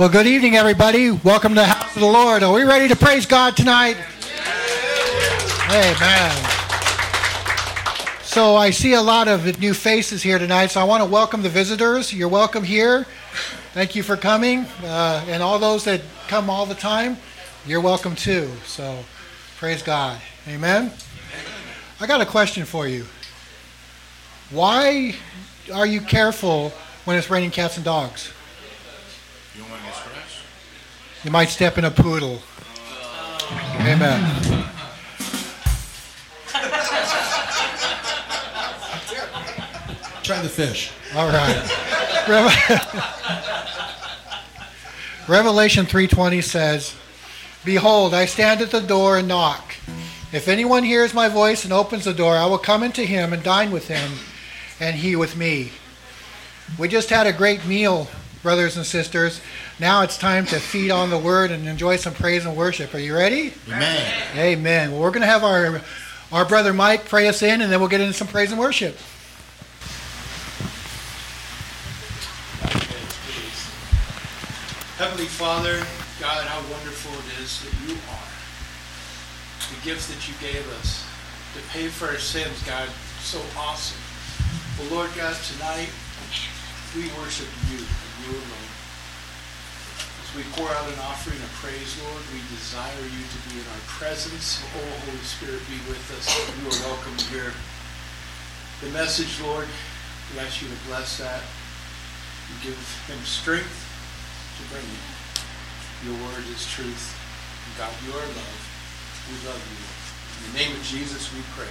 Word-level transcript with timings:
Well, 0.00 0.08
good 0.08 0.26
evening, 0.26 0.56
everybody. 0.56 1.10
Welcome 1.10 1.52
to 1.56 1.60
the 1.60 1.66
house 1.66 1.94
of 1.94 2.00
the 2.00 2.06
Lord. 2.06 2.42
Are 2.42 2.54
we 2.54 2.62
ready 2.62 2.88
to 2.88 2.96
praise 2.96 3.26
God 3.26 3.54
tonight? 3.54 3.98
Amen. 5.68 6.32
So 8.22 8.56
I 8.56 8.70
see 8.70 8.94
a 8.94 9.02
lot 9.02 9.28
of 9.28 9.60
new 9.60 9.74
faces 9.74 10.22
here 10.22 10.38
tonight, 10.38 10.68
so 10.68 10.80
I 10.80 10.84
want 10.84 11.02
to 11.02 11.04
welcome 11.04 11.42
the 11.42 11.50
visitors. 11.50 12.14
You're 12.14 12.30
welcome 12.30 12.64
here. 12.64 13.06
Thank 13.74 13.94
you 13.94 14.02
for 14.02 14.16
coming. 14.16 14.60
Uh, 14.82 15.22
and 15.28 15.42
all 15.42 15.58
those 15.58 15.84
that 15.84 16.00
come 16.28 16.48
all 16.48 16.64
the 16.64 16.74
time, 16.74 17.18
you're 17.66 17.82
welcome 17.82 18.16
too. 18.16 18.50
So 18.64 19.04
praise 19.58 19.82
God. 19.82 20.18
Amen. 20.48 20.92
I 22.00 22.06
got 22.06 22.22
a 22.22 22.26
question 22.26 22.64
for 22.64 22.88
you. 22.88 23.04
Why 24.48 25.14
are 25.74 25.86
you 25.86 26.00
careful 26.00 26.70
when 27.04 27.18
it's 27.18 27.28
raining 27.28 27.50
cats 27.50 27.76
and 27.76 27.84
dogs? 27.84 28.32
You 29.54 29.62
don't 29.62 29.70
want 29.72 29.82
to 29.82 29.88
get 29.88 29.96
scratched? 29.96 30.42
You 31.22 31.30
might 31.30 31.50
step 31.50 31.76
in 31.76 31.84
a 31.84 31.90
poodle. 31.90 32.40
Amen. 33.80 34.66
Try 40.22 40.40
the 40.40 40.48
fish. 40.48 40.92
All 41.14 41.28
right. 41.28 41.68
Revelation 45.28 45.84
3:20 45.86 46.40
says, 46.40 46.94
"Behold, 47.64 48.14
I 48.14 48.24
stand 48.24 48.62
at 48.62 48.70
the 48.70 48.80
door 48.80 49.18
and 49.18 49.28
knock. 49.28 49.74
If 50.32 50.48
anyone 50.48 50.84
hears 50.84 51.12
my 51.12 51.28
voice 51.28 51.64
and 51.64 51.72
opens 51.72 52.04
the 52.04 52.14
door, 52.14 52.38
I 52.38 52.46
will 52.46 52.58
come 52.58 52.82
into 52.82 53.04
him 53.04 53.32
and 53.32 53.42
dine 53.42 53.72
with 53.72 53.88
him, 53.88 54.20
and 54.78 54.96
he 54.96 55.16
with 55.16 55.36
me." 55.36 55.72
We 56.78 56.88
just 56.88 57.10
had 57.10 57.26
a 57.26 57.32
great 57.32 57.66
meal, 57.66 58.08
brothers 58.42 58.76
and 58.76 58.86
sisters. 58.86 59.40
Now 59.78 60.02
it's 60.02 60.16
time 60.16 60.46
to 60.46 60.58
feed 60.58 60.90
on 60.90 61.10
the 61.10 61.18
word 61.18 61.50
and 61.50 61.66
enjoy 61.66 61.96
some 61.96 62.14
praise 62.14 62.46
and 62.46 62.56
worship. 62.56 62.94
Are 62.94 62.98
you 62.98 63.14
ready? 63.14 63.52
Amen. 63.66 64.12
Amen. 64.36 64.92
Well, 64.92 65.00
we're 65.00 65.10
going 65.10 65.22
to 65.22 65.26
have 65.26 65.44
our 65.44 65.82
our 66.32 66.44
brother 66.44 66.72
Mike 66.72 67.06
pray 67.06 67.26
us 67.26 67.42
in, 67.42 67.60
and 67.60 67.72
then 67.72 67.80
we'll 67.80 67.88
get 67.88 68.00
into 68.00 68.12
some 68.14 68.28
praise 68.28 68.52
and 68.52 68.60
worship. 68.60 68.96
Heavenly 74.96 75.26
Father, 75.26 75.78
God, 76.20 76.44
how 76.46 76.60
wonderful 76.70 77.12
it 77.18 77.42
is 77.42 77.64
that 77.64 77.72
you 77.88 77.96
are. 78.12 78.30
The 79.74 79.80
gifts 79.82 80.06
that 80.12 80.28
you 80.28 80.34
gave 80.40 80.62
us 80.78 81.04
to 81.54 81.60
pay 81.72 81.88
for 81.88 82.06
our 82.06 82.18
sins, 82.18 82.62
God, 82.64 82.88
so 83.20 83.40
awesome. 83.56 83.98
Well, 84.78 85.00
Lord 85.00 85.10
God, 85.16 85.34
tonight 85.34 85.88
we 86.94 87.08
worship 87.18 87.48
you 87.72 87.80
and 88.20 88.32
you 88.32 88.36
alone. 88.36 88.70
As 90.20 90.30
we 90.36 90.44
pour 90.52 90.68
out 90.68 90.86
an 90.88 91.00
offering 91.08 91.40
of 91.40 91.52
praise, 91.60 91.96
Lord, 92.04 92.22
we 92.32 92.40
desire 92.52 93.04
you 93.04 93.24
to 93.24 93.38
be 93.48 93.60
in 93.60 93.66
our 93.72 93.84
presence. 93.88 94.62
Oh, 94.76 94.84
Holy 95.08 95.24
Spirit, 95.24 95.60
be 95.68 95.80
with 95.88 96.04
us. 96.16 96.28
You 96.60 96.68
are 96.68 96.80
welcome 96.92 97.16
here. 97.32 97.52
The 98.84 98.90
message, 98.92 99.40
Lord, 99.40 99.68
we 100.32 100.40
ask 100.40 100.62
you 100.62 100.68
to 100.68 100.78
bless 100.88 101.18
that. 101.18 101.42
You 102.48 102.72
give 102.72 102.80
him 103.08 103.18
strength 103.24 103.78
to 104.56 104.62
bring 104.72 104.84
it. 104.84 105.04
Your 106.04 106.16
word 106.28 106.44
is 106.52 106.64
truth. 106.68 107.16
God, 107.78 107.92
you 108.04 108.12
are 108.12 108.26
love. 108.36 108.60
We 109.28 109.36
love 109.48 109.60
you. 109.60 109.80
In 110.40 110.52
the 110.52 110.58
name 110.58 110.76
of 110.76 110.82
Jesus, 110.84 111.32
we 111.32 111.40
pray. 111.56 111.68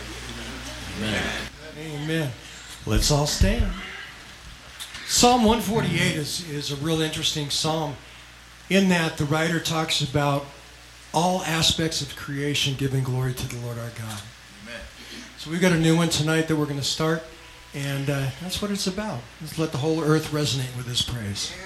Amen. 0.98 1.22
Amen. 1.78 2.02
Amen. 2.04 2.32
Let's 2.86 3.12
all 3.12 3.28
stand. 3.28 3.72
Psalm 5.10 5.44
148 5.44 6.16
is, 6.16 6.48
is 6.52 6.72
a 6.72 6.76
real 6.76 7.02
interesting 7.02 7.50
psalm 7.50 7.96
in 8.70 8.90
that 8.90 9.18
the 9.18 9.26
writer 9.26 9.60
talks 9.60 10.02
about 10.02 10.46
all 11.16 11.42
aspects 11.46 12.04
of 12.04 12.16
creation 12.16 12.76
giving 12.78 13.04
glory 13.04 13.34
to 13.34 13.48
the 13.48 13.58
Lord 13.66 13.80
our 13.80 13.90
God. 13.90 14.22
Amen. 14.62 14.80
So 15.40 15.50
we've 15.50 15.60
got 15.60 15.72
a 15.72 15.80
new 15.80 15.98
one 15.98 16.10
tonight 16.10 16.48
that 16.48 16.56
we're 16.56 16.66
going 16.66 16.78
to 16.78 16.84
start, 16.84 17.24
and 17.74 18.08
uh, 18.08 18.28
that's 18.40 18.62
what 18.62 18.70
it's 18.70 18.86
about. 18.86 19.22
Let's 19.42 19.58
let 19.58 19.72
the 19.72 19.80
whole 19.80 20.04
earth 20.04 20.30
resonate 20.30 20.78
with 20.78 20.86
his 20.86 21.02
praise. 21.02 21.40
Sing 21.40 21.58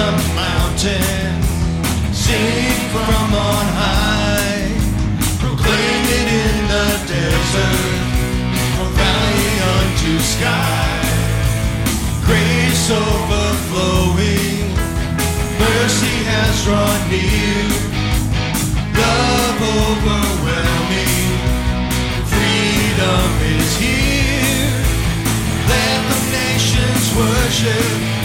the 0.00 0.12
mountain, 0.34 1.42
sing 2.12 2.72
from 2.92 3.34
on 3.48 3.66
high, 3.80 4.64
in 6.40 6.56
the 6.72 6.88
desert, 7.12 8.00
from 8.74 8.90
valley 8.96 9.54
unto 9.76 10.12
sky. 10.34 10.88
Grace 12.26 12.86
overflowing, 12.90 14.72
mercy 15.64 16.16
has 16.32 16.52
drawn 16.64 17.00
near, 17.12 17.68
love 19.02 19.60
overwhelming, 19.80 21.28
freedom 22.32 23.30
is 23.56 23.70
here. 23.84 24.80
Let 25.70 25.98
the 26.08 26.20
nations 26.40 27.06
worship. 27.20 28.19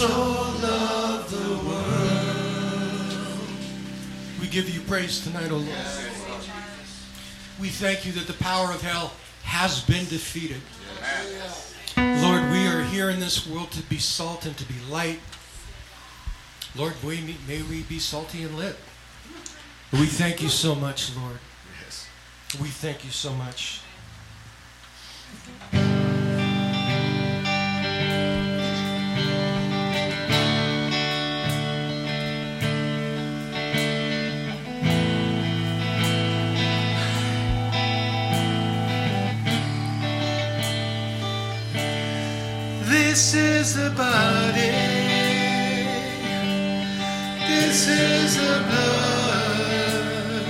So 0.00 0.08
loved 0.08 1.28
the 1.28 1.68
world. 1.68 3.10
We 4.40 4.46
give 4.46 4.70
you 4.70 4.80
praise 4.80 5.20
tonight, 5.20 5.50
O 5.50 5.56
Lord. 5.56 5.68
We 7.60 7.68
thank 7.68 8.06
you 8.06 8.12
that 8.12 8.26
the 8.26 8.32
power 8.42 8.72
of 8.72 8.80
hell 8.80 9.12
has 9.42 9.82
been 9.82 10.06
defeated. 10.06 10.62
Lord, 11.98 12.50
we 12.50 12.66
are 12.66 12.82
here 12.84 13.10
in 13.10 13.20
this 13.20 13.46
world 13.46 13.72
to 13.72 13.82
be 13.82 13.98
salt 13.98 14.46
and 14.46 14.56
to 14.56 14.64
be 14.64 14.76
light. 14.88 15.20
Lord, 16.74 16.94
we, 17.04 17.36
may 17.46 17.60
we 17.60 17.82
be 17.82 17.98
salty 17.98 18.42
and 18.42 18.56
lit. 18.56 18.76
We 19.92 20.06
thank 20.06 20.40
you 20.40 20.48
so 20.48 20.74
much, 20.74 21.14
Lord. 21.14 21.36
We 22.58 22.68
thank 22.68 23.04
you 23.04 23.10
so 23.10 23.34
much. 23.34 23.82
This 43.20 43.34
is 43.34 43.74
the 43.74 43.90
body. 43.90 44.72
This 47.50 47.86
is 47.86 48.36
the 48.38 48.64
blood. 48.70 50.44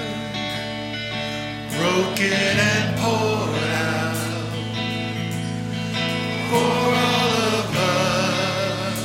Broken 1.76 2.58
and 2.70 2.96
poured 3.00 3.72
out 3.74 4.18
for 6.48 6.72
all 7.10 7.32
of 7.58 7.74
us. 7.74 8.98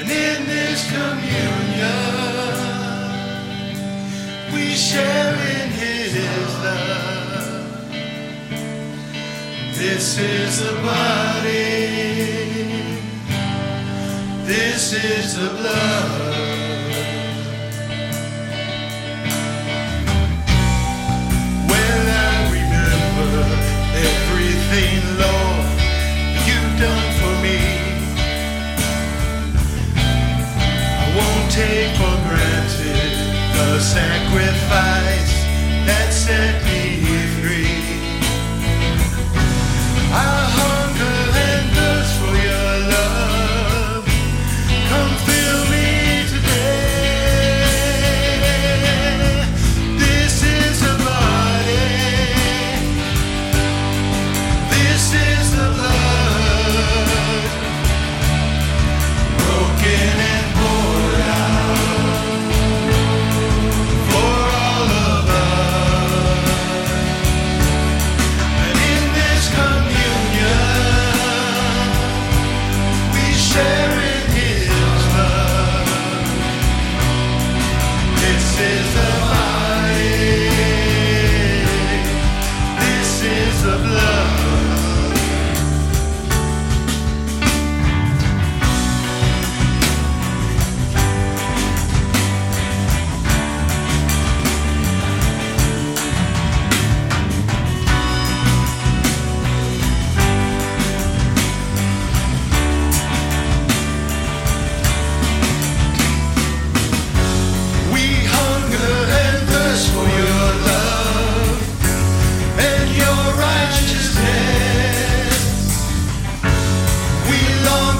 And 0.00 0.08
in 0.10 0.38
this 0.46 0.80
communion, 0.96 2.14
we 4.54 4.64
share 4.74 5.34
in 5.34 5.68
His 5.72 6.14
love. 6.64 7.13
This 9.76 10.18
is 10.18 10.60
the 10.60 10.72
body. 10.82 11.64
This 14.46 14.92
is 14.92 15.34
the 15.36 15.50
blood. 15.50 16.24
I 22.06 22.50
remember 22.52 23.42
everything, 24.10 25.00
Lord, 25.22 25.66
you've 26.46 26.74
done 26.78 27.08
for 27.18 27.34
me. 27.42 27.58
I 31.02 31.06
won't 31.16 31.50
take 31.50 31.92
for 31.98 32.16
granted 32.28 33.14
the 33.56 33.80
sacrifice 33.80 35.34
that 35.86 36.08
set 36.12 36.62
me 36.64 36.83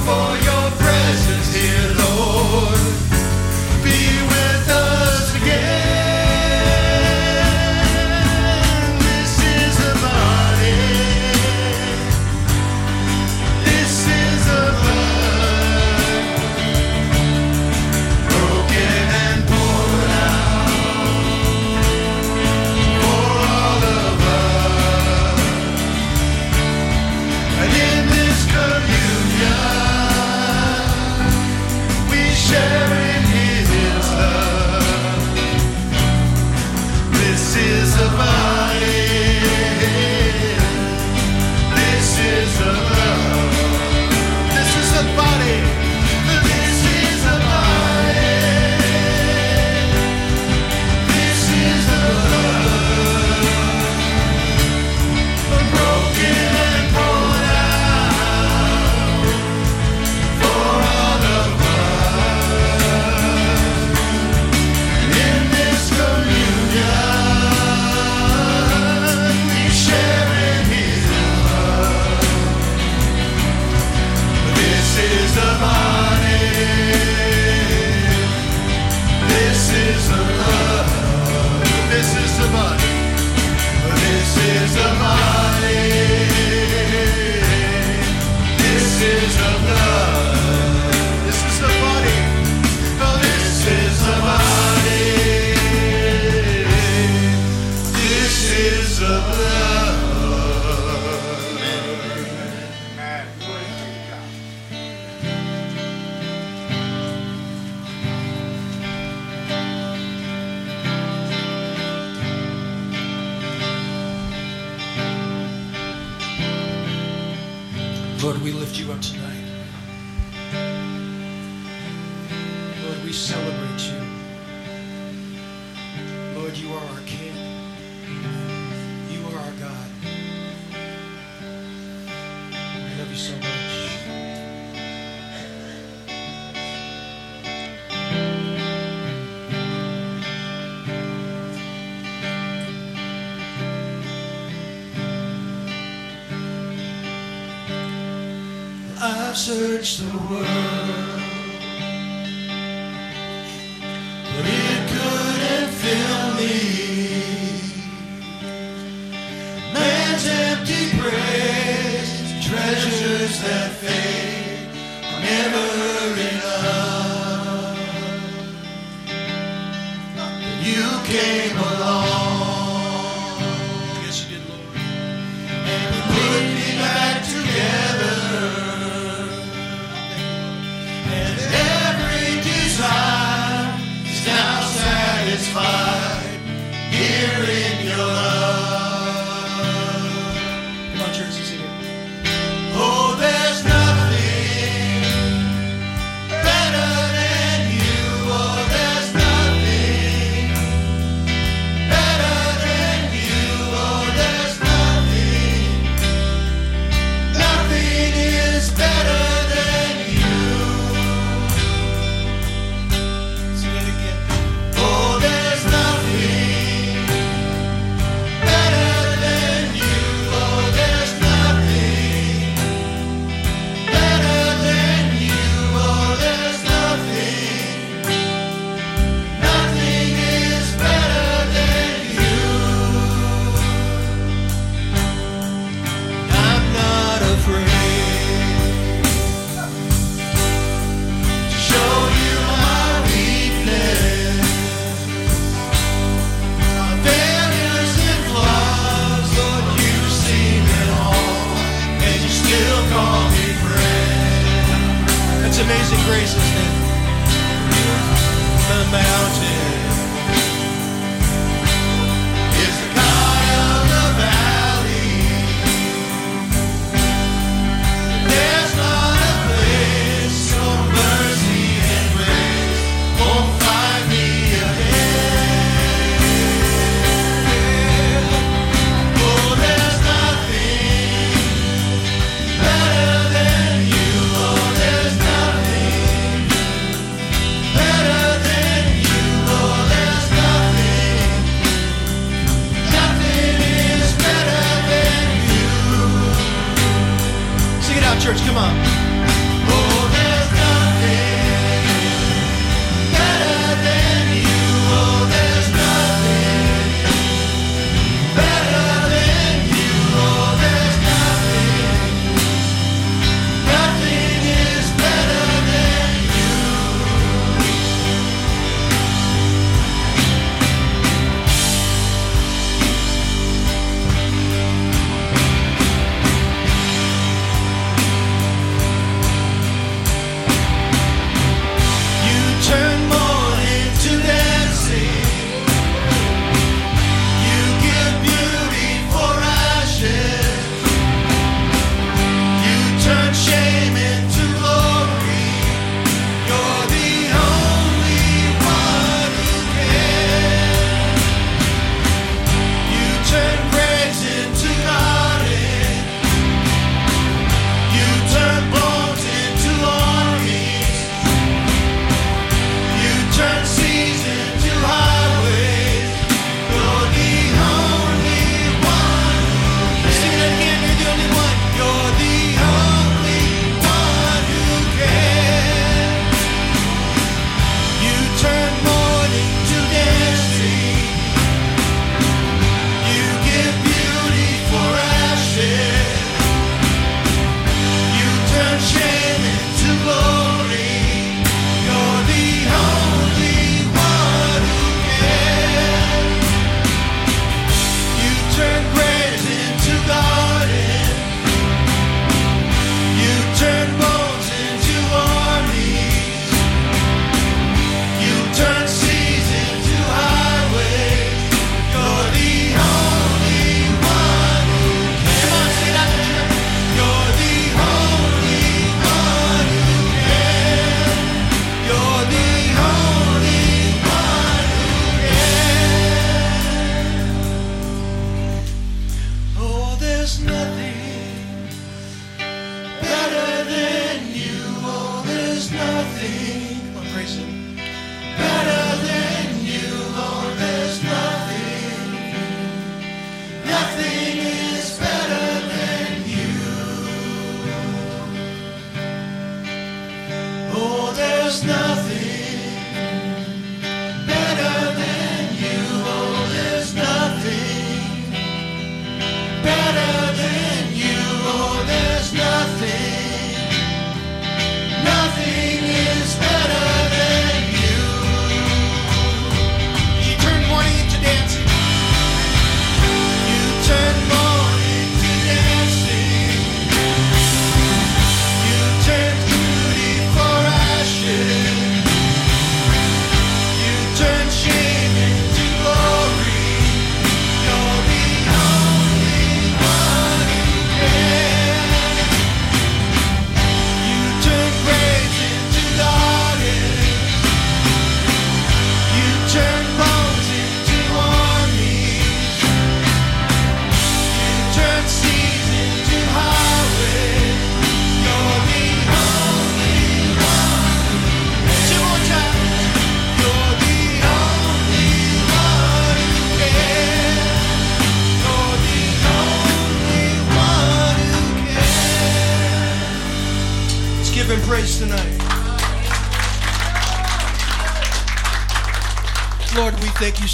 for 0.05 0.37
your 0.49 0.67
presence 0.77 1.55
here, 1.55 1.84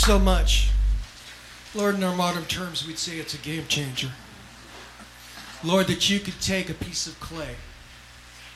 so 0.01 0.19
much. 0.19 0.71
Lord, 1.75 1.95
in 1.95 2.03
our 2.03 2.17
modern 2.17 2.45
terms, 2.45 2.87
we'd 2.87 2.99
say 2.99 3.19
it's 3.19 3.35
a 3.35 3.39
game 3.39 3.65
changer. 3.69 4.11
Lord, 5.63 5.89
that 5.89 6.09
you 6.09 6.21
could 6.21 6.41
take 6.41 6.71
a 6.71 6.75
piece 6.75 7.07
of 7.07 7.21
clay 7.21 7.55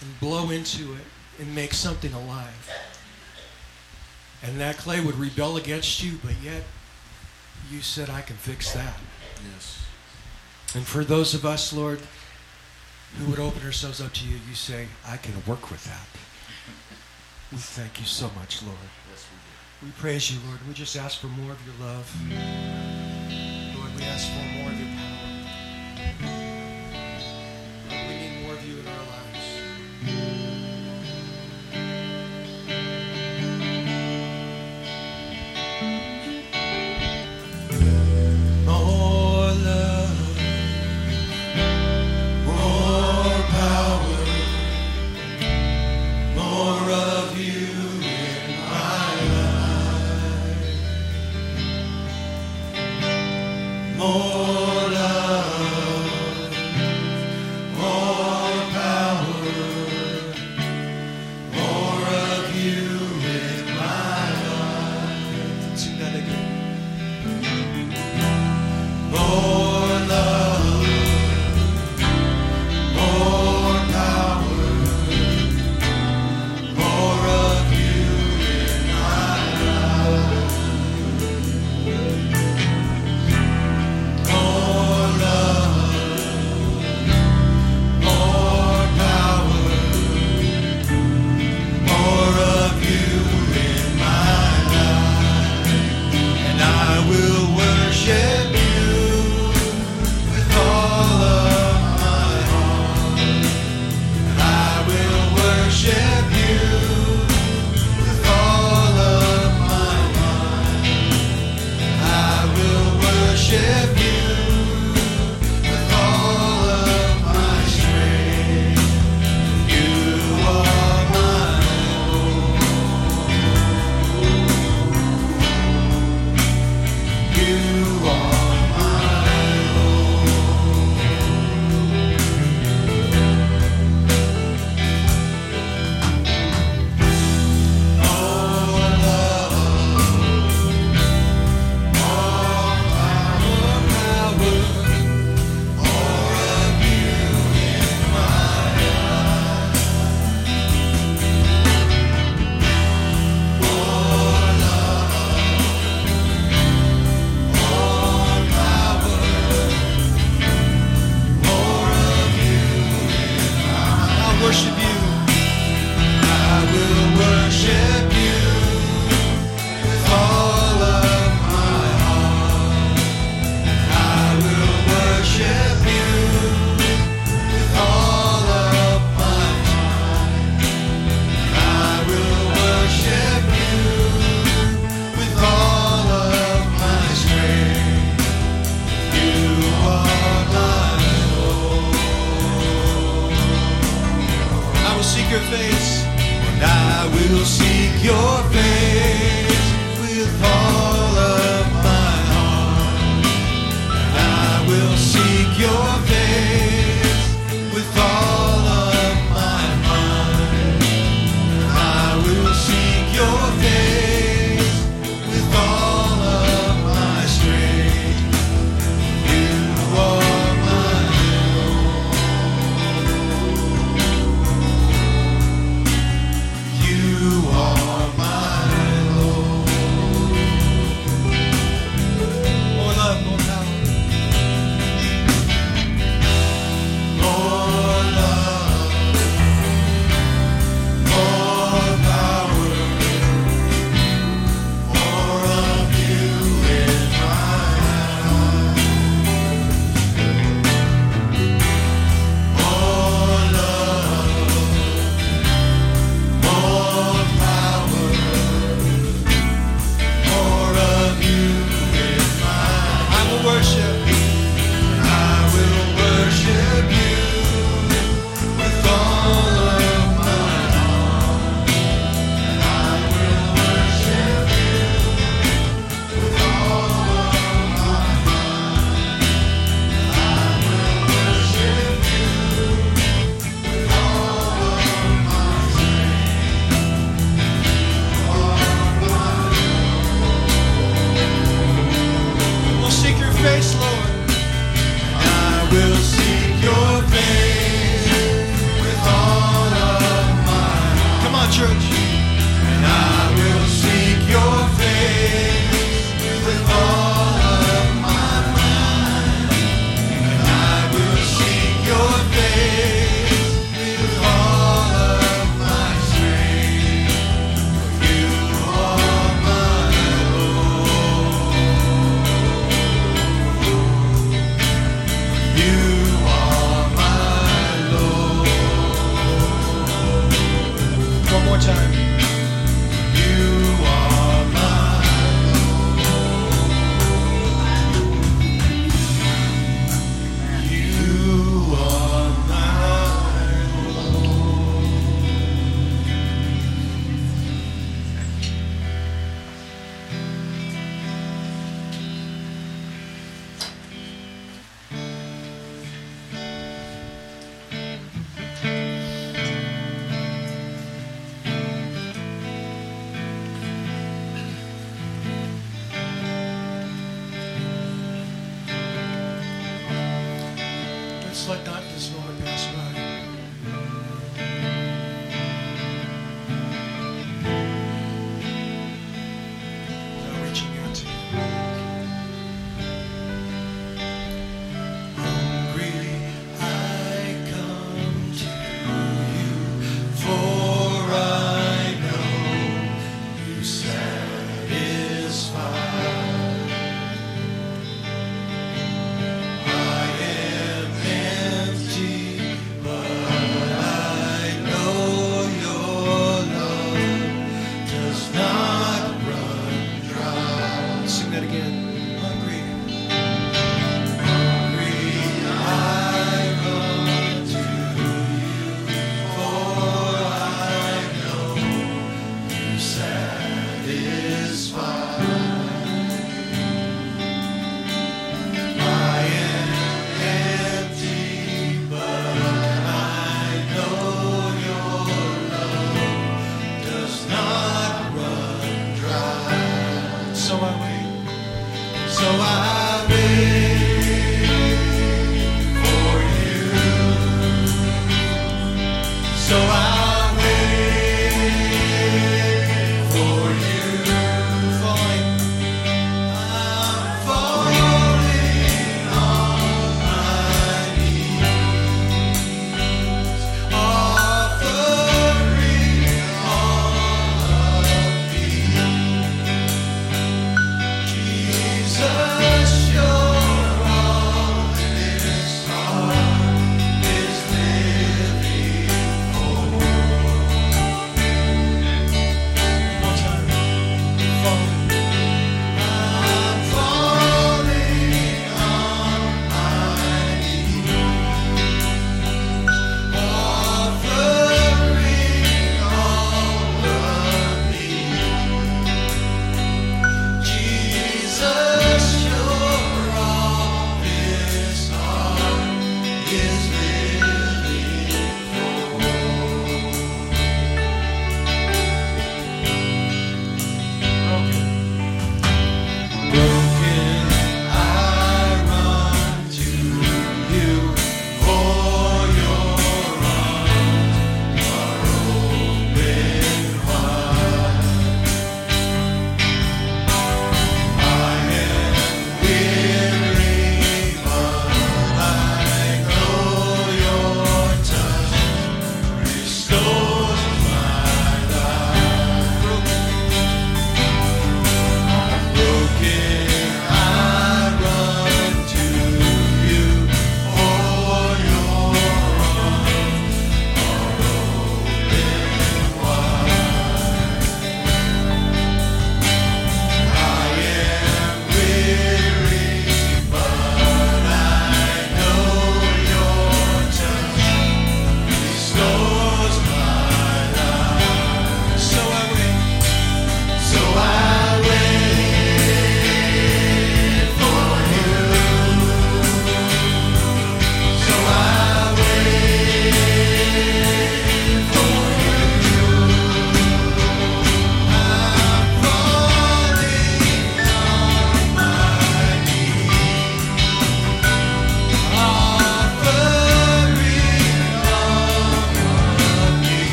and 0.00 0.18
blow 0.18 0.50
into 0.50 0.94
it 0.94 1.04
and 1.38 1.54
make 1.54 1.74
something 1.74 2.12
alive. 2.14 2.70
And 4.42 4.58
that 4.60 4.78
clay 4.78 5.00
would 5.00 5.16
rebel 5.16 5.56
against 5.56 6.02
you, 6.02 6.18
but 6.24 6.34
yet 6.42 6.62
you 7.70 7.82
said, 7.82 8.08
I 8.08 8.22
can 8.22 8.36
fix 8.36 8.72
that. 8.72 8.96
Yes. 9.52 9.84
And 10.74 10.86
for 10.86 11.04
those 11.04 11.34
of 11.34 11.44
us, 11.44 11.72
Lord, 11.72 12.00
who 13.18 13.30
would 13.30 13.38
open 13.38 13.62
ourselves 13.62 14.00
up 14.00 14.12
to 14.14 14.26
you, 14.26 14.38
you 14.48 14.54
say, 14.54 14.88
I 15.06 15.18
can 15.18 15.34
work 15.46 15.70
with 15.70 15.84
that. 15.84 16.06
We 17.52 17.58
thank 17.58 18.00
you 18.00 18.06
so 18.06 18.30
much, 18.38 18.62
Lord. 18.62 18.76
We 19.82 19.90
praise 19.98 20.30
you, 20.32 20.38
Lord. 20.48 20.58
We 20.66 20.74
just 20.74 20.96
ask 20.96 21.18
for 21.20 21.26
more 21.26 21.52
of 21.52 21.58
your 21.66 21.86
love. 21.86 22.10
Lord, 23.76 23.90
we 23.94 24.02
ask 24.04 24.26
for 24.28 24.42
more 24.58 24.70
of 24.70 24.78
your 24.78 24.88
power. 24.96 25.26
Lord, 27.90 28.08
we 28.08 28.14
need 28.16 28.42
more 28.42 28.54
of 28.54 28.66
you 28.66 28.78
in 28.80 28.86
our 28.86 29.04
lives. 29.06 30.35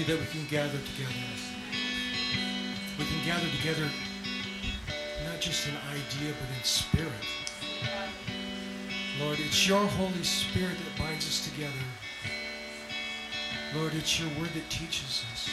You 0.00 0.06
that 0.06 0.18
we 0.18 0.26
can 0.26 0.46
gather 0.46 0.78
together. 0.78 1.12
We 2.98 3.04
can 3.04 3.22
gather 3.26 3.46
together 3.58 3.84
not 5.26 5.40
just 5.40 5.68
in 5.68 5.74
idea, 5.90 6.32
but 6.40 6.56
in 6.56 6.64
spirit. 6.64 7.12
Lord, 9.20 9.38
it's 9.40 9.68
your 9.68 9.84
Holy 9.84 10.22
Spirit 10.22 10.76
that 10.78 10.98
binds 10.98 11.26
us 11.26 11.44
together. 11.50 11.84
Lord, 13.76 13.92
it's 13.94 14.18
your 14.18 14.30
word 14.40 14.48
that 14.54 14.70
teaches 14.70 15.22
us. 15.32 15.50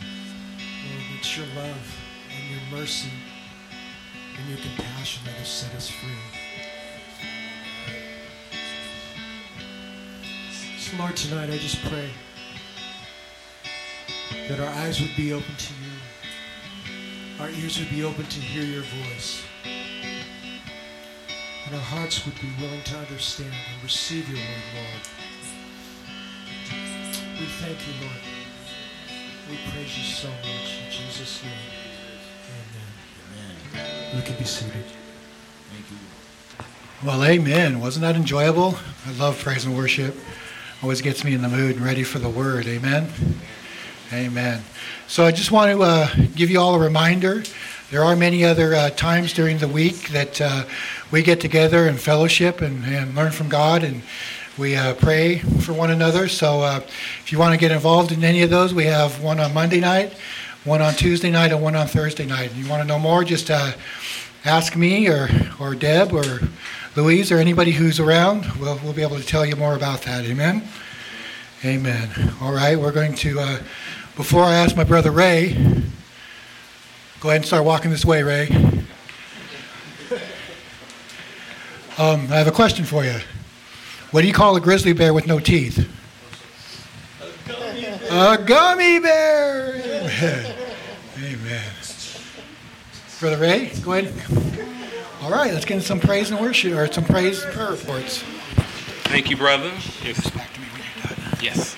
Lord, 0.00 1.04
it's 1.18 1.36
your 1.36 1.46
love 1.54 1.96
and 2.34 2.50
your 2.50 2.80
mercy 2.80 3.12
and 4.36 4.48
your 4.48 4.58
compassion 4.58 5.22
that 5.26 5.34
has 5.34 5.48
set 5.48 5.72
us 5.76 5.88
free. 5.88 6.10
So, 10.80 10.96
Lord, 10.96 11.16
tonight 11.16 11.50
I 11.50 11.58
just 11.58 11.80
pray 11.84 12.10
that 14.48 14.60
our 14.60 14.68
eyes 14.84 15.00
would 15.00 15.14
be 15.16 15.32
open 15.32 15.54
to 15.56 15.72
you, 15.74 17.40
our 17.40 17.50
ears 17.50 17.78
would 17.78 17.90
be 17.90 18.04
open 18.04 18.24
to 18.26 18.40
hear 18.40 18.62
your 18.62 18.82
voice, 18.82 19.42
and 21.64 21.74
our 21.74 21.80
hearts 21.80 22.24
would 22.24 22.40
be 22.40 22.48
willing 22.60 22.82
to 22.84 22.96
understand 22.96 23.52
and 23.52 23.82
receive 23.82 24.28
your 24.28 24.38
word, 24.38 24.62
Lord. 24.74 25.02
We 27.38 27.46
thank 27.46 27.78
you, 27.86 27.92
Lord. 28.00 28.22
We 29.50 29.58
praise 29.70 29.98
you 29.98 30.04
so 30.04 30.28
much 30.28 30.78
in 30.84 30.90
Jesus' 30.90 31.42
name. 31.42 31.52
Amen. 33.74 34.16
You 34.16 34.22
can 34.22 34.36
be 34.36 34.44
seated. 34.44 34.84
Thank 35.70 35.90
you. 35.90 35.98
Well, 37.04 37.24
amen. 37.24 37.80
Wasn't 37.80 38.02
that 38.02 38.16
enjoyable? 38.16 38.78
I 39.06 39.12
love 39.12 39.38
praise 39.42 39.64
and 39.64 39.76
worship. 39.76 40.16
Always 40.82 41.02
gets 41.02 41.24
me 41.24 41.34
in 41.34 41.42
the 41.42 41.48
mood 41.48 41.76
and 41.76 41.84
ready 41.84 42.02
for 42.02 42.18
the 42.18 42.28
word. 42.28 42.66
Amen. 42.66 43.08
Amen. 44.12 44.62
So 45.08 45.24
I 45.24 45.32
just 45.32 45.50
want 45.50 45.72
to 45.72 45.82
uh, 45.82 46.08
give 46.36 46.48
you 46.48 46.60
all 46.60 46.76
a 46.76 46.78
reminder. 46.78 47.42
There 47.90 48.04
are 48.04 48.14
many 48.14 48.44
other 48.44 48.72
uh, 48.72 48.90
times 48.90 49.32
during 49.32 49.58
the 49.58 49.66
week 49.66 50.10
that 50.10 50.40
uh, 50.40 50.64
we 51.10 51.24
get 51.24 51.40
together 51.40 51.88
and 51.88 51.98
fellowship 51.98 52.60
and, 52.60 52.84
and 52.84 53.16
learn 53.16 53.32
from 53.32 53.48
God 53.48 53.82
and 53.82 54.02
we 54.56 54.76
uh, 54.76 54.94
pray 54.94 55.38
for 55.38 55.72
one 55.72 55.90
another. 55.90 56.28
So 56.28 56.60
uh, 56.60 56.80
if 56.84 57.32
you 57.32 57.38
want 57.38 57.54
to 57.54 57.58
get 57.58 57.72
involved 57.72 58.12
in 58.12 58.22
any 58.22 58.42
of 58.42 58.50
those, 58.50 58.72
we 58.72 58.84
have 58.84 59.20
one 59.20 59.40
on 59.40 59.52
Monday 59.52 59.80
night, 59.80 60.12
one 60.62 60.80
on 60.80 60.94
Tuesday 60.94 61.30
night, 61.32 61.50
and 61.50 61.60
one 61.60 61.74
on 61.74 61.88
Thursday 61.88 62.26
night. 62.26 62.52
And 62.52 62.64
you 62.64 62.70
want 62.70 62.82
to 62.82 62.88
know 62.88 63.00
more, 63.00 63.24
just 63.24 63.50
uh, 63.50 63.72
ask 64.44 64.76
me 64.76 65.08
or, 65.08 65.28
or 65.58 65.74
Deb 65.74 66.12
or 66.12 66.40
Louise 66.94 67.32
or 67.32 67.38
anybody 67.38 67.72
who's 67.72 67.98
around. 67.98 68.46
We'll, 68.60 68.78
we'll 68.84 68.92
be 68.92 69.02
able 69.02 69.18
to 69.18 69.26
tell 69.26 69.44
you 69.44 69.56
more 69.56 69.74
about 69.74 70.02
that. 70.02 70.24
Amen. 70.24 70.62
Amen. 71.64 72.08
All 72.40 72.52
right, 72.52 72.78
we're 72.78 72.92
going 72.92 73.14
to, 73.16 73.58
before 74.16 74.42
I 74.42 74.54
ask 74.54 74.74
my 74.74 74.84
brother 74.84 75.10
Ray, 75.10 75.52
go 77.20 77.28
ahead 77.28 77.42
and 77.42 77.44
start 77.44 77.64
walking 77.64 77.90
this 77.90 78.04
way, 78.04 78.22
Ray. 78.22 78.48
Um, 81.98 82.22
I 82.30 82.36
have 82.36 82.46
a 82.46 82.52
question 82.52 82.84
for 82.84 83.04
you. 83.04 83.18
What 84.10 84.22
do 84.22 84.26
you 84.26 84.32
call 84.32 84.56
a 84.56 84.60
grizzly 84.60 84.94
bear 84.94 85.12
with 85.12 85.26
no 85.26 85.38
teeth? 85.38 85.88
A 88.10 88.38
gummy 88.38 89.00
bear. 89.00 89.74
Amen. 89.74 90.54
Amen. 91.18 91.70
Brother 93.20 93.38
Ray, 93.38 93.70
go 93.82 93.92
ahead. 93.92 94.12
All 95.22 95.30
right, 95.30 95.52
let's 95.52 95.64
get 95.64 95.82
some 95.82 96.00
praise 96.00 96.30
and 96.30 96.40
worship, 96.40 96.74
or 96.74 96.90
some 96.90 97.04
praise 97.04 97.42
and 97.42 97.52
prayer 97.52 97.70
reports. 97.70 98.22
Thank 99.04 99.30
you, 99.30 99.36
brother. 99.36 99.72
Yes. 101.40 101.76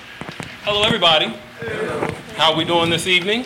Hello, 0.63 0.83
everybody. 0.83 1.33
How 1.59 2.53
are 2.53 2.57
we 2.57 2.63
doing 2.63 2.89
this 2.89 3.05
evening? 3.05 3.45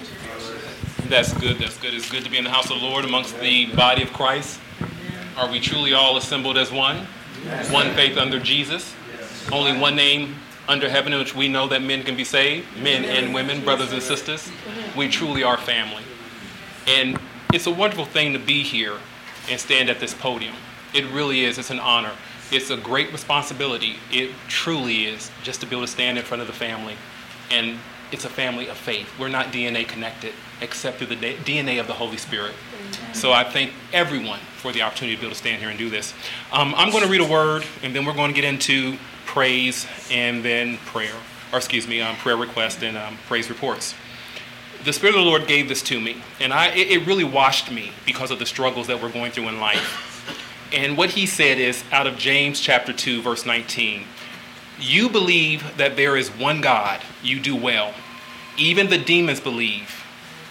That's 1.07 1.33
good. 1.33 1.57
That's 1.57 1.79
good. 1.79 1.95
It's 1.95 2.11
good 2.11 2.23
to 2.23 2.29
be 2.29 2.37
in 2.37 2.43
the 2.43 2.51
house 2.51 2.69
of 2.69 2.79
the 2.79 2.85
Lord 2.85 3.05
amongst 3.05 3.39
the 3.39 3.65
body 3.73 4.03
of 4.03 4.13
Christ. 4.13 4.59
Are 5.35 5.49
we 5.49 5.59
truly 5.59 5.93
all 5.93 6.15
assembled 6.15 6.55
as 6.55 6.71
one? 6.71 7.07
One 7.71 7.91
faith 7.95 8.15
under 8.15 8.39
Jesus. 8.39 8.93
Only 9.51 9.75
one 9.75 9.95
name 9.95 10.35
under 10.67 10.89
heaven 10.89 11.11
in 11.11 11.17
which 11.17 11.35
we 11.35 11.47
know 11.47 11.67
that 11.69 11.81
men 11.81 12.03
can 12.03 12.15
be 12.15 12.23
saved, 12.23 12.67
men 12.77 13.03
and 13.03 13.33
women, 13.33 13.63
brothers 13.63 13.91
and 13.91 14.01
sisters. 14.01 14.51
We 14.95 15.07
truly 15.07 15.41
are 15.41 15.57
family. 15.57 16.03
And 16.85 17.19
it's 17.51 17.65
a 17.65 17.71
wonderful 17.71 18.05
thing 18.05 18.33
to 18.33 18.39
be 18.39 18.61
here 18.61 18.97
and 19.49 19.59
stand 19.59 19.89
at 19.89 19.99
this 19.99 20.13
podium. 20.13 20.53
It 20.93 21.05
really 21.05 21.45
is. 21.45 21.57
It's 21.57 21.71
an 21.71 21.79
honor. 21.79 22.11
It's 22.51 22.69
a 22.69 22.77
great 22.77 23.11
responsibility. 23.11 23.95
It 24.11 24.29
truly 24.49 25.05
is 25.05 25.31
just 25.41 25.61
to 25.61 25.65
be 25.65 25.75
able 25.75 25.87
to 25.87 25.91
stand 25.91 26.19
in 26.19 26.23
front 26.23 26.41
of 26.41 26.47
the 26.47 26.53
family. 26.53 26.95
And 27.49 27.79
it's 28.13 28.25
a 28.25 28.29
family 28.29 28.67
of 28.67 28.77
faith. 28.77 29.09
We're 29.19 29.27
not 29.27 29.47
DNA 29.47 29.87
connected 29.87 30.33
except 30.61 30.97
through 30.97 31.07
the 31.07 31.15
DNA 31.15 31.79
of 31.79 31.87
the 31.87 31.93
Holy 31.93 32.17
Spirit. 32.17 32.53
So 33.11 33.33
I 33.33 33.43
thank 33.43 33.73
everyone 33.91 34.39
for 34.57 34.71
the 34.71 34.83
opportunity 34.83 35.15
to 35.15 35.21
be 35.21 35.25
able 35.25 35.35
to 35.35 35.39
stand 35.39 35.59
here 35.59 35.69
and 35.69 35.77
do 35.77 35.89
this. 35.89 36.13
Um, 36.51 36.73
I'm 36.77 36.91
going 36.91 37.03
to 37.03 37.09
read 37.09 37.21
a 37.21 37.27
word, 37.27 37.65
and 37.81 37.93
then 37.95 38.05
we're 38.05 38.13
going 38.13 38.33
to 38.33 38.39
get 38.39 38.47
into 38.47 38.97
praise 39.25 39.87
and 40.11 40.45
then 40.45 40.77
prayer, 40.77 41.15
or 41.51 41.57
excuse 41.57 41.87
me, 41.87 42.01
um, 42.01 42.15
prayer 42.17 42.37
request 42.37 42.83
and 42.83 42.97
um, 42.97 43.17
praise 43.27 43.49
reports. 43.49 43.95
The 44.85 44.93
Spirit 44.93 45.15
of 45.15 45.23
the 45.23 45.29
Lord 45.29 45.47
gave 45.47 45.67
this 45.67 45.81
to 45.83 45.99
me, 45.99 46.21
and 46.39 46.53
I, 46.53 46.67
it, 46.69 46.91
it 46.91 47.07
really 47.07 47.23
washed 47.23 47.71
me 47.71 47.91
because 48.05 48.31
of 48.31 48.39
the 48.39 48.45
struggles 48.45 48.87
that 48.87 49.01
we're 49.01 49.11
going 49.11 49.31
through 49.31 49.47
in 49.47 49.59
life. 49.59 50.29
And 50.71 50.97
what 50.97 51.11
he 51.11 51.25
said 51.25 51.57
is 51.57 51.83
out 51.91 52.07
of 52.07 52.17
James 52.17 52.59
chapter 52.59 52.93
2, 52.93 53.21
verse 53.21 53.45
19 53.45 54.03
You 54.79 55.09
believe 55.09 55.77
that 55.77 55.95
there 55.95 56.15
is 56.15 56.29
one 56.29 56.61
God, 56.61 57.01
you 57.23 57.39
do 57.39 57.55
well. 57.55 57.93
Even 58.57 58.89
the 58.89 58.97
demons 58.97 59.39
believe, 59.39 60.03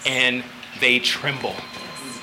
and 0.04 0.42
they 0.80 0.98
tremble. 0.98 1.54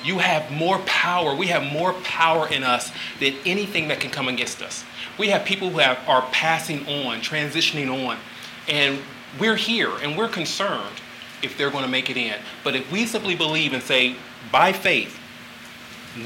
You 0.04 0.18
have 0.18 0.50
more 0.50 0.78
power. 0.80 1.34
We 1.34 1.48
have 1.48 1.72
more 1.72 1.92
power 2.04 2.48
in 2.48 2.62
us 2.62 2.90
than 3.18 3.34
anything 3.44 3.88
that 3.88 4.00
can 4.00 4.10
come 4.10 4.28
against 4.28 4.62
us. 4.62 4.84
We 5.18 5.28
have 5.28 5.44
people 5.44 5.70
who 5.70 5.78
have, 5.78 5.98
are 6.08 6.22
passing 6.32 6.86
on, 6.86 7.20
transitioning 7.20 8.08
on, 8.08 8.18
and 8.68 8.98
we're 9.38 9.56
here 9.56 9.90
and 10.02 10.16
we're 10.16 10.28
concerned 10.28 11.00
if 11.42 11.56
they're 11.56 11.70
going 11.70 11.84
to 11.84 11.90
make 11.90 12.10
it 12.10 12.16
in. 12.16 12.36
But 12.64 12.76
if 12.76 12.90
we 12.90 13.06
simply 13.06 13.34
believe 13.34 13.72
and 13.72 13.82
say, 13.82 14.16
by 14.50 14.72
faith, 14.72 15.18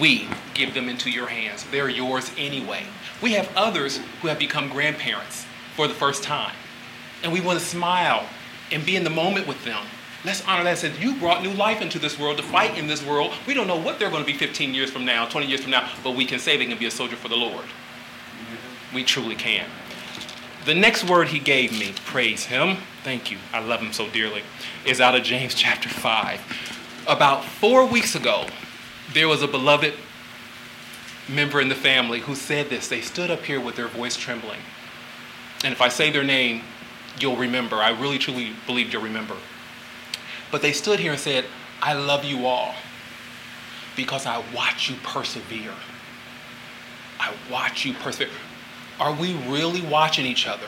we 0.00 0.28
give 0.54 0.74
them 0.74 0.88
into 0.88 1.10
your 1.10 1.26
hands. 1.26 1.64
They're 1.70 1.88
yours 1.88 2.30
anyway. 2.36 2.84
We 3.22 3.32
have 3.32 3.50
others 3.56 4.00
who 4.22 4.28
have 4.28 4.38
become 4.38 4.68
grandparents 4.68 5.44
for 5.76 5.88
the 5.88 5.94
first 5.94 6.22
time, 6.22 6.54
and 7.22 7.32
we 7.32 7.40
want 7.40 7.58
to 7.58 7.64
smile 7.64 8.26
and 8.74 8.84
be 8.84 8.96
in 8.96 9.04
the 9.04 9.10
moment 9.10 9.46
with 9.46 9.64
them. 9.64 9.84
Let's 10.24 10.46
honor 10.46 10.64
that 10.64 10.78
say, 10.78 10.92
you 10.98 11.16
brought 11.16 11.42
new 11.42 11.52
life 11.52 11.82
into 11.82 11.98
this 11.98 12.18
world 12.18 12.38
to 12.38 12.42
fight 12.42 12.78
in 12.78 12.86
this 12.86 13.04
world. 13.04 13.32
We 13.46 13.54
don't 13.54 13.66
know 13.66 13.78
what 13.78 13.98
they're 13.98 14.10
going 14.10 14.24
to 14.24 14.26
be 14.26 14.36
15 14.36 14.74
years 14.74 14.90
from 14.90 15.04
now, 15.04 15.26
20 15.26 15.46
years 15.46 15.62
from 15.62 15.70
now, 15.70 15.90
but 16.02 16.16
we 16.16 16.24
can 16.24 16.38
say 16.38 16.56
they 16.56 16.66
can 16.66 16.78
be 16.78 16.86
a 16.86 16.90
soldier 16.90 17.16
for 17.16 17.28
the 17.28 17.36
Lord. 17.36 17.64
We 18.94 19.04
truly 19.04 19.34
can. 19.34 19.66
The 20.64 20.74
next 20.74 21.04
word 21.04 21.28
he 21.28 21.38
gave 21.38 21.78
me, 21.78 21.92
praise 22.06 22.46
him, 22.46 22.78
thank 23.02 23.30
you, 23.30 23.36
I 23.52 23.60
love 23.60 23.80
him 23.80 23.92
so 23.92 24.08
dearly, 24.08 24.42
is 24.86 24.98
out 24.98 25.14
of 25.14 25.22
James 25.22 25.54
chapter 25.54 25.90
5. 25.90 26.40
About 27.06 27.44
four 27.44 27.84
weeks 27.84 28.14
ago, 28.14 28.46
there 29.12 29.28
was 29.28 29.42
a 29.42 29.48
beloved 29.48 29.92
member 31.28 31.60
in 31.60 31.68
the 31.68 31.74
family 31.74 32.20
who 32.20 32.34
said 32.34 32.70
this. 32.70 32.88
They 32.88 33.02
stood 33.02 33.30
up 33.30 33.44
here 33.44 33.60
with 33.60 33.76
their 33.76 33.88
voice 33.88 34.16
trembling. 34.16 34.60
And 35.62 35.72
if 35.72 35.82
I 35.82 35.88
say 35.88 36.10
their 36.10 36.24
name, 36.24 36.62
you'll 37.20 37.36
remember. 37.36 37.76
I 37.76 37.90
really 37.90 38.18
truly 38.18 38.52
believe 38.66 38.92
you'll 38.92 39.02
remember. 39.02 39.36
But 40.50 40.62
they 40.62 40.72
stood 40.72 41.00
here 41.00 41.12
and 41.12 41.20
said, 41.20 41.44
I 41.82 41.94
love 41.94 42.24
you 42.24 42.46
all 42.46 42.74
because 43.96 44.26
I 44.26 44.42
watch 44.54 44.90
you 44.90 44.96
persevere. 45.02 45.74
I 47.18 47.32
watch 47.50 47.84
you 47.84 47.94
persevere. 47.94 48.34
Are 49.00 49.12
we 49.12 49.34
really 49.48 49.82
watching 49.82 50.26
each 50.26 50.46
other, 50.46 50.66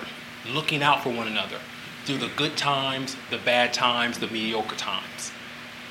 looking 0.48 0.82
out 0.82 1.02
for 1.02 1.10
one 1.10 1.28
another 1.28 1.58
through 2.04 2.18
the 2.18 2.30
good 2.36 2.56
times, 2.56 3.16
the 3.30 3.38
bad 3.38 3.72
times, 3.72 4.18
the 4.18 4.26
mediocre 4.26 4.76
times? 4.76 5.32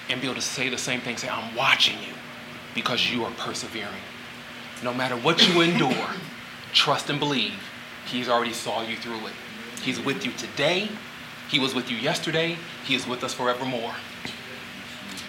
And 0.10 0.22
be 0.22 0.28
able 0.28 0.36
to 0.36 0.42
say 0.42 0.70
the 0.70 0.78
same 0.78 1.02
thing, 1.02 1.18
say, 1.18 1.30
I'm 1.30 1.56
watching 1.56 1.98
you 2.00 2.14
because 2.74 3.12
you 3.12 3.24
are 3.24 3.32
persevering. 3.32 3.94
No 4.84 4.94
matter 4.94 5.16
what 5.16 5.48
you 5.48 5.62
endure, 5.62 6.08
trust 6.74 7.10
and 7.10 7.20
believe 7.20 7.54
He's 8.06 8.30
already 8.30 8.54
saw 8.54 8.82
you 8.82 8.96
through 8.96 9.26
it. 9.28 9.34
He's 9.86 10.00
with 10.00 10.26
you 10.26 10.32
today. 10.32 10.90
He 11.48 11.60
was 11.60 11.76
with 11.76 11.92
you 11.92 11.98
yesterday. 11.98 12.58
He 12.86 12.96
is 12.96 13.06
with 13.06 13.24
us 13.24 13.36
forevermore. 13.36 13.94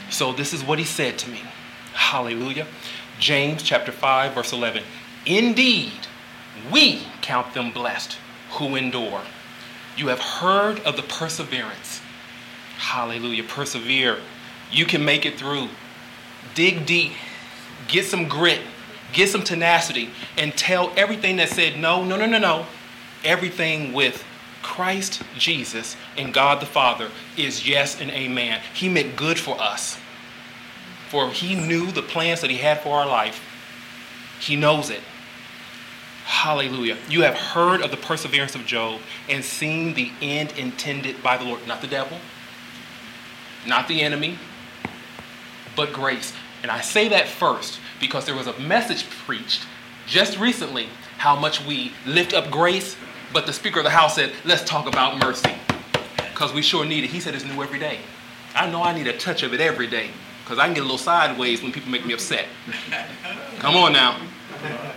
So 0.09 0.33
this 0.33 0.55
is 0.55 0.65
what 0.65 0.79
he 0.79 0.85
said 0.87 1.19
to 1.19 1.31
me. 1.31 1.43
Hallelujah. 1.93 2.67
James 3.19 3.63
chapter 3.63 3.93
5 3.93 4.33
verse 4.33 4.55
11. 4.55 4.83
Indeed, 5.27 5.93
we 6.73 7.03
count 7.21 7.53
them 7.53 7.71
blessed 7.71 8.17
who 8.53 8.77
endure. 8.77 9.21
You 9.95 10.09
have 10.09 10.21
heard 10.21 10.81
of 10.81 10.97
the 10.97 11.03
perseverance. 11.03 12.01
Hallelujah. 12.79 13.45
Persevere. 13.45 14.21
You 14.73 14.87
can 14.87 15.05
make 15.05 15.27
it 15.27 15.39
through. 15.39 15.69
Dig 16.55 16.87
deep. 16.87 17.13
Get 17.89 18.07
some 18.07 18.27
grit. 18.27 18.63
Get 19.13 19.29
some 19.29 19.43
tenacity 19.43 20.09
and 20.39 20.57
tell 20.57 20.95
everything 20.97 21.37
that 21.37 21.51
said 21.51 21.79
no, 21.79 22.03
no, 22.03 22.17
no, 22.17 22.25
no, 22.25 22.39
no. 22.39 22.67
Everything 23.23 23.93
with 23.93 24.25
Christ 24.67 25.23
Jesus 25.39 25.97
and 26.19 26.35
God 26.35 26.61
the 26.61 26.67
Father 26.67 27.09
is 27.37 27.69
yes 27.69 28.01
and 28.01 28.11
amen. 28.11 28.61
He 28.75 28.89
meant 28.89 29.14
good 29.14 29.39
for 29.39 29.59
us. 29.61 29.97
For 31.09 31.31
he 31.31 31.55
knew 31.55 31.93
the 31.93 32.03
plans 32.03 32.41
that 32.41 32.51
he 32.51 32.57
had 32.57 32.81
for 32.81 32.99
our 32.99 33.07
life. 33.07 33.41
He 34.41 34.57
knows 34.57 34.91
it. 34.91 35.01
Hallelujah. 36.25 36.99
You 37.09 37.23
have 37.23 37.37
heard 37.37 37.81
of 37.81 37.93
the 37.93 37.97
perseverance 37.97 38.57
of 38.57 38.67
Job 38.67 39.01
and 39.29 39.45
seen 39.45 39.95
the 39.95 40.11
end 40.21 40.53
intended 40.59 41.23
by 41.23 41.37
the 41.37 41.45
Lord. 41.45 41.67
Not 41.69 41.81
the 41.81 41.87
devil, 41.87 42.19
not 43.69 43.87
the 43.87 44.03
enemy, 44.03 44.37
but 45.77 45.93
grace. 45.93 46.33
And 46.62 46.73
I 46.73 46.81
say 46.81 47.07
that 47.09 47.29
first 47.29 47.79
because 48.01 48.27
there 48.27 48.35
was 48.35 48.49
a 48.49 48.59
message 48.59 49.09
preached 49.09 49.64
just 50.07 50.39
recently 50.39 50.89
how 51.19 51.37
much 51.37 51.64
we 51.64 51.93
lift 52.05 52.35
up 52.35 52.51
grace, 52.51 52.97
but 53.37 53.45
the 53.45 53.53
Speaker 53.53 53.80
of 53.80 53.84
the 53.84 53.91
House 53.91 54.14
said, 54.14 54.32
let's 54.47 54.64
talk 54.64 54.87
about 54.87 55.18
mercy 55.18 55.51
because 56.30 56.55
we 56.55 56.62
sure 56.62 56.87
need 56.87 57.05
it. 57.05 57.11
He 57.11 57.20
said 57.20 57.34
it's 57.34 57.45
new 57.45 57.62
every 57.62 57.78
day. 57.78 57.99
I 58.55 58.66
know 58.70 58.82
I 58.82 58.95
need 58.95 59.09
a 59.09 59.18
touch 59.18 59.43
of 59.43 59.53
it 59.53 59.61
every 59.61 59.87
day 59.87 60.09
because 60.43 60.59
I 60.59 60.64
can 60.64 60.72
get 60.72 60.80
a 60.80 60.84
little 60.84 60.97
sideways 60.97 61.62
when 61.62 61.70
people 61.70 61.91
make 61.91 62.07
me 62.07 62.14
upset. 62.14 62.47
Come 63.59 63.76
on 63.76 63.93
now. 63.93 64.18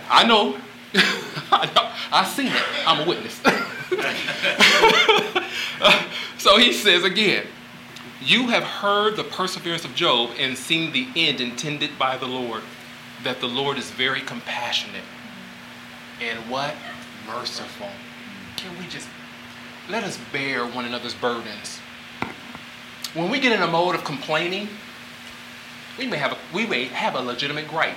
I 0.08 0.24
know. 0.24 0.56
I've 2.10 2.28
seen 2.28 2.46
it. 2.46 2.62
I'm 2.86 3.06
a 3.06 3.06
witness. 3.06 3.34
so 6.38 6.56
he 6.56 6.72
says 6.72 7.04
again, 7.04 7.46
you 8.22 8.48
have 8.48 8.62
heard 8.62 9.16
the 9.16 9.24
perseverance 9.24 9.84
of 9.84 9.94
Job 9.94 10.30
and 10.38 10.56
seen 10.56 10.94
the 10.94 11.08
end 11.14 11.42
intended 11.42 11.98
by 11.98 12.16
the 12.16 12.26
Lord, 12.26 12.62
that 13.22 13.40
the 13.40 13.48
Lord 13.48 13.76
is 13.76 13.90
very 13.90 14.22
compassionate 14.22 15.04
and 16.22 16.38
what? 16.50 16.74
Merciful. 17.26 17.90
Can 18.60 18.78
we 18.78 18.86
just 18.88 19.08
let 19.88 20.04
us 20.04 20.18
bear 20.32 20.66
one 20.66 20.84
another's 20.84 21.14
burdens? 21.14 21.78
When 23.14 23.30
we 23.30 23.40
get 23.40 23.52
in 23.52 23.62
a 23.62 23.66
mode 23.66 23.94
of 23.94 24.04
complaining, 24.04 24.68
we 25.98 26.06
may 26.06 26.18
have 26.18 26.32
a, 26.32 26.38
we 26.54 26.66
may 26.66 26.84
have 26.84 27.14
a 27.14 27.20
legitimate 27.20 27.68
gripe, 27.68 27.96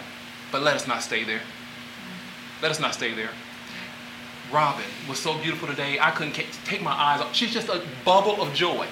but 0.53 0.61
let 0.61 0.77
us 0.77 0.87
not 0.87 1.03
stay 1.03 1.25
there. 1.25 1.41
Let 2.61 2.71
us 2.71 2.79
not 2.79 2.93
stay 2.93 3.13
there. 3.13 3.31
Robin 4.53 4.85
was 5.09 5.19
so 5.19 5.37
beautiful 5.37 5.67
today. 5.67 5.99
I 5.99 6.11
couldn't 6.11 6.33
take 6.33 6.81
my 6.81 6.91
eyes 6.91 7.19
off. 7.19 7.35
She's 7.35 7.51
just 7.51 7.67
a 7.67 7.81
bubble 8.05 8.41
of 8.41 8.53
joy. 8.53 8.87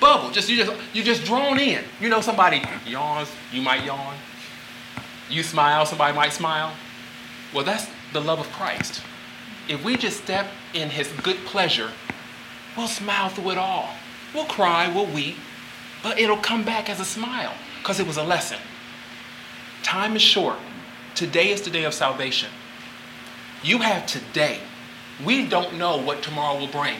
Bubble. 0.00 0.30
Just 0.30 0.50
you 0.50 0.56
just 0.56 0.72
you 0.92 1.02
just 1.02 1.24
drawn 1.24 1.58
in. 1.58 1.82
You 1.98 2.10
know 2.10 2.20
somebody 2.20 2.62
yawns, 2.86 3.30
you 3.52 3.62
might 3.62 3.84
yawn. 3.84 4.16
You 5.30 5.42
smile, 5.42 5.86
somebody 5.86 6.14
might 6.14 6.34
smile. 6.34 6.74
Well, 7.54 7.64
that's 7.64 7.86
the 8.12 8.20
love 8.20 8.38
of 8.38 8.50
Christ. 8.52 9.02
If 9.68 9.84
we 9.84 9.96
just 9.96 10.22
step 10.22 10.48
in 10.72 10.88
his 10.88 11.08
good 11.22 11.36
pleasure, 11.44 11.90
we'll 12.76 12.88
smile 12.88 13.28
through 13.28 13.50
it 13.50 13.58
all. 13.58 13.90
We'll 14.34 14.46
cry, 14.46 14.92
we'll 14.92 15.06
weep, 15.06 15.36
but 16.02 16.18
it'll 16.18 16.38
come 16.38 16.64
back 16.64 16.88
as 16.88 17.00
a 17.00 17.04
smile 17.04 17.52
because 17.78 18.00
it 18.00 18.06
was 18.06 18.16
a 18.16 18.24
lesson. 18.24 18.58
Time 19.82 20.16
is 20.16 20.22
short. 20.22 20.56
Today 21.14 21.50
is 21.50 21.62
the 21.62 21.70
day 21.70 21.84
of 21.84 21.92
salvation. 21.92 22.50
You 23.62 23.78
have 23.78 24.06
today. 24.06 24.60
We 25.24 25.46
don't 25.46 25.76
know 25.76 25.96
what 25.96 26.22
tomorrow 26.22 26.58
will 26.58 26.68
bring. 26.68 26.98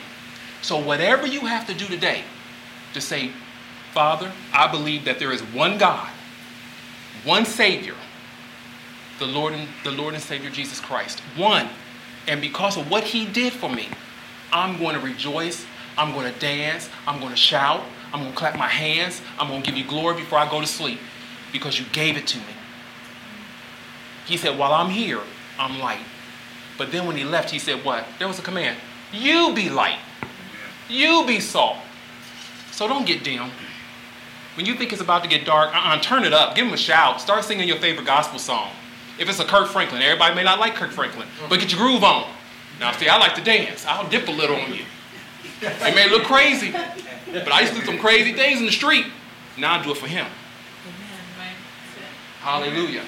So, 0.61 0.77
whatever 0.77 1.25
you 1.25 1.41
have 1.41 1.65
to 1.67 1.73
do 1.73 1.85
today 1.85 2.23
to 2.93 2.99
say, 2.99 3.31
Father, 3.93 4.31
I 4.53 4.69
believe 4.69 5.05
that 5.05 5.19
there 5.19 5.31
is 5.31 5.41
one 5.41 5.77
God, 5.77 6.09
one 7.23 7.45
Savior, 7.45 7.95
the 9.19 9.25
Lord 9.25 9.53
and, 9.53 9.67
the 9.83 9.91
Lord 9.91 10.13
and 10.13 10.21
Savior 10.21 10.49
Jesus 10.49 10.79
Christ. 10.79 11.21
One. 11.37 11.69
And 12.29 12.39
because 12.41 12.77
of 12.77 12.89
what 12.89 13.03
He 13.03 13.25
did 13.25 13.51
for 13.51 13.69
me, 13.69 13.89
I'm 14.53 14.77
going 14.77 14.95
to 14.95 15.01
rejoice. 15.01 15.65
I'm 15.97 16.13
going 16.13 16.31
to 16.31 16.39
dance. 16.39 16.87
I'm 17.07 17.19
going 17.19 17.31
to 17.31 17.37
shout. 17.37 17.83
I'm 18.13 18.21
going 18.21 18.31
to 18.31 18.37
clap 18.37 18.55
my 18.55 18.67
hands. 18.67 19.21
I'm 19.39 19.47
going 19.47 19.63
to 19.63 19.69
give 19.69 19.77
you 19.77 19.85
glory 19.85 20.15
before 20.15 20.37
I 20.37 20.49
go 20.49 20.61
to 20.61 20.67
sleep 20.67 20.99
because 21.51 21.79
you 21.79 21.85
gave 21.91 22.17
it 22.17 22.27
to 22.27 22.37
me. 22.37 22.53
He 24.27 24.37
said, 24.37 24.57
While 24.59 24.73
I'm 24.73 24.91
here, 24.91 25.19
I'm 25.57 25.79
light. 25.79 26.05
But 26.77 26.91
then 26.91 27.07
when 27.07 27.17
he 27.17 27.23
left, 27.23 27.49
he 27.49 27.57
said, 27.57 27.83
What? 27.83 28.05
There 28.19 28.27
was 28.27 28.37
a 28.37 28.43
command 28.43 28.77
You 29.11 29.53
be 29.55 29.69
light, 29.69 29.99
you 30.87 31.25
be 31.25 31.39
salt. 31.39 31.77
So 32.71 32.87
don't 32.87 33.05
get 33.05 33.23
dim. 33.23 33.49
When 34.55 34.65
you 34.67 34.75
think 34.75 34.93
it's 34.93 35.01
about 35.01 35.23
to 35.23 35.29
get 35.29 35.45
dark, 35.45 35.75
uh-uh, 35.75 35.99
turn 35.99 36.23
it 36.23 36.33
up. 36.33 36.55
Give 36.55 36.67
him 36.67 36.73
a 36.73 36.77
shout. 36.77 37.21
Start 37.21 37.43
singing 37.43 37.67
your 37.67 37.77
favorite 37.77 38.05
gospel 38.05 38.39
song. 38.39 38.69
If 39.19 39.29
it's 39.29 39.39
a 39.39 39.45
Kirk 39.45 39.67
Franklin, 39.67 40.01
everybody 40.01 40.33
may 40.33 40.43
not 40.43 40.59
like 40.59 40.75
Kirk 40.75 40.91
Franklin, 40.91 41.27
but 41.49 41.59
get 41.59 41.71
your 41.71 41.81
groove 41.81 42.03
on. 42.03 42.31
Now, 42.79 42.93
see, 42.93 43.09
I 43.09 43.17
like 43.17 43.35
to 43.35 43.43
dance. 43.43 43.85
I'll 43.85 44.07
dip 44.09 44.27
a 44.29 44.31
little 44.31 44.55
on 44.55 44.73
you. 44.73 44.85
It 45.61 45.95
may 45.95 46.09
look 46.09 46.23
crazy, 46.23 46.71
but 46.71 47.51
I 47.51 47.61
used 47.61 47.73
to 47.73 47.79
do 47.79 47.85
some 47.85 47.97
crazy 47.97 48.33
things 48.33 48.59
in 48.59 48.65
the 48.65 48.71
street. 48.71 49.05
Now 49.57 49.77
I 49.77 49.83
do 49.83 49.91
it 49.91 49.97
for 49.97 50.07
him. 50.07 50.25
Hallelujah. 52.39 53.03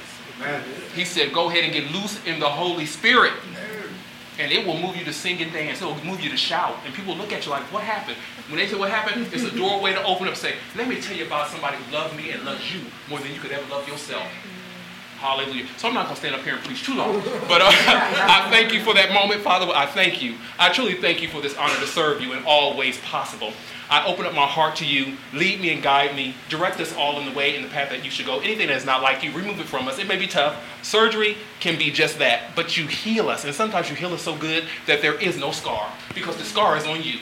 He 0.93 1.05
said, 1.05 1.31
go 1.31 1.49
ahead 1.49 1.63
and 1.63 1.71
get 1.71 1.89
loose 1.91 2.23
in 2.25 2.39
the 2.39 2.49
Holy 2.49 2.85
Spirit. 2.85 3.33
And 4.39 4.51
it 4.51 4.65
will 4.65 4.77
move 4.77 4.97
you 4.97 5.05
to 5.05 5.13
sing 5.13 5.41
and 5.41 5.53
dance. 5.53 5.81
It 5.81 5.85
will 5.85 6.03
move 6.03 6.19
you 6.19 6.29
to 6.29 6.37
shout. 6.37 6.75
And 6.85 6.93
people 6.93 7.15
look 7.15 7.31
at 7.31 7.45
you 7.45 7.51
like, 7.51 7.63
what 7.71 7.83
happened? 7.83 8.17
When 8.49 8.57
they 8.57 8.67
say 8.67 8.75
what 8.75 8.89
happened, 8.89 9.27
it's 9.31 9.43
a 9.43 9.55
doorway 9.55 9.93
to 9.93 10.03
open 10.03 10.27
up 10.27 10.35
say, 10.35 10.55
let 10.75 10.87
me 10.89 10.99
tell 10.99 11.15
you 11.15 11.25
about 11.25 11.47
somebody 11.47 11.77
who 11.77 11.93
loved 11.93 12.17
me 12.17 12.31
and 12.31 12.43
loves 12.43 12.73
you 12.73 12.81
more 13.09 13.19
than 13.19 13.31
you 13.33 13.39
could 13.39 13.51
ever 13.51 13.69
love 13.69 13.87
yourself. 13.87 14.25
Hallelujah. 15.21 15.67
So 15.77 15.87
I'm 15.87 15.93
not 15.93 16.05
going 16.05 16.15
to 16.15 16.19
stand 16.19 16.33
up 16.33 16.41
here 16.41 16.55
and 16.55 16.63
preach 16.63 16.83
too 16.83 16.95
long. 16.95 17.21
But 17.47 17.61
uh, 17.61 17.69
I 17.69 18.47
thank 18.49 18.73
you 18.73 18.83
for 18.83 18.95
that 18.95 19.13
moment, 19.13 19.41
Father. 19.41 19.71
I 19.71 19.85
thank 19.85 20.19
you. 20.19 20.33
I 20.57 20.73
truly 20.73 20.95
thank 20.95 21.21
you 21.21 21.27
for 21.27 21.41
this 21.41 21.55
honor 21.57 21.75
to 21.75 21.85
serve 21.85 22.21
you 22.21 22.33
in 22.33 22.43
all 22.43 22.75
ways 22.75 22.99
possible. 23.01 23.53
I 23.87 24.03
open 24.07 24.25
up 24.25 24.33
my 24.33 24.47
heart 24.47 24.77
to 24.77 24.85
you. 24.85 25.17
Lead 25.31 25.61
me 25.61 25.73
and 25.73 25.83
guide 25.83 26.15
me. 26.15 26.33
Direct 26.49 26.79
us 26.79 26.91
all 26.95 27.19
in 27.19 27.27
the 27.27 27.37
way, 27.37 27.55
in 27.55 27.61
the 27.61 27.67
path 27.67 27.91
that 27.91 28.03
you 28.03 28.09
should 28.09 28.25
go. 28.25 28.39
Anything 28.39 28.69
that 28.69 28.77
is 28.77 28.85
not 28.85 29.03
like 29.03 29.23
you, 29.23 29.31
remove 29.31 29.59
it 29.59 29.67
from 29.67 29.87
us. 29.87 29.99
It 29.99 30.07
may 30.07 30.17
be 30.17 30.25
tough. 30.25 30.59
Surgery 30.81 31.37
can 31.59 31.77
be 31.77 31.91
just 31.91 32.17
that. 32.17 32.55
But 32.55 32.75
you 32.75 32.87
heal 32.87 33.29
us. 33.29 33.45
And 33.45 33.53
sometimes 33.53 33.91
you 33.91 33.95
heal 33.95 34.13
us 34.13 34.23
so 34.23 34.35
good 34.35 34.63
that 34.87 35.03
there 35.03 35.21
is 35.21 35.37
no 35.37 35.51
scar 35.51 35.87
because 36.15 36.35
the 36.37 36.45
scar 36.45 36.77
is 36.77 36.87
on 36.87 37.03
you. 37.03 37.19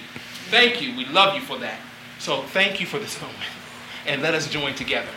Thank 0.50 0.82
you. 0.82 0.96
We 0.96 1.04
love 1.08 1.36
you 1.36 1.42
for 1.42 1.58
that. 1.58 1.82
So 2.18 2.44
thank 2.44 2.80
you 2.80 2.86
for 2.86 2.98
this 2.98 3.20
moment. 3.22 3.40
And 4.08 4.22
let 4.22 4.36
us 4.36 4.48
join 4.50 4.74
together 4.76 5.10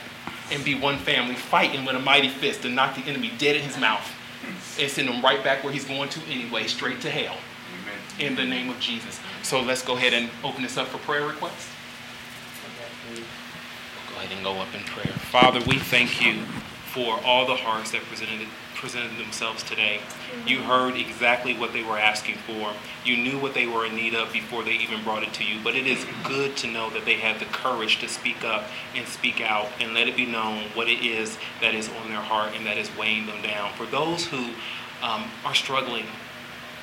and 0.52 0.64
be 0.64 0.74
one 0.74 0.98
family, 0.98 1.34
fighting 1.34 1.84
with 1.84 1.96
a 1.96 2.00
mighty 2.00 2.28
fist 2.28 2.62
to 2.62 2.68
knock 2.68 2.94
the 2.94 3.02
enemy 3.02 3.32
dead 3.38 3.56
in 3.56 3.62
his 3.62 3.78
mouth 3.78 4.06
and 4.78 4.90
send 4.90 5.08
him 5.08 5.22
right 5.22 5.42
back 5.42 5.64
where 5.64 5.72
he's 5.72 5.84
going 5.84 6.08
to 6.10 6.20
anyway, 6.30 6.66
straight 6.66 7.00
to 7.00 7.10
hell. 7.10 7.36
Amen. 7.82 8.28
In 8.30 8.36
the 8.36 8.44
name 8.44 8.68
of 8.70 8.78
Jesus. 8.78 9.20
So 9.42 9.60
let's 9.60 9.82
go 9.82 9.96
ahead 9.96 10.12
and 10.12 10.30
open 10.44 10.62
this 10.62 10.76
up 10.76 10.88
for 10.88 10.98
prayer 10.98 11.26
requests. 11.26 11.68
Go 14.10 14.18
ahead 14.18 14.32
and 14.32 14.44
go 14.44 14.60
up 14.60 14.74
in 14.74 14.82
prayer. 14.82 15.12
Father, 15.14 15.60
we 15.66 15.78
thank 15.78 16.24
you 16.24 16.44
for 16.92 17.18
all 17.24 17.46
the 17.46 17.56
hearts 17.56 17.92
that 17.92 18.02
presented 18.02 18.46
presented 18.82 19.16
themselves 19.16 19.62
today. 19.62 20.00
You 20.44 20.58
heard 20.62 20.96
exactly 20.96 21.56
what 21.56 21.72
they 21.72 21.84
were 21.84 21.96
asking 21.96 22.34
for. 22.34 22.72
You 23.04 23.16
knew 23.16 23.38
what 23.38 23.54
they 23.54 23.68
were 23.68 23.86
in 23.86 23.94
need 23.94 24.12
of 24.12 24.32
before 24.32 24.64
they 24.64 24.72
even 24.72 25.04
brought 25.04 25.22
it 25.22 25.32
to 25.34 25.44
you. 25.44 25.60
But 25.62 25.76
it 25.76 25.86
is 25.86 26.04
good 26.24 26.56
to 26.58 26.66
know 26.66 26.90
that 26.90 27.04
they 27.04 27.14
had 27.14 27.38
the 27.38 27.44
courage 27.44 28.00
to 28.00 28.08
speak 28.08 28.42
up 28.44 28.64
and 28.96 29.06
speak 29.06 29.40
out 29.40 29.68
and 29.80 29.94
let 29.94 30.08
it 30.08 30.16
be 30.16 30.26
known 30.26 30.64
what 30.74 30.88
it 30.88 31.06
is 31.06 31.38
that 31.60 31.76
is 31.76 31.88
on 32.02 32.08
their 32.08 32.20
heart 32.20 32.54
and 32.56 32.66
that 32.66 32.76
is 32.76 32.90
weighing 32.96 33.26
them 33.26 33.40
down. 33.40 33.72
For 33.74 33.86
those 33.86 34.26
who 34.26 34.50
um, 35.00 35.30
are 35.44 35.54
struggling 35.54 36.06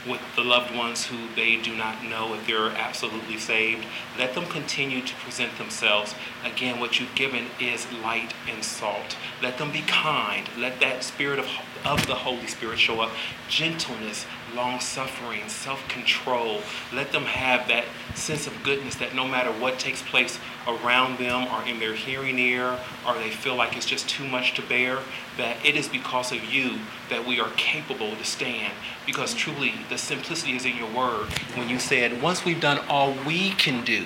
with 0.07 0.21
the 0.35 0.43
loved 0.43 0.73
ones 0.75 1.05
who 1.05 1.17
they 1.35 1.57
do 1.57 1.75
not 1.75 2.03
know 2.03 2.33
if 2.33 2.47
they're 2.47 2.69
absolutely 2.69 3.37
saved. 3.37 3.85
Let 4.17 4.33
them 4.33 4.45
continue 4.45 5.01
to 5.01 5.15
present 5.15 5.57
themselves. 5.57 6.15
Again, 6.43 6.79
what 6.79 6.99
you've 6.99 7.13
given 7.15 7.47
is 7.59 7.85
light 8.01 8.33
and 8.49 8.63
salt. 8.63 9.17
Let 9.41 9.57
them 9.57 9.71
be 9.71 9.81
kind. 9.81 10.47
Let 10.57 10.79
that 10.79 11.03
spirit 11.03 11.39
of, 11.39 11.47
of 11.85 12.05
the 12.07 12.15
Holy 12.15 12.47
Spirit 12.47 12.79
show 12.79 13.01
up. 13.01 13.11
Gentleness, 13.47 14.25
long 14.55 14.79
suffering, 14.79 15.47
self 15.47 15.87
control. 15.87 16.61
Let 16.93 17.11
them 17.11 17.23
have 17.23 17.67
that 17.67 17.85
sense 18.15 18.47
of 18.47 18.63
goodness 18.63 18.95
that 18.95 19.15
no 19.15 19.27
matter 19.27 19.51
what 19.51 19.79
takes 19.79 20.01
place 20.01 20.39
around 20.67 21.17
them 21.17 21.47
or 21.47 21.67
in 21.67 21.79
their 21.79 21.93
hearing 21.93 22.37
ear, 22.39 22.77
or 23.07 23.13
they 23.15 23.29
feel 23.29 23.55
like 23.55 23.75
it's 23.75 23.85
just 23.85 24.07
too 24.09 24.27
much 24.27 24.53
to 24.55 24.61
bear, 24.61 24.99
that 25.37 25.57
it 25.65 25.75
is 25.75 25.87
because 25.87 26.31
of 26.31 26.43
you 26.43 26.79
that 27.09 27.25
we 27.25 27.39
are 27.39 27.49
capable 27.51 28.15
to 28.15 28.23
stand. 28.23 28.73
Because 29.05 29.33
truly, 29.33 29.73
the 29.89 29.97
simplicity 29.97 30.55
is 30.55 30.65
in 30.65 30.75
your 30.75 30.91
word 30.91 31.27
when 31.55 31.69
you 31.69 31.79
said, 31.79 32.21
once 32.21 32.45
we've 32.45 32.61
done 32.61 32.79
all 32.89 33.15
we 33.25 33.51
can 33.51 33.83
do, 33.83 34.05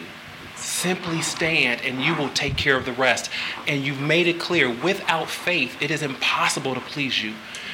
simply 0.64 1.22
stand 1.22 1.82
and 1.82 2.02
you 2.02 2.16
will 2.16 2.30
take 2.30 2.58
care 2.58 2.78
of 2.78 2.86
the 2.86 2.94
rest. 2.94 3.30
And 3.68 3.84
you've 3.84 4.02
made 4.02 4.28
it 4.28 4.40
clear 4.40 4.70
without 4.70 5.30
faith, 5.30 5.82
it 5.82 5.92
is 5.92 6.02
impossible 6.02 6.74
to 6.74 6.82
please 6.82 7.22
you. 7.24 7.34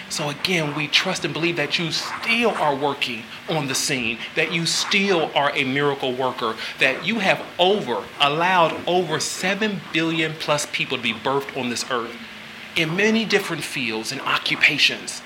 So 0.10 0.30
again, 0.30 0.76
we 0.76 0.88
trust 0.88 1.24
and 1.24 1.34
believe 1.34 1.56
that 1.58 1.78
you 1.78 1.92
still 1.92 2.50
are 2.52 2.76
working 2.76 3.24
on 3.48 3.68
the 3.68 3.76
scene, 3.76 4.18
that 4.36 4.52
you 4.52 4.66
still 4.66 5.32
are 5.36 5.52
a 5.56 5.64
miracle 5.64 6.14
worker, 6.14 6.56
that 6.80 7.06
you 7.06 7.20
have 7.20 7.46
over, 7.60 8.04
allowed 8.20 8.76
over 8.88 9.20
7 9.20 9.80
billion 9.94 10.34
plus 10.34 10.66
people 10.72 10.98
to 10.98 11.04
be 11.04 11.14
birthed 11.14 11.56
on 11.60 11.70
this 11.70 11.90
earth 11.92 12.16
in 12.76 12.96
many 12.96 13.24
different 13.24 13.64
fields 13.64 14.12
and 14.12 14.22
occupations. 14.22 15.22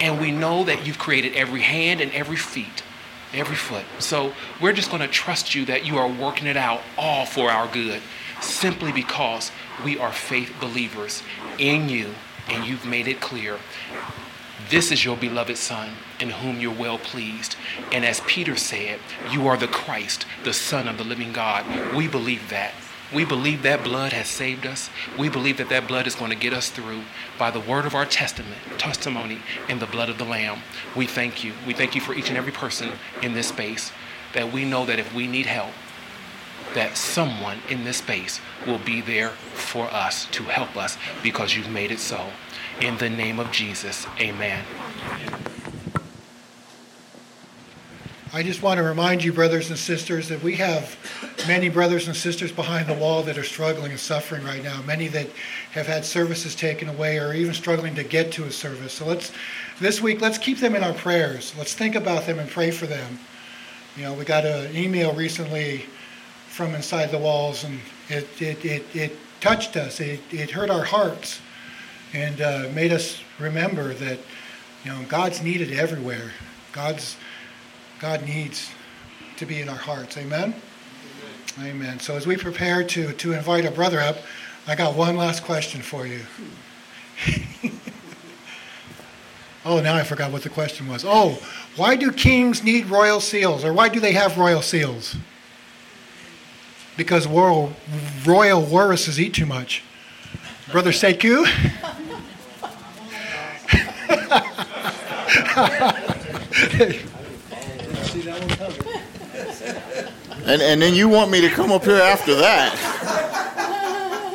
And 0.00 0.20
we 0.20 0.30
know 0.30 0.64
that 0.64 0.86
you've 0.86 0.98
created 0.98 1.34
every 1.34 1.62
hand 1.62 2.02
and 2.02 2.12
every 2.12 2.36
feet. 2.36 2.82
Every 3.36 3.54
foot. 3.54 3.84
So 3.98 4.32
we're 4.62 4.72
just 4.72 4.90
going 4.90 5.02
to 5.02 5.08
trust 5.08 5.54
you 5.54 5.66
that 5.66 5.84
you 5.84 5.98
are 5.98 6.08
working 6.08 6.46
it 6.46 6.56
out 6.56 6.80
all 6.96 7.26
for 7.26 7.50
our 7.50 7.68
good, 7.68 8.00
simply 8.40 8.92
because 8.92 9.52
we 9.84 9.98
are 9.98 10.10
faith 10.10 10.54
believers 10.58 11.22
in 11.58 11.90
you 11.90 12.14
and 12.48 12.64
you've 12.64 12.86
made 12.86 13.06
it 13.06 13.20
clear. 13.20 13.58
This 14.70 14.90
is 14.90 15.04
your 15.04 15.18
beloved 15.18 15.58
Son, 15.58 15.90
in 16.18 16.30
whom 16.30 16.60
you're 16.60 16.72
well 16.72 16.98
pleased. 16.98 17.56
And 17.92 18.04
as 18.06 18.20
Peter 18.20 18.56
said, 18.56 19.00
you 19.30 19.46
are 19.46 19.56
the 19.56 19.68
Christ, 19.68 20.24
the 20.42 20.54
Son 20.54 20.88
of 20.88 20.96
the 20.96 21.04
living 21.04 21.32
God. 21.32 21.94
We 21.94 22.08
believe 22.08 22.48
that. 22.48 22.72
We 23.14 23.24
believe 23.24 23.62
that 23.62 23.84
blood 23.84 24.12
has 24.12 24.28
saved 24.28 24.66
us. 24.66 24.90
We 25.18 25.28
believe 25.28 25.58
that 25.58 25.68
that 25.68 25.86
blood 25.86 26.06
is 26.06 26.14
going 26.14 26.30
to 26.30 26.36
get 26.36 26.52
us 26.52 26.70
through 26.70 27.02
by 27.38 27.50
the 27.50 27.60
word 27.60 27.86
of 27.86 27.94
our 27.94 28.04
testament, 28.04 28.60
testimony, 28.78 29.40
and 29.68 29.80
the 29.80 29.86
blood 29.86 30.08
of 30.08 30.18
the 30.18 30.24
Lamb. 30.24 30.58
We 30.96 31.06
thank 31.06 31.44
you. 31.44 31.52
We 31.66 31.72
thank 31.72 31.94
you 31.94 32.00
for 32.00 32.14
each 32.14 32.28
and 32.28 32.36
every 32.36 32.52
person 32.52 32.90
in 33.22 33.34
this 33.34 33.48
space 33.48 33.92
that 34.32 34.52
we 34.52 34.64
know 34.64 34.84
that 34.86 34.98
if 34.98 35.14
we 35.14 35.26
need 35.26 35.46
help, 35.46 35.72
that 36.74 36.96
someone 36.96 37.58
in 37.70 37.84
this 37.84 37.98
space 37.98 38.40
will 38.66 38.78
be 38.78 39.00
there 39.00 39.30
for 39.30 39.86
us 39.86 40.26
to 40.26 40.42
help 40.44 40.76
us 40.76 40.98
because 41.22 41.56
you've 41.56 41.70
made 41.70 41.90
it 41.90 42.00
so. 42.00 42.26
In 42.80 42.98
the 42.98 43.08
name 43.08 43.38
of 43.38 43.52
Jesus, 43.52 44.06
amen. 44.20 44.64
I 48.36 48.42
just 48.42 48.62
want 48.62 48.76
to 48.76 48.82
remind 48.82 49.24
you, 49.24 49.32
brothers 49.32 49.70
and 49.70 49.78
sisters, 49.78 50.28
that 50.28 50.42
we 50.42 50.56
have 50.56 50.94
many 51.48 51.70
brothers 51.70 52.06
and 52.06 52.14
sisters 52.14 52.52
behind 52.52 52.86
the 52.86 52.92
wall 52.92 53.22
that 53.22 53.38
are 53.38 53.42
struggling 53.42 53.92
and 53.92 53.98
suffering 53.98 54.44
right 54.44 54.62
now. 54.62 54.82
Many 54.82 55.08
that 55.08 55.28
have 55.70 55.86
had 55.86 56.04
services 56.04 56.54
taken 56.54 56.90
away 56.90 57.18
or 57.18 57.32
even 57.32 57.54
struggling 57.54 57.94
to 57.94 58.04
get 58.04 58.32
to 58.32 58.44
a 58.44 58.52
service. 58.52 58.92
So 58.92 59.06
let's 59.06 59.32
this 59.80 60.02
week 60.02 60.20
let's 60.20 60.36
keep 60.36 60.58
them 60.58 60.74
in 60.74 60.84
our 60.84 60.92
prayers. 60.92 61.54
Let's 61.56 61.72
think 61.72 61.94
about 61.94 62.26
them 62.26 62.38
and 62.38 62.50
pray 62.50 62.70
for 62.70 62.86
them. 62.86 63.18
You 63.96 64.02
know, 64.02 64.12
we 64.12 64.26
got 64.26 64.44
an 64.44 64.76
email 64.76 65.14
recently 65.14 65.86
from 66.48 66.74
inside 66.74 67.12
the 67.12 67.18
walls, 67.18 67.64
and 67.64 67.80
it 68.10 68.28
it 68.42 68.62
it, 68.66 68.84
it 68.94 69.16
touched 69.40 69.78
us. 69.78 69.98
It 69.98 70.20
it 70.30 70.50
hurt 70.50 70.68
our 70.68 70.84
hearts, 70.84 71.40
and 72.12 72.42
uh, 72.42 72.68
made 72.74 72.92
us 72.92 73.18
remember 73.38 73.94
that 73.94 74.18
you 74.84 74.90
know 74.90 75.02
God's 75.08 75.42
needed 75.42 75.72
everywhere. 75.72 76.32
God's 76.72 77.16
God 77.98 78.26
needs 78.26 78.70
to 79.38 79.46
be 79.46 79.60
in 79.60 79.68
our 79.68 79.76
hearts. 79.76 80.18
Amen? 80.18 80.54
Amen? 81.58 81.70
Amen. 81.70 82.00
So 82.00 82.14
as 82.16 82.26
we 82.26 82.36
prepare 82.36 82.84
to, 82.84 83.12
to 83.14 83.32
invite 83.32 83.64
a 83.64 83.70
brother 83.70 84.00
up, 84.00 84.18
I 84.66 84.74
got 84.74 84.94
one 84.94 85.16
last 85.16 85.44
question 85.44 85.80
for 85.80 86.06
you. 86.06 86.20
oh, 89.64 89.80
now 89.80 89.94
I 89.94 90.02
forgot 90.02 90.30
what 90.30 90.42
the 90.42 90.50
question 90.50 90.88
was. 90.88 91.04
Oh, 91.06 91.38
why 91.76 91.96
do 91.96 92.12
kings 92.12 92.62
need 92.62 92.86
royal 92.86 93.20
seals? 93.20 93.64
Or 93.64 93.72
why 93.72 93.88
do 93.88 93.98
they 93.98 94.12
have 94.12 94.36
royal 94.36 94.60
seals? 94.60 95.16
Because 96.98 97.26
royal, 97.26 97.72
royal 98.26 98.62
walruses 98.62 99.18
eat 99.18 99.32
too 99.32 99.46
much. 99.46 99.82
Brother 100.70 100.90
Sekou? 100.90 101.46
And, 110.46 110.62
and 110.62 110.80
then 110.80 110.94
you 110.94 111.08
want 111.08 111.32
me 111.32 111.40
to 111.40 111.48
come 111.48 111.72
up 111.72 111.82
here 111.84 112.00
after 112.00 112.36
that. 112.36 112.72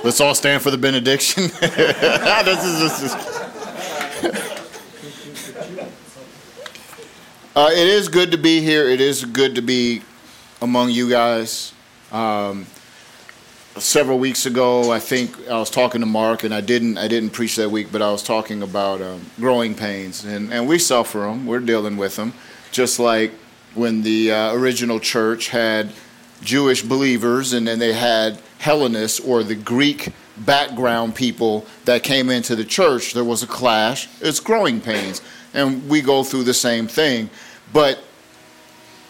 Let's 0.03 0.19
all 0.19 0.35
stand 0.35 0.61
for 0.61 0.69
the 0.69 0.77
benediction. 0.77 1.43
this 1.61 2.65
is, 2.65 2.79
this 2.79 3.03
is. 3.03 3.15
Uh, 7.55 7.69
it 7.71 7.87
is 7.87 8.09
good 8.09 8.31
to 8.31 8.37
be 8.37 8.59
here. 8.59 8.89
It 8.89 8.99
is 8.99 9.23
good 9.23 9.55
to 9.55 9.61
be 9.61 10.01
among 10.61 10.89
you 10.89 11.09
guys. 11.09 11.73
Um, 12.11 12.65
several 13.77 14.19
weeks 14.19 14.45
ago, 14.45 14.91
I 14.91 14.99
think 14.99 15.47
I 15.47 15.59
was 15.59 15.69
talking 15.69 16.01
to 16.01 16.07
Mark, 16.07 16.43
and 16.43 16.53
I 16.53 16.59
didn't 16.59 16.97
I 16.97 17.07
didn't 17.07 17.29
preach 17.29 17.55
that 17.55 17.69
week, 17.69 17.87
but 17.89 18.01
I 18.01 18.11
was 18.11 18.21
talking 18.21 18.63
about 18.63 19.01
um, 19.01 19.25
growing 19.37 19.75
pains, 19.75 20.25
and 20.25 20.51
and 20.51 20.67
we 20.67 20.77
suffer 20.77 21.19
them. 21.19 21.45
We're 21.45 21.59
dealing 21.59 21.95
with 21.95 22.17
them, 22.17 22.33
just 22.71 22.99
like 22.99 23.31
when 23.73 24.01
the 24.01 24.31
uh, 24.31 24.53
original 24.53 24.99
church 24.99 25.49
had 25.49 25.93
Jewish 26.41 26.81
believers 26.81 27.53
and 27.53 27.67
then 27.67 27.79
they 27.79 27.93
had 27.93 28.39
Hellenists 28.59 29.19
or 29.19 29.43
the 29.43 29.55
Greek 29.55 30.09
background 30.37 31.15
people 31.15 31.65
that 31.85 32.03
came 32.03 32.29
into 32.29 32.55
the 32.55 32.65
church, 32.65 33.13
there 33.13 33.23
was 33.23 33.43
a 33.43 33.47
clash. 33.47 34.07
It's 34.21 34.39
growing 34.39 34.81
pains. 34.81 35.21
And 35.53 35.87
we 35.89 36.01
go 36.01 36.23
through 36.23 36.43
the 36.43 36.53
same 36.53 36.87
thing. 36.87 37.29
But 37.73 38.03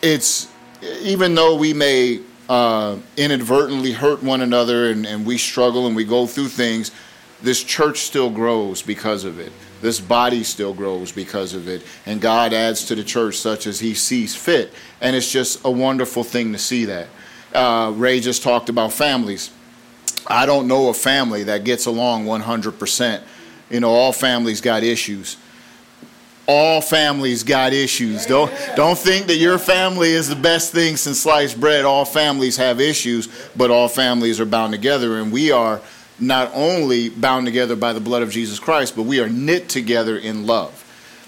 it's, 0.02 0.48
even 1.02 1.36
though 1.36 1.56
we 1.56 1.74
may 1.74 2.20
uh, 2.50 2.98
inadvertently 3.18 3.94
hurt 3.94 4.22
one 4.22 4.42
another 4.42 4.90
and, 4.90 5.06
and 5.06 5.26
we 5.26 5.38
struggle 5.38 5.88
and 5.88 5.96
we 5.96 6.04
go 6.04 6.28
through 6.28 6.50
things, 6.50 6.92
this 7.42 7.64
church 7.64 8.00
still 8.00 8.30
grows 8.30 8.82
because 8.82 9.24
of 9.24 9.40
it. 9.40 9.52
This 9.82 10.00
body 10.00 10.44
still 10.44 10.74
grows 10.74 11.12
because 11.12 11.54
of 11.54 11.68
it. 11.68 11.84
And 12.06 12.22
God 12.22 12.54
adds 12.54 12.86
to 12.86 12.96
the 12.96 13.04
church 13.04 13.38
such 13.38 13.68
as 13.68 13.80
He 13.80 13.94
sees 13.94 14.36
fit. 14.36 14.72
And 15.02 15.16
it's 15.16 15.32
just 15.32 15.66
a 15.66 15.72
wonderful 15.72 16.24
thing 16.24 16.54
to 16.54 16.60
see 16.60 16.86
that. 16.86 17.08
Uh, 17.54 17.92
Ray 17.96 18.20
just 18.20 18.44
talked 18.44 18.70
about 18.70 18.94
families. 18.94 19.52
I 20.28 20.46
don't 20.46 20.68
know 20.68 20.90
a 20.90 20.94
family 20.94 21.44
that 21.44 21.64
gets 21.64 21.88
along 21.88 22.26
100%. 22.26 23.22
You 23.70 23.80
know, 23.80 23.90
all 23.90 24.14
families 24.14 24.62
got 24.62 24.84
issues. 24.84 25.38
All 26.48 26.82
families 26.82 27.44
got 27.44 27.72
issues. 27.72 28.26
Don't 28.26 28.52
don't 28.76 28.98
think 28.98 29.28
that 29.28 29.38
your 29.38 29.58
family 29.58 30.10
is 30.10 30.28
the 30.28 30.36
best 30.36 30.74
thing 30.74 30.98
since 30.98 31.22
sliced 31.22 31.60
bread. 31.60 31.86
All 31.86 32.04
families 32.04 32.58
have 32.58 32.82
issues, 32.82 33.30
but 33.56 33.72
all 33.72 33.88
families 33.88 34.40
are 34.40 34.46
bound 34.46 34.74
together, 34.74 35.20
and 35.20 35.32
we 35.32 35.52
are 35.52 35.82
not 36.22 36.52
only 36.54 37.10
bound 37.10 37.46
together 37.46 37.76
by 37.76 37.94
the 37.94 38.00
blood 38.00 38.22
of 38.22 38.30
Jesus 38.30 38.60
Christ, 38.60 38.96
but 38.96 39.04
we 39.04 39.20
are 39.20 39.28
knit 39.28 39.68
together 39.68 40.18
in 40.18 40.46
love. 40.46 40.78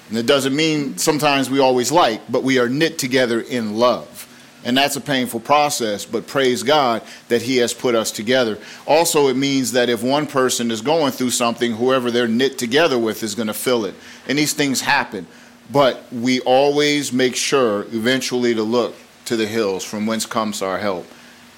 And 0.09 0.17
it 0.17 0.25
doesn't 0.25 0.55
mean 0.55 0.97
sometimes 0.97 1.49
we 1.49 1.59
always 1.59 1.91
like, 1.91 2.21
but 2.31 2.43
we 2.43 2.59
are 2.59 2.69
knit 2.69 2.99
together 2.99 3.41
in 3.41 3.77
love. 3.77 4.29
And 4.65 4.77
that's 4.77 4.95
a 4.95 5.01
painful 5.01 5.41
process, 5.41 6.05
but 6.05 6.27
praise 6.27 6.63
God 6.63 7.01
that 7.27 7.41
He 7.41 7.57
has 7.57 7.73
put 7.73 7.95
us 7.95 8.11
together. 8.11 8.59
Also, 8.85 9.27
it 9.27 9.35
means 9.35 9.73
that 9.73 9.89
if 9.89 10.01
one 10.01 10.25
person 10.25 10.71
is 10.71 10.81
going 10.81 11.11
through 11.11 11.31
something, 11.31 11.73
whoever 11.73 12.11
they're 12.11 12.27
knit 12.27 12.57
together 12.57 12.97
with 12.97 13.23
is 13.23 13.35
going 13.35 13.47
to 13.47 13.53
fill 13.53 13.85
it. 13.85 13.95
And 14.27 14.37
these 14.37 14.53
things 14.53 14.81
happen. 14.81 15.27
But 15.71 16.05
we 16.11 16.39
always 16.41 17.11
make 17.11 17.35
sure 17.35 17.83
eventually 17.91 18.53
to 18.53 18.63
look 18.63 18.95
to 19.25 19.35
the 19.35 19.47
hills 19.47 19.83
from 19.83 20.05
whence 20.05 20.25
comes 20.25 20.61
our 20.61 20.77
help. 20.77 21.07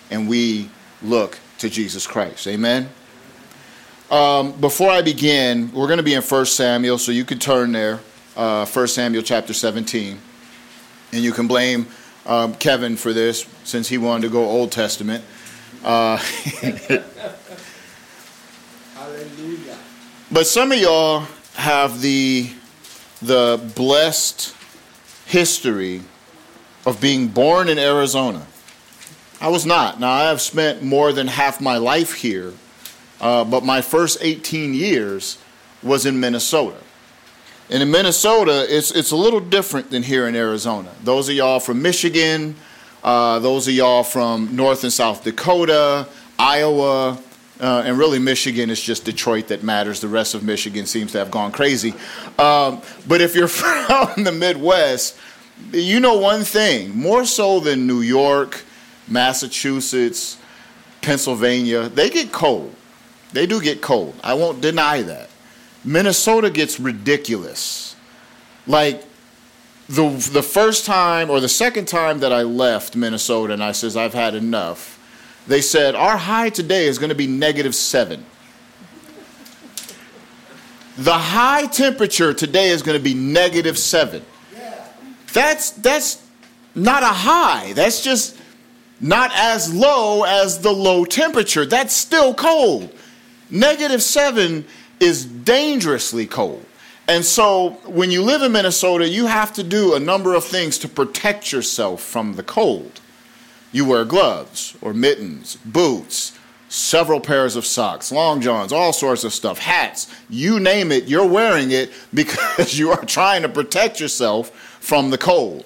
And 0.10 0.28
we 0.28 0.70
look 1.02 1.40
to 1.60 1.70
Jesus 1.70 2.08
Christ. 2.08 2.48
Amen? 2.48 2.90
Um, 4.12 4.52
before 4.62 4.92
I 4.92 5.02
begin, 5.02 5.72
we're 5.74 5.88
going 5.88 5.98
to 5.98 6.04
be 6.04 6.14
in 6.14 6.22
1 6.22 6.46
Samuel, 6.46 7.00
so 7.00 7.12
you 7.12 7.26
can 7.26 7.40
turn 7.40 7.72
there, 7.72 8.00
uh, 8.38 8.64
1 8.64 8.88
Samuel 8.88 9.24
chapter 9.24 9.52
17. 9.52 10.20
And 11.12 11.24
you 11.24 11.32
can 11.32 11.48
blame 11.48 11.88
um, 12.28 12.54
Kevin 12.54 12.98
for 12.98 13.14
this 13.14 13.48
since 13.64 13.88
he 13.88 13.98
wanted 13.98 14.28
to 14.28 14.30
go 14.30 14.46
Old 14.46 14.72
Testament. 14.72 15.24
Uh, 15.84 16.18
Hallelujah. 18.94 19.78
But 20.32 20.46
some 20.46 20.72
of 20.72 20.78
y'all 20.78 21.22
have 21.56 22.02
the, 22.02 22.52
the 23.24 23.60
blessed 23.76 24.56
history 25.26 26.04
of 26.86 27.02
being 27.02 27.28
born 27.28 27.70
in 27.70 27.80
Arizona. 27.80 28.46
I 29.42 29.48
was 29.48 29.66
not. 29.66 30.00
Now, 30.00 30.12
I 30.12 30.26
have 30.26 30.42
spent 30.42 30.84
more 30.84 31.12
than 31.12 31.26
half 31.28 31.60
my 31.60 31.78
life 31.78 32.14
here 32.14 32.54
uh, 33.22 33.44
but 33.44 33.64
my 33.64 33.82
first 33.82 34.18
18 34.22 34.74
years 34.74 35.38
was 35.82 36.06
in 36.06 36.20
Minnesota. 36.20 36.78
And 37.70 37.82
in 37.82 37.90
Minnesota, 37.90 38.66
it's, 38.70 38.92
it's 38.92 39.12
a 39.12 39.16
little 39.16 39.40
different 39.40 39.90
than 39.90 40.04
here 40.04 40.28
in 40.28 40.36
Arizona. 40.36 40.92
Those 41.04 41.30
of 41.30 41.36
y'all 41.36 41.60
from 41.60 41.82
Michigan, 41.82 42.56
uh, 43.04 43.40
those 43.40 43.68
of 43.68 43.74
y'all 43.74 44.04
from 44.04 44.56
North 44.56 44.84
and 44.84 44.94
South 44.94 45.24
Dakota, 45.24 46.08
Iowa, 46.38 47.18
uh, 47.60 47.84
and 47.86 47.98
really 47.98 48.20
Michigan 48.20 48.70
is 48.70 48.82
just 48.82 49.06
Detroit 49.06 49.48
that 49.48 49.64
matters. 49.64 50.02
The 50.02 50.08
rest 50.08 50.36
of 50.36 50.44
Michigan 50.44 50.86
seems 50.86 51.14
to 51.14 51.20
have 51.20 51.32
gone 51.32 51.52
crazy. 51.52 51.94
Um, 52.38 52.82
but 53.08 53.22
if 53.22 53.36
you're 53.36 53.48
from 53.48 54.24
the 54.24 54.32
Midwest, 54.32 55.18
you 55.72 56.00
know 56.00 56.18
one 56.18 56.44
thing 56.44 56.96
more 56.96 57.26
so 57.26 57.60
than 57.60 57.88
New 57.88 58.02
York, 58.02 58.64
Massachusetts, 59.08 60.38
Pennsylvania, 61.02 61.90
they 61.90 62.10
get 62.10 62.32
cold. 62.32 62.76
They 63.34 63.46
do 63.46 63.62
get 63.62 63.82
cold. 63.82 64.16
I 64.24 64.34
won't 64.34 64.62
deny 64.62 65.02
that. 65.02 65.30
Minnesota 65.84 66.50
gets 66.50 66.80
ridiculous. 66.80 67.96
Like 68.68 69.04
the 69.88 70.10
the 70.32 70.42
first 70.42 70.86
time 70.86 71.30
or 71.30 71.40
the 71.40 71.50
second 71.50 71.88
time 71.88 72.20
that 72.20 72.34
I 72.34 72.42
left 72.42 72.96
Minnesota 72.96 73.54
and 73.54 73.64
I 73.64 73.72
says 73.72 73.96
I've 73.96 74.14
had 74.14 74.34
enough, 74.34 75.00
they 75.48 75.62
said 75.62 75.96
our 75.96 76.18
high 76.18 76.50
today 76.50 76.88
is 76.88 76.98
going 76.98 77.10
to 77.10 77.16
be 77.16 77.28
negative 77.28 77.76
7. 77.76 78.26
The 80.98 81.14
high 81.14 81.68
temperature 81.68 82.34
today 82.34 82.70
is 82.70 82.82
going 82.82 82.98
to 82.98 83.04
be 83.04 83.14
negative 83.14 83.78
7. 83.78 84.26
That's 85.34 85.72
that's 85.72 86.26
not 86.74 87.04
a 87.04 87.08
high. 87.08 87.74
That's 87.74 88.02
just 88.02 88.38
not 89.00 89.32
as 89.36 89.74
low 89.74 90.24
as 90.24 90.60
the 90.60 90.72
low 90.72 91.06
temperature. 91.06 91.66
That's 91.66 91.94
still 91.94 92.34
cold. 92.34 92.90
Negative 93.56 94.04
seven 94.04 94.66
is 95.00 95.24
dangerously 95.24 96.28
cold. 96.28 96.66
And 97.08 97.24
so 97.24 97.70
when 97.86 98.12
you 98.12 98.22
live 98.22 98.42
in 98.42 98.52
Minnesota, 98.52 99.08
you 99.08 99.28
have 99.28 99.54
to 99.54 99.64
do 99.64 99.96
a 99.96 100.00
number 100.00 100.34
of 100.34 100.44
things 100.44 100.78
to 100.80 100.90
protect 100.90 101.54
yourself 101.54 102.02
from 102.02 102.36
the 102.36 102.44
cold. 102.44 103.00
You 103.72 103.86
wear 103.86 104.04
gloves 104.04 104.76
or 104.82 104.94
mittens, 104.94 105.56
boots, 105.64 106.38
several 106.68 107.22
pairs 107.22 107.56
of 107.56 107.66
socks, 107.66 108.12
long 108.12 108.42
johns, 108.42 108.74
all 108.74 108.92
sorts 108.92 109.24
of 109.24 109.32
stuff, 109.32 109.58
hats, 109.58 110.14
you 110.30 110.60
name 110.60 110.92
it, 110.92 111.06
you're 111.06 111.26
wearing 111.26 111.72
it 111.72 111.94
because 112.14 112.78
you 112.78 112.92
are 112.92 113.06
trying 113.06 113.44
to 113.44 113.50
protect 113.50 114.02
yourself 114.02 114.50
from 114.82 115.12
the 115.12 115.18
cold. 115.18 115.64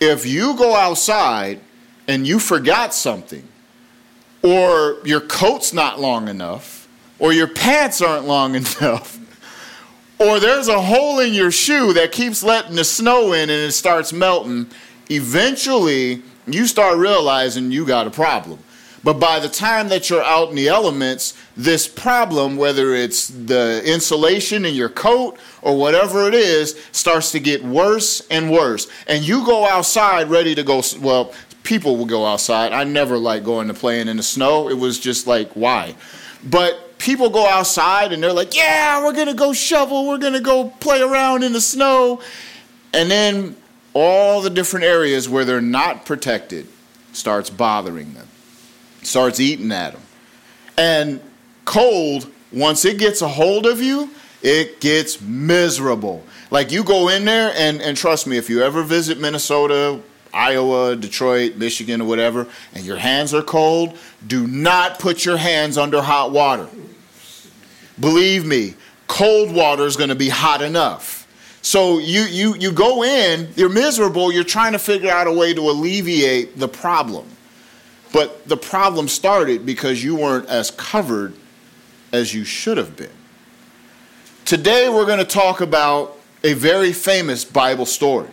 If 0.00 0.24
you 0.24 0.56
go 0.56 0.74
outside 0.74 1.60
and 2.08 2.26
you 2.26 2.38
forgot 2.38 2.94
something, 2.94 3.46
or 4.42 4.98
your 5.04 5.20
coat's 5.20 5.72
not 5.72 6.00
long 6.00 6.28
enough, 6.28 6.88
or 7.18 7.32
your 7.32 7.48
pants 7.48 8.02
aren't 8.02 8.26
long 8.26 8.54
enough, 8.56 9.18
or 10.18 10.40
there's 10.40 10.68
a 10.68 10.80
hole 10.80 11.18
in 11.18 11.32
your 11.34 11.50
shoe 11.50 11.92
that 11.94 12.12
keeps 12.12 12.42
letting 12.42 12.76
the 12.76 12.84
snow 12.84 13.32
in 13.32 13.50
and 13.50 13.50
it 13.50 13.72
starts 13.72 14.12
melting, 14.12 14.66
eventually 15.10 16.22
you 16.46 16.66
start 16.66 16.98
realizing 16.98 17.70
you 17.70 17.86
got 17.86 18.06
a 18.06 18.10
problem. 18.10 18.58
But 19.04 19.14
by 19.14 19.40
the 19.40 19.48
time 19.48 19.88
that 19.88 20.08
you're 20.08 20.22
out 20.22 20.50
in 20.50 20.54
the 20.54 20.68
elements, 20.68 21.36
this 21.56 21.88
problem, 21.88 22.56
whether 22.56 22.94
it's 22.94 23.28
the 23.28 23.82
insulation 23.84 24.64
in 24.64 24.74
your 24.74 24.88
coat 24.88 25.38
or 25.60 25.76
whatever 25.76 26.28
it 26.28 26.34
is, 26.34 26.80
starts 26.92 27.32
to 27.32 27.40
get 27.40 27.64
worse 27.64 28.24
and 28.30 28.50
worse. 28.50 28.86
And 29.08 29.26
you 29.26 29.44
go 29.44 29.66
outside 29.66 30.30
ready 30.30 30.54
to 30.54 30.62
go, 30.62 30.82
well, 31.00 31.32
people 31.62 31.96
will 31.96 32.06
go 32.06 32.26
outside. 32.26 32.72
I 32.72 32.84
never 32.84 33.18
like 33.18 33.44
going 33.44 33.68
to 33.68 33.74
playing 33.74 34.08
in 34.08 34.16
the 34.16 34.22
snow. 34.22 34.68
It 34.68 34.78
was 34.78 34.98
just 34.98 35.26
like, 35.26 35.52
why? 35.52 35.94
But 36.44 36.98
people 36.98 37.30
go 37.30 37.46
outside 37.46 38.12
and 38.12 38.22
they're 38.22 38.32
like, 38.32 38.54
yeah, 38.54 39.04
we're 39.04 39.12
to 39.26 39.34
go 39.34 39.52
shovel, 39.52 40.06
we're 40.06 40.18
to 40.18 40.40
go 40.40 40.70
play 40.80 41.00
around 41.00 41.42
in 41.42 41.52
the 41.52 41.60
snow. 41.60 42.20
And 42.92 43.10
then 43.10 43.56
all 43.94 44.40
the 44.40 44.50
different 44.50 44.86
areas 44.86 45.28
where 45.28 45.44
they're 45.44 45.60
not 45.60 46.06
protected 46.06 46.66
starts 47.12 47.50
bothering 47.50 48.14
them, 48.14 48.28
starts 49.02 49.40
eating 49.40 49.72
at 49.72 49.92
them. 49.92 50.02
And 50.78 51.20
cold, 51.64 52.30
once 52.52 52.84
it 52.84 52.98
gets 52.98 53.22
a 53.22 53.28
hold 53.28 53.66
of 53.66 53.82
you, 53.82 54.10
it 54.42 54.80
gets 54.80 55.20
miserable. 55.20 56.24
Like 56.50 56.72
you 56.72 56.84
go 56.84 57.08
in 57.08 57.24
there, 57.24 57.52
and, 57.56 57.80
and 57.80 57.96
trust 57.96 58.26
me, 58.26 58.36
if 58.36 58.50
you 58.50 58.62
ever 58.62 58.82
visit 58.82 59.18
Minnesota, 59.18 60.00
Iowa, 60.32 60.96
Detroit, 60.96 61.56
Michigan, 61.56 62.00
or 62.00 62.04
whatever, 62.06 62.46
and 62.74 62.84
your 62.84 62.96
hands 62.96 63.34
are 63.34 63.42
cold, 63.42 63.98
do 64.26 64.46
not 64.46 64.98
put 64.98 65.24
your 65.24 65.36
hands 65.36 65.76
under 65.76 66.00
hot 66.02 66.32
water. 66.32 66.68
Believe 68.00 68.46
me, 68.46 68.74
cold 69.06 69.52
water 69.52 69.84
is 69.84 69.96
going 69.96 70.08
to 70.08 70.14
be 70.14 70.28
hot 70.28 70.62
enough. 70.62 71.20
So 71.60 71.98
you, 71.98 72.22
you, 72.22 72.56
you 72.56 72.72
go 72.72 73.04
in, 73.04 73.48
you're 73.54 73.68
miserable, 73.68 74.32
you're 74.32 74.42
trying 74.42 74.72
to 74.72 74.78
figure 74.78 75.10
out 75.10 75.26
a 75.26 75.32
way 75.32 75.54
to 75.54 75.60
alleviate 75.60 76.58
the 76.58 76.66
problem. 76.66 77.26
But 78.12 78.46
the 78.48 78.56
problem 78.56 79.08
started 79.08 79.64
because 79.64 80.02
you 80.02 80.16
weren't 80.16 80.48
as 80.48 80.70
covered 80.72 81.34
as 82.12 82.34
you 82.34 82.44
should 82.44 82.76
have 82.78 82.96
been. 82.96 83.10
Today 84.44 84.88
we're 84.88 85.06
going 85.06 85.18
to 85.18 85.24
talk 85.24 85.60
about 85.60 86.18
a 86.42 86.52
very 86.54 86.92
famous 86.92 87.44
Bible 87.44 87.86
story. 87.86 88.28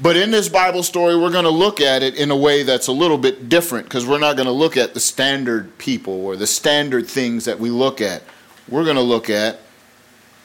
But 0.00 0.16
in 0.16 0.32
this 0.32 0.48
Bible 0.48 0.82
story, 0.82 1.16
we're 1.16 1.30
going 1.30 1.44
to 1.44 1.50
look 1.50 1.80
at 1.80 2.02
it 2.02 2.16
in 2.16 2.30
a 2.30 2.36
way 2.36 2.64
that's 2.64 2.88
a 2.88 2.92
little 2.92 3.18
bit 3.18 3.48
different 3.48 3.86
because 3.86 4.04
we're 4.04 4.18
not 4.18 4.36
going 4.36 4.46
to 4.46 4.52
look 4.52 4.76
at 4.76 4.92
the 4.92 5.00
standard 5.00 5.78
people 5.78 6.24
or 6.26 6.36
the 6.36 6.48
standard 6.48 7.06
things 7.06 7.44
that 7.44 7.60
we 7.60 7.70
look 7.70 8.00
at. 8.00 8.22
We're 8.68 8.84
going 8.84 8.96
to 8.96 9.02
look 9.02 9.30
at 9.30 9.60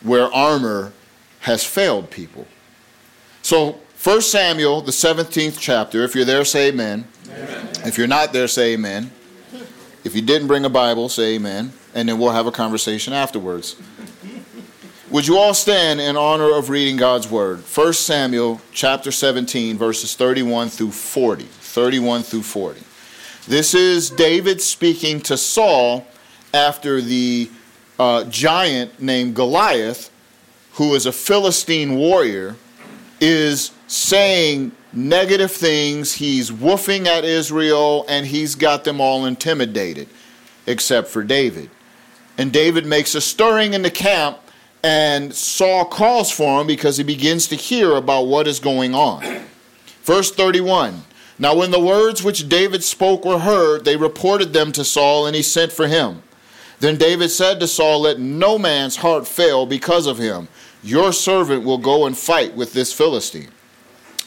where 0.03 0.31
armor 0.31 0.93
has 1.41 1.63
failed 1.63 2.11
people. 2.11 2.45
So, 3.41 3.79
1 4.03 4.21
Samuel, 4.21 4.81
the 4.81 4.91
17th 4.91 5.57
chapter, 5.59 6.03
if 6.03 6.15
you're 6.15 6.25
there, 6.25 6.45
say 6.45 6.69
amen. 6.69 7.05
amen. 7.27 7.69
If 7.85 7.97
you're 7.97 8.07
not 8.07 8.31
there, 8.31 8.47
say 8.47 8.73
amen. 8.73 9.11
If 10.03 10.15
you 10.15 10.21
didn't 10.21 10.47
bring 10.47 10.63
a 10.63 10.69
Bible, 10.69 11.09
say 11.09 11.35
amen. 11.35 11.73
And 11.93 12.07
then 12.07 12.19
we'll 12.19 12.31
have 12.31 12.47
a 12.47 12.51
conversation 12.51 13.13
afterwards. 13.13 13.75
Would 15.11 15.25
you 15.25 15.37
all 15.39 15.55
stand 15.55 15.99
in 15.99 16.15
honor 16.15 16.55
of 16.55 16.69
reading 16.69 16.95
God's 16.95 17.31
word? 17.31 17.61
1 17.61 17.93
Samuel 17.93 18.61
chapter 18.71 19.11
17, 19.11 19.75
verses 19.75 20.13
31 20.13 20.69
through 20.69 20.91
40. 20.91 21.45
31 21.45 22.21
through 22.21 22.43
40. 22.43 22.83
This 23.47 23.73
is 23.73 24.11
David 24.11 24.61
speaking 24.61 25.19
to 25.21 25.35
Saul 25.35 26.05
after 26.53 27.01
the 27.01 27.49
uh, 27.97 28.25
giant 28.25 29.01
named 29.01 29.35
Goliath, 29.35 30.11
who 30.73 30.93
is 30.93 31.07
a 31.07 31.11
Philistine 31.11 31.95
warrior, 31.95 32.55
is 33.19 33.71
saying 33.87 34.71
negative 34.93 35.51
things. 35.51 36.13
He's 36.13 36.51
woofing 36.51 37.07
at 37.07 37.25
Israel 37.25 38.05
and 38.07 38.27
he's 38.27 38.53
got 38.53 38.83
them 38.83 39.01
all 39.01 39.25
intimidated, 39.25 40.07
except 40.67 41.07
for 41.07 41.23
David. 41.23 41.71
And 42.37 42.53
David 42.53 42.85
makes 42.85 43.15
a 43.15 43.21
stirring 43.21 43.73
in 43.73 43.81
the 43.81 43.89
camp 43.89 44.37
and 44.83 45.33
Saul 45.33 45.85
calls 45.85 46.31
for 46.31 46.61
him 46.61 46.67
because 46.67 46.97
he 46.97 47.03
begins 47.03 47.47
to 47.47 47.55
hear 47.55 47.95
about 47.95 48.27
what 48.27 48.47
is 48.47 48.59
going 48.59 48.95
on. 48.95 49.43
Verse 50.03 50.31
31 50.31 51.03
Now, 51.37 51.55
when 51.55 51.71
the 51.71 51.79
words 51.79 52.23
which 52.23 52.49
David 52.49 52.83
spoke 52.83 53.25
were 53.25 53.39
heard, 53.39 53.85
they 53.85 53.97
reported 53.97 54.53
them 54.53 54.71
to 54.73 54.85
Saul, 54.85 55.27
and 55.27 55.35
he 55.35 55.41
sent 55.41 55.71
for 55.71 55.87
him. 55.87 56.23
Then 56.79 56.97
David 56.97 57.29
said 57.29 57.59
to 57.59 57.67
Saul, 57.67 58.01
Let 58.01 58.19
no 58.19 58.57
man's 58.57 58.97
heart 58.97 59.27
fail 59.27 59.65
because 59.65 60.07
of 60.07 60.17
him. 60.17 60.47
Your 60.81 61.11
servant 61.11 61.65
will 61.65 61.77
go 61.77 62.05
and 62.05 62.17
fight 62.17 62.55
with 62.55 62.73
this 62.73 62.93
Philistine. 62.93 63.49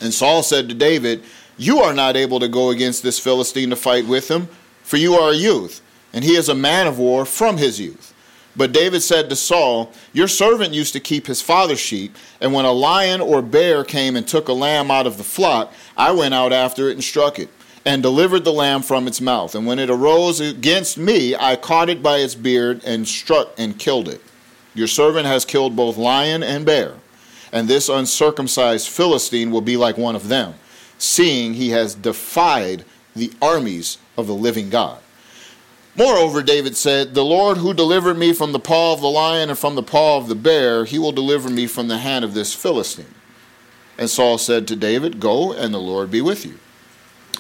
And 0.01 0.13
Saul 0.13 0.43
said 0.43 0.69
to 0.69 0.75
David, 0.75 1.23
You 1.57 1.79
are 1.79 1.95
not 1.95 2.17
able 2.17 2.41
to 2.41 2.49
go 2.49 2.71
against 2.71 3.03
this 3.03 3.19
Philistine 3.19 3.71
to 3.71 3.77
fight 3.77 4.07
with 4.07 4.31
him, 4.31 4.49
for 4.83 4.99
you 4.99 5.15
are 5.15 5.31
a 5.31 5.37
youth, 5.37 5.81
and 6.13 6.25
he 6.25 6.37
is 6.37 6.51
a 6.51 6.55
man 6.55 6.87
of 6.87 6.99
war 6.99 7.25
from 7.25 7.57
his 7.57 7.81
youth. 7.81 8.12
But 8.55 8.73
David 8.73 9.01
said 9.03 9.31
to 9.31 9.37
Saul, 9.37 9.93
Your 10.13 10.29
servant 10.29 10.75
used 10.75 10.93
to 10.93 11.01
keep 11.01 11.27
his 11.27 11.41
father's 11.41 11.81
sheep, 11.81 12.17
and 12.41 12.53
when 12.53 12.65
a 12.65 12.73
lion 12.73 13.21
or 13.21 13.41
bear 13.41 13.83
came 13.83 14.15
and 14.15 14.29
took 14.29 14.49
a 14.49 14.53
lamb 14.53 14.91
out 14.91 15.07
of 15.07 15.17
the 15.17 15.25
flock, 15.25 15.73
I 15.97 16.13
went 16.13 16.35
out 16.35 16.53
after 16.53 16.89
it 16.89 16.95
and 16.95 17.05
struck 17.05 17.39
it, 17.39 17.49
and 17.87 18.03
delivered 18.03 18.45
the 18.45 18.53
lamb 18.53 18.83
from 18.83 19.09
its 19.09 19.21
mouth. 19.21 19.55
And 19.55 19.67
when 19.67 19.79
it 19.79 19.89
arose 19.89 20.41
against 20.41 20.99
me, 20.99 21.35
I 21.35 21.57
caught 21.57 21.89
it 21.89 22.03
by 22.03 22.19
its 22.19 22.35
beard 22.35 22.83
and 22.85 23.09
struck 23.09 23.55
and 23.57 23.79
killed 23.79 24.09
it. 24.09 24.21
Your 24.75 24.87
servant 24.87 25.27
has 25.27 25.45
killed 25.45 25.75
both 25.75 25.97
lion 25.97 26.43
and 26.43 26.67
bear, 26.67 26.95
and 27.53 27.69
this 27.69 27.89
uncircumcised 27.89 28.89
Philistine 28.89 29.51
will 29.51 29.61
be 29.63 29.77
like 29.79 29.97
one 29.97 30.17
of 30.17 30.29
them, 30.29 30.55
seeing 30.99 31.55
he 31.55 31.71
has 31.71 31.95
defied 31.95 32.85
the 33.17 33.33
armies 33.41 33.99
of 34.17 34.27
the 34.27 34.35
living 34.35 34.69
God. 34.69 34.99
Moreover, 35.95 36.43
David 36.43 36.77
said, 36.77 37.15
The 37.15 37.25
Lord 37.25 37.59
who 37.59 37.75
delivered 37.75 38.17
me 38.17 38.33
from 38.33 38.53
the 38.53 38.59
paw 38.59 38.95
of 38.95 39.03
the 39.03 39.09
lion 39.09 39.51
and 39.51 39.59
from 39.59 39.75
the 39.75 39.83
paw 39.83 40.17
of 40.17 40.29
the 40.29 40.35
bear, 40.35 40.85
he 40.85 40.99
will 40.99 41.13
deliver 41.13 41.51
me 41.51 41.67
from 41.67 41.89
the 41.89 41.99
hand 41.99 42.25
of 42.25 42.33
this 42.33 42.55
Philistine. 42.55 43.15
And 43.99 44.09
Saul 44.09 44.39
said 44.39 44.67
to 44.69 44.77
David, 44.77 45.21
Go, 45.21 45.53
and 45.53 45.75
the 45.75 45.79
Lord 45.79 46.11
be 46.11 46.23
with 46.23 46.47
you. 46.47 46.59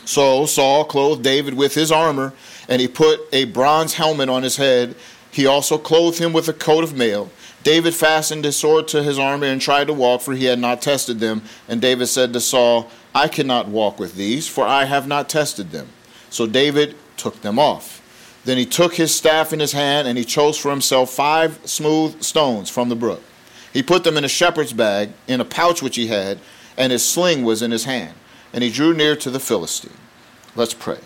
So 0.04 0.44
Saul 0.44 0.84
clothed 0.84 1.22
David 1.22 1.54
with 1.54 1.74
his 1.74 1.90
armor, 1.90 2.34
and 2.68 2.80
he 2.80 2.88
put 2.88 3.20
a 3.32 3.46
bronze 3.46 3.94
helmet 3.94 4.28
on 4.28 4.42
his 4.42 4.56
head. 4.56 4.96
He 5.30 5.46
also 5.46 5.78
clothed 5.78 6.18
him 6.18 6.34
with 6.34 6.48
a 6.48 6.52
coat 6.52 6.84
of 6.84 6.94
mail. 6.94 7.30
David 7.62 7.94
fastened 7.94 8.44
his 8.44 8.56
sword 8.56 8.88
to 8.88 9.02
his 9.02 9.18
armor 9.18 9.46
and 9.46 9.60
tried 9.60 9.86
to 9.86 9.92
walk, 9.94 10.20
for 10.20 10.34
he 10.34 10.44
had 10.44 10.58
not 10.58 10.82
tested 10.82 11.20
them. 11.20 11.42
And 11.68 11.80
David 11.80 12.06
said 12.08 12.32
to 12.32 12.40
Saul, 12.40 12.90
I 13.14 13.28
cannot 13.28 13.68
walk 13.68 13.98
with 13.98 14.16
these, 14.16 14.46
for 14.48 14.66
I 14.66 14.84
have 14.84 15.06
not 15.06 15.28
tested 15.28 15.70
them. 15.70 15.88
So 16.28 16.46
David 16.46 16.96
took 17.16 17.40
them 17.40 17.58
off. 17.58 18.01
Then 18.44 18.58
he 18.58 18.66
took 18.66 18.94
his 18.94 19.14
staff 19.14 19.52
in 19.52 19.60
his 19.60 19.72
hand, 19.72 20.08
and 20.08 20.18
he 20.18 20.24
chose 20.24 20.58
for 20.58 20.70
himself 20.70 21.10
five 21.10 21.60
smooth 21.64 22.22
stones 22.22 22.68
from 22.68 22.88
the 22.88 22.96
brook. 22.96 23.22
He 23.72 23.82
put 23.82 24.04
them 24.04 24.16
in 24.16 24.24
a 24.24 24.28
shepherd's 24.28 24.72
bag, 24.72 25.10
in 25.26 25.40
a 25.40 25.44
pouch 25.44 25.82
which 25.82 25.96
he 25.96 26.08
had, 26.08 26.38
and 26.76 26.92
his 26.92 27.04
sling 27.04 27.44
was 27.44 27.62
in 27.62 27.70
his 27.70 27.84
hand. 27.84 28.14
And 28.52 28.62
he 28.62 28.70
drew 28.70 28.92
near 28.92 29.16
to 29.16 29.30
the 29.30 29.40
Philistine. 29.40 29.96
Let's 30.56 30.74
pray. 30.74 30.98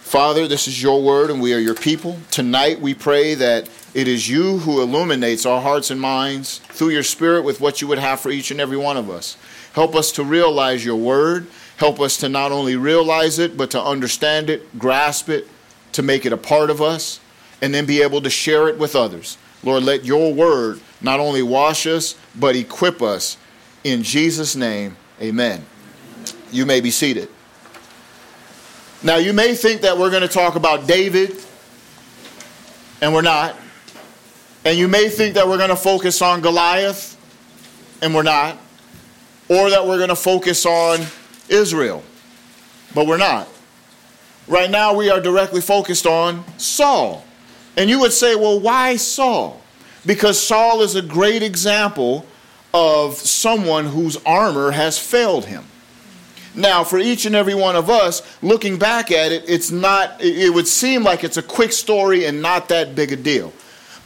Father, 0.00 0.46
this 0.46 0.68
is 0.68 0.82
your 0.82 1.02
word, 1.02 1.30
and 1.30 1.42
we 1.42 1.52
are 1.52 1.58
your 1.58 1.74
people. 1.74 2.18
Tonight 2.30 2.80
we 2.80 2.94
pray 2.94 3.34
that 3.34 3.68
it 3.94 4.06
is 4.06 4.28
you 4.28 4.58
who 4.58 4.80
illuminates 4.80 5.44
our 5.44 5.60
hearts 5.60 5.90
and 5.90 6.00
minds 6.00 6.58
through 6.58 6.90
your 6.90 7.02
Spirit 7.02 7.42
with 7.42 7.60
what 7.60 7.80
you 7.80 7.88
would 7.88 7.98
have 7.98 8.20
for 8.20 8.30
each 8.30 8.50
and 8.50 8.60
every 8.60 8.76
one 8.76 8.96
of 8.96 9.10
us. 9.10 9.36
Help 9.72 9.96
us 9.96 10.12
to 10.12 10.22
realize 10.22 10.84
your 10.84 10.96
word. 10.96 11.48
Help 11.78 12.00
us 12.00 12.16
to 12.18 12.28
not 12.28 12.52
only 12.52 12.76
realize 12.76 13.38
it, 13.38 13.56
but 13.56 13.70
to 13.72 13.82
understand 13.82 14.48
it, 14.48 14.78
grasp 14.78 15.28
it, 15.28 15.48
to 15.94 16.02
make 16.02 16.26
it 16.26 16.32
a 16.32 16.36
part 16.36 16.70
of 16.70 16.82
us, 16.82 17.18
and 17.62 17.74
then 17.74 17.86
be 17.86 18.02
able 18.02 18.20
to 18.20 18.30
share 18.30 18.68
it 18.68 18.78
with 18.78 18.94
others. 18.94 19.38
Lord, 19.62 19.82
let 19.82 20.04
your 20.04 20.34
word 20.34 20.80
not 21.00 21.20
only 21.20 21.42
wash 21.42 21.86
us, 21.86 22.16
but 22.38 22.54
equip 22.54 23.00
us. 23.00 23.38
In 23.82 24.02
Jesus' 24.02 24.54
name, 24.54 24.96
amen. 25.20 25.64
You 26.52 26.66
may 26.66 26.80
be 26.80 26.90
seated. 26.90 27.28
Now, 29.02 29.16
you 29.16 29.32
may 29.32 29.54
think 29.54 29.82
that 29.82 29.96
we're 29.96 30.10
going 30.10 30.22
to 30.22 30.28
talk 30.28 30.56
about 30.56 30.86
David, 30.86 31.36
and 33.00 33.14
we're 33.14 33.22
not. 33.22 33.56
And 34.64 34.78
you 34.78 34.88
may 34.88 35.08
think 35.08 35.34
that 35.34 35.46
we're 35.46 35.58
going 35.58 35.70
to 35.70 35.76
focus 35.76 36.22
on 36.22 36.40
Goliath, 36.40 37.16
and 38.02 38.14
we're 38.14 38.22
not. 38.22 38.58
Or 39.48 39.70
that 39.70 39.86
we're 39.86 39.98
going 39.98 40.08
to 40.08 40.16
focus 40.16 40.64
on 40.64 41.00
Israel, 41.50 42.02
but 42.94 43.06
we're 43.06 43.18
not. 43.18 43.46
Right 44.46 44.70
now, 44.70 44.94
we 44.94 45.10
are 45.10 45.20
directly 45.20 45.60
focused 45.60 46.06
on 46.06 46.44
Saul. 46.58 47.24
And 47.76 47.88
you 47.88 48.00
would 48.00 48.12
say, 48.12 48.34
well, 48.34 48.60
why 48.60 48.96
Saul? 48.96 49.60
Because 50.06 50.40
Saul 50.40 50.82
is 50.82 50.94
a 50.94 51.02
great 51.02 51.42
example 51.42 52.26
of 52.72 53.14
someone 53.14 53.86
whose 53.86 54.16
armor 54.24 54.72
has 54.72 54.98
failed 54.98 55.46
him. 55.46 55.64
Now, 56.54 56.84
for 56.84 56.98
each 56.98 57.24
and 57.26 57.34
every 57.34 57.54
one 57.54 57.74
of 57.74 57.90
us, 57.90 58.22
looking 58.42 58.78
back 58.78 59.10
at 59.10 59.32
it, 59.32 59.44
it's 59.48 59.70
not, 59.70 60.16
it 60.20 60.52
would 60.52 60.68
seem 60.68 61.02
like 61.02 61.24
it's 61.24 61.36
a 61.36 61.42
quick 61.42 61.72
story 61.72 62.26
and 62.26 62.42
not 62.42 62.68
that 62.68 62.94
big 62.94 63.12
a 63.12 63.16
deal. 63.16 63.52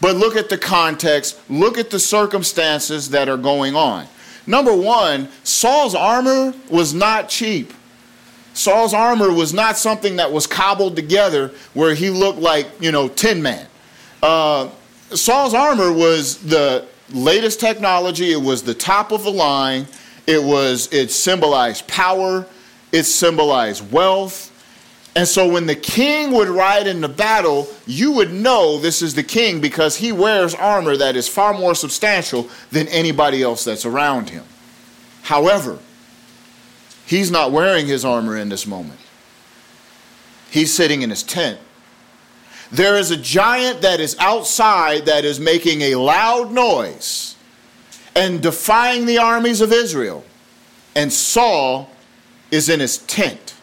But 0.01 0.17
look 0.17 0.37
at 0.37 0.49
the 0.49 0.57
context, 0.57 1.39
look 1.51 1.77
at 1.77 1.91
the 1.91 1.99
circumstances 1.99 3.11
that 3.11 3.29
are 3.29 3.37
going 3.37 3.75
on. 3.75 4.07
Number 4.47 4.75
one, 4.75 5.29
Saul's 5.45 5.95
armor 5.95 6.55
was 6.71 6.95
not 6.95 7.29
cheap. 7.29 7.75
Saul's 8.59 8.93
armor 8.93 9.33
was 9.33 9.55
not 9.55 9.79
something 9.79 10.17
that 10.17 10.33
was 10.33 10.49
cobbled 10.49 10.97
together 10.97 11.53
where 11.75 11.95
he 11.95 12.11
looked 12.11 12.41
like, 12.41 12.67
you 12.81 12.91
know, 12.91 13.07
Tin 13.07 13.41
Man. 13.41 13.65
Uh, 14.21 14.69
Saul's 15.11 15.55
armor 15.55 15.93
was 15.93 16.39
the 16.39 16.85
latest 17.13 17.61
technology, 17.61 18.33
it 18.33 18.43
was 18.43 18.65
the 18.65 18.75
top 18.75 19.13
of 19.13 19.23
the 19.23 19.31
line, 19.31 19.87
it 20.27 20.43
was 20.43 20.93
it 20.93 21.13
symbolized 21.13 21.87
power, 21.87 22.47
it 22.91 23.05
symbolized 23.05 23.93
wealth. 23.93 24.47
And 25.15 25.27
so 25.27 25.49
when 25.49 25.67
the 25.67 25.77
king 25.77 26.33
would 26.33 26.49
ride 26.49 26.89
into 26.89 27.07
battle, 27.07 27.69
you 27.87 28.11
would 28.11 28.33
know 28.33 28.81
this 28.81 29.03
is 29.03 29.15
the 29.15 29.23
king 29.23 29.61
because 29.61 29.97
he 29.97 30.11
wears 30.11 30.57
armor 30.57 30.97
that 30.97 31.15
is 31.15 31.29
far 31.29 31.55
more 31.55 31.77
substantial 31.77 32.49
than 32.73 32.89
anybody 32.89 33.41
else 33.41 33.63
that's 33.63 33.87
around 33.87 34.31
him. 34.31 34.45
However, 35.23 35.79
he's 37.09 37.31
not 37.31 37.51
wearing 37.51 37.87
his 37.87 38.05
armor 38.05 38.37
in 38.37 38.49
this 38.49 38.67
moment. 38.67 39.01
He's 40.51 40.73
sitting 40.73 41.03
in 41.03 41.11
his 41.11 41.23
tent. 41.23 41.59
There 42.71 42.97
is 42.97 43.11
a 43.11 43.17
giant 43.17 43.83
that 43.83 43.99
is 43.99 44.17
outside 44.19 45.07
that 45.07 45.25
is 45.25 45.41
making 45.41 45.81
a 45.81 45.95
loud 45.95 46.53
noise 46.53 47.35
and 48.15 48.43
defying 48.43 49.07
the 49.07 49.19
armies 49.19 49.61
of 49.61 49.73
Israel. 49.73 50.25
And 50.95 51.13
Saul 51.13 51.91
is 52.51 52.69
in 52.69 52.81
his 52.81 52.99
tent. 52.99 53.55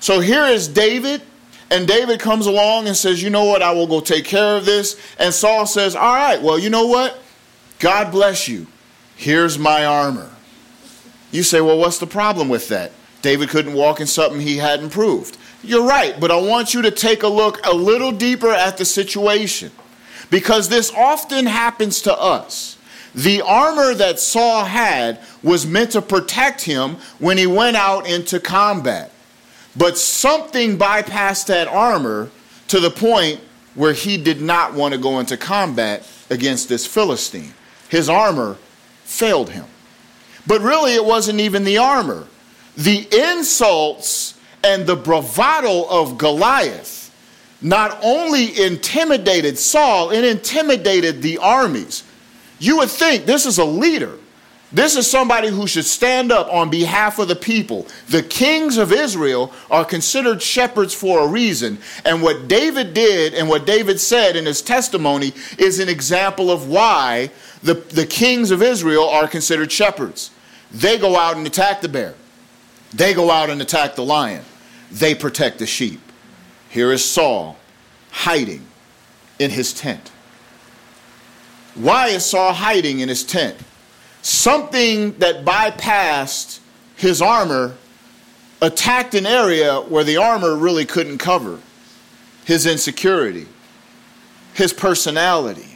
So 0.00 0.20
here 0.20 0.44
is 0.44 0.68
David, 0.68 1.22
and 1.70 1.88
David 1.88 2.20
comes 2.20 2.46
along 2.46 2.86
and 2.86 2.96
says, 2.96 3.22
You 3.22 3.30
know 3.30 3.44
what? 3.44 3.62
I 3.62 3.72
will 3.72 3.86
go 3.86 4.00
take 4.00 4.24
care 4.24 4.56
of 4.56 4.66
this. 4.66 5.00
And 5.18 5.32
Saul 5.32 5.66
says, 5.66 5.96
All 5.96 6.14
right, 6.14 6.40
well, 6.40 6.58
you 6.58 6.70
know 6.70 6.86
what? 6.86 7.18
God 7.78 8.12
bless 8.12 8.46
you. 8.46 8.66
Here's 9.16 9.58
my 9.58 9.86
armor. 9.86 10.30
You 11.36 11.42
say, 11.42 11.60
Well, 11.60 11.76
what's 11.76 11.98
the 11.98 12.06
problem 12.06 12.48
with 12.48 12.68
that? 12.68 12.92
David 13.20 13.50
couldn't 13.50 13.74
walk 13.74 14.00
in 14.00 14.06
something 14.06 14.40
he 14.40 14.56
hadn't 14.56 14.90
proved. 14.90 15.36
You're 15.62 15.86
right, 15.86 16.18
but 16.18 16.30
I 16.30 16.36
want 16.36 16.72
you 16.72 16.80
to 16.82 16.90
take 16.90 17.22
a 17.22 17.28
look 17.28 17.60
a 17.66 17.74
little 17.74 18.10
deeper 18.10 18.50
at 18.50 18.78
the 18.78 18.86
situation 18.86 19.70
because 20.30 20.70
this 20.70 20.90
often 20.94 21.44
happens 21.44 22.00
to 22.02 22.18
us. 22.18 22.78
The 23.14 23.42
armor 23.42 23.92
that 23.94 24.18
Saul 24.18 24.64
had 24.64 25.20
was 25.42 25.66
meant 25.66 25.90
to 25.92 26.00
protect 26.00 26.62
him 26.62 26.96
when 27.18 27.36
he 27.36 27.46
went 27.46 27.76
out 27.76 28.08
into 28.08 28.40
combat. 28.40 29.12
But 29.76 29.98
something 29.98 30.78
bypassed 30.78 31.46
that 31.48 31.68
armor 31.68 32.30
to 32.68 32.80
the 32.80 32.90
point 32.90 33.40
where 33.74 33.92
he 33.92 34.16
did 34.16 34.40
not 34.40 34.72
want 34.72 34.94
to 34.94 34.98
go 34.98 35.18
into 35.18 35.36
combat 35.36 36.08
against 36.30 36.70
this 36.70 36.86
Philistine. 36.86 37.52
His 37.90 38.08
armor 38.08 38.56
failed 39.04 39.50
him. 39.50 39.66
But 40.46 40.60
really, 40.60 40.94
it 40.94 41.04
wasn't 41.04 41.40
even 41.40 41.64
the 41.64 41.78
armor. 41.78 42.26
The 42.76 43.08
insults 43.12 44.38
and 44.62 44.86
the 44.86 44.96
bravado 44.96 45.84
of 45.88 46.18
Goliath 46.18 46.96
not 47.62 47.98
only 48.02 48.62
intimidated 48.62 49.58
Saul, 49.58 50.10
it 50.10 50.24
intimidated 50.24 51.22
the 51.22 51.38
armies. 51.38 52.04
You 52.58 52.78
would 52.78 52.90
think 52.90 53.26
this 53.26 53.46
is 53.46 53.58
a 53.58 53.64
leader. 53.64 54.18
This 54.72 54.96
is 54.96 55.08
somebody 55.08 55.48
who 55.48 55.66
should 55.66 55.84
stand 55.84 56.32
up 56.32 56.52
on 56.52 56.70
behalf 56.70 57.18
of 57.18 57.28
the 57.28 57.36
people. 57.36 57.86
The 58.08 58.22
kings 58.22 58.76
of 58.76 58.92
Israel 58.92 59.52
are 59.70 59.84
considered 59.84 60.42
shepherds 60.42 60.92
for 60.92 61.20
a 61.20 61.26
reason. 61.26 61.78
And 62.04 62.20
what 62.20 62.48
David 62.48 62.92
did 62.92 63.32
and 63.32 63.48
what 63.48 63.64
David 63.64 64.00
said 64.00 64.36
in 64.36 64.44
his 64.44 64.60
testimony 64.60 65.32
is 65.56 65.78
an 65.78 65.88
example 65.88 66.50
of 66.50 66.68
why 66.68 67.30
the, 67.62 67.74
the 67.74 68.06
kings 68.06 68.50
of 68.50 68.60
Israel 68.60 69.08
are 69.08 69.28
considered 69.28 69.70
shepherds. 69.70 70.30
They 70.76 70.98
go 70.98 71.16
out 71.16 71.36
and 71.36 71.46
attack 71.46 71.80
the 71.80 71.88
bear, 71.88 72.14
they 72.92 73.14
go 73.14 73.30
out 73.30 73.50
and 73.50 73.60
attack 73.60 73.96
the 73.96 74.04
lion, 74.04 74.44
they 74.90 75.14
protect 75.14 75.58
the 75.58 75.66
sheep. 75.66 76.00
Here 76.68 76.92
is 76.92 77.04
Saul 77.04 77.56
hiding 78.10 78.66
in 79.38 79.50
his 79.50 79.72
tent. 79.72 80.10
Why 81.74 82.08
is 82.08 82.24
Saul 82.24 82.52
hiding 82.52 83.00
in 83.00 83.08
his 83.08 83.24
tent? 83.24 83.56
something 84.26 85.12
that 85.18 85.44
bypassed 85.44 86.58
his 86.96 87.22
armor 87.22 87.76
attacked 88.60 89.14
an 89.14 89.24
area 89.24 89.80
where 89.82 90.02
the 90.02 90.16
armor 90.16 90.56
really 90.56 90.84
couldn't 90.84 91.18
cover 91.18 91.60
his 92.44 92.66
insecurity, 92.66 93.46
his 94.52 94.72
personality. 94.72 95.75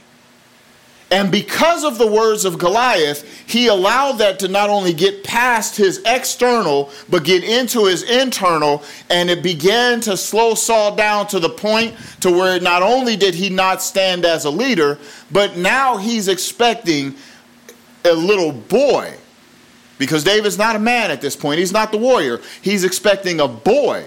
And 1.12 1.32
because 1.32 1.82
of 1.82 1.98
the 1.98 2.06
words 2.06 2.44
of 2.44 2.56
Goliath, 2.56 3.24
he 3.48 3.66
allowed 3.66 4.18
that 4.18 4.38
to 4.40 4.48
not 4.48 4.70
only 4.70 4.92
get 4.92 5.24
past 5.24 5.76
his 5.76 6.00
external, 6.06 6.90
but 7.08 7.24
get 7.24 7.42
into 7.42 7.86
his 7.86 8.08
internal. 8.08 8.84
And 9.08 9.28
it 9.28 9.42
began 9.42 10.00
to 10.02 10.16
slow 10.16 10.54
Saul 10.54 10.94
down 10.94 11.26
to 11.28 11.40
the 11.40 11.48
point 11.48 11.96
to 12.20 12.30
where 12.30 12.60
not 12.60 12.82
only 12.82 13.16
did 13.16 13.34
he 13.34 13.50
not 13.50 13.82
stand 13.82 14.24
as 14.24 14.44
a 14.44 14.50
leader, 14.50 14.98
but 15.32 15.56
now 15.56 15.96
he's 15.96 16.28
expecting 16.28 17.16
a 18.04 18.12
little 18.12 18.52
boy, 18.52 19.12
because 19.98 20.22
David's 20.22 20.58
not 20.58 20.76
a 20.76 20.78
man 20.78 21.10
at 21.10 21.20
this 21.20 21.34
point, 21.34 21.58
he's 21.58 21.72
not 21.72 21.90
the 21.90 21.98
warrior. 21.98 22.40
He's 22.62 22.84
expecting 22.84 23.40
a 23.40 23.48
boy 23.48 24.06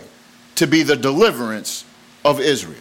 to 0.56 0.66
be 0.66 0.84
the 0.84 0.96
deliverance 0.96 1.84
of 2.24 2.40
Israel. 2.40 2.78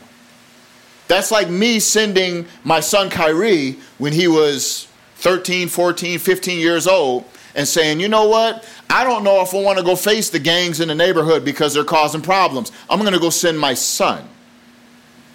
That's 1.09 1.31
like 1.31 1.51
me 1.51 1.81
sending 1.81 2.47
my 2.65 2.81
son 2.81 3.11
Kyrie 3.11 3.79
when 3.99 4.13
he 4.13 4.29
was 4.29 4.89
13, 5.17 5.69
14, 5.69 6.19
15 6.19 6.59
years 6.59 6.87
old 6.87 7.25
and 7.55 7.69
saying, 7.69 8.01
you 8.01 8.09
know 8.09 8.29
what? 8.29 8.67
I 8.89 9.05
don't 9.05 9.25
know 9.25 9.43
if 9.43 9.55
I 9.55 9.61
want 9.61 9.79
to 9.79 9.85
go 9.85 9.97
face 9.97 10.31
the 10.31 10.39
gangs 10.39 10.81
in 10.81 10.89
the 10.89 10.95
neighborhood 10.95 11.45
because 11.45 11.75
they're 11.75 11.85
causing 11.85 12.23
problems. 12.23 12.73
I'm 12.89 13.01
going 13.01 13.13
to 13.13 13.19
go 13.19 13.31
send 13.31 13.59
my 13.59 13.75
son, 13.75 14.29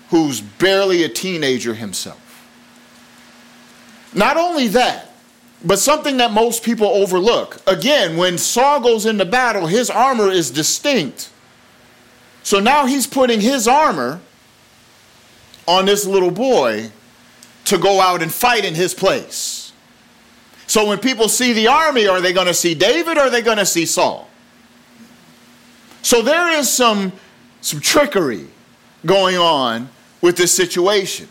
who's 0.09 0.41
barely 0.41 1.03
a 1.03 1.09
teenager 1.09 1.74
himself. 1.74 2.24
Not 4.13 4.38
only 4.38 4.68
that, 4.70 5.13
but 5.63 5.80
something 5.80 6.18
that 6.18 6.32
most 6.32 6.63
people 6.63 6.88
overlook. 6.88 7.61
Again, 7.68 8.18
when 8.18 8.38
Saul 8.38 8.80
goes 8.80 9.05
into 9.05 9.26
battle, 9.26 9.68
his 9.68 9.89
armor 9.89 10.30
is 10.30 10.51
distinct. 10.51 11.30
So 12.43 12.59
now 12.59 12.86
he's 12.86 13.07
putting 13.07 13.41
his 13.41 13.68
armor 13.68 14.22
on 15.68 15.86
this 15.86 16.05
little 16.05 16.32
boy 16.32 16.89
to 17.65 17.78
go 17.78 17.99
out 17.99 18.22
and 18.22 18.34
fight 18.34 18.65
in 18.65 18.74
his 18.74 18.93
place. 18.93 19.74
So 20.68 20.88
when 20.88 20.99
people 20.99 21.30
see 21.30 21.53
the 21.53 21.68
army, 21.68 22.07
are 22.07 22.22
they 22.22 22.34
going 22.34 22.47
to 22.47 22.53
see 22.53 22.74
David 22.74 23.18
or 23.18 23.22
are 23.22 23.30
they 23.30 23.41
going 23.41 23.57
to 23.57 23.65
see 23.65 23.86
Saul? 23.86 24.30
So 26.01 26.22
there 26.22 26.51
is 26.51 26.70
some, 26.70 27.11
some 27.61 27.80
trickery 27.80 28.47
going 29.05 29.38
on 29.38 29.89
with 30.22 30.38
this 30.38 30.53
situation. 30.53 31.28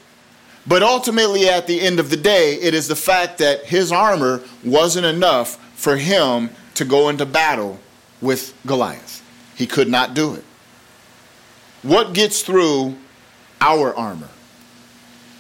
But 0.67 0.83
ultimately, 0.83 1.49
at 1.49 1.67
the 1.67 1.81
end 1.81 2.01
of 2.01 2.11
the 2.11 2.17
day, 2.17 2.55
it 2.55 2.75
is 2.75 2.89
the 2.89 2.97
fact 2.97 3.39
that 3.39 3.65
his 3.65 3.93
armor 3.93 4.43
wasn't 4.65 5.07
enough 5.07 5.57
for 5.75 5.97
him 5.97 6.51
to 6.75 6.85
go 6.85 7.09
into 7.09 7.25
battle 7.25 7.79
with 8.21 8.53
Goliath. 8.67 9.23
He 9.55 9.67
could 9.67 9.89
not 9.89 10.15
do 10.15 10.35
it. 10.35 10.45
What 11.83 12.15
gets 12.15 12.43
through 12.43 12.97
our 13.67 13.95
armor? 13.95 14.29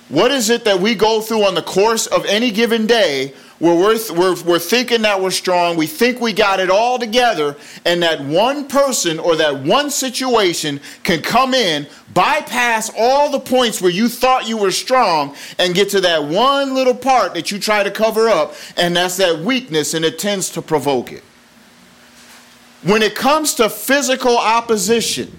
What 0.08 0.30
is 0.30 0.50
it 0.50 0.64
that 0.64 0.80
we 0.80 0.94
go 0.94 1.20
through 1.20 1.44
on 1.44 1.54
the 1.54 1.62
course 1.62 2.06
of 2.06 2.24
any 2.26 2.50
given 2.50 2.86
day 2.86 3.34
where 3.58 3.74
we're, 3.74 3.98
we're, 4.14 4.42
we're 4.44 4.58
thinking 4.58 5.02
that 5.02 5.20
we're 5.20 5.30
strong, 5.30 5.76
we 5.76 5.86
think 5.86 6.20
we 6.20 6.32
got 6.32 6.60
it 6.60 6.68
all 6.68 6.98
together, 6.98 7.56
and 7.86 8.02
that 8.02 8.20
one 8.20 8.68
person 8.68 9.18
or 9.18 9.34
that 9.36 9.62
one 9.62 9.90
situation 9.90 10.78
can 11.02 11.22
come 11.22 11.54
in, 11.54 11.86
bypass 12.12 12.90
all 12.96 13.30
the 13.30 13.40
points 13.40 13.80
where 13.80 13.90
you 13.90 14.08
thought 14.08 14.46
you 14.46 14.58
were 14.58 14.70
strong, 14.70 15.34
and 15.58 15.74
get 15.74 15.88
to 15.88 16.00
that 16.02 16.22
one 16.22 16.74
little 16.74 16.94
part 16.94 17.32
that 17.32 17.50
you 17.50 17.58
try 17.58 17.82
to 17.82 17.90
cover 17.90 18.28
up, 18.28 18.54
and 18.76 18.94
that's 18.94 19.16
that 19.16 19.38
weakness, 19.38 19.94
and 19.94 20.04
it 20.04 20.18
tends 20.18 20.50
to 20.50 20.60
provoke 20.60 21.10
it. 21.10 21.24
When 22.82 23.02
it 23.02 23.14
comes 23.14 23.54
to 23.54 23.70
physical 23.70 24.36
opposition, 24.36 25.34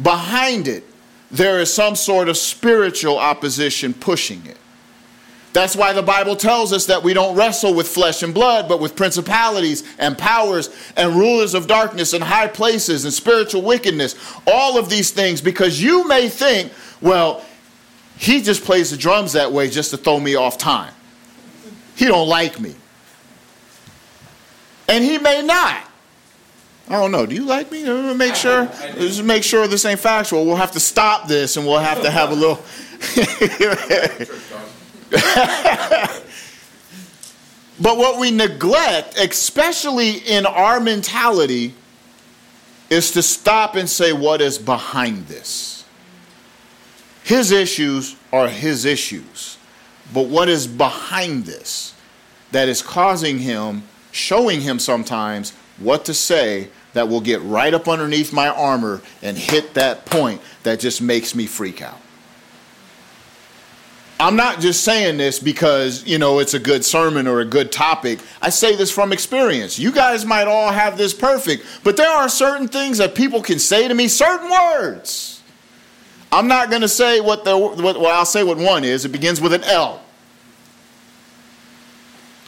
behind 0.00 0.68
it, 0.68 0.84
there 1.32 1.60
is 1.60 1.72
some 1.72 1.96
sort 1.96 2.28
of 2.28 2.36
spiritual 2.36 3.18
opposition 3.18 3.94
pushing 3.94 4.44
it. 4.46 4.58
That's 5.52 5.76
why 5.76 5.92
the 5.92 6.02
Bible 6.02 6.36
tells 6.36 6.72
us 6.72 6.86
that 6.86 7.02
we 7.02 7.12
don't 7.12 7.36
wrestle 7.36 7.74
with 7.74 7.86
flesh 7.86 8.22
and 8.22 8.32
blood, 8.32 8.68
but 8.68 8.80
with 8.80 8.96
principalities 8.96 9.84
and 9.98 10.16
powers 10.16 10.70
and 10.96 11.14
rulers 11.14 11.54
of 11.54 11.66
darkness 11.66 12.14
and 12.14 12.24
high 12.24 12.48
places 12.48 13.04
and 13.04 13.12
spiritual 13.12 13.60
wickedness. 13.62 14.14
All 14.46 14.78
of 14.78 14.88
these 14.88 15.10
things, 15.10 15.42
because 15.42 15.82
you 15.82 16.08
may 16.08 16.30
think, 16.30 16.72
well, 17.02 17.44
he 18.16 18.40
just 18.40 18.64
plays 18.64 18.90
the 18.90 18.96
drums 18.96 19.32
that 19.32 19.52
way 19.52 19.68
just 19.68 19.90
to 19.90 19.98
throw 19.98 20.18
me 20.20 20.36
off 20.36 20.56
time. 20.56 20.94
He 21.96 22.06
don't 22.06 22.28
like 22.28 22.58
me. 22.58 22.74
And 24.88 25.04
he 25.04 25.18
may 25.18 25.42
not. 25.42 25.86
I 26.88 27.00
don't 27.00 27.12
know. 27.12 27.26
Do 27.26 27.34
you 27.34 27.44
like 27.44 27.70
me? 27.70 27.84
Make 28.14 28.34
sure. 28.34 28.66
Just 28.96 29.22
make 29.22 29.44
sure 29.44 29.66
this 29.66 29.84
ain't 29.84 30.00
factual. 30.00 30.44
We'll 30.44 30.56
have 30.56 30.72
to 30.72 30.80
stop 30.80 31.28
this, 31.28 31.56
and 31.56 31.66
we'll 31.66 31.78
have 31.78 32.02
to 32.02 32.10
have 32.10 32.30
a 32.30 32.34
little. 32.34 32.62
but 37.80 37.96
what 37.96 38.18
we 38.18 38.30
neglect, 38.30 39.18
especially 39.18 40.18
in 40.18 40.44
our 40.44 40.80
mentality, 40.80 41.74
is 42.90 43.10
to 43.12 43.22
stop 43.22 43.74
and 43.74 43.88
say, 43.88 44.12
what 44.12 44.40
is 44.40 44.58
behind 44.58 45.26
this? 45.26 45.84
His 47.24 47.52
issues 47.52 48.16
are 48.32 48.48
his 48.48 48.84
issues. 48.84 49.56
But 50.12 50.26
what 50.26 50.48
is 50.48 50.66
behind 50.66 51.46
this 51.46 51.94
that 52.50 52.68
is 52.68 52.82
causing 52.82 53.38
him, 53.38 53.84
showing 54.10 54.60
him 54.60 54.78
sometimes 54.78 55.54
what 55.82 56.04
to 56.06 56.14
say 56.14 56.68
that 56.92 57.08
will 57.08 57.20
get 57.20 57.40
right 57.42 57.72
up 57.72 57.88
underneath 57.88 58.32
my 58.32 58.48
armor 58.48 59.00
and 59.22 59.36
hit 59.36 59.74
that 59.74 60.04
point 60.06 60.40
that 60.62 60.80
just 60.80 61.00
makes 61.00 61.34
me 61.34 61.46
freak 61.46 61.82
out? 61.82 62.00
I'm 64.22 64.36
not 64.36 64.60
just 64.60 64.84
saying 64.84 65.16
this 65.16 65.40
because, 65.40 66.06
you 66.06 66.16
know, 66.16 66.38
it's 66.38 66.54
a 66.54 66.60
good 66.60 66.84
sermon 66.84 67.26
or 67.26 67.40
a 67.40 67.44
good 67.44 67.72
topic. 67.72 68.20
I 68.40 68.50
say 68.50 68.76
this 68.76 68.88
from 68.88 69.12
experience. 69.12 69.80
You 69.80 69.90
guys 69.90 70.24
might 70.24 70.46
all 70.46 70.70
have 70.70 70.96
this 70.96 71.12
perfect, 71.12 71.66
but 71.82 71.96
there 71.96 72.08
are 72.08 72.28
certain 72.28 72.68
things 72.68 72.98
that 72.98 73.16
people 73.16 73.42
can 73.42 73.58
say 73.58 73.88
to 73.88 73.94
me, 73.94 74.06
certain 74.06 74.48
words. 74.48 75.42
I'm 76.30 76.46
not 76.46 76.70
going 76.70 76.82
to 76.82 76.88
say 76.88 77.20
what 77.20 77.44
the, 77.44 77.58
what, 77.58 77.80
well, 77.82 78.06
I'll 78.06 78.24
say 78.24 78.44
what 78.44 78.58
one 78.58 78.84
is. 78.84 79.04
It 79.04 79.08
begins 79.08 79.40
with 79.40 79.52
an 79.52 79.64
L. 79.64 80.01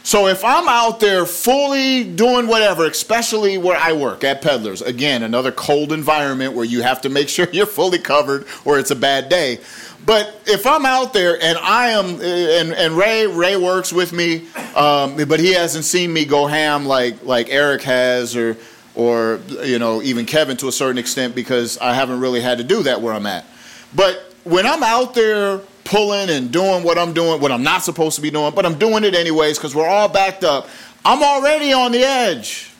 So 0.04 0.26
if 0.26 0.44
I'm 0.44 0.68
out 0.68 1.00
there 1.00 1.24
fully 1.24 2.04
doing 2.04 2.46
whatever, 2.46 2.84
especially 2.84 3.56
where 3.56 3.78
I 3.78 3.94
work 3.94 4.22
at 4.22 4.42
Peddlers, 4.42 4.82
again, 4.82 5.22
another 5.22 5.50
cold 5.50 5.92
environment 5.92 6.52
where 6.52 6.66
you 6.66 6.82
have 6.82 7.00
to 7.02 7.08
make 7.08 7.28
sure 7.30 7.48
you're 7.52 7.64
fully 7.64 7.98
covered 7.98 8.46
or 8.66 8.78
it's 8.78 8.90
a 8.90 8.96
bad 8.96 9.30
day. 9.30 9.60
But 10.04 10.42
if 10.44 10.66
I'm 10.66 10.84
out 10.84 11.14
there 11.14 11.42
and 11.42 11.56
I 11.56 11.88
am, 11.88 12.20
and, 12.20 12.74
and 12.74 12.94
Ray 12.94 13.26
Ray 13.26 13.56
works 13.56 13.94
with 13.94 14.12
me, 14.12 14.46
um, 14.76 15.16
but 15.26 15.40
he 15.40 15.54
hasn't 15.54 15.86
seen 15.86 16.12
me 16.12 16.26
go 16.26 16.46
ham 16.46 16.84
like 16.84 17.24
like 17.24 17.48
Eric 17.48 17.80
has, 17.84 18.36
or 18.36 18.58
or 18.94 19.40
you 19.62 19.78
know 19.78 20.02
even 20.02 20.26
Kevin 20.26 20.58
to 20.58 20.68
a 20.68 20.72
certain 20.72 20.98
extent 20.98 21.34
because 21.34 21.78
I 21.78 21.94
haven't 21.94 22.20
really 22.20 22.42
had 22.42 22.58
to 22.58 22.64
do 22.64 22.82
that 22.82 23.00
where 23.00 23.14
I'm 23.14 23.24
at. 23.24 23.46
But 23.94 24.34
when 24.44 24.66
I'm 24.66 24.82
out 24.82 25.14
there 25.14 25.62
pulling 25.84 26.30
and 26.30 26.50
doing 26.50 26.82
what 26.82 26.98
I'm 26.98 27.12
doing, 27.12 27.40
what 27.40 27.52
I'm 27.52 27.62
not 27.62 27.82
supposed 27.82 28.16
to 28.16 28.22
be 28.22 28.30
doing, 28.30 28.54
but 28.54 28.66
I'm 28.66 28.78
doing 28.78 29.04
it 29.04 29.14
anyways 29.14 29.58
because 29.58 29.74
we're 29.74 29.88
all 29.88 30.08
backed 30.08 30.44
up. 30.44 30.68
I'm 31.04 31.22
already 31.22 31.72
on 31.72 31.92
the 31.92 32.02
edge, 32.02 32.70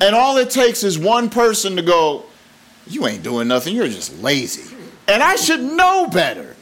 and 0.00 0.14
all 0.14 0.36
it 0.36 0.50
takes 0.50 0.82
is 0.82 0.98
one 0.98 1.30
person 1.30 1.76
to 1.76 1.82
go, 1.82 2.24
"You 2.86 3.06
ain't 3.06 3.22
doing 3.22 3.48
nothing. 3.48 3.74
You're 3.74 3.88
just 3.88 4.20
lazy." 4.22 4.76
And 5.08 5.22
I 5.22 5.36
should 5.36 5.60
know 5.60 6.08
better. 6.08 6.56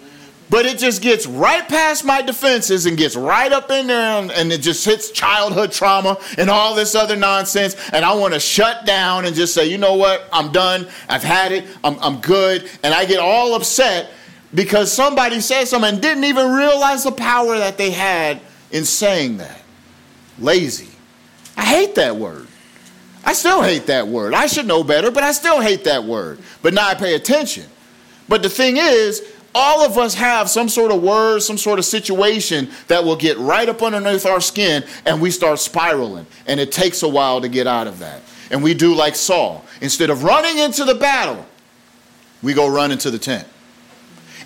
But 0.50 0.66
it 0.66 0.78
just 0.78 1.00
gets 1.00 1.26
right 1.26 1.66
past 1.68 2.04
my 2.04 2.22
defenses 2.22 2.84
and 2.86 2.98
gets 2.98 3.14
right 3.14 3.52
up 3.52 3.70
in 3.70 3.86
there 3.86 4.20
and, 4.20 4.32
and, 4.32 4.52
it 4.52 4.60
just 4.62 4.84
hits 4.84 5.12
childhood 5.12 5.70
trauma 5.70 6.18
and 6.36 6.50
all 6.50 6.74
this 6.74 6.96
other 6.96 7.14
nonsense. 7.14 7.76
And 7.92 8.04
I 8.04 8.14
want 8.14 8.34
to 8.34 8.40
shut 8.40 8.84
down 8.84 9.26
and 9.26 9.36
just 9.36 9.54
say, 9.54 9.66
you 9.70 9.78
know 9.78 9.94
what? 9.94 10.28
I'm 10.32 10.50
done. 10.50 10.88
I've 11.08 11.22
had 11.22 11.52
it. 11.52 11.66
I'm, 11.84 11.96
I'm 12.00 12.20
good. 12.20 12.68
And 12.82 12.92
I 12.92 13.04
get 13.04 13.20
all 13.20 13.54
upset 13.54 14.10
because 14.54 14.92
somebody 14.92 15.40
said 15.40 15.64
something 15.66 15.94
and 15.94 16.02
didn't 16.02 16.24
even 16.24 16.52
realize 16.52 17.04
the 17.04 17.12
power 17.12 17.58
that 17.58 17.78
they 17.78 17.90
had 17.90 18.40
in 18.70 18.84
saying 18.84 19.36
that. 19.38 19.62
Lazy. 20.38 20.88
I 21.56 21.64
hate 21.64 21.94
that 21.96 22.16
word. 22.16 22.46
I 23.24 23.34
still 23.34 23.62
hate 23.62 23.86
that 23.86 24.08
word. 24.08 24.34
I 24.34 24.46
should 24.46 24.66
know 24.66 24.82
better, 24.82 25.10
but 25.10 25.22
I 25.22 25.32
still 25.32 25.60
hate 25.60 25.84
that 25.84 26.04
word. 26.04 26.40
But 26.62 26.74
now 26.74 26.88
I 26.88 26.94
pay 26.94 27.14
attention. 27.14 27.66
But 28.28 28.42
the 28.42 28.48
thing 28.48 28.76
is, 28.78 29.22
all 29.54 29.84
of 29.84 29.98
us 29.98 30.14
have 30.14 30.48
some 30.48 30.68
sort 30.68 30.92
of 30.92 31.02
word, 31.02 31.42
some 31.42 31.58
sort 31.58 31.78
of 31.78 31.84
situation 31.84 32.70
that 32.86 33.04
will 33.04 33.16
get 33.16 33.36
right 33.38 33.68
up 33.68 33.82
underneath 33.82 34.24
our 34.24 34.40
skin 34.40 34.84
and 35.04 35.20
we 35.20 35.30
start 35.30 35.58
spiraling. 35.58 36.26
And 36.46 36.60
it 36.60 36.72
takes 36.72 37.02
a 37.02 37.08
while 37.08 37.40
to 37.40 37.48
get 37.48 37.66
out 37.66 37.86
of 37.86 37.98
that. 37.98 38.22
And 38.50 38.62
we 38.62 38.74
do 38.74 38.94
like 38.94 39.16
Saul. 39.16 39.64
Instead 39.80 40.10
of 40.10 40.24
running 40.24 40.58
into 40.58 40.84
the 40.84 40.94
battle, 40.94 41.44
we 42.42 42.54
go 42.54 42.68
run 42.68 42.90
into 42.90 43.10
the 43.10 43.18
tent. 43.18 43.46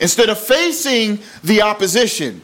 Instead 0.01 0.29
of 0.29 0.39
facing 0.39 1.19
the 1.43 1.63
opposition, 1.63 2.43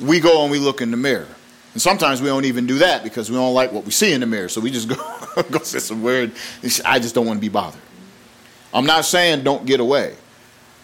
we 0.00 0.20
go 0.20 0.42
and 0.42 0.50
we 0.50 0.58
look 0.58 0.80
in 0.80 0.90
the 0.90 0.96
mirror. 0.96 1.28
And 1.74 1.82
sometimes 1.82 2.20
we 2.20 2.28
don't 2.28 2.44
even 2.44 2.66
do 2.66 2.78
that 2.78 3.04
because 3.04 3.30
we 3.30 3.36
don't 3.36 3.54
like 3.54 3.72
what 3.72 3.84
we 3.84 3.90
see 3.90 4.12
in 4.12 4.20
the 4.20 4.26
mirror. 4.26 4.48
So 4.48 4.60
we 4.60 4.70
just 4.70 4.88
go, 5.36 5.42
go 5.50 5.58
say 5.60 5.78
some 5.78 6.02
weird, 6.02 6.32
I 6.84 6.98
just 6.98 7.14
don't 7.14 7.26
want 7.26 7.38
to 7.38 7.40
be 7.40 7.48
bothered. 7.48 7.80
I'm 8.72 8.86
not 8.86 9.04
saying 9.04 9.44
don't 9.44 9.64
get 9.66 9.80
away. 9.80 10.14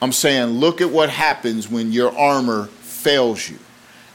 I'm 0.00 0.12
saying 0.12 0.46
look 0.50 0.80
at 0.80 0.90
what 0.90 1.10
happens 1.10 1.70
when 1.70 1.92
your 1.92 2.16
armor 2.16 2.66
fails 2.66 3.48
you. 3.48 3.58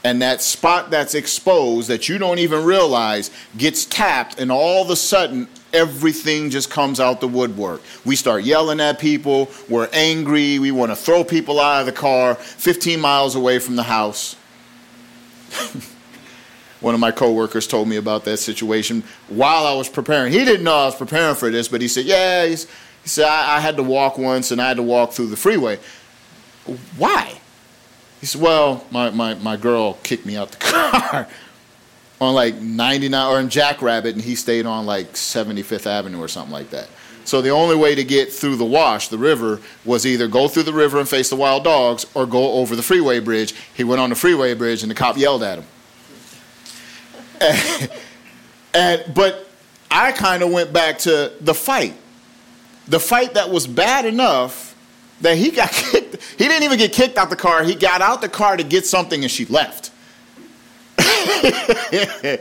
And 0.02 0.22
that 0.22 0.40
spot 0.40 0.90
that's 0.90 1.14
exposed 1.14 1.88
that 1.88 2.08
you 2.08 2.16
don't 2.16 2.38
even 2.38 2.64
realize 2.64 3.30
gets 3.58 3.84
tapped, 3.84 4.40
and 4.40 4.50
all 4.50 4.82
of 4.82 4.88
a 4.88 4.96
sudden, 4.96 5.46
everything 5.72 6.50
just 6.50 6.70
comes 6.70 7.00
out 7.00 7.20
the 7.20 7.28
woodwork. 7.28 7.82
We 8.04 8.16
start 8.16 8.44
yelling 8.44 8.80
at 8.80 8.98
people, 8.98 9.50
we're 9.68 9.88
angry, 9.92 10.58
we 10.58 10.70
want 10.70 10.90
to 10.90 10.96
throw 10.96 11.24
people 11.24 11.60
out 11.60 11.80
of 11.80 11.86
the 11.86 11.92
car 11.92 12.34
15 12.34 13.00
miles 13.00 13.34
away 13.34 13.58
from 13.58 13.76
the 13.76 13.82
house. 13.82 14.36
One 16.80 16.94
of 16.94 17.00
my 17.00 17.10
coworkers 17.10 17.66
told 17.66 17.88
me 17.88 17.96
about 17.96 18.24
that 18.24 18.38
situation 18.38 19.04
while 19.28 19.66
I 19.66 19.74
was 19.74 19.88
preparing. 19.88 20.32
He 20.32 20.44
didn't 20.44 20.64
know 20.64 20.74
I 20.74 20.86
was 20.86 20.96
preparing 20.96 21.34
for 21.34 21.50
this, 21.50 21.68
but 21.68 21.82
he 21.82 21.88
said, 21.88 22.06
Yeah, 22.06 22.46
he 22.46 22.56
said, 23.04 23.26
I, 23.26 23.56
I 23.56 23.60
had 23.60 23.76
to 23.76 23.82
walk 23.82 24.16
once 24.16 24.50
and 24.50 24.62
I 24.62 24.68
had 24.68 24.78
to 24.78 24.82
walk 24.82 25.12
through 25.12 25.26
the 25.26 25.36
freeway. 25.36 25.78
Why? 26.96 27.38
He 28.20 28.26
said, 28.26 28.40
Well, 28.40 28.86
my, 28.90 29.10
my, 29.10 29.34
my 29.34 29.56
girl 29.56 29.94
kicked 30.02 30.24
me 30.24 30.36
out 30.36 30.52
the 30.52 30.56
car 30.60 31.28
on 32.20 32.34
like 32.34 32.56
99 32.56 33.32
or 33.32 33.40
in 33.40 33.48
Jackrabbit, 33.48 34.14
and 34.14 34.22
he 34.22 34.34
stayed 34.34 34.66
on 34.66 34.86
like 34.86 35.12
75th 35.12 35.86
Avenue 35.86 36.18
or 36.18 36.28
something 36.28 36.52
like 36.52 36.70
that. 36.70 36.88
So 37.24 37.42
the 37.42 37.50
only 37.50 37.76
way 37.76 37.94
to 37.94 38.02
get 38.02 38.32
through 38.32 38.56
the 38.56 38.64
wash, 38.64 39.08
the 39.08 39.18
river, 39.18 39.60
was 39.84 40.06
either 40.06 40.26
go 40.26 40.48
through 40.48 40.64
the 40.64 40.72
river 40.72 40.98
and 40.98 41.08
face 41.08 41.30
the 41.30 41.36
wild 41.36 41.64
dogs 41.64 42.06
or 42.14 42.26
go 42.26 42.52
over 42.52 42.74
the 42.74 42.82
freeway 42.82 43.20
bridge. 43.20 43.54
He 43.74 43.84
went 43.84 44.00
on 44.00 44.10
the 44.10 44.16
freeway 44.16 44.54
bridge 44.54 44.82
and 44.82 44.90
the 44.90 44.94
cop 44.94 45.16
yelled 45.16 45.42
at 45.42 45.58
him. 45.58 45.64
and, 47.40 47.90
and 48.74 49.14
but 49.14 49.48
I 49.90 50.12
kind 50.12 50.42
of 50.42 50.50
went 50.50 50.72
back 50.72 50.98
to 51.00 51.32
the 51.40 51.54
fight 51.54 51.94
the 52.90 53.00
fight 53.00 53.34
that 53.34 53.50
was 53.50 53.66
bad 53.66 54.04
enough 54.04 54.76
that 55.20 55.36
he 55.38 55.50
got 55.50 55.70
kicked. 55.72 56.16
He 56.36 56.48
didn't 56.48 56.64
even 56.64 56.78
get 56.78 56.92
kicked 56.92 57.16
out 57.16 57.30
the 57.30 57.36
car. 57.36 57.62
He 57.62 57.74
got 57.74 58.02
out 58.02 58.20
the 58.20 58.28
car 58.28 58.56
to 58.56 58.64
get 58.64 58.84
something 58.84 59.22
and 59.22 59.30
she 59.30 59.46
left. 59.46 59.92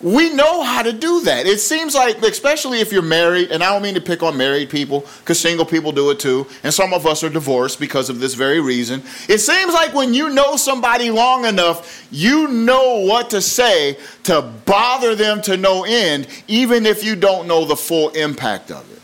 we 0.00 0.32
know 0.32 0.62
how 0.62 0.82
to 0.82 0.92
do 0.92 1.20
that. 1.22 1.46
It 1.46 1.60
seems 1.60 1.94
like, 1.94 2.22
especially 2.22 2.80
if 2.80 2.92
you're 2.92 3.02
married, 3.02 3.50
and 3.50 3.62
I 3.62 3.72
don't 3.72 3.82
mean 3.82 3.94
to 3.94 4.00
pick 4.00 4.22
on 4.22 4.36
married 4.36 4.70
people 4.70 5.00
because 5.18 5.38
single 5.38 5.66
people 5.66 5.92
do 5.92 6.10
it 6.10 6.18
too, 6.18 6.46
and 6.62 6.72
some 6.72 6.94
of 6.94 7.06
us 7.06 7.22
are 7.22 7.28
divorced 7.28 7.78
because 7.78 8.08
of 8.08 8.18
this 8.18 8.34
very 8.34 8.60
reason. 8.60 9.02
It 9.28 9.38
seems 9.38 9.74
like 9.74 9.92
when 9.92 10.14
you 10.14 10.30
know 10.30 10.56
somebody 10.56 11.10
long 11.10 11.44
enough, 11.44 12.08
you 12.10 12.48
know 12.48 13.00
what 13.00 13.30
to 13.30 13.42
say 13.42 13.98
to 14.24 14.42
bother 14.64 15.14
them 15.14 15.42
to 15.42 15.56
no 15.56 15.84
end, 15.84 16.26
even 16.48 16.86
if 16.86 17.04
you 17.04 17.14
don't 17.14 17.46
know 17.46 17.64
the 17.64 17.76
full 17.76 18.08
impact 18.10 18.70
of 18.70 18.90
it. 18.90 19.02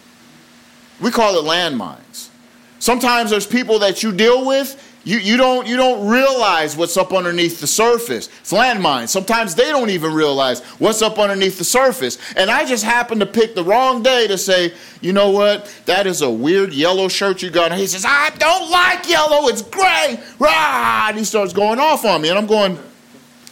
We 1.00 1.10
call 1.10 1.38
it 1.38 1.46
landmines. 1.46 2.30
Sometimes 2.78 3.30
there's 3.30 3.46
people 3.46 3.80
that 3.80 4.02
you 4.02 4.12
deal 4.12 4.46
with, 4.46 4.85
you, 5.06 5.18
you, 5.18 5.36
don't, 5.36 5.68
you 5.68 5.76
don't 5.76 6.08
realize 6.08 6.76
what's 6.76 6.96
up 6.96 7.12
underneath 7.12 7.60
the 7.60 7.66
surface. 7.68 8.28
It's 8.40 8.52
landmines. 8.52 9.10
Sometimes 9.10 9.54
they 9.54 9.70
don't 9.70 9.90
even 9.90 10.12
realize 10.12 10.64
what's 10.80 11.00
up 11.00 11.16
underneath 11.20 11.58
the 11.58 11.64
surface. 11.64 12.18
And 12.36 12.50
I 12.50 12.64
just 12.64 12.82
happened 12.82 13.20
to 13.20 13.26
pick 13.26 13.54
the 13.54 13.62
wrong 13.62 14.02
day 14.02 14.26
to 14.26 14.36
say, 14.36 14.74
you 15.00 15.12
know 15.12 15.30
what? 15.30 15.72
That 15.84 16.08
is 16.08 16.22
a 16.22 16.30
weird 16.30 16.72
yellow 16.72 17.06
shirt 17.06 17.40
you 17.40 17.50
got. 17.50 17.70
And 17.70 17.80
he 17.80 17.86
says, 17.86 18.04
I 18.04 18.30
don't 18.30 18.68
like 18.68 19.08
yellow. 19.08 19.46
It's 19.46 19.62
gray. 19.62 20.20
Rah! 20.40 21.06
And 21.10 21.16
he 21.16 21.22
starts 21.22 21.52
going 21.52 21.78
off 21.78 22.04
on 22.04 22.20
me. 22.20 22.28
And 22.28 22.36
I'm 22.36 22.48
going, 22.48 22.76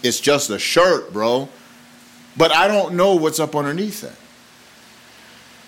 it's 0.03 0.19
just 0.19 0.51
a 0.51 0.59
shirt, 0.59 1.13
bro. 1.13 1.49
But 2.37 2.51
I 2.51 2.67
don't 2.67 2.97
know 2.97 3.15
what's 3.15 3.39
up 3.39 3.55
underneath 3.55 4.01
that. 4.01 4.17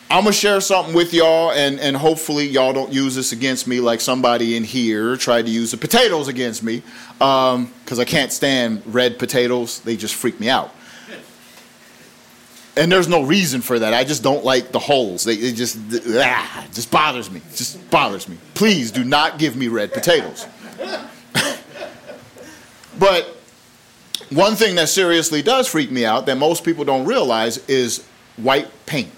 I'm 0.09 0.23
gonna 0.23 0.33
share 0.33 0.61
something 0.61 0.95
with 0.95 1.13
y'all, 1.13 1.51
and 1.51 1.81
and 1.81 1.97
hopefully 1.97 2.47
y'all 2.47 2.73
don't 2.73 2.93
use 2.93 3.17
this 3.17 3.33
against 3.33 3.67
me 3.67 3.81
like 3.81 4.01
somebody 4.01 4.57
in 4.57 4.63
here 4.63 5.17
tried 5.17 5.47
to 5.47 5.51
use 5.51 5.73
the 5.73 5.77
potatoes 5.77 6.29
against 6.29 6.63
me, 6.63 6.83
because 7.19 7.99
I 7.99 8.05
can't 8.05 8.31
stand 8.31 8.83
red 8.87 9.19
potatoes. 9.19 9.81
They 9.81 9.97
just 9.97 10.15
freak 10.15 10.39
me 10.39 10.49
out. 10.49 10.73
And 12.77 12.93
there's 12.93 13.09
no 13.09 13.23
reason 13.23 13.63
for 13.63 13.79
that. 13.79 13.95
I 13.95 14.05
just 14.05 14.23
don't 14.23 14.45
like 14.45 14.71
the 14.71 14.79
holes. 14.79 15.25
They, 15.25 15.33
it 15.35 15.55
just 15.55 15.79
ah, 16.19 16.67
just 16.73 16.91
bothers 16.91 17.31
me. 17.31 17.41
Just 17.55 17.91
bothers 17.91 18.29
me. 18.29 18.37
Please 18.55 18.93
do 18.93 19.03
not 19.03 19.39
give 19.39 19.57
me 19.57 19.67
red 19.69 19.93
potatoes. 19.93 20.47
but 22.99 23.37
one 24.31 24.55
thing 24.55 24.77
that 24.77 24.89
seriously 24.89 25.43
does 25.43 25.67
freak 25.67 25.91
me 25.91 26.05
out 26.05 26.27
that 26.27 26.37
most 26.37 26.65
people 26.65 26.85
don't 26.85 27.07
realize 27.07 27.59
is 27.67 28.07
white 28.37 28.69
paint. 28.85 29.11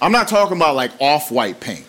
I'm 0.00 0.12
not 0.12 0.28
talking 0.28 0.56
about 0.56 0.76
like 0.76 0.92
off 1.00 1.30
white 1.30 1.60
paint. 1.60 1.86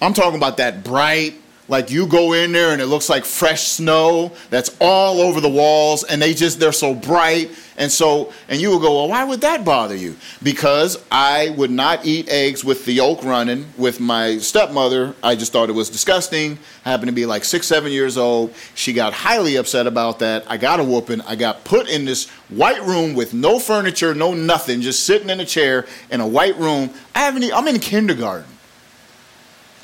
I'm 0.00 0.14
talking 0.14 0.36
about 0.36 0.58
that 0.58 0.84
bright, 0.84 1.34
like 1.68 1.90
you 1.90 2.06
go 2.06 2.32
in 2.32 2.52
there 2.52 2.72
and 2.72 2.80
it 2.80 2.86
looks 2.86 3.08
like 3.08 3.24
fresh 3.24 3.68
snow 3.68 4.32
that's 4.50 4.74
all 4.80 5.20
over 5.20 5.40
the 5.40 5.48
walls 5.48 6.02
and 6.04 6.20
they 6.20 6.34
just, 6.34 6.58
they're 6.58 6.72
so 6.72 6.94
bright. 6.94 7.50
And 7.76 7.92
so, 7.92 8.32
and 8.48 8.60
you 8.60 8.70
will 8.70 8.80
go, 8.80 8.96
well, 8.96 9.08
why 9.08 9.22
would 9.22 9.42
that 9.42 9.64
bother 9.64 9.94
you? 9.94 10.16
Because 10.42 11.00
I 11.12 11.50
would 11.50 11.70
not 11.70 12.04
eat 12.04 12.28
eggs 12.28 12.64
with 12.64 12.84
the 12.84 12.92
yolk 12.92 13.22
running 13.22 13.66
with 13.76 14.00
my 14.00 14.38
stepmother. 14.38 15.14
I 15.22 15.36
just 15.36 15.52
thought 15.52 15.68
it 15.68 15.74
was 15.74 15.88
disgusting. 15.88 16.58
I 16.84 16.90
happened 16.90 17.08
to 17.08 17.14
be 17.14 17.24
like 17.24 17.44
six, 17.44 17.68
seven 17.68 17.92
years 17.92 18.18
old. 18.18 18.52
She 18.74 18.92
got 18.92 19.12
highly 19.12 19.56
upset 19.56 19.86
about 19.86 20.18
that. 20.18 20.44
I 20.50 20.56
got 20.56 20.80
a 20.80 20.84
whooping. 20.84 21.20
I 21.20 21.36
got 21.36 21.62
put 21.62 21.88
in 21.88 22.04
this 22.04 22.28
white 22.48 22.82
room 22.82 23.14
with 23.14 23.32
no 23.32 23.60
furniture, 23.60 24.12
no 24.12 24.34
nothing, 24.34 24.80
just 24.80 25.04
sitting 25.04 25.30
in 25.30 25.38
a 25.38 25.44
chair 25.44 25.86
in 26.10 26.20
a 26.20 26.26
white 26.26 26.56
room. 26.56 26.90
I 27.14 27.20
haven't 27.20 27.44
i'm 27.52 27.68
in 27.68 27.78
kindergarten 27.78 28.57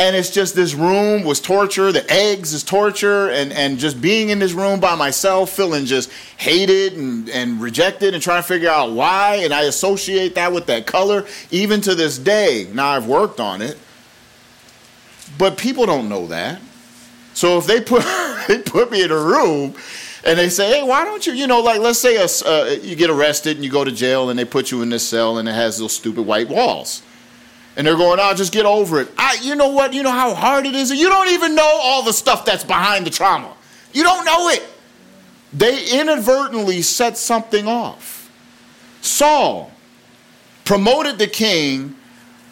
and 0.05 0.14
it's 0.14 0.28
just 0.28 0.55
this 0.55 0.74
room 0.74 1.24
was 1.24 1.40
torture. 1.40 1.90
The 1.90 2.05
eggs 2.12 2.52
is 2.52 2.62
torture. 2.62 3.30
And, 3.30 3.55
and 3.55 3.78
just 3.78 4.02
being 4.02 4.28
in 4.28 4.38
this 4.38 4.52
room 4.52 4.78
by 4.78 4.94
myself 4.96 5.50
feeling 5.50 5.86
just 5.86 6.12
hated 6.36 6.92
and, 6.92 7.30
and 7.30 7.59
rejected 7.59 8.12
and 8.12 8.22
trying 8.22 8.42
to 8.42 8.46
figure 8.46 8.68
out 8.68 8.92
why. 8.92 9.36
And 9.36 9.55
i 9.55 9.62
associate 9.62 10.34
that 10.34 10.52
with 10.52 10.66
that 10.66 10.86
color 10.86 11.26
even 11.50 11.80
to 11.82 11.94
this 11.94 12.18
day. 12.18 12.68
Now 12.74 12.88
i've 12.88 13.07
worked 13.07 13.40
on 13.40 13.62
it. 13.62 13.78
But 15.38 15.57
people 15.57 15.86
don't 15.86 16.11
know 16.11 16.26
that. 16.26 16.61
So 17.32 17.57
if 17.57 17.66
they 17.66 17.80
put 17.80 18.02
they 18.48 18.59
put 18.59 18.90
me 18.90 19.02
in 19.02 19.11
a 19.11 19.18
room 19.18 19.74
and 20.26 20.38
they 20.38 20.50
say 20.50 20.80
hey 20.80 20.82
why 20.82 21.05
don't 21.05 21.26
you 21.26 21.32
you 21.32 21.46
know 21.46 21.61
like 21.61 21.80
let's 21.80 21.98
say 21.98 22.16
a, 22.16 22.26
uh, 22.46 22.76
you 22.82 22.94
get 22.94 23.09
arrested 23.09 23.57
and 23.57 23.64
you 23.64 23.70
go 23.70 23.84
to 23.84 23.92
jail 23.92 24.28
and 24.28 24.38
they 24.38 24.44
put 24.44 24.70
you 24.70 24.82
in 24.82 24.90
this 24.90 25.07
cell 25.09 25.38
and 25.38 25.48
it 25.48 25.55
has 25.55 25.78
those 25.78 25.94
stupid 25.94 26.26
white 26.26 26.48
walls 26.48 27.02
and 27.77 27.87
they're 27.87 27.97
going, 27.97 28.18
"Oh, 28.20 28.35
just 28.35 28.53
get 28.53 28.66
over 28.66 29.01
it." 29.01 29.09
I, 29.18 29.39
you 29.43 29.55
know 29.55 29.68
what? 29.68 29.93
You 29.93 30.03
know 30.03 30.11
how 30.11 30.35
hard 30.35 30.66
it 30.66 30.75
is. 30.75 30.91
You 30.91 31.09
don't 31.09 31.29
even 31.29 31.55
know 31.55 31.79
all 31.83 32.03
the 32.03 32.12
stuff 32.12 32.45
that's 32.45 32.64
behind 32.64 33.07
the 33.07 33.11
trauma. 33.11 33.53
You 33.93 34.03
don't 34.03 34.25
know 34.25 34.49
it. 34.49 34.62
They 35.53 36.01
inadvertently 36.01 36.83
set 36.83 37.16
something 37.16 37.68
off. 37.68 38.31
Saul 39.01 39.70
promoted 40.64 41.18
the 41.18 41.27
king, 41.29 41.95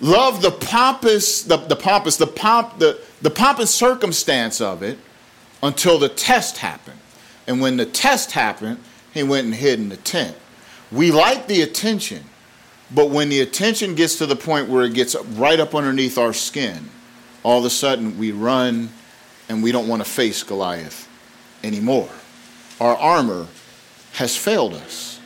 loved 0.00 0.42
the 0.42 0.50
pompous, 0.50 1.42
the, 1.42 1.56
the 1.56 1.76
pompous, 1.76 2.16
the 2.16 2.26
pomp, 2.26 2.78
the, 2.78 3.00
the 3.22 3.30
pompous 3.30 3.74
circumstance 3.74 4.60
of 4.60 4.82
it, 4.82 4.98
until 5.62 5.98
the 5.98 6.08
test 6.08 6.58
happened. 6.58 6.98
And 7.46 7.60
when 7.60 7.76
the 7.76 7.86
test 7.86 8.32
happened, 8.32 8.78
he 9.12 9.22
went 9.22 9.46
and 9.46 9.54
hid 9.54 9.80
in 9.80 9.88
the 9.88 9.96
tent. 9.96 10.36
We 10.92 11.10
like 11.10 11.48
the 11.48 11.62
attention. 11.62 12.24
But 12.94 13.10
when 13.10 13.28
the 13.28 13.40
attention 13.40 13.94
gets 13.94 14.16
to 14.18 14.26
the 14.26 14.36
point 14.36 14.68
where 14.68 14.84
it 14.84 14.94
gets 14.94 15.14
right 15.14 15.58
up 15.58 15.74
underneath 15.74 16.18
our 16.18 16.32
skin, 16.32 16.90
all 17.42 17.60
of 17.60 17.64
a 17.64 17.70
sudden 17.70 18.18
we 18.18 18.32
run 18.32 18.90
and 19.48 19.62
we 19.62 19.72
don't 19.72 19.88
want 19.88 20.04
to 20.04 20.08
face 20.08 20.42
Goliath 20.42 21.08
anymore. 21.64 22.08
Our 22.80 22.96
armor 22.96 23.46
has 24.14 24.36
failed 24.36 24.74
us. 24.74 25.20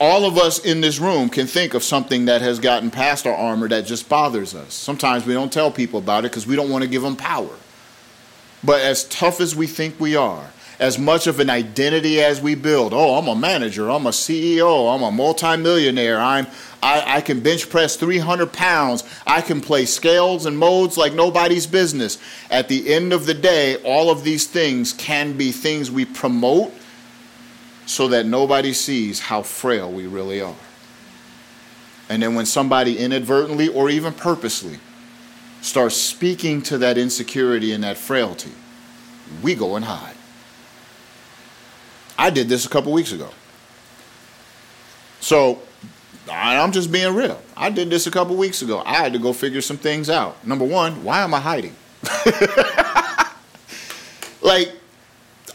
All 0.00 0.24
of 0.24 0.36
us 0.36 0.58
in 0.58 0.80
this 0.80 0.98
room 0.98 1.28
can 1.28 1.46
think 1.46 1.74
of 1.74 1.82
something 1.82 2.24
that 2.24 2.42
has 2.42 2.58
gotten 2.58 2.90
past 2.90 3.26
our 3.26 3.34
armor 3.34 3.68
that 3.68 3.86
just 3.86 4.08
bothers 4.08 4.54
us. 4.54 4.74
Sometimes 4.74 5.24
we 5.24 5.34
don't 5.34 5.52
tell 5.52 5.70
people 5.70 5.98
about 6.00 6.24
it 6.24 6.30
because 6.30 6.46
we 6.46 6.56
don't 6.56 6.70
want 6.70 6.82
to 6.82 6.88
give 6.88 7.02
them 7.02 7.16
power. 7.16 7.54
But 8.64 8.80
as 8.80 9.04
tough 9.04 9.40
as 9.40 9.54
we 9.54 9.66
think 9.66 10.00
we 10.00 10.16
are, 10.16 10.50
as 10.78 10.98
much 10.98 11.26
of 11.26 11.40
an 11.40 11.50
identity 11.50 12.22
as 12.22 12.40
we 12.40 12.54
build. 12.54 12.92
Oh, 12.92 13.16
I'm 13.16 13.28
a 13.28 13.34
manager. 13.34 13.90
I'm 13.90 14.06
a 14.06 14.10
CEO. 14.10 14.94
I'm 14.94 15.02
a 15.02 15.10
multimillionaire. 15.10 16.18
I'm 16.18 16.46
I, 16.84 17.16
I 17.16 17.20
can 17.22 17.40
bench 17.40 17.70
press 17.70 17.96
300 17.96 18.52
pounds. 18.52 19.04
I 19.26 19.40
can 19.40 19.62
play 19.62 19.86
scales 19.86 20.44
and 20.44 20.58
modes 20.58 20.98
like 20.98 21.14
nobody's 21.14 21.66
business. 21.66 22.18
At 22.50 22.68
the 22.68 22.92
end 22.92 23.14
of 23.14 23.24
the 23.24 23.32
day, 23.32 23.76
all 23.84 24.10
of 24.10 24.22
these 24.22 24.46
things 24.46 24.92
can 24.92 25.32
be 25.32 25.50
things 25.50 25.90
we 25.90 26.04
promote 26.04 26.74
so 27.86 28.08
that 28.08 28.26
nobody 28.26 28.74
sees 28.74 29.18
how 29.18 29.40
frail 29.40 29.90
we 29.90 30.06
really 30.06 30.42
are. 30.42 30.54
And 32.10 32.22
then 32.22 32.34
when 32.34 32.44
somebody 32.44 32.98
inadvertently 32.98 33.68
or 33.68 33.88
even 33.88 34.12
purposely 34.12 34.78
starts 35.62 35.96
speaking 35.96 36.60
to 36.62 36.76
that 36.78 36.98
insecurity 36.98 37.72
and 37.72 37.82
that 37.82 37.96
frailty, 37.96 38.52
we 39.42 39.54
go 39.54 39.76
and 39.76 39.86
hide. 39.86 40.13
I 42.18 42.30
did 42.30 42.48
this 42.48 42.66
a 42.66 42.68
couple 42.68 42.92
weeks 42.92 43.12
ago. 43.12 43.30
So 45.20 45.60
I'm 46.30 46.72
just 46.72 46.92
being 46.92 47.14
real. 47.14 47.40
I 47.56 47.70
did 47.70 47.90
this 47.90 48.06
a 48.06 48.10
couple 48.10 48.36
weeks 48.36 48.62
ago. 48.62 48.82
I 48.84 48.94
had 48.94 49.12
to 49.12 49.18
go 49.18 49.32
figure 49.32 49.60
some 49.60 49.76
things 49.76 50.10
out. 50.10 50.44
Number 50.46 50.64
one, 50.64 51.02
why 51.04 51.22
am 51.22 51.34
I 51.34 51.40
hiding? 51.40 51.74
like, 54.42 54.72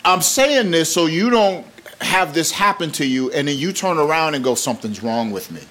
I'm 0.03 0.21
saying 0.21 0.71
this 0.71 0.91
so 0.91 1.05
you 1.05 1.29
don't 1.29 1.65
have 2.01 2.33
this 2.33 2.51
happen 2.51 2.91
to 2.93 3.05
you 3.05 3.31
and 3.31 3.47
then 3.47 3.57
you 3.57 3.73
turn 3.73 3.97
around 3.97 4.35
and 4.35 4.43
go, 4.43 4.55
something's 4.55 5.03
wrong 5.03 5.31
with 5.31 5.51
me. 5.51 5.61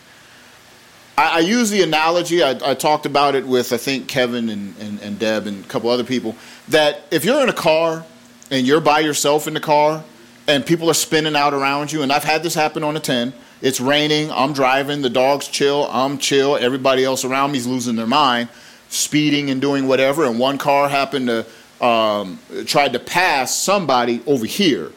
I, 1.17 1.37
I 1.37 1.39
use 1.41 1.71
the 1.71 1.83
analogy, 1.83 2.43
I, 2.43 2.51
I, 2.63 2.75
talked 2.75 3.07
about 3.07 3.35
it 3.35 3.47
with, 3.47 3.73
I 3.73 3.77
think, 3.77 4.09
Kevin 4.09 4.49
and, 4.51 4.77
and, 4.79 5.01
and 5.01 5.19
Deb 5.19 5.47
and 5.47 5.65
a 5.65 5.69
couple 5.69 5.91
other 5.91 6.05
people, 6.05 6.37
that 6.69 7.03
if 7.11 7.25
you're 7.25 7.43
in 7.43 7.49
a 7.49 7.55
car 7.55 8.05
and 8.51 8.67
you're 8.67 8.81
by 8.81 9.01
yourself 9.01 9.49
in 9.49 9.55
the 9.55 9.61
car, 9.61 10.05
and 10.49 10.67
people 10.67 10.91
are 10.91 10.95
spinning 10.95 11.37
out 11.37 11.55
around 11.55 11.93
you. 11.93 12.03
And 12.03 12.11
I've 12.11 12.25
had 12.25 12.43
this 12.43 12.55
happen 12.55 12.83
on 12.83 12.97
a 12.97 13.01
10. 13.01 13.33
It's 13.61 13.81
raining, 13.81 14.33
I'm 14.33 14.53
driving, 14.53 15.03
the 15.03 15.11
dog's 15.11 15.47
chill, 15.47 15.87
I'm 15.91 16.19
chill, 16.19 16.57
everybody 16.57 17.05
else 17.05 17.25
around 17.25 17.53
me's 17.53 17.67
losing 17.67 17.97
their 17.97 18.07
mind, 18.07 18.49
speeding 18.89 19.51
and 19.51 19.61
doing 19.61 19.87
whatever. 19.87 20.25
And 20.25 20.39
one 20.39 20.59
car 20.59 20.89
happened 20.89 21.27
to 21.29 21.47
um, 21.85 22.39
tried 22.67 22.93
to 22.95 22.99
pass 22.99 23.55
somebody 23.55 24.23
over 24.27 24.47
here. 24.47 24.91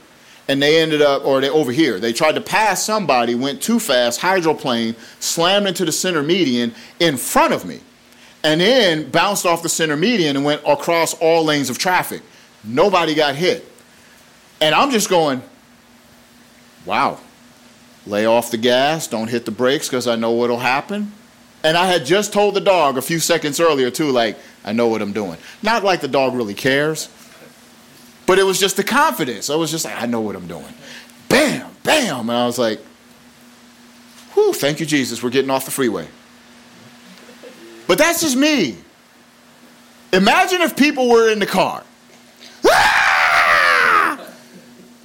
And 0.47 0.62
they 0.62 0.82
ended 0.82 1.02
up, 1.02 1.26
or 1.26 1.39
they 1.39 1.49
over 1.49 1.72
here, 1.72 1.99
they 1.99 2.14
tried 2.14 2.34
to 2.36 2.41
pass 2.41 2.84
somebody, 2.84 3.36
went 3.36 3.62
too 3.62 3.80
fast, 3.80 4.20
hydroplane, 4.20 4.95
slammed 5.20 5.68
into 5.68 5.86
the 5.86 5.91
center 5.91 6.24
median 6.24 6.74
in 6.99 7.16
front 7.16 7.54
of 7.54 7.64
me, 7.64 7.80
and 8.43 8.60
then 8.60 9.10
bounced 9.12 9.45
off 9.45 9.64
the 9.64 9.70
center 9.70 9.95
median 9.95 10.36
and 10.36 10.43
went 10.43 10.62
across 10.68 11.14
all 11.16 11.45
lanes 11.45 11.70
of 11.70 11.78
traffic. 11.78 12.22
Nobody 12.64 13.14
got 13.16 13.36
hit. 13.36 13.70
And 14.62 14.76
I'm 14.76 14.91
just 14.91 15.09
going, 15.09 15.41
wow, 16.86 17.20
lay 18.05 18.28
off 18.28 18.51
the 18.51 18.57
gas, 18.57 19.07
don't 19.07 19.28
hit 19.28 19.45
the 19.45 19.51
brakes 19.51 19.88
because 19.88 20.07
I 20.07 20.16
know 20.16 20.32
what'll 20.32 20.59
happen. 20.59 21.12
And 21.64 21.76
I 21.76 21.88
had 21.88 22.05
just 22.05 22.32
told 22.32 22.53
the 22.53 22.62
dog 22.62 22.97
a 22.97 23.01
few 23.01 23.20
seconds 23.20 23.59
earlier, 23.59 23.91
too, 23.91 24.12
like, 24.12 24.38
I 24.64 24.73
know 24.73 24.88
what 24.88 25.02
I'm 25.02 25.14
doing. 25.14 25.38
Not 25.61 25.84
like 25.84 26.02
the 26.02 26.07
dog 26.07 26.34
really 26.34 26.53
cares, 26.53 27.10
but 28.26 28.40
it 28.40 28.44
was 28.44 28.60
just 28.60 28.77
the 28.77 28.84
confidence. 28.84 29.49
I 29.49 29.56
was 29.56 29.72
just 29.72 29.86
like, 29.86 29.99
I 30.02 30.06
know 30.06 30.22
what 30.22 30.36
I'm 30.36 30.48
doing. 30.48 30.73
Bam, 31.27 31.69
bam. 31.84 32.30
And 32.30 32.38
I 32.38 32.45
was 32.45 32.57
like, 32.57 32.80
whew, 34.34 34.53
thank 34.53 34.80
you, 34.80 34.86
Jesus, 34.86 35.22
we're 35.22 35.30
getting 35.30 35.52
off 35.52 35.65
the 35.65 35.72
freeway. 35.72 36.07
But 37.88 37.98
that's 37.98 38.22
just 38.22 38.38
me. 38.38 38.77
Imagine 40.14 40.61
if 40.61 40.76
people 40.76 41.10
were 41.10 41.31
in 41.31 41.40
the 41.40 41.45
car. 41.45 41.84
Ah! 42.65 44.19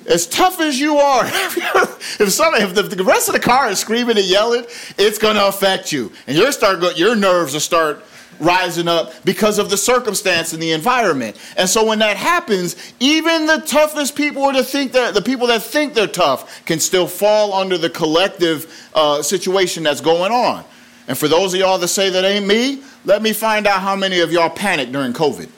As 0.08 0.26
tough 0.26 0.60
as 0.60 0.78
you 0.78 0.96
are, 0.96 1.24
if 1.26 2.30
some, 2.30 2.54
if 2.54 2.74
the, 2.74 3.04
rest 3.04 3.28
of 3.28 3.34
the 3.34 3.40
car 3.40 3.68
is 3.68 3.78
screaming 3.78 4.16
and 4.16 4.26
yelling, 4.26 4.64
it's 4.98 5.18
going 5.18 5.36
to 5.36 5.46
affect 5.46 5.92
you, 5.92 6.12
and 6.26 6.36
your 6.36 6.52
start 6.52 6.80
go, 6.80 6.90
your 6.90 7.16
nerves 7.16 7.52
will 7.52 7.60
start 7.60 8.04
rising 8.38 8.88
up 8.88 9.12
because 9.24 9.58
of 9.58 9.70
the 9.70 9.76
circumstance 9.76 10.52
and 10.52 10.62
the 10.62 10.72
environment. 10.72 11.36
And 11.56 11.68
so 11.68 11.84
when 11.84 11.98
that 12.00 12.16
happens, 12.16 12.76
even 13.00 13.46
the 13.46 13.58
toughest 13.58 14.14
people, 14.14 14.52
to 14.52 14.62
think 14.62 14.92
that 14.92 15.14
the 15.14 15.22
people 15.22 15.46
that 15.48 15.62
think 15.62 15.94
they're 15.94 16.06
tough, 16.06 16.64
can 16.66 16.78
still 16.80 17.06
fall 17.06 17.54
under 17.54 17.78
the 17.78 17.90
collective 17.90 18.90
uh, 18.94 19.22
situation 19.22 19.82
that's 19.82 20.00
going 20.00 20.32
on. 20.32 20.64
And 21.08 21.16
for 21.16 21.28
those 21.28 21.54
of 21.54 21.60
y'all 21.60 21.78
that 21.78 21.88
say 21.88 22.10
that 22.10 22.24
ain't 22.24 22.46
me, 22.46 22.82
let 23.04 23.22
me 23.22 23.32
find 23.32 23.66
out 23.66 23.80
how 23.80 23.96
many 23.96 24.20
of 24.20 24.32
y'all 24.32 24.50
panicked 24.50 24.92
during 24.92 25.12
COVID. 25.12 25.48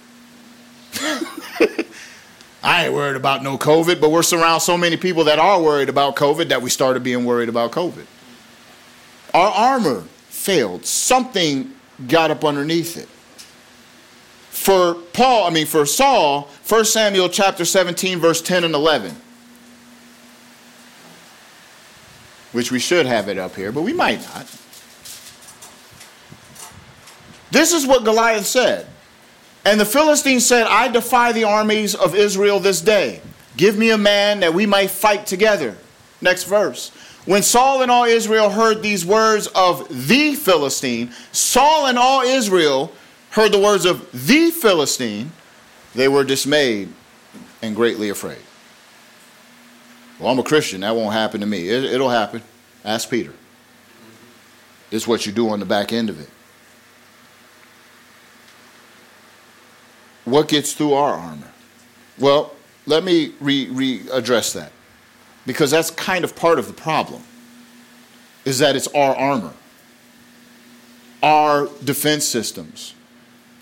I 2.63 2.87
ain't 2.87 2.95
worried 2.95 3.17
about 3.17 3.43
no 3.43 3.57
COVID, 3.57 4.01
but 4.01 4.11
we're 4.11 4.23
surrounded 4.23 4.61
so 4.61 4.77
many 4.77 4.97
people 4.97 5.25
that 5.25 5.39
are 5.39 5.63
worried 5.63 5.89
about 5.89 6.17
COVID 6.17 6.49
that 6.49 6.61
we 6.61 6.71
started 6.71 7.03
being 7.03 7.25
worried 7.25 7.49
about 7.49 7.71
COVID. 7.73 8.07
Our 9.33 9.51
armor 9.51 10.03
failed. 10.29 10.85
Something 10.85 11.73
got 12.09 12.31
up 12.31 12.45
underneath 12.45 12.97
it. 12.97 13.09
For 14.51 14.95
Paul, 15.13 15.47
I 15.47 15.51
mean, 15.51 15.67
for 15.67 15.87
Saul, 15.87 16.49
1 16.69 16.85
Samuel 16.85 17.29
chapter 17.29 17.65
17, 17.65 18.19
verse 18.19 18.43
10 18.43 18.65
and 18.65 18.75
11. 18.75 19.15
Which 22.53 22.73
we 22.73 22.81
should 22.81 23.07
have 23.07 23.29
it 23.29 23.39
up 23.39 23.55
here, 23.55 23.71
but 23.71 23.83
we 23.83 23.93
might 23.93 24.21
not. 24.23 24.47
This 27.51 27.73
is 27.73 27.87
what 27.87 28.05
Goliath 28.05 28.47
said. 28.47 28.87
And 29.65 29.79
the 29.79 29.85
Philistine 29.85 30.41
said, 30.41 30.67
I 30.67 30.89
defy 30.89 31.33
the 31.33 31.45
armies 31.45 31.95
of 31.95 32.15
Israel 32.15 32.61
this 32.61 32.81
day. 32.81 33.21
Give 33.57 33.77
me 33.77 33.91
a 33.91 33.99
man 33.99 34.41
that 34.41 34.55
we 34.55 34.67
might 34.67 34.91
fight 34.91 35.27
together. 35.27 35.77
Next 36.21 36.45
verse. 36.45 36.91
When 37.27 37.43
Saul 37.43 37.83
and 37.83 37.91
all 37.91 38.05
Israel 38.05 38.51
heard 38.51 38.83
these 38.83 39.05
words 39.05 39.49
of 39.49 39.87
the 40.09 40.35
Philistine, 40.35 41.13
Saul 41.33 41.87
and 41.87 41.99
all 41.99 42.23
Israel 42.23 42.93
heard 43.31 43.53
the 43.53 43.59
words 43.59 43.85
of 43.85 44.11
the 44.13 44.51
Philistine, 44.51 45.33
they 45.95 46.09
were 46.09 46.25
dismayed 46.25 46.89
and 47.61 47.77
greatly 47.77 48.09
afraid. 48.09 48.39
Well, 50.19 50.31
I'm 50.33 50.39
a 50.39 50.43
Christian. 50.43 50.81
That 50.81 50.97
won't 50.97 51.13
happen 51.13 51.41
to 51.41 51.47
me. 51.47 51.69
It, 51.69 52.01
will 52.01 52.09
happen. 52.09 52.43
Ask 52.85 53.11
Peter. 53.11 53.33
It's 54.91 55.07
what 55.07 55.27
you 55.27 55.33
do 55.33 55.51
on 55.51 55.61
the 55.61 55.67
back 55.67 55.93
end 55.93 56.11
of 56.11 56.21
it. 56.21 56.31
What 60.31 60.49
gets 60.49 60.73
through 60.73 60.95
our 60.95 61.15
armor? 61.15 61.51
Well, 62.19 62.55
let 62.87 63.05
me 63.05 63.35
re, 63.41 63.69
re 63.71 64.03
address 64.13 64.53
that 64.55 64.73
because 65.47 65.71
that's 65.71 65.91
kind 65.91 66.25
of 66.25 66.35
part 66.35 66.59
of 66.59 66.67
the 66.67 66.73
problem 66.73 67.23
is 68.45 68.59
that 68.59 68.77
it's 68.77 68.89
our 68.89 69.15
armor 69.15 69.53
our 71.23 71.69
defense 71.85 72.25
systems 72.25 72.95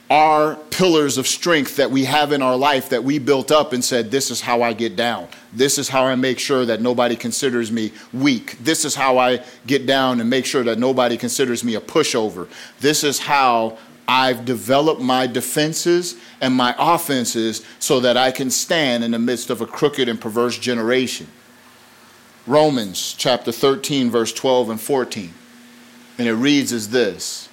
our 0.08 0.54
pillars 0.70 1.18
of 1.18 1.26
strength 1.26 1.76
that 1.76 1.90
we 1.90 2.04
have 2.04 2.30
in 2.30 2.40
our 2.40 2.56
life 2.56 2.90
that 2.90 3.02
we 3.02 3.18
built 3.18 3.50
up 3.50 3.72
and 3.72 3.84
said, 3.84 4.10
This 4.10 4.30
is 4.30 4.40
how 4.40 4.62
I 4.62 4.72
get 4.72 4.94
down. 4.94 5.26
This 5.52 5.78
is 5.78 5.88
how 5.88 6.04
I 6.04 6.14
make 6.14 6.38
sure 6.38 6.64
that 6.64 6.80
nobody 6.80 7.16
considers 7.16 7.72
me 7.72 7.92
weak. 8.12 8.56
This 8.60 8.84
is 8.84 8.94
how 8.94 9.18
I 9.18 9.44
get 9.66 9.84
down 9.84 10.20
and 10.20 10.30
make 10.30 10.46
sure 10.46 10.62
that 10.62 10.78
nobody 10.78 11.16
considers 11.16 11.64
me 11.64 11.74
a 11.74 11.80
pushover. 11.80 12.48
This 12.78 13.02
is 13.02 13.18
how 13.18 13.78
I've 14.08 14.44
developed 14.44 15.00
my 15.00 15.26
defenses 15.26 16.16
and 16.40 16.54
my 16.54 16.74
offenses 16.78 17.64
so 17.78 18.00
that 18.00 18.16
I 18.16 18.30
can 18.30 18.50
stand 18.50 19.02
in 19.02 19.10
the 19.10 19.18
midst 19.18 19.50
of 19.50 19.60
a 19.60 19.66
crooked 19.66 20.08
and 20.08 20.20
perverse 20.20 20.58
generation. 20.58 21.26
Romans 22.46 23.14
chapter 23.18 23.50
13, 23.50 24.10
verse 24.10 24.32
12 24.32 24.70
and 24.70 24.80
14. 24.80 25.34
And 26.18 26.28
it 26.28 26.34
reads 26.34 26.72
as 26.72 26.90
this. 26.90 27.48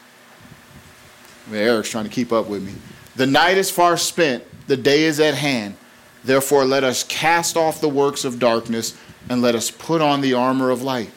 Eric's 1.51 1.89
trying 1.89 2.05
to 2.05 2.09
keep 2.09 2.31
up 2.31 2.47
with 2.47 2.63
me. 2.63 2.73
The 3.15 3.25
night 3.25 3.57
is 3.57 3.69
far 3.69 3.97
spent, 3.97 4.43
the 4.67 4.77
day 4.77 5.03
is 5.03 5.19
at 5.19 5.33
hand. 5.33 5.75
Therefore, 6.23 6.63
let 6.63 6.83
us 6.83 7.03
cast 7.03 7.57
off 7.57 7.81
the 7.81 7.89
works 7.89 8.23
of 8.23 8.39
darkness 8.39 8.97
and 9.29 9.41
let 9.41 9.55
us 9.55 9.69
put 9.69 10.01
on 10.01 10.21
the 10.21 10.33
armor 10.33 10.69
of 10.69 10.81
light. 10.81 11.11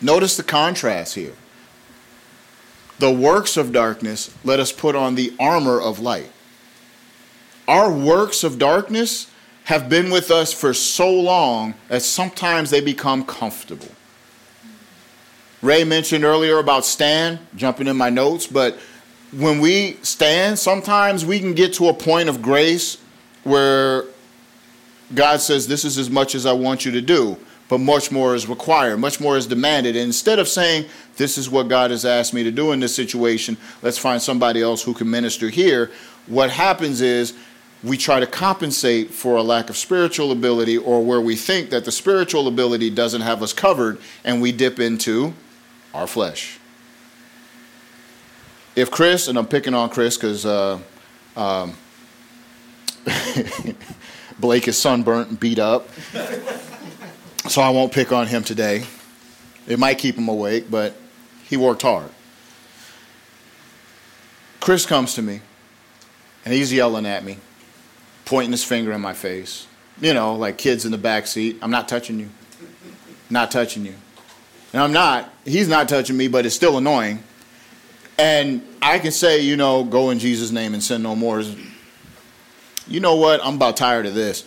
Notice 0.00 0.36
the 0.36 0.42
contrast 0.42 1.14
here 1.14 1.34
the 3.00 3.10
works 3.10 3.56
of 3.56 3.72
darkness, 3.72 4.32
let 4.44 4.60
us 4.60 4.70
put 4.70 4.94
on 4.94 5.14
the 5.14 5.34
armor 5.40 5.80
of 5.80 5.98
light. 6.00 6.30
Our 7.66 7.90
works 7.90 8.44
of 8.44 8.58
darkness 8.58 9.30
have 9.64 9.88
been 9.88 10.10
with 10.10 10.30
us 10.30 10.52
for 10.52 10.74
so 10.74 11.10
long 11.10 11.74
that 11.88 12.02
sometimes 12.02 12.70
they 12.70 12.80
become 12.80 13.24
comfortable. 13.24 13.88
Ray 15.62 15.84
mentioned 15.84 16.24
earlier 16.24 16.58
about 16.58 16.84
stand, 16.84 17.38
jumping 17.56 17.86
in 17.86 17.96
my 17.96 18.10
notes, 18.10 18.46
but 18.46 18.78
when 19.32 19.60
we 19.60 19.96
stand, 20.02 20.58
sometimes 20.58 21.24
we 21.24 21.38
can 21.38 21.54
get 21.54 21.72
to 21.74 21.88
a 21.88 21.94
point 21.94 22.28
of 22.28 22.42
grace 22.42 22.98
where 23.44 24.04
God 25.14 25.40
says, 25.40 25.66
This 25.66 25.84
is 25.84 25.96
as 25.96 26.10
much 26.10 26.34
as 26.34 26.44
I 26.44 26.52
want 26.52 26.84
you 26.84 26.92
to 26.92 27.00
do 27.00 27.38
but 27.70 27.78
much 27.78 28.10
more 28.10 28.34
is 28.34 28.48
required, 28.48 28.98
much 28.98 29.20
more 29.20 29.36
is 29.36 29.46
demanded. 29.46 29.94
And 29.94 30.06
instead 30.06 30.40
of 30.40 30.48
saying, 30.48 30.86
This 31.16 31.38
is 31.38 31.48
what 31.48 31.68
God 31.68 31.92
has 31.92 32.04
asked 32.04 32.34
me 32.34 32.42
to 32.42 32.50
do 32.50 32.72
in 32.72 32.80
this 32.80 32.94
situation, 32.94 33.56
let's 33.80 33.96
find 33.96 34.20
somebody 34.20 34.60
else 34.60 34.82
who 34.82 34.92
can 34.92 35.08
minister 35.08 35.48
here, 35.48 35.90
what 36.26 36.50
happens 36.50 37.00
is 37.00 37.32
we 37.84 37.96
try 37.96 38.18
to 38.18 38.26
compensate 38.26 39.10
for 39.12 39.36
a 39.36 39.42
lack 39.42 39.70
of 39.70 39.76
spiritual 39.76 40.32
ability 40.32 40.76
or 40.76 41.02
where 41.02 41.20
we 41.20 41.36
think 41.36 41.70
that 41.70 41.84
the 41.84 41.92
spiritual 41.92 42.48
ability 42.48 42.90
doesn't 42.90 43.22
have 43.22 43.40
us 43.42 43.52
covered 43.52 43.98
and 44.24 44.42
we 44.42 44.50
dip 44.50 44.80
into 44.80 45.32
our 45.94 46.08
flesh. 46.08 46.58
If 48.74 48.90
Chris, 48.90 49.28
and 49.28 49.38
I'm 49.38 49.46
picking 49.46 49.74
on 49.74 49.90
Chris 49.90 50.16
because 50.16 50.44
uh, 50.44 50.78
um, 51.36 51.74
Blake 54.40 54.66
is 54.66 54.76
sunburnt 54.76 55.30
and 55.30 55.40
beat 55.40 55.58
up. 55.58 55.88
So 57.50 57.60
I 57.62 57.70
won't 57.70 57.92
pick 57.92 58.12
on 58.12 58.28
him 58.28 58.44
today. 58.44 58.84
It 59.66 59.80
might 59.80 59.98
keep 59.98 60.14
him 60.14 60.28
awake, 60.28 60.70
but 60.70 60.94
he 61.48 61.56
worked 61.56 61.82
hard. 61.82 62.08
Chris 64.60 64.86
comes 64.86 65.14
to 65.14 65.22
me, 65.22 65.40
and 66.44 66.54
he's 66.54 66.72
yelling 66.72 67.06
at 67.06 67.24
me, 67.24 67.38
pointing 68.24 68.52
his 68.52 68.62
finger 68.62 68.92
in 68.92 69.00
my 69.00 69.14
face. 69.14 69.66
You 70.00 70.14
know, 70.14 70.36
like 70.36 70.58
kids 70.58 70.84
in 70.84 70.92
the 70.92 70.98
back 70.98 71.26
seat. 71.26 71.58
I'm 71.60 71.72
not 71.72 71.88
touching 71.88 72.20
you. 72.20 72.28
Not 73.30 73.50
touching 73.50 73.84
you. 73.84 73.94
And 74.72 74.80
I'm 74.80 74.92
not. 74.92 75.34
He's 75.44 75.66
not 75.66 75.88
touching 75.88 76.16
me, 76.16 76.28
but 76.28 76.46
it's 76.46 76.54
still 76.54 76.78
annoying. 76.78 77.20
And 78.16 78.62
I 78.80 79.00
can 79.00 79.10
say, 79.10 79.40
you 79.40 79.56
know, 79.56 79.82
go 79.82 80.10
in 80.10 80.20
Jesus' 80.20 80.52
name 80.52 80.72
and 80.72 80.80
sin 80.80 81.02
no 81.02 81.16
more. 81.16 81.42
You 82.86 83.00
know 83.00 83.16
what? 83.16 83.44
I'm 83.44 83.56
about 83.56 83.76
tired 83.76 84.06
of 84.06 84.14
this. 84.14 84.46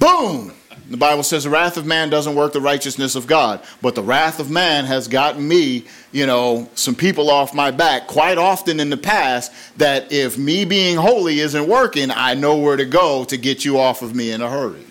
Boom! 0.00 0.52
The 0.90 0.96
Bible 0.96 1.22
says 1.22 1.44
the 1.44 1.50
wrath 1.50 1.76
of 1.76 1.86
man 1.86 2.10
doesn't 2.10 2.34
work 2.34 2.52
the 2.52 2.60
righteousness 2.60 3.14
of 3.14 3.26
God. 3.26 3.62
But 3.80 3.94
the 3.94 4.02
wrath 4.02 4.40
of 4.40 4.50
man 4.50 4.84
has 4.84 5.08
gotten 5.08 5.46
me, 5.46 5.86
you 6.10 6.26
know, 6.26 6.68
some 6.74 6.94
people 6.94 7.30
off 7.30 7.54
my 7.54 7.70
back 7.70 8.06
quite 8.06 8.36
often 8.36 8.80
in 8.80 8.90
the 8.90 8.96
past 8.96 9.52
that 9.78 10.12
if 10.12 10.36
me 10.36 10.64
being 10.64 10.96
holy 10.96 11.40
isn't 11.40 11.66
working, 11.66 12.10
I 12.10 12.34
know 12.34 12.58
where 12.58 12.76
to 12.76 12.84
go 12.84 13.24
to 13.24 13.36
get 13.36 13.64
you 13.64 13.78
off 13.78 14.02
of 14.02 14.14
me 14.14 14.32
in 14.32 14.42
a 14.42 14.50
hurry. 14.50 14.84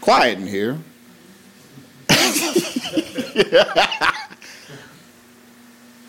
Quiet 0.00 0.38
in 0.38 0.46
here. 0.46 0.78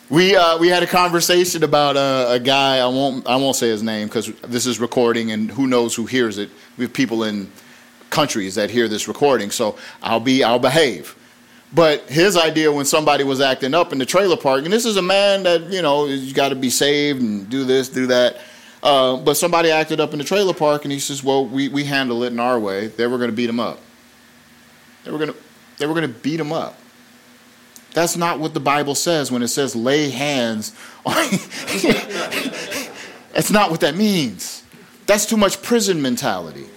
we 0.10 0.35
uh, 0.35 0.57
we 0.57 0.68
had 0.68 0.84
a 0.84 0.88
conversation 0.88 1.64
about 1.64 1.97
uh, 1.97 2.27
a 2.30 2.39
guy. 2.39 2.77
I 2.77 2.88
won't 2.88 3.27
I 3.27 3.35
won't 3.35 3.56
say 3.56 3.69
his 3.69 3.84
name 3.84 4.07
because 4.07 4.31
this 4.41 4.65
is 4.65 4.80
recording, 4.80 5.31
and 5.31 5.51
who 5.51 5.68
knows 5.68 5.95
who 5.95 6.06
hears 6.06 6.38
it. 6.38 6.49
We 6.77 6.85
have 6.85 6.93
people 6.93 7.23
in 7.23 7.51
countries 8.10 8.56
that 8.56 8.69
hear 8.69 8.88
this 8.88 9.07
recording, 9.07 9.52
so 9.52 9.77
I'll 10.02 10.19
be 10.19 10.44
I'll 10.44 10.60
behave. 10.60 11.15
But 11.73 12.02
his 12.10 12.36
idea 12.36 12.72
when 12.72 12.86
somebody 12.86 13.23
was 13.23 13.41
acting 13.41 13.73
up 13.76 13.94
in 13.94 13.99
the 13.99 14.06
trailer 14.06 14.38
park, 14.38 14.64
and 14.64 14.73
this 14.73 14.86
is 14.86 14.98
a 14.98 15.02
man 15.02 15.44
that 15.44 15.64
you 15.72 15.81
know 15.81 16.06
you 16.06 16.34
got 16.34 16.49
to 16.49 16.56
be 16.56 16.69
saved 16.69 17.22
and 17.22 17.49
do 17.49 17.64
this, 17.64 17.90
do 17.90 18.07
that. 18.07 18.38
Uh, 18.81 19.18
but 19.18 19.36
somebody 19.36 19.69
acted 19.69 19.99
up 19.99 20.14
in 20.14 20.19
the 20.19 20.26
trailer 20.26 20.53
park, 20.53 20.86
and 20.86 20.91
he 20.91 20.99
says, 20.99 21.23
"Well, 21.23 21.45
we 21.45 21.68
we 21.68 21.84
handle 21.84 22.23
it 22.23 22.34
in 22.34 22.40
our 22.40 22.60
way. 22.60 22.88
They 22.88 23.07
were 23.07 23.18
going 23.18 23.30
to 23.30 23.36
beat 23.36 23.49
him 23.49 23.60
up. 23.60 23.80
They 25.03 25.11
were 25.11 25.18
going 25.18 25.31
to 25.31 25.38
they 25.77 25.86
were 25.86 25.94
going 25.94 26.07
to 26.07 26.19
beat 26.19 26.40
him 26.40 26.52
up." 26.52 26.77
That's 27.94 28.15
not 28.15 28.40
what 28.40 28.53
the 28.53 28.60
Bible 28.60 28.95
says 28.95 29.31
when 29.31 29.41
it 29.41 29.48
says 29.48 29.76
lay 29.76 30.10
hands 30.10 30.76
on. 31.06 31.15
That's 33.34 33.52
not 33.52 33.72
what 33.72 33.80
that 33.81 33.95
means. 33.95 34.64
That's 35.06 35.26
too 35.26 35.38
much 35.38 35.61
prison 35.61 36.02
mentality. 36.02 36.68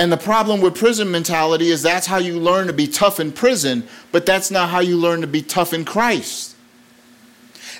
And 0.00 0.10
the 0.10 0.16
problem 0.16 0.62
with 0.62 0.76
prison 0.76 1.10
mentality 1.10 1.68
is 1.68 1.82
that's 1.82 2.06
how 2.06 2.16
you 2.16 2.40
learn 2.40 2.68
to 2.68 2.72
be 2.72 2.86
tough 2.86 3.20
in 3.20 3.32
prison, 3.32 3.86
but 4.12 4.24
that's 4.24 4.50
not 4.50 4.70
how 4.70 4.80
you 4.80 4.96
learn 4.96 5.20
to 5.20 5.26
be 5.26 5.42
tough 5.42 5.74
in 5.74 5.84
Christ. 5.84 6.56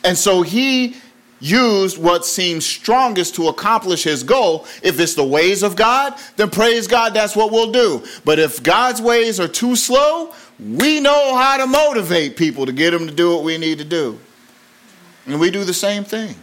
And 0.05 0.19
so 0.19 0.43
he 0.43 0.97
used 1.41 1.97
what 1.97 2.27
seems 2.27 2.67
strongest 2.67 3.37
to 3.37 3.49
accomplish 3.49 4.05
his 4.05 4.23
goal. 4.23 4.67
If 4.83 5.01
it's 5.01 5.15
the 5.15 5.25
ways 5.25 5.63
of 5.63 5.77
God, 5.77 6.15
then 6.37 6.51
praise 6.51 6.87
God, 6.87 7.15
that's 7.15 7.35
what 7.35 7.53
we'll 7.53 7.73
do. 7.73 8.05
But 8.27 8.39
if 8.39 8.63
God's 8.63 9.01
ways 9.01 9.41
are 9.41 9.49
too 9.49 9.75
slow, 9.75 10.35
we 10.59 11.01
know 11.01 11.35
how 11.35 11.57
to 11.57 11.67
motivate 11.67 12.37
people 12.37 12.67
to 12.67 12.73
get 12.73 12.91
them 12.91 13.07
to 13.07 13.15
do 13.15 13.35
what 13.35 13.45
we 13.45 13.57
need 13.57 13.79
to 13.79 13.85
do. 13.85 14.21
And 15.25 15.41
we 15.41 15.51
do 15.51 15.65
the 15.65 15.73
same 15.73 16.05
thing. 16.05 16.35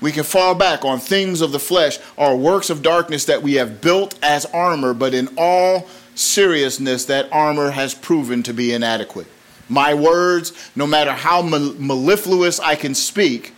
We 0.00 0.12
can 0.12 0.24
fall 0.24 0.54
back 0.54 0.84
on 0.84 0.98
things 0.98 1.40
of 1.40 1.52
the 1.52 1.58
flesh 1.58 1.98
or 2.16 2.36
works 2.36 2.70
of 2.70 2.82
darkness 2.82 3.26
that 3.26 3.42
we 3.42 3.54
have 3.54 3.80
built 3.80 4.18
as 4.22 4.46
armor, 4.46 4.94
but 4.94 5.12
in 5.12 5.28
all 5.36 5.88
seriousness, 6.14 7.04
that 7.06 7.28
armor 7.30 7.70
has 7.70 7.94
proven 7.94 8.42
to 8.44 8.54
be 8.54 8.72
inadequate. 8.72 9.26
My 9.68 9.94
words, 9.94 10.52
no 10.74 10.86
matter 10.86 11.12
how 11.12 11.42
mellifluous 11.42 12.58
I 12.58 12.74
can 12.76 12.94
speak, 12.94 13.54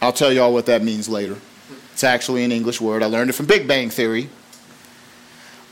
I'll 0.00 0.12
tell 0.12 0.32
y'all 0.32 0.52
what 0.52 0.66
that 0.66 0.82
means 0.82 1.08
later. 1.08 1.38
It's 1.92 2.04
actually 2.04 2.44
an 2.44 2.52
English 2.52 2.80
word. 2.80 3.02
I 3.02 3.06
learned 3.06 3.30
it 3.30 3.34
from 3.34 3.46
Big 3.46 3.66
Bang 3.66 3.90
Theory. 3.90 4.28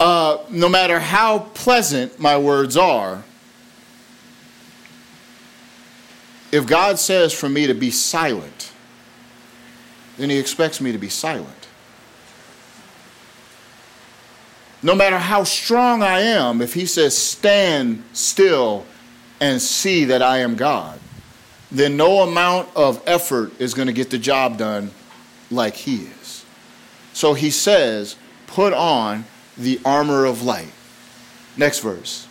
Uh, 0.00 0.38
no 0.50 0.68
matter 0.68 0.98
how 0.98 1.40
pleasant 1.54 2.18
my 2.18 2.38
words 2.38 2.76
are, 2.76 3.24
If 6.52 6.66
God 6.66 6.98
says 6.98 7.32
for 7.32 7.48
me 7.48 7.66
to 7.66 7.74
be 7.74 7.90
silent, 7.90 8.71
then 10.18 10.30
he 10.30 10.38
expects 10.38 10.80
me 10.80 10.92
to 10.92 10.98
be 10.98 11.08
silent. 11.08 11.68
No 14.82 14.94
matter 14.94 15.18
how 15.18 15.44
strong 15.44 16.02
I 16.02 16.20
am, 16.20 16.60
if 16.60 16.74
he 16.74 16.86
says 16.86 17.16
stand 17.16 18.02
still 18.12 18.84
and 19.40 19.62
see 19.62 20.04
that 20.06 20.22
I 20.22 20.38
am 20.38 20.56
God, 20.56 20.98
then 21.70 21.96
no 21.96 22.20
amount 22.22 22.68
of 22.76 23.02
effort 23.06 23.52
is 23.60 23.74
going 23.74 23.86
to 23.86 23.92
get 23.94 24.10
the 24.10 24.18
job 24.18 24.58
done 24.58 24.90
like 25.50 25.74
he 25.74 26.04
is. 26.04 26.44
So 27.12 27.34
he 27.34 27.50
says, 27.50 28.16
put 28.46 28.72
on 28.72 29.24
the 29.56 29.80
armor 29.84 30.24
of 30.24 30.42
light. 30.42 30.72
Next 31.56 31.80
verse. 31.80 32.26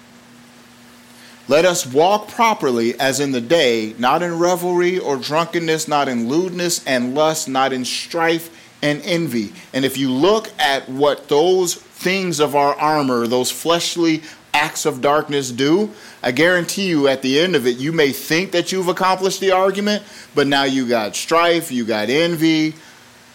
Let 1.48 1.66
us 1.66 1.86
walk 1.86 2.28
properly 2.28 2.98
as 3.00 3.20
in 3.20 3.32
the 3.32 3.42
day, 3.42 3.96
not 3.98 4.22
in 4.22 4.38
revelry 4.40 5.00
or 5.00 5.18
drunkenness, 5.18 5.88
not 5.88 6.08
in 6.08 6.28
lewdness 6.28 6.86
and 6.86 7.16
lust, 7.16 7.50
not 7.50 7.74
in 7.74 7.84
strife 7.84 8.50
and 8.82 9.02
envy. 9.04 9.54
And 9.74 9.84
if 9.84 9.98
you 9.98 10.12
look 10.12 10.50
at 10.60 10.88
what 10.88 11.28
those 11.28 11.76
things 11.76 12.40
of 12.40 12.56
our 12.56 12.76
armor, 12.76 13.28
those 13.28 13.52
fleshly 13.52 14.22
acts 14.54 14.86
of 14.86 15.02
darkness 15.02 15.52
do, 15.52 15.92
I 16.22 16.32
guarantee 16.32 16.88
you 16.88 17.08
at 17.08 17.22
the 17.22 17.40
end 17.40 17.56
of 17.56 17.66
it, 17.68 17.78
you 17.78 17.92
may 17.92 18.12
think 18.12 18.52
that 18.52 18.72
you've 18.72 18.88
accomplished 18.88 19.40
the 19.40 19.52
argument, 19.52 20.04
but 20.36 20.48
now 20.48 20.64
you 20.64 20.88
got 20.88 21.16
strife, 21.16 21.72
you 21.72 21.86
got 21.86 22.10
envy, 22.10 22.76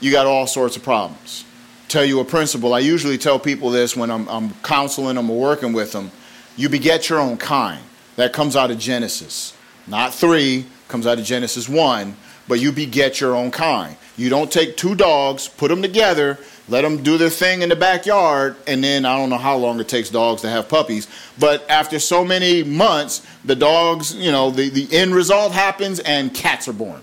you 0.00 0.12
got 0.12 0.26
all 0.26 0.46
sorts 0.46 0.76
of 0.76 0.82
problems. 0.82 1.44
Tell 1.88 2.04
you 2.04 2.20
a 2.20 2.24
principle. 2.24 2.74
I 2.74 2.80
usually 2.80 3.18
tell 3.18 3.38
people 3.38 3.70
this 3.70 3.96
when 3.96 4.10
I'm, 4.10 4.28
I'm 4.28 4.52
counseling 4.62 5.16
them 5.16 5.30
or 5.30 5.40
working 5.40 5.72
with 5.72 5.92
them. 5.92 6.10
You 6.56 6.68
beget 6.68 7.08
your 7.08 7.18
own 7.18 7.36
kind. 7.36 7.82
That 8.16 8.32
comes 8.32 8.56
out 8.56 8.70
of 8.70 8.78
Genesis. 8.78 9.54
Not 9.86 10.14
three, 10.14 10.66
comes 10.88 11.06
out 11.06 11.18
of 11.18 11.24
Genesis 11.24 11.68
1, 11.68 12.16
but 12.48 12.60
you 12.60 12.72
beget 12.72 13.20
your 13.20 13.36
own 13.36 13.50
kind. 13.50 13.96
You 14.16 14.30
don't 14.30 14.50
take 14.50 14.76
two 14.76 14.94
dogs, 14.94 15.48
put 15.48 15.68
them 15.68 15.82
together, 15.82 16.38
let 16.68 16.82
them 16.82 17.02
do 17.02 17.18
their 17.18 17.30
thing 17.30 17.62
in 17.62 17.68
the 17.68 17.76
backyard, 17.76 18.56
and 18.66 18.82
then 18.82 19.04
I 19.04 19.16
don't 19.16 19.30
know 19.30 19.38
how 19.38 19.56
long 19.56 19.78
it 19.78 19.88
takes 19.88 20.10
dogs 20.10 20.42
to 20.42 20.48
have 20.48 20.68
puppies, 20.68 21.06
but 21.38 21.68
after 21.70 21.98
so 21.98 22.24
many 22.24 22.64
months, 22.64 23.24
the 23.44 23.54
dogs, 23.54 24.14
you 24.14 24.32
know, 24.32 24.50
the, 24.50 24.70
the 24.70 24.88
end 24.96 25.14
result 25.14 25.52
happens 25.52 26.00
and 26.00 26.34
cats 26.34 26.66
are 26.66 26.72
born. 26.72 27.02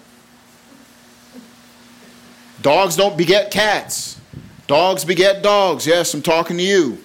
Dogs 2.61 2.95
don't 2.95 3.18
beget 3.18 3.52
cats. 3.52 4.19
Dogs 4.68 5.06
beget 5.06 5.44
dogs. 5.44 5.85
Yes, 5.85 6.14
I'm 6.14 6.22
talking 6.22 6.57
to 6.57 6.64
you. 6.64 6.98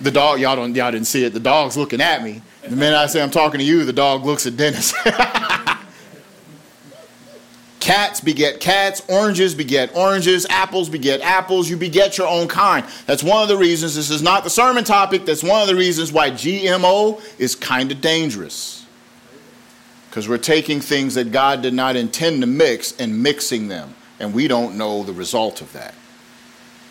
The 0.00 0.10
dog, 0.10 0.40
y'all 0.40 0.54
don't, 0.54 0.74
y'all 0.74 0.92
didn't 0.92 1.06
see 1.06 1.24
it. 1.24 1.32
The 1.32 1.40
dog's 1.40 1.76
looking 1.76 2.00
at 2.00 2.22
me. 2.22 2.40
The 2.62 2.76
minute 2.76 2.96
I 2.96 3.06
say 3.06 3.20
I'm 3.20 3.30
talking 3.30 3.58
to 3.58 3.64
you, 3.64 3.84
the 3.84 3.92
dog 3.92 4.24
looks 4.24 4.46
at 4.46 4.56
Dennis. 4.56 4.94
Cats 7.80 8.20
beget 8.20 8.60
cats, 8.60 9.02
oranges 9.08 9.54
beget 9.54 9.96
oranges, 9.96 10.44
apples 10.50 10.90
beget 10.90 11.22
apples. 11.22 11.70
You 11.70 11.78
beget 11.78 12.18
your 12.18 12.26
own 12.26 12.46
kind. 12.46 12.84
That's 13.06 13.22
one 13.22 13.42
of 13.42 13.48
the 13.48 13.56
reasons 13.56 13.94
this 13.94 14.10
is 14.10 14.20
not 14.20 14.44
the 14.44 14.50
sermon 14.50 14.84
topic. 14.84 15.24
That's 15.24 15.42
one 15.42 15.62
of 15.62 15.68
the 15.68 15.74
reasons 15.74 16.12
why 16.12 16.30
GMO 16.30 17.22
is 17.38 17.54
kind 17.54 17.90
of 17.90 18.02
dangerous. 18.02 18.84
Because 20.10 20.28
we're 20.28 20.36
taking 20.36 20.80
things 20.80 21.14
that 21.14 21.32
God 21.32 21.62
did 21.62 21.72
not 21.72 21.96
intend 21.96 22.42
to 22.42 22.46
mix 22.46 22.92
and 23.00 23.22
mixing 23.22 23.68
them, 23.68 23.94
and 24.20 24.34
we 24.34 24.48
don't 24.48 24.76
know 24.76 25.02
the 25.02 25.14
result 25.14 25.62
of 25.62 25.72
that. 25.72 25.94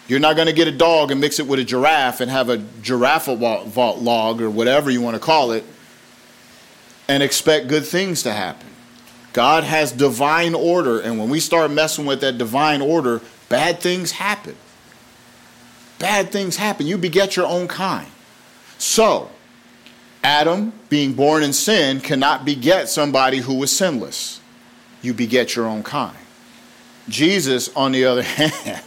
You're 0.07 0.19
not 0.19 0.35
going 0.35 0.47
to 0.47 0.53
get 0.53 0.67
a 0.67 0.71
dog 0.71 1.11
and 1.11 1.19
mix 1.19 1.39
it 1.39 1.47
with 1.47 1.59
a 1.59 1.63
giraffe 1.63 2.21
and 2.21 2.31
have 2.31 2.49
a 2.49 2.57
giraffe 2.81 3.25
vault 3.25 3.99
log 3.99 4.41
or 4.41 4.49
whatever 4.49 4.89
you 4.89 5.01
want 5.01 5.15
to 5.15 5.19
call 5.19 5.51
it 5.51 5.65
and 7.07 7.21
expect 7.21 7.67
good 7.67 7.85
things 7.85 8.23
to 8.23 8.31
happen. 8.31 8.67
God 9.33 9.63
has 9.63 9.91
divine 9.91 10.55
order, 10.55 10.99
and 10.99 11.19
when 11.19 11.29
we 11.29 11.39
start 11.39 11.69
messing 11.71 12.05
with 12.05 12.21
that 12.21 12.37
divine 12.37 12.81
order, 12.81 13.21
bad 13.49 13.79
things 13.79 14.11
happen. 14.11 14.55
Bad 15.99 16.31
things 16.31 16.57
happen. 16.57 16.87
You 16.87 16.97
beget 16.97 17.35
your 17.35 17.45
own 17.45 17.67
kind. 17.67 18.07
So, 18.77 19.29
Adam, 20.23 20.73
being 20.89 21.13
born 21.13 21.43
in 21.43 21.53
sin, 21.53 21.99
cannot 21.99 22.45
beget 22.45 22.89
somebody 22.89 23.39
who 23.39 23.55
was 23.55 23.71
sinless. 23.71 24.41
You 25.01 25.13
beget 25.13 25.55
your 25.55 25.67
own 25.67 25.83
kind. 25.83 26.17
Jesus, 27.07 27.69
on 27.75 27.91
the 27.91 28.05
other 28.05 28.23
hand, 28.23 28.83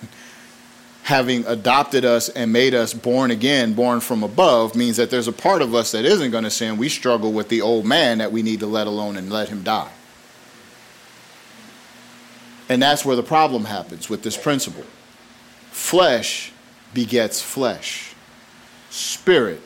having 1.02 1.44
adopted 1.46 2.04
us 2.04 2.28
and 2.28 2.52
made 2.52 2.74
us 2.74 2.92
born 2.94 3.30
again, 3.30 3.74
born 3.74 4.00
from 4.00 4.22
above, 4.22 4.76
means 4.76 4.96
that 4.96 5.10
there's 5.10 5.28
a 5.28 5.32
part 5.32 5.62
of 5.62 5.74
us 5.74 5.92
that 5.92 6.04
isn't 6.04 6.30
going 6.30 6.44
to 6.44 6.50
sin. 6.50 6.76
We 6.76 6.88
struggle 6.88 7.32
with 7.32 7.48
the 7.48 7.62
old 7.62 7.86
man 7.86 8.18
that 8.18 8.32
we 8.32 8.42
need 8.42 8.60
to 8.60 8.66
let 8.66 8.86
alone 8.86 9.16
and 9.16 9.30
let 9.30 9.48
him 9.48 9.62
die. 9.62 9.90
And 12.68 12.80
that's 12.80 13.04
where 13.04 13.16
the 13.16 13.22
problem 13.22 13.64
happens 13.64 14.08
with 14.08 14.22
this 14.22 14.36
principle. 14.36 14.84
Flesh 15.70 16.52
begets 16.94 17.42
flesh, 17.42 18.14
spirit 18.90 19.60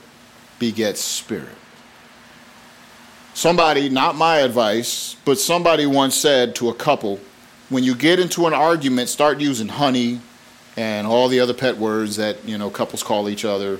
begets 0.59 1.01
spirit. 1.01 1.49
Somebody, 3.35 3.89
not 3.89 4.15
my 4.15 4.39
advice, 4.39 5.17
but 5.25 5.39
somebody 5.39 5.87
once 5.87 6.15
said 6.15 6.55
to 6.57 6.69
a 6.69 6.75
couple, 6.75 7.19
when 7.69 7.83
you 7.83 7.95
get 7.95 8.21
into 8.21 8.47
an 8.47 8.55
argument, 8.55 9.09
start 9.09 9.41
using 9.41 9.69
honey 9.69 10.21
and 10.77 11.07
all 11.07 11.29
the 11.29 11.41
other 11.41 11.55
pet 11.55 11.77
words 11.77 12.17
that, 12.17 12.45
you 12.45 12.59
know, 12.59 12.71
couples 12.71 13.03
call 13.03 13.29
each 13.29 13.45
other 13.45 13.79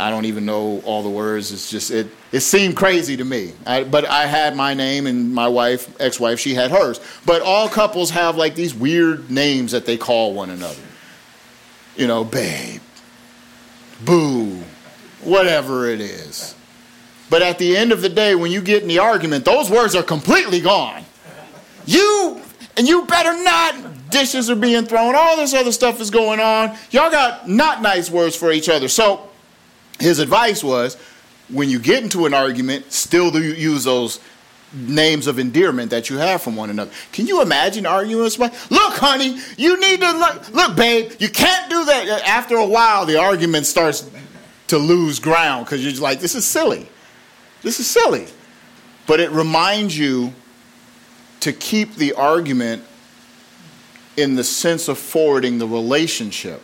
I 0.00 0.08
don't 0.08 0.24
even 0.24 0.46
know 0.46 0.80
all 0.86 1.02
the 1.02 1.10
words. 1.10 1.52
It's 1.52 1.70
just 1.70 1.90
it. 1.90 2.08
It 2.32 2.40
seemed 2.40 2.74
crazy 2.74 3.18
to 3.18 3.24
me. 3.24 3.52
I, 3.66 3.84
but 3.84 4.06
I 4.06 4.24
had 4.26 4.56
my 4.56 4.72
name, 4.72 5.06
and 5.06 5.34
my 5.34 5.46
wife, 5.46 5.94
ex-wife, 6.00 6.40
she 6.40 6.54
had 6.54 6.70
hers. 6.70 7.00
But 7.26 7.42
all 7.42 7.68
couples 7.68 8.08
have 8.10 8.36
like 8.36 8.54
these 8.54 8.74
weird 8.74 9.30
names 9.30 9.72
that 9.72 9.84
they 9.84 9.98
call 9.98 10.32
one 10.32 10.48
another. 10.48 10.80
You 11.96 12.06
know, 12.06 12.24
babe, 12.24 12.80
boo, 14.02 14.62
whatever 15.22 15.88
it 15.88 16.00
is. 16.00 16.54
But 17.28 17.42
at 17.42 17.58
the 17.58 17.76
end 17.76 17.92
of 17.92 18.00
the 18.00 18.08
day, 18.08 18.34
when 18.34 18.50
you 18.50 18.62
get 18.62 18.80
in 18.80 18.88
the 18.88 19.00
argument, 19.00 19.44
those 19.44 19.68
words 19.68 19.94
are 19.94 20.02
completely 20.02 20.60
gone. 20.60 21.04
You 21.84 22.40
and 22.80 22.88
you 22.88 23.04
better 23.04 23.34
not. 23.44 24.08
Dishes 24.08 24.48
are 24.48 24.56
being 24.56 24.86
thrown. 24.86 25.14
All 25.14 25.36
this 25.36 25.52
other 25.52 25.70
stuff 25.70 26.00
is 26.00 26.08
going 26.08 26.40
on. 26.40 26.74
Y'all 26.90 27.10
got 27.10 27.46
not 27.46 27.82
nice 27.82 28.10
words 28.10 28.34
for 28.34 28.50
each 28.50 28.70
other. 28.70 28.88
So 28.88 29.28
his 29.98 30.18
advice 30.18 30.64
was 30.64 30.96
when 31.50 31.68
you 31.68 31.78
get 31.78 32.02
into 32.02 32.24
an 32.24 32.32
argument, 32.32 32.90
still 32.90 33.38
use 33.38 33.84
those 33.84 34.18
names 34.72 35.26
of 35.26 35.38
endearment 35.38 35.90
that 35.90 36.08
you 36.08 36.16
have 36.16 36.40
from 36.40 36.56
one 36.56 36.70
another. 36.70 36.90
Can 37.12 37.26
you 37.26 37.42
imagine 37.42 37.84
arguing 37.84 38.22
with 38.24 38.32
somebody? 38.32 38.56
Look, 38.70 38.94
honey, 38.94 39.38
you 39.58 39.78
need 39.78 40.00
to 40.00 40.12
look. 40.12 40.50
Look, 40.54 40.74
babe, 40.74 41.12
you 41.18 41.28
can't 41.28 41.68
do 41.68 41.84
that. 41.84 42.22
After 42.26 42.56
a 42.56 42.66
while, 42.66 43.04
the 43.04 43.20
argument 43.20 43.66
starts 43.66 44.10
to 44.68 44.78
lose 44.78 45.20
ground 45.20 45.66
because 45.66 45.84
you're 45.84 46.00
like, 46.00 46.20
this 46.20 46.34
is 46.34 46.46
silly. 46.46 46.88
This 47.60 47.78
is 47.78 47.86
silly. 47.86 48.26
But 49.06 49.20
it 49.20 49.30
reminds 49.32 49.98
you 49.98 50.32
to 51.40 51.52
keep 51.52 51.94
the 51.96 52.12
argument 52.14 52.84
in 54.16 54.36
the 54.36 54.44
sense 54.44 54.88
of 54.88 54.98
forwarding 54.98 55.58
the 55.58 55.66
relationship 55.66 56.62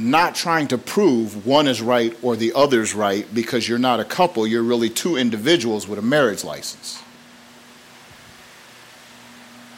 not 0.00 0.34
trying 0.34 0.66
to 0.68 0.78
prove 0.78 1.46
one 1.46 1.68
is 1.68 1.82
right 1.82 2.16
or 2.22 2.34
the 2.34 2.52
other's 2.54 2.94
right 2.94 3.26
because 3.34 3.68
you're 3.68 3.78
not 3.78 4.00
a 4.00 4.04
couple, 4.04 4.46
you're 4.46 4.62
really 4.62 4.88
two 4.88 5.16
individuals 5.16 5.86
with 5.86 5.98
a 5.98 6.02
marriage 6.02 6.42
license. 6.42 7.02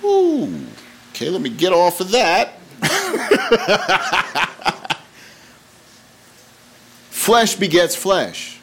Ooh, 0.04 0.64
okay, 1.10 1.28
let 1.28 1.40
me 1.40 1.50
get 1.50 1.72
off 1.72 2.00
of 2.00 2.12
that. 2.12 2.58
flesh 7.10 7.56
begets 7.56 7.96
flesh. 7.96 8.60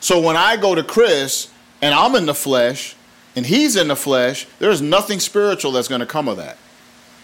So 0.00 0.20
when 0.20 0.36
I 0.36 0.56
go 0.56 0.74
to 0.76 0.84
Chris 0.84 1.50
and 1.82 1.92
I'm 1.92 2.14
in 2.14 2.26
the 2.26 2.34
flesh 2.34 2.94
and 3.36 3.46
he's 3.46 3.76
in 3.76 3.88
the 3.88 3.96
flesh, 3.96 4.46
there's 4.58 4.82
nothing 4.82 5.20
spiritual 5.20 5.72
that's 5.72 5.88
going 5.88 6.00
to 6.00 6.06
come 6.06 6.28
of 6.28 6.36
that. 6.36 6.58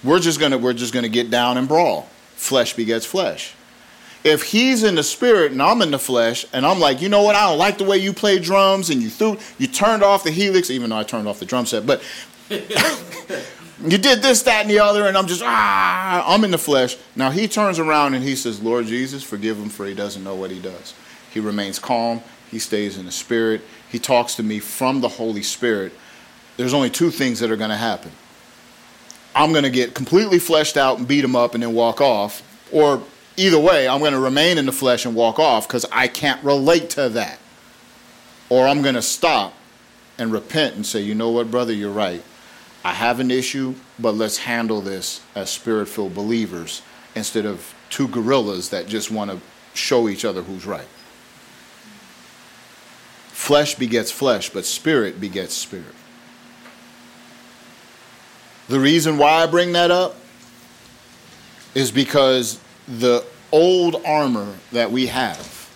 We're 0.04 0.20
just 0.20 0.38
going 0.38 0.52
to 0.52 0.58
we're 0.58 0.72
just 0.72 0.92
going 0.92 1.04
to 1.04 1.08
get 1.08 1.30
down 1.30 1.58
and 1.58 1.66
brawl. 1.66 2.08
Flesh 2.34 2.74
begets 2.74 3.06
flesh 3.06 3.54
if 4.26 4.42
he's 4.42 4.82
in 4.82 4.96
the 4.96 5.02
spirit 5.04 5.52
and 5.52 5.62
I'm 5.62 5.80
in 5.82 5.92
the 5.92 5.98
flesh, 6.00 6.44
and 6.52 6.66
I'm 6.66 6.80
like, 6.80 7.00
you 7.00 7.08
know 7.08 7.22
what, 7.22 7.36
I 7.36 7.48
don't 7.48 7.58
like 7.58 7.78
the 7.78 7.84
way 7.84 7.98
you 7.98 8.12
play 8.12 8.40
drums, 8.40 8.90
and 8.90 9.00
you 9.00 9.08
threw, 9.08 9.38
you 9.56 9.68
turned 9.68 10.02
off 10.02 10.24
the 10.24 10.32
helix, 10.32 10.68
even 10.68 10.90
though 10.90 10.98
I 10.98 11.04
turned 11.04 11.28
off 11.28 11.38
the 11.38 11.46
drum 11.46 11.64
set, 11.64 11.86
but 11.86 12.02
you 12.50 13.98
did 13.98 14.22
this, 14.22 14.42
that, 14.42 14.62
and 14.62 14.70
the 14.70 14.80
other, 14.80 15.06
and 15.06 15.16
I'm 15.16 15.28
just, 15.28 15.42
ah, 15.44 16.24
I'm 16.26 16.42
in 16.42 16.50
the 16.50 16.58
flesh. 16.58 16.96
Now 17.14 17.30
he 17.30 17.46
turns 17.46 17.78
around 17.78 18.14
and 18.14 18.24
he 18.24 18.34
says, 18.34 18.60
Lord 18.60 18.86
Jesus, 18.86 19.22
forgive 19.22 19.58
him 19.58 19.68
for 19.68 19.86
he 19.86 19.94
doesn't 19.94 20.24
know 20.24 20.34
what 20.34 20.50
he 20.50 20.60
does. 20.60 20.94
He 21.32 21.38
remains 21.38 21.78
calm, 21.78 22.20
he 22.50 22.58
stays 22.58 22.98
in 22.98 23.06
the 23.06 23.12
spirit, 23.12 23.60
he 23.96 24.00
talks 24.00 24.34
to 24.34 24.42
me 24.42 24.58
from 24.58 25.00
the 25.00 25.08
Holy 25.08 25.42
Spirit. 25.42 25.90
There's 26.58 26.74
only 26.74 26.90
two 26.90 27.10
things 27.10 27.40
that 27.40 27.50
are 27.50 27.56
going 27.56 27.70
to 27.70 27.76
happen. 27.76 28.12
I'm 29.34 29.52
going 29.52 29.64
to 29.64 29.70
get 29.70 29.94
completely 29.94 30.38
fleshed 30.38 30.76
out 30.76 30.98
and 30.98 31.08
beat 31.08 31.24
him 31.24 31.34
up 31.34 31.54
and 31.54 31.62
then 31.62 31.72
walk 31.72 32.02
off, 32.02 32.42
or 32.70 33.02
either 33.38 33.58
way, 33.58 33.88
I'm 33.88 34.00
going 34.00 34.12
to 34.12 34.20
remain 34.20 34.58
in 34.58 34.66
the 34.66 34.72
flesh 34.72 35.06
and 35.06 35.14
walk 35.14 35.38
off 35.38 35.66
because 35.66 35.86
I 35.90 36.08
can't 36.08 36.44
relate 36.44 36.90
to 36.90 37.08
that. 37.08 37.38
Or 38.50 38.66
I'm 38.66 38.82
going 38.82 38.96
to 38.96 39.02
stop 39.02 39.54
and 40.18 40.30
repent 40.30 40.76
and 40.76 40.84
say, 40.84 41.00
you 41.00 41.14
know 41.14 41.30
what, 41.30 41.50
brother, 41.50 41.72
you're 41.72 41.90
right. 41.90 42.22
I 42.84 42.92
have 42.92 43.18
an 43.18 43.30
issue, 43.30 43.76
but 43.98 44.14
let's 44.14 44.36
handle 44.36 44.82
this 44.82 45.22
as 45.34 45.48
spirit 45.48 45.88
filled 45.88 46.14
believers 46.14 46.82
instead 47.14 47.46
of 47.46 47.74
two 47.88 48.08
gorillas 48.08 48.68
that 48.68 48.88
just 48.88 49.10
want 49.10 49.30
to 49.30 49.40
show 49.72 50.06
each 50.06 50.26
other 50.26 50.42
who's 50.42 50.66
right. 50.66 50.86
Flesh 53.46 53.76
begets 53.76 54.10
flesh, 54.10 54.50
but 54.50 54.66
spirit 54.66 55.20
begets 55.20 55.54
spirit. 55.54 55.94
The 58.66 58.80
reason 58.80 59.18
why 59.18 59.44
I 59.44 59.46
bring 59.46 59.70
that 59.74 59.92
up 59.92 60.16
is 61.72 61.92
because 61.92 62.58
the 62.88 63.24
old 63.52 64.02
armor 64.04 64.56
that 64.72 64.90
we 64.90 65.06
have 65.06 65.70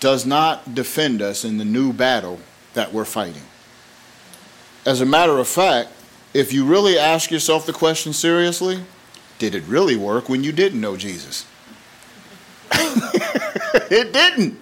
does 0.00 0.26
not 0.26 0.74
defend 0.74 1.22
us 1.22 1.46
in 1.46 1.56
the 1.56 1.64
new 1.64 1.94
battle 1.94 2.38
that 2.74 2.92
we're 2.92 3.06
fighting. 3.06 3.44
As 4.84 5.00
a 5.00 5.06
matter 5.06 5.38
of 5.38 5.48
fact, 5.48 5.92
if 6.34 6.52
you 6.52 6.66
really 6.66 6.98
ask 6.98 7.30
yourself 7.30 7.64
the 7.64 7.72
question 7.72 8.12
seriously, 8.12 8.84
did 9.38 9.54
it 9.54 9.62
really 9.66 9.96
work 9.96 10.28
when 10.28 10.44
you 10.44 10.52
didn't 10.52 10.82
know 10.82 10.98
Jesus? 10.98 11.46
it 12.70 14.12
didn't. 14.12 14.60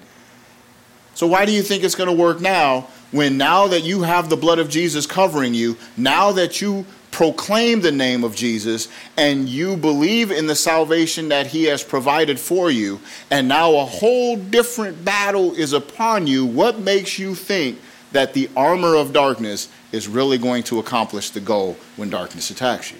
So, 1.22 1.28
why 1.28 1.44
do 1.44 1.52
you 1.52 1.62
think 1.62 1.84
it's 1.84 1.94
going 1.94 2.08
to 2.08 2.20
work 2.20 2.40
now 2.40 2.88
when 3.12 3.38
now 3.38 3.68
that 3.68 3.82
you 3.82 4.02
have 4.02 4.28
the 4.28 4.36
blood 4.36 4.58
of 4.58 4.68
Jesus 4.68 5.06
covering 5.06 5.54
you, 5.54 5.76
now 5.96 6.32
that 6.32 6.60
you 6.60 6.84
proclaim 7.12 7.80
the 7.80 7.92
name 7.92 8.24
of 8.24 8.34
Jesus 8.34 8.88
and 9.16 9.48
you 9.48 9.76
believe 9.76 10.32
in 10.32 10.48
the 10.48 10.56
salvation 10.56 11.28
that 11.28 11.46
he 11.46 11.62
has 11.66 11.84
provided 11.84 12.40
for 12.40 12.72
you, 12.72 12.98
and 13.30 13.46
now 13.46 13.76
a 13.76 13.84
whole 13.84 14.36
different 14.36 15.04
battle 15.04 15.54
is 15.54 15.72
upon 15.72 16.26
you, 16.26 16.44
what 16.44 16.80
makes 16.80 17.20
you 17.20 17.36
think 17.36 17.78
that 18.10 18.34
the 18.34 18.50
armor 18.56 18.96
of 18.96 19.12
darkness 19.12 19.68
is 19.92 20.08
really 20.08 20.38
going 20.38 20.64
to 20.64 20.80
accomplish 20.80 21.30
the 21.30 21.38
goal 21.38 21.76
when 21.94 22.10
darkness 22.10 22.50
attacks 22.50 22.90
you? 22.90 22.98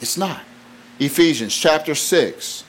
It's 0.00 0.16
not. 0.16 0.40
Ephesians 0.98 1.54
chapter 1.54 1.94
6. 1.94 2.64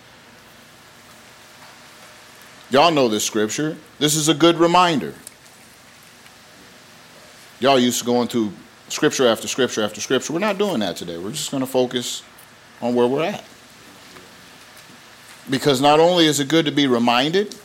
Y'all 2.71 2.91
know 2.91 3.07
this 3.07 3.23
scripture. 3.23 3.77
This 3.97 4.15
is 4.15 4.27
a 4.27 4.33
good 4.33 4.57
reminder. 4.57 5.13
Y'all 7.59 7.79
used 7.79 7.99
to 7.99 8.05
going 8.05 8.27
through 8.27 8.51
scripture 8.89 9.27
after 9.27 9.47
scripture 9.47 9.83
after 9.83 10.01
scripture. 10.01 10.33
We're 10.33 10.39
not 10.39 10.57
doing 10.57 10.79
that 10.81 10.97
today. 10.97 11.17
We're 11.17 11.31
just 11.31 11.51
going 11.51 11.61
to 11.61 11.67
focus 11.67 12.21
on 12.81 12.93
where 12.93 13.07
we're 13.07 13.23
at. 13.23 13.43
Because 15.49 15.79
not 15.79 15.99
only 15.99 16.25
is 16.25 16.39
it 16.39 16.49
good 16.49 16.65
to 16.65 16.71
be 16.71 16.87
reminded, 16.87 17.55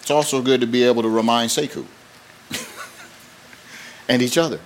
it's 0.00 0.10
also 0.10 0.42
good 0.42 0.60
to 0.60 0.66
be 0.66 0.82
able 0.82 1.02
to 1.02 1.08
remind 1.08 1.50
Sekou 1.50 1.86
and 4.08 4.20
each 4.20 4.36
other. 4.36 4.60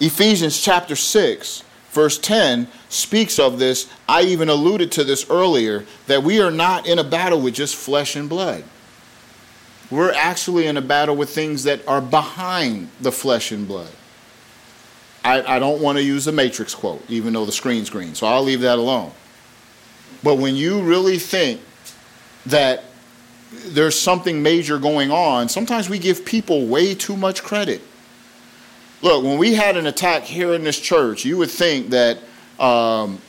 Ephesians 0.00 0.58
chapter 0.58 0.96
6, 0.96 1.64
verse 1.90 2.18
10 2.18 2.68
speaks 2.88 3.38
of 3.38 3.58
this. 3.58 3.90
I 4.08 4.22
even 4.22 4.48
alluded 4.48 4.92
to 4.92 5.04
this 5.04 5.28
earlier 5.28 5.84
that 6.06 6.22
we 6.22 6.40
are 6.40 6.52
not 6.52 6.86
in 6.86 6.98
a 6.98 7.04
battle 7.04 7.40
with 7.40 7.54
just 7.54 7.74
flesh 7.74 8.16
and 8.16 8.28
blood. 8.28 8.64
We're 9.90 10.12
actually 10.12 10.66
in 10.66 10.76
a 10.76 10.82
battle 10.82 11.16
with 11.16 11.30
things 11.30 11.64
that 11.64 11.86
are 11.88 12.00
behind 12.00 12.90
the 13.00 13.12
flesh 13.12 13.52
and 13.52 13.66
blood. 13.66 13.90
I, 15.24 15.56
I 15.56 15.58
don't 15.58 15.80
want 15.80 15.98
to 15.98 16.04
use 16.04 16.26
a 16.26 16.32
Matrix 16.32 16.74
quote, 16.74 17.02
even 17.08 17.32
though 17.32 17.44
the 17.44 17.52
screen's 17.52 17.90
green, 17.90 18.14
so 18.14 18.26
I'll 18.26 18.42
leave 18.42 18.60
that 18.60 18.78
alone. 18.78 19.12
But 20.22 20.36
when 20.36 20.56
you 20.56 20.82
really 20.82 21.18
think 21.18 21.60
that 22.46 22.84
there's 23.50 23.98
something 23.98 24.42
major 24.42 24.78
going 24.78 25.10
on, 25.10 25.48
sometimes 25.48 25.88
we 25.88 25.98
give 25.98 26.24
people 26.24 26.66
way 26.66 26.94
too 26.94 27.16
much 27.16 27.42
credit. 27.42 27.80
Look, 29.00 29.24
when 29.24 29.38
we 29.38 29.54
had 29.54 29.76
an 29.76 29.86
attack 29.86 30.24
here 30.24 30.54
in 30.54 30.64
this 30.64 30.78
church, 30.78 31.24
you 31.24 31.36
would 31.38 31.50
think 31.50 31.90
that 31.90 32.18
um, 32.58 33.20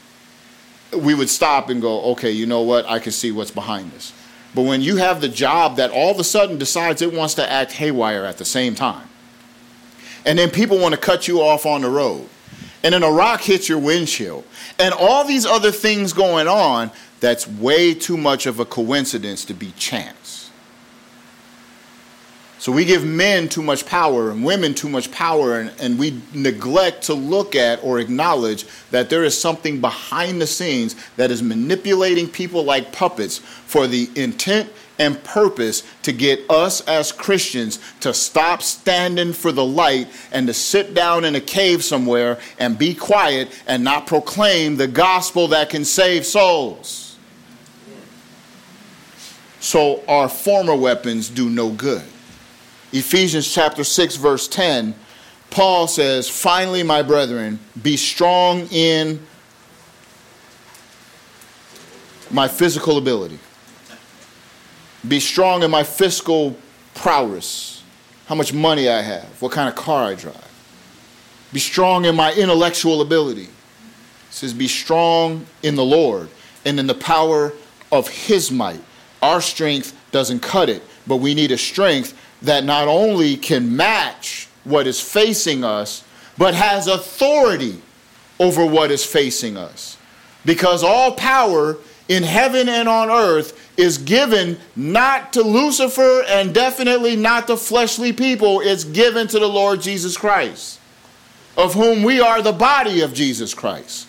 we 0.95 1.13
would 1.13 1.29
stop 1.29 1.69
and 1.69 1.81
go, 1.81 2.01
okay, 2.11 2.31
you 2.31 2.45
know 2.45 2.61
what? 2.61 2.85
I 2.87 2.99
can 2.99 3.11
see 3.11 3.31
what's 3.31 3.51
behind 3.51 3.91
this. 3.91 4.13
But 4.55 4.63
when 4.63 4.81
you 4.81 4.97
have 4.97 5.21
the 5.21 5.29
job 5.29 5.77
that 5.77 5.91
all 5.91 6.11
of 6.11 6.19
a 6.19 6.23
sudden 6.23 6.57
decides 6.57 7.01
it 7.01 7.13
wants 7.13 7.35
to 7.35 7.49
act 7.49 7.73
haywire 7.73 8.25
at 8.25 8.37
the 8.37 8.45
same 8.45 8.75
time, 8.75 9.07
and 10.25 10.37
then 10.37 10.49
people 10.49 10.79
want 10.79 10.95
to 10.95 10.99
cut 10.99 11.27
you 11.27 11.41
off 11.41 11.65
on 11.65 11.81
the 11.81 11.89
road, 11.89 12.27
and 12.83 12.93
then 12.93 13.03
a 13.03 13.11
rock 13.11 13.41
hits 13.41 13.69
your 13.69 13.79
windshield, 13.79 14.43
and 14.79 14.93
all 14.93 15.23
these 15.23 15.45
other 15.45 15.71
things 15.71 16.13
going 16.13 16.47
on, 16.47 16.91
that's 17.19 17.47
way 17.47 17.93
too 17.93 18.17
much 18.17 18.45
of 18.45 18.59
a 18.59 18.65
coincidence 18.65 19.45
to 19.45 19.53
be 19.53 19.71
chance. 19.77 20.18
So 22.59 22.73
we 22.73 22.83
give 22.83 23.05
men 23.05 23.47
too 23.47 23.63
much 23.63 23.85
power 23.85 24.31
and 24.31 24.43
women 24.43 24.73
too 24.73 24.89
much 24.89 25.09
power, 25.11 25.61
and, 25.61 25.71
and, 25.79 25.97
we 25.97 26.21
neglect 26.33 27.03
to 27.03 27.13
look 27.13 27.55
at 27.55 27.81
or 27.81 27.99
acknowledge 27.99 28.65
that 28.91 29.09
there 29.09 29.23
is 29.23 29.37
something 29.37 29.79
behind 29.79 30.41
the 30.41 30.47
scenes 30.47 30.97
that 31.15 31.31
is 31.31 31.41
manipulating 31.41 32.27
people 32.27 32.65
like 32.65 32.91
puppets 32.91 33.37
for 33.37 33.87
the 33.87 34.09
intent 34.15 34.69
and 34.99 35.23
purpose 35.23 35.83
to 36.03 36.11
get 36.11 36.41
us 36.49 36.81
as 36.81 37.13
Christians 37.13 37.79
to 38.01 38.13
stop 38.13 38.61
standing 38.61 39.31
for 39.31 39.53
the 39.53 39.63
light 39.63 40.09
and 40.33 40.45
to 40.47 40.53
sit 40.53 40.93
down 40.93 41.23
in 41.23 41.35
a 41.35 41.41
cave 41.41 41.81
somewhere 41.81 42.39
and 42.59 42.77
be 42.77 42.93
quiet 42.93 43.57
and 43.67 43.85
not 43.85 44.05
proclaim 44.05 44.75
the 44.75 44.87
gospel 44.87 45.47
that 45.47 45.69
can 45.69 45.85
save 45.85 46.25
souls. 46.25 47.17
So 49.61 50.03
our 50.09 50.27
former 50.27 50.75
weapons 50.75 51.29
do 51.29 51.49
no 51.49 51.69
good. 51.69 52.03
Ephesians 52.91 53.51
chapter 53.51 53.83
6, 53.83 54.15
verse 54.15 54.47
10, 54.47 54.95
Paul 55.51 55.87
says, 55.87 56.29
Finally, 56.29 56.83
my 56.83 57.01
brethren, 57.01 57.59
be 57.81 57.97
strong 57.97 58.67
in 58.71 59.19
my 62.31 62.47
physical 62.47 62.97
ability. 62.97 63.39
Be 65.07 65.19
strong 65.19 65.63
in 65.63 65.71
my 65.71 65.83
fiscal 65.83 66.57
prowess, 66.93 67.83
how 68.25 68.35
much 68.35 68.53
money 68.53 68.89
I 68.89 69.01
have, 69.01 69.41
what 69.41 69.51
kind 69.51 69.69
of 69.69 69.75
car 69.75 70.05
I 70.05 70.15
drive. 70.15 70.45
Be 71.53 71.59
strong 71.59 72.05
in 72.05 72.15
my 72.15 72.33
intellectual 72.33 73.01
ability. 73.01 73.45
It 73.45 73.49
says, 74.29 74.53
Be 74.53 74.67
strong 74.67 75.45
in 75.63 75.75
the 75.75 75.85
Lord 75.85 76.29
and 76.65 76.79
in 76.79 76.87
the 76.87 76.95
power 76.95 77.53
of 77.91 78.07
his 78.07 78.51
might. 78.51 78.81
Our 79.21 79.41
strength 79.41 79.95
doesn't 80.11 80.41
cut 80.41 80.69
it, 80.69 80.83
but 81.07 81.17
we 81.17 81.33
need 81.33 81.51
a 81.51 81.57
strength 81.57 82.15
that 82.41 82.63
not 82.63 82.87
only 82.87 83.35
can 83.35 83.75
match 83.75 84.47
what 84.63 84.87
is 84.87 84.99
facing 84.99 85.63
us, 85.63 86.03
but 86.37 86.53
has 86.53 86.87
authority 86.87 87.81
over 88.39 88.65
what 88.65 88.91
is 88.91 89.05
facing 89.05 89.57
us. 89.57 89.97
Because 90.45 90.83
all 90.83 91.11
power 91.13 91.77
in 92.07 92.23
heaven 92.23 92.69
and 92.69 92.87
on 92.87 93.09
earth 93.09 93.69
is 93.77 93.97
given 93.97 94.57
not 94.75 95.33
to 95.33 95.41
Lucifer 95.41 96.23
and 96.27 96.53
definitely 96.53 97.15
not 97.15 97.47
to 97.47 97.57
fleshly 97.57 98.13
people, 98.13 98.61
it's 98.61 98.83
given 98.83 99.27
to 99.27 99.39
the 99.39 99.47
Lord 99.47 99.81
Jesus 99.81 100.17
Christ, 100.17 100.79
of 101.57 101.73
whom 101.73 102.03
we 102.03 102.19
are 102.19 102.41
the 102.41 102.53
body 102.53 103.01
of 103.01 103.13
Jesus 103.13 103.53
Christ. 103.53 104.07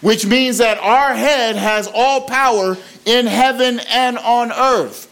Which 0.00 0.26
means 0.26 0.58
that 0.58 0.78
our 0.78 1.14
head 1.14 1.56
has 1.56 1.90
all 1.92 2.22
power 2.22 2.76
in 3.04 3.26
heaven 3.26 3.80
and 3.88 4.16
on 4.18 4.52
earth 4.52 5.07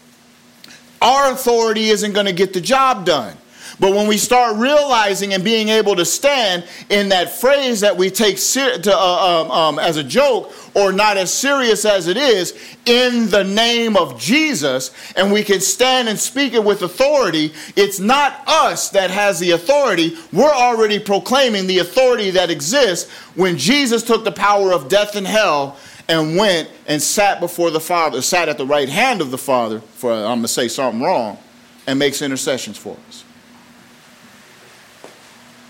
our 1.00 1.32
authority 1.32 1.88
isn't 1.90 2.12
going 2.12 2.26
to 2.26 2.32
get 2.32 2.52
the 2.52 2.60
job 2.60 3.04
done. 3.04 3.36
But 3.78 3.92
when 3.92 4.06
we 4.06 4.16
start 4.16 4.56
realizing 4.56 5.34
and 5.34 5.44
being 5.44 5.68
able 5.68 5.96
to 5.96 6.04
stand 6.04 6.64
in 6.88 7.10
that 7.10 7.30
phrase 7.30 7.80
that 7.80 7.96
we 7.96 8.10
take 8.10 8.38
ser- 8.38 8.78
to, 8.78 8.96
uh, 8.96 9.42
um, 9.42 9.50
um, 9.50 9.78
as 9.78 9.98
a 9.98 10.04
joke 10.04 10.54
or 10.74 10.92
not 10.92 11.18
as 11.18 11.32
serious 11.32 11.84
as 11.84 12.06
it 12.06 12.16
is, 12.16 12.54
in 12.86 13.28
the 13.28 13.44
name 13.44 13.96
of 13.96 14.18
Jesus, 14.18 14.92
and 15.14 15.30
we 15.30 15.42
can 15.42 15.60
stand 15.60 16.08
and 16.08 16.18
speak 16.18 16.54
it 16.54 16.64
with 16.64 16.82
authority, 16.82 17.52
it's 17.74 18.00
not 18.00 18.42
us 18.46 18.88
that 18.90 19.10
has 19.10 19.40
the 19.40 19.50
authority. 19.50 20.16
We're 20.32 20.52
already 20.52 20.98
proclaiming 20.98 21.66
the 21.66 21.80
authority 21.80 22.30
that 22.30 22.50
exists 22.50 23.10
when 23.34 23.58
Jesus 23.58 24.02
took 24.02 24.24
the 24.24 24.32
power 24.32 24.72
of 24.72 24.88
death 24.88 25.16
and 25.16 25.26
hell 25.26 25.76
and 26.08 26.36
went 26.36 26.70
and 26.86 27.02
sat 27.02 27.40
before 27.40 27.70
the 27.70 27.80
Father, 27.80 28.22
sat 28.22 28.48
at 28.48 28.58
the 28.58 28.66
right 28.66 28.88
hand 28.88 29.20
of 29.20 29.30
the 29.30 29.38
Father, 29.38 29.80
for 29.80 30.12
I'm 30.12 30.24
going 30.24 30.42
to 30.42 30.48
say 30.48 30.68
something 30.68 31.02
wrong, 31.02 31.38
and 31.86 31.98
makes 31.98 32.22
intercessions 32.22 32.78
for 32.78 32.96
us. 33.08 33.24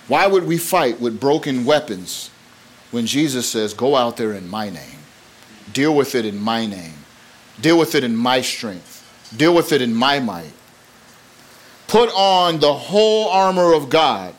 Why 0.08 0.26
would 0.26 0.46
we 0.46 0.58
fight 0.58 1.00
with 1.00 1.18
broken 1.18 1.64
weapons 1.64 2.30
when 2.90 3.06
Jesus 3.06 3.48
says, 3.48 3.74
Go 3.74 3.96
out 3.96 4.16
there 4.16 4.32
in 4.32 4.48
my 4.48 4.70
name, 4.70 4.98
deal 5.72 5.94
with 5.94 6.14
it 6.14 6.24
in 6.24 6.38
my 6.38 6.66
name, 6.66 6.94
deal 7.60 7.78
with 7.78 7.94
it 7.94 8.04
in 8.04 8.14
my 8.14 8.40
strength, 8.40 9.32
deal 9.36 9.54
with 9.54 9.72
it 9.72 9.82
in 9.82 9.94
my 9.94 10.20
might? 10.20 10.52
Put 11.88 12.10
on 12.14 12.60
the 12.60 12.72
whole 12.72 13.28
armor 13.28 13.72
of 13.72 13.88
God 13.88 14.34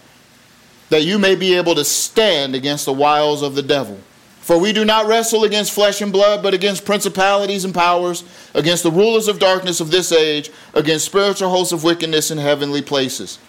that 0.89 1.03
you 1.03 1.19
may 1.19 1.35
be 1.35 1.55
able 1.55 1.75
to 1.75 1.83
stand 1.83 2.55
against 2.55 2.85
the 2.85 2.93
wiles 2.93 3.41
of 3.41 3.55
the 3.55 3.61
devil. 3.61 3.99
For 4.47 4.57
we 4.57 4.71
do 4.71 4.85
not 4.85 5.07
wrestle 5.07 5.43
against 5.43 5.73
flesh 5.73 5.99
and 5.99 6.09
blood, 6.09 6.41
but 6.41 6.53
against 6.53 6.85
principalities 6.85 7.65
and 7.65 7.75
powers, 7.75 8.23
against 8.53 8.81
the 8.81 8.89
rulers 8.89 9.27
of 9.27 9.39
darkness 9.39 9.81
of 9.81 9.91
this 9.91 10.13
age, 10.13 10.51
against 10.73 11.03
spiritual 11.03 11.49
hosts 11.49 11.73
of 11.73 11.83
wickedness 11.83 12.31
in 12.31 12.37
heavenly 12.37 12.81
places. 12.81 13.39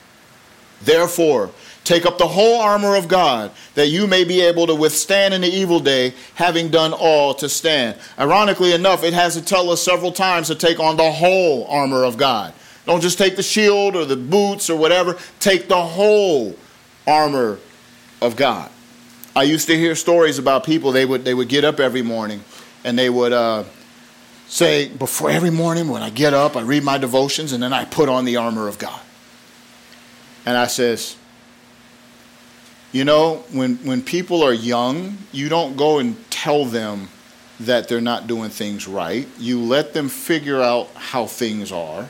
Therefore, 0.83 1.53
take 1.85 2.05
up 2.05 2.19
the 2.19 2.27
whole 2.27 2.61
armor 2.61 2.97
of 2.97 3.07
God, 3.07 3.53
that 3.77 3.87
you 3.87 4.09
may 4.09 4.25
be 4.25 4.41
able 4.41 4.67
to 4.67 4.75
withstand 4.75 5.35
in 5.35 5.43
the 5.43 5.47
evil 5.47 5.79
day, 5.79 6.15
having 6.35 6.69
done 6.69 6.93
all 6.93 7.33
to 7.35 7.49
stand. 7.49 7.97
Ironically 8.19 8.73
enough, 8.73 9.05
it 9.05 9.13
has 9.13 9.35
to 9.35 9.41
tell 9.41 9.71
us 9.71 9.81
several 9.81 10.11
times 10.11 10.49
to 10.49 10.57
take 10.57 10.81
on 10.81 10.97
the 10.97 11.13
whole 11.13 11.65
armor 11.69 12.03
of 12.03 12.17
God. 12.17 12.53
Don't 12.87 13.01
just 13.01 13.19
take 13.19 13.37
the 13.37 13.43
shield 13.45 13.95
or 13.95 14.05
the 14.05 14.17
boots 14.17 14.69
or 14.69 14.77
whatever, 14.77 15.17
take 15.39 15.69
the 15.69 15.81
whole 15.81 16.57
armor 17.07 17.61
of 18.21 18.35
God. 18.35 18.73
I 19.37 19.43
used 19.43 19.67
to 19.69 19.77
hear 19.77 19.95
stories 19.95 20.39
about 20.39 20.65
people, 20.65 20.93
they 20.93 21.05
would, 21.05 21.25
they 21.25 21.35
would 21.35 21.49
get 21.49 21.65
up 21.65 21.81
every 21.81 22.03
morning 22.03 22.43
and 22.85 22.99
they 22.99 23.11
would 23.11 23.33
uh, 23.33 23.65
say, 24.49 24.89
Before 24.89 25.31
every 25.31 25.51
morning 25.51 25.89
when 25.89 26.03
I 26.03 26.11
get 26.11 26.35
up, 26.35 26.57
I 26.57 26.63
read 26.63 26.83
my 26.83 26.99
devotions 26.99 27.53
and 27.53 27.63
then 27.63 27.73
I 27.73 27.85
put 27.85 28.09
on 28.09 28.25
the 28.25 28.37
armor 28.37 28.69
of 28.69 28.79
God. 28.79 29.01
And 30.47 30.57
I 30.57 30.67
says, 30.67 31.17
you 32.91 33.05
know, 33.05 33.45
when, 33.53 33.77
when 33.79 34.03
people 34.03 34.43
are 34.43 34.53
young, 34.53 35.19
you 35.31 35.49
don't 35.49 35.77
go 35.77 35.99
and 35.99 36.17
tell 36.31 36.65
them 36.65 37.09
that 37.61 37.89
they're 37.89 38.01
not 38.01 38.27
doing 38.27 38.49
things 38.49 38.89
right. 38.89 39.29
You 39.39 39.61
let 39.61 39.93
them 39.93 40.09
figure 40.09 40.63
out 40.63 40.89
how 40.95 41.27
things 41.27 41.71
are 41.71 42.09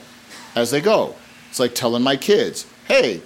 as 0.55 0.71
they 0.71 0.79
go. 0.79 1.15
It's 1.49 1.59
like 1.59 1.75
telling 1.75 2.03
my 2.03 2.15
kids, 2.15 2.65
hey, 2.87 3.21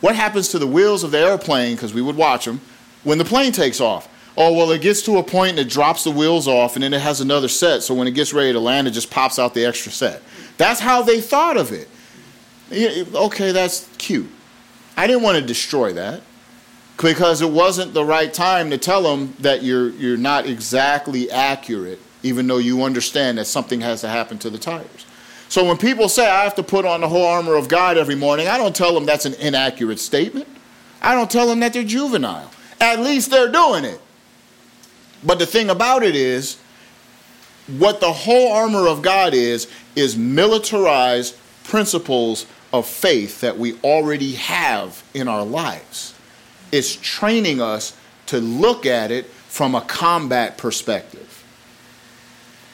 what 0.00 0.16
happens 0.16 0.48
to 0.48 0.58
the 0.58 0.66
wheels 0.66 1.04
of 1.04 1.10
the 1.10 1.18
airplane, 1.18 1.76
because 1.76 1.94
we 1.94 2.02
would 2.02 2.16
watch 2.16 2.46
them, 2.46 2.60
when 3.06 3.18
the 3.18 3.24
plane 3.24 3.52
takes 3.52 3.80
off? 3.80 4.08
Oh, 4.36 4.52
well, 4.52 4.70
it 4.72 4.80
gets 4.82 5.00
to 5.02 5.16
a 5.18 5.22
point 5.22 5.50
and 5.50 5.60
it 5.60 5.70
drops 5.70 6.02
the 6.02 6.10
wheels 6.10 6.48
off 6.48 6.74
and 6.74 6.82
then 6.82 6.92
it 6.92 7.00
has 7.00 7.20
another 7.20 7.46
set. 7.46 7.82
So 7.84 7.94
when 7.94 8.08
it 8.08 8.10
gets 8.10 8.32
ready 8.34 8.52
to 8.52 8.58
land, 8.58 8.88
it 8.88 8.90
just 8.90 9.10
pops 9.10 9.38
out 9.38 9.54
the 9.54 9.64
extra 9.64 9.92
set. 9.92 10.22
That's 10.58 10.80
how 10.80 11.02
they 11.02 11.20
thought 11.20 11.56
of 11.56 11.70
it. 11.72 11.88
Okay, 13.14 13.52
that's 13.52 13.88
cute. 13.96 14.28
I 14.96 15.06
didn't 15.06 15.22
want 15.22 15.38
to 15.38 15.46
destroy 15.46 15.92
that 15.92 16.22
because 17.00 17.42
it 17.42 17.50
wasn't 17.50 17.94
the 17.94 18.04
right 18.04 18.34
time 18.34 18.70
to 18.70 18.78
tell 18.78 19.02
them 19.02 19.34
that 19.38 19.62
you're 19.62 19.90
you're 19.90 20.16
not 20.16 20.46
exactly 20.46 21.30
accurate 21.30 22.00
even 22.22 22.48
though 22.48 22.58
you 22.58 22.82
understand 22.82 23.38
that 23.38 23.44
something 23.44 23.80
has 23.82 24.00
to 24.00 24.08
happen 24.08 24.36
to 24.38 24.50
the 24.50 24.58
tires. 24.58 25.06
So 25.48 25.64
when 25.64 25.76
people 25.76 26.08
say 26.08 26.28
I 26.28 26.42
have 26.42 26.56
to 26.56 26.62
put 26.64 26.84
on 26.84 27.02
the 27.02 27.08
whole 27.08 27.24
armor 27.24 27.54
of 27.54 27.68
God 27.68 27.96
every 27.96 28.16
morning, 28.16 28.48
I 28.48 28.58
don't 28.58 28.74
tell 28.74 28.92
them 28.92 29.06
that's 29.06 29.26
an 29.26 29.34
inaccurate 29.34 30.00
statement. 30.00 30.48
I 31.00 31.14
don't 31.14 31.30
tell 31.30 31.46
them 31.46 31.60
that 31.60 31.72
they're 31.72 31.84
juvenile. 31.84 32.50
At 32.80 33.00
least 33.00 33.30
they're 33.30 33.50
doing 33.50 33.84
it. 33.84 34.00
But 35.24 35.38
the 35.38 35.46
thing 35.46 35.70
about 35.70 36.02
it 36.02 36.14
is 36.14 36.58
what 37.78 38.00
the 38.00 38.12
whole 38.12 38.52
armor 38.52 38.86
of 38.86 39.02
God 39.02 39.34
is 39.34 39.68
is 39.96 40.16
militarized 40.16 41.36
principles 41.64 42.46
of 42.72 42.86
faith 42.86 43.40
that 43.40 43.58
we 43.58 43.74
already 43.80 44.34
have 44.34 45.02
in 45.14 45.26
our 45.28 45.44
lives. 45.44 46.14
It's 46.70 46.96
training 46.96 47.60
us 47.60 47.96
to 48.26 48.38
look 48.38 48.86
at 48.86 49.10
it 49.10 49.26
from 49.26 49.74
a 49.74 49.80
combat 49.80 50.58
perspective. 50.58 51.25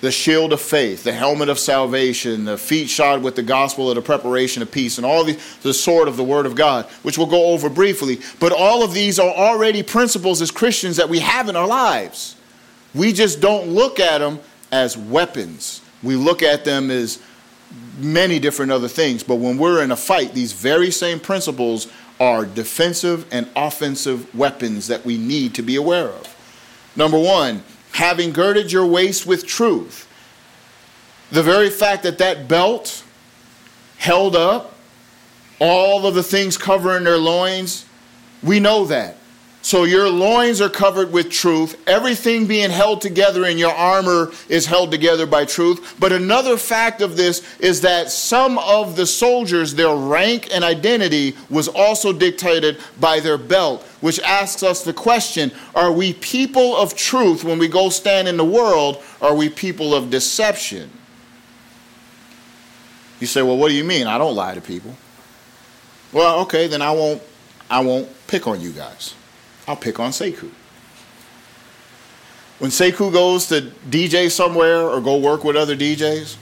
The 0.02 0.10
shield 0.10 0.52
of 0.52 0.60
faith, 0.60 1.04
the 1.04 1.12
helmet 1.12 1.48
of 1.48 1.58
salvation, 1.60 2.44
the 2.44 2.58
feet 2.58 2.90
shod 2.90 3.22
with 3.22 3.36
the 3.36 3.42
gospel 3.42 3.88
of 3.88 3.94
the 3.94 4.02
preparation 4.02 4.60
of 4.60 4.70
peace, 4.70 4.98
and 4.98 5.06
all 5.06 5.22
the, 5.24 5.38
the 5.62 5.72
sword 5.72 6.08
of 6.08 6.16
the 6.16 6.24
word 6.24 6.44
of 6.44 6.56
God, 6.56 6.86
which 7.02 7.16
we'll 7.16 7.28
go 7.28 7.46
over 7.46 7.70
briefly. 7.70 8.18
But 8.40 8.52
all 8.52 8.82
of 8.82 8.92
these 8.92 9.20
are 9.20 9.30
already 9.30 9.82
principles 9.82 10.42
as 10.42 10.50
Christians 10.50 10.96
that 10.96 11.08
we 11.08 11.20
have 11.20 11.48
in 11.48 11.54
our 11.54 11.68
lives. 11.68 12.36
We 12.94 13.12
just 13.12 13.40
don't 13.40 13.68
look 13.68 14.00
at 14.00 14.18
them 14.18 14.40
as 14.72 14.96
weapons. 14.96 15.80
We 16.02 16.16
look 16.16 16.42
at 16.42 16.64
them 16.64 16.90
as 16.90 17.22
many 17.98 18.40
different 18.40 18.72
other 18.72 18.88
things. 18.88 19.22
But 19.22 19.36
when 19.36 19.56
we're 19.56 19.82
in 19.82 19.92
a 19.92 19.96
fight, 19.96 20.34
these 20.34 20.52
very 20.52 20.90
same 20.90 21.20
principles 21.20 21.86
are 22.18 22.44
defensive 22.44 23.26
and 23.32 23.48
offensive 23.54 24.34
weapons 24.34 24.88
that 24.88 25.04
we 25.04 25.16
need 25.16 25.54
to 25.54 25.62
be 25.62 25.76
aware 25.76 26.08
of. 26.08 26.36
Number 26.96 27.18
one, 27.18 27.62
having 27.92 28.32
girded 28.32 28.72
your 28.72 28.86
waist 28.86 29.26
with 29.26 29.46
truth. 29.46 30.08
The 31.30 31.42
very 31.42 31.70
fact 31.70 32.02
that 32.02 32.18
that 32.18 32.48
belt 32.48 33.04
held 33.98 34.34
up 34.34 34.76
all 35.60 36.06
of 36.06 36.14
the 36.14 36.22
things 36.22 36.58
covering 36.58 37.04
their 37.04 37.18
loins, 37.18 37.86
we 38.42 38.58
know 38.58 38.84
that. 38.86 39.16
So 39.64 39.84
your 39.84 40.10
loins 40.10 40.60
are 40.60 40.68
covered 40.68 41.12
with 41.12 41.30
truth. 41.30 41.80
Everything 41.88 42.48
being 42.48 42.70
held 42.70 43.00
together 43.00 43.46
in 43.46 43.58
your 43.58 43.70
armor 43.72 44.32
is 44.48 44.66
held 44.66 44.90
together 44.90 45.24
by 45.24 45.44
truth. 45.44 45.94
But 46.00 46.10
another 46.10 46.56
fact 46.56 47.00
of 47.00 47.16
this 47.16 47.42
is 47.60 47.80
that 47.82 48.10
some 48.10 48.58
of 48.58 48.96
the 48.96 49.06
soldiers, 49.06 49.76
their 49.76 49.94
rank 49.94 50.48
and 50.52 50.64
identity 50.64 51.36
was 51.48 51.68
also 51.68 52.12
dictated 52.12 52.78
by 52.98 53.20
their 53.20 53.38
belt, 53.38 53.84
which 54.00 54.18
asks 54.20 54.64
us 54.64 54.82
the 54.82 54.92
question 54.92 55.52
are 55.76 55.92
we 55.92 56.12
people 56.14 56.76
of 56.76 56.96
truth 56.96 57.44
when 57.44 57.60
we 57.60 57.68
go 57.68 57.88
stand 57.88 58.26
in 58.26 58.36
the 58.36 58.44
world? 58.44 59.00
Or 59.20 59.28
are 59.28 59.34
we 59.36 59.48
people 59.48 59.94
of 59.94 60.10
deception? 60.10 60.90
You 63.20 63.28
say, 63.28 63.42
well, 63.42 63.56
what 63.56 63.68
do 63.68 63.74
you 63.74 63.84
mean? 63.84 64.08
I 64.08 64.18
don't 64.18 64.34
lie 64.34 64.54
to 64.54 64.60
people. 64.60 64.96
Well, 66.12 66.40
okay, 66.40 66.66
then 66.66 66.82
I 66.82 66.90
won't 66.90 67.22
I 67.70 67.80
won't 67.80 68.08
pick 68.26 68.48
on 68.48 68.60
you 68.60 68.72
guys. 68.72 69.14
I'll 69.66 69.76
pick 69.76 70.00
on 70.00 70.10
Sekou. 70.10 70.50
When 72.58 72.70
Sekou 72.70 73.12
goes 73.12 73.46
to 73.48 73.62
DJ 73.90 74.30
somewhere 74.30 74.82
or 74.82 75.00
go 75.00 75.16
work 75.16 75.44
with 75.44 75.56
other 75.56 75.76
DJs, 75.76 76.36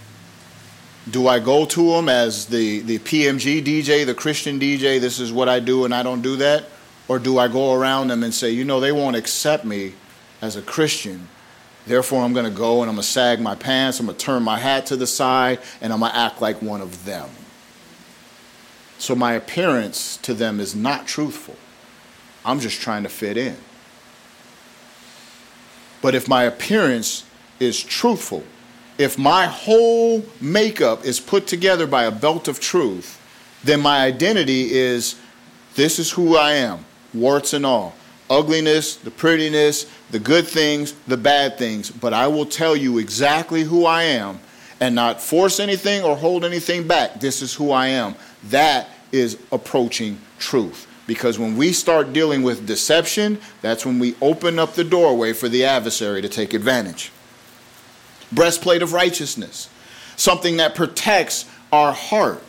do 1.10 1.28
I 1.28 1.38
go 1.38 1.64
to 1.64 1.94
him 1.94 2.09
as 2.09 2.47
the, 2.47 2.80
the 2.80 2.98
PMG 2.98 3.64
DJ, 3.64 4.05
the 4.05 4.14
Christian 4.14 4.60
DJ, 4.60 5.01
this 5.01 5.18
is 5.18 5.32
what 5.32 5.48
I 5.48 5.60
do 5.60 5.84
and 5.84 5.94
I 5.94 6.02
don't 6.02 6.20
do 6.20 6.36
that? 6.36 6.66
Or 7.09 7.18
do 7.18 7.38
I 7.38 7.48
go 7.48 7.72
around 7.72 8.09
them 8.09 8.22
and 8.22 8.32
say, 8.32 8.51
you 8.51 8.64
know, 8.64 8.80
they 8.80 8.92
won't 8.92 9.16
accept 9.16 9.64
me 9.64 9.94
as 10.42 10.56
a 10.56 10.62
Christian. 10.62 11.28
Therefore, 11.86 12.22
I'm 12.22 12.32
going 12.32 12.44
to 12.44 12.56
go 12.56 12.82
and 12.82 12.90
I'm 12.90 12.97
going 12.97 13.02
to 13.02 13.09
sag 13.09 13.40
my 13.40 13.55
pants, 13.55 13.98
I'm 13.98 14.06
going 14.06 14.16
to 14.16 14.24
turn 14.24 14.42
my 14.42 14.59
hat 14.59 14.86
to 14.86 14.97
the 14.97 15.06
side, 15.06 15.59
and 15.80 15.92
I'm 15.92 16.01
going 16.01 16.12
to 16.12 16.18
act 16.18 16.40
like 16.40 16.60
one 16.60 16.80
of 16.80 17.05
them. 17.05 17.30
So 18.98 19.14
my 19.14 19.32
appearance 19.32 20.18
to 20.18 20.34
them 20.34 20.60
is 20.60 20.76
not 20.76 21.06
truthful. 21.06 21.56
I'm 22.44 22.60
just 22.60 22.80
trying 22.80 23.02
to 23.02 23.08
fit 23.08 23.36
in. 23.36 23.56
But 26.02 26.14
if 26.14 26.28
my 26.28 26.44
appearance 26.44 27.24
is 27.58 27.82
truthful, 27.82 28.44
if 28.98 29.18
my 29.18 29.46
whole 29.46 30.24
makeup 30.40 31.04
is 31.04 31.20
put 31.20 31.46
together 31.46 31.86
by 31.86 32.04
a 32.04 32.10
belt 32.10 32.48
of 32.48 32.60
truth, 32.60 33.20
then 33.64 33.80
my 33.80 34.04
identity 34.04 34.72
is 34.72 35.16
this 35.74 35.98
is 35.98 36.10
who 36.10 36.36
I 36.36 36.52
am, 36.52 36.84
warts 37.14 37.52
and 37.52 37.64
all. 37.64 37.94
Ugliness, 38.28 38.96
the 38.96 39.10
prettiness, 39.10 39.86
the 40.10 40.18
good 40.18 40.46
things, 40.46 40.92
the 41.06 41.16
bad 41.16 41.58
things. 41.58 41.90
But 41.90 42.14
I 42.14 42.28
will 42.28 42.46
tell 42.46 42.76
you 42.76 42.98
exactly 42.98 43.62
who 43.62 43.86
I 43.86 44.04
am 44.04 44.38
and 44.80 44.94
not 44.94 45.20
force 45.20 45.60
anything 45.60 46.02
or 46.02 46.16
hold 46.16 46.44
anything 46.44 46.86
back. 46.86 47.20
This 47.20 47.42
is 47.42 47.54
who 47.54 47.70
I 47.72 47.88
am. 47.88 48.14
That 48.44 48.88
is 49.12 49.38
approaching 49.50 50.18
truth. 50.38 50.86
Because 51.10 51.40
when 51.40 51.56
we 51.56 51.72
start 51.72 52.12
dealing 52.12 52.44
with 52.44 52.68
deception, 52.68 53.40
that's 53.62 53.84
when 53.84 53.98
we 53.98 54.14
open 54.22 54.60
up 54.60 54.74
the 54.74 54.84
doorway 54.84 55.32
for 55.32 55.48
the 55.48 55.64
adversary 55.64 56.22
to 56.22 56.28
take 56.28 56.54
advantage. 56.54 57.10
Breastplate 58.30 58.80
of 58.80 58.92
righteousness, 58.92 59.68
something 60.14 60.58
that 60.58 60.76
protects 60.76 61.46
our 61.72 61.92
heart. 61.92 62.40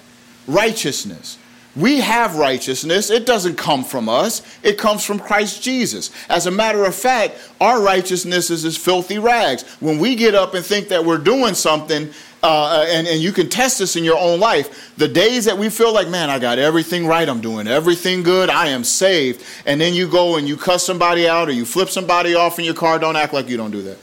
Righteousness. 0.45 1.39
We 1.75 2.01
have 2.01 2.35
righteousness. 2.35 3.09
It 3.09 3.25
doesn't 3.25 3.55
come 3.57 3.83
from 3.83 4.07
us, 4.07 4.43
it 4.61 4.77
comes 4.77 5.03
from 5.03 5.17
Christ 5.17 5.63
Jesus. 5.63 6.11
As 6.29 6.45
a 6.45 6.51
matter 6.51 6.85
of 6.85 6.93
fact, 6.93 7.39
our 7.59 7.81
righteousness 7.81 8.51
is 8.51 8.63
as 8.63 8.77
filthy 8.77 9.17
rags. 9.17 9.63
When 9.79 9.97
we 9.97 10.15
get 10.15 10.35
up 10.35 10.53
and 10.53 10.63
think 10.63 10.89
that 10.89 11.03
we're 11.03 11.17
doing 11.17 11.55
something, 11.55 12.11
uh, 12.43 12.85
and, 12.87 13.07
and 13.07 13.21
you 13.21 13.31
can 13.31 13.49
test 13.49 13.79
this 13.79 13.95
in 13.95 14.03
your 14.03 14.17
own 14.17 14.39
life. 14.39 14.95
The 14.97 15.07
days 15.07 15.45
that 15.45 15.57
we 15.57 15.69
feel 15.69 15.93
like, 15.93 16.07
man, 16.09 16.29
I 16.29 16.39
got 16.39 16.57
everything 16.57 17.05
right, 17.05 17.27
I'm 17.27 17.41
doing 17.41 17.67
everything 17.67 18.23
good, 18.23 18.49
I 18.49 18.67
am 18.67 18.83
saved, 18.83 19.43
and 19.65 19.79
then 19.79 19.93
you 19.93 20.07
go 20.07 20.37
and 20.37 20.47
you 20.47 20.57
cuss 20.57 20.83
somebody 20.83 21.27
out 21.27 21.49
or 21.49 21.51
you 21.51 21.65
flip 21.65 21.89
somebody 21.89 22.33
off 22.33 22.57
in 22.57 22.65
your 22.65 22.73
car, 22.73 22.97
don't 22.97 23.15
act 23.15 23.33
like 23.33 23.47
you 23.47 23.57
don't 23.57 23.71
do 23.71 23.83
that. 23.83 23.97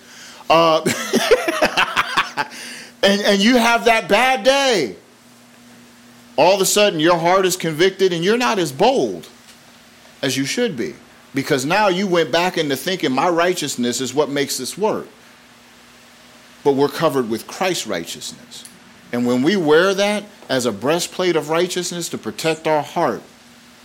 Uh, 0.48 0.82
and, 3.02 3.20
and 3.22 3.40
you 3.42 3.56
have 3.56 3.84
that 3.86 4.08
bad 4.08 4.44
day. 4.44 4.96
All 6.36 6.54
of 6.54 6.60
a 6.60 6.66
sudden, 6.66 7.00
your 7.00 7.18
heart 7.18 7.44
is 7.44 7.56
convicted 7.56 8.12
and 8.12 8.24
you're 8.24 8.38
not 8.38 8.60
as 8.60 8.70
bold 8.70 9.28
as 10.22 10.36
you 10.36 10.44
should 10.44 10.76
be. 10.76 10.94
Because 11.34 11.66
now 11.66 11.88
you 11.88 12.06
went 12.06 12.32
back 12.32 12.56
into 12.56 12.76
thinking 12.76 13.12
my 13.12 13.28
righteousness 13.28 14.00
is 14.00 14.14
what 14.14 14.30
makes 14.30 14.56
this 14.56 14.78
work 14.78 15.08
but 16.64 16.72
we're 16.72 16.88
covered 16.88 17.30
with 17.30 17.46
Christ's 17.46 17.86
righteousness. 17.86 18.64
And 19.12 19.26
when 19.26 19.42
we 19.42 19.56
wear 19.56 19.94
that 19.94 20.24
as 20.48 20.66
a 20.66 20.72
breastplate 20.72 21.36
of 21.36 21.48
righteousness 21.48 22.08
to 22.10 22.18
protect 22.18 22.66
our 22.66 22.82
heart, 22.82 23.22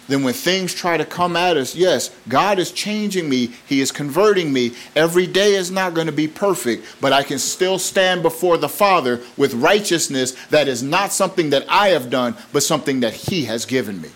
then 0.08 0.24
when 0.24 0.34
things 0.34 0.74
try 0.74 0.98
to 0.98 1.06
come 1.06 1.38
at 1.38 1.56
us, 1.56 1.76
yes, 1.76 2.14
God 2.28 2.60
is 2.60 2.72
changing 2.72 3.30
me. 3.30 3.52
He 3.66 3.80
is 3.80 3.92
converting 3.92 4.52
me. 4.52 4.74
Every 4.96 5.26
day 5.26 5.56
is 5.56 5.72
not 5.72 5.94
going 5.94 6.08
to 6.08 6.14
be 6.14 6.28
perfect, 6.28 6.86
but 7.00 7.14
I 7.14 7.24
can 7.24 7.40
still 7.40 7.80
stand 7.80 8.22
before 8.22 8.58
the 8.58 8.68
Father 8.68 9.22
with 9.38 9.54
righteousness 9.54 10.34
that 10.48 10.68
is 10.68 10.84
not 10.84 11.14
something 11.14 11.52
that 11.52 11.66
I 11.70 11.90
have 11.90 12.10
done, 12.10 12.36
but 12.52 12.64
something 12.64 13.00
that 13.00 13.14
He 13.14 13.46
has 13.46 13.66
given 13.66 14.02
me. 14.02 14.10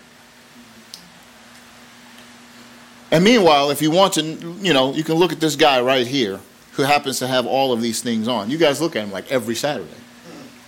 And 3.10 3.24
meanwhile, 3.24 3.70
if 3.70 3.80
you 3.80 3.90
want 3.90 4.12
to, 4.14 4.22
you 4.22 4.74
know, 4.74 4.92
you 4.92 5.02
can 5.02 5.14
look 5.14 5.32
at 5.32 5.40
this 5.40 5.56
guy 5.56 5.80
right 5.80 6.06
here 6.06 6.40
who 6.78 6.84
happens 6.84 7.18
to 7.18 7.26
have 7.26 7.44
all 7.44 7.72
of 7.72 7.82
these 7.82 8.00
things 8.00 8.28
on. 8.28 8.48
You 8.48 8.56
guys 8.56 8.80
look 8.80 8.94
at 8.94 9.02
him 9.02 9.10
like 9.10 9.30
every 9.32 9.56
Saturday. 9.56 9.90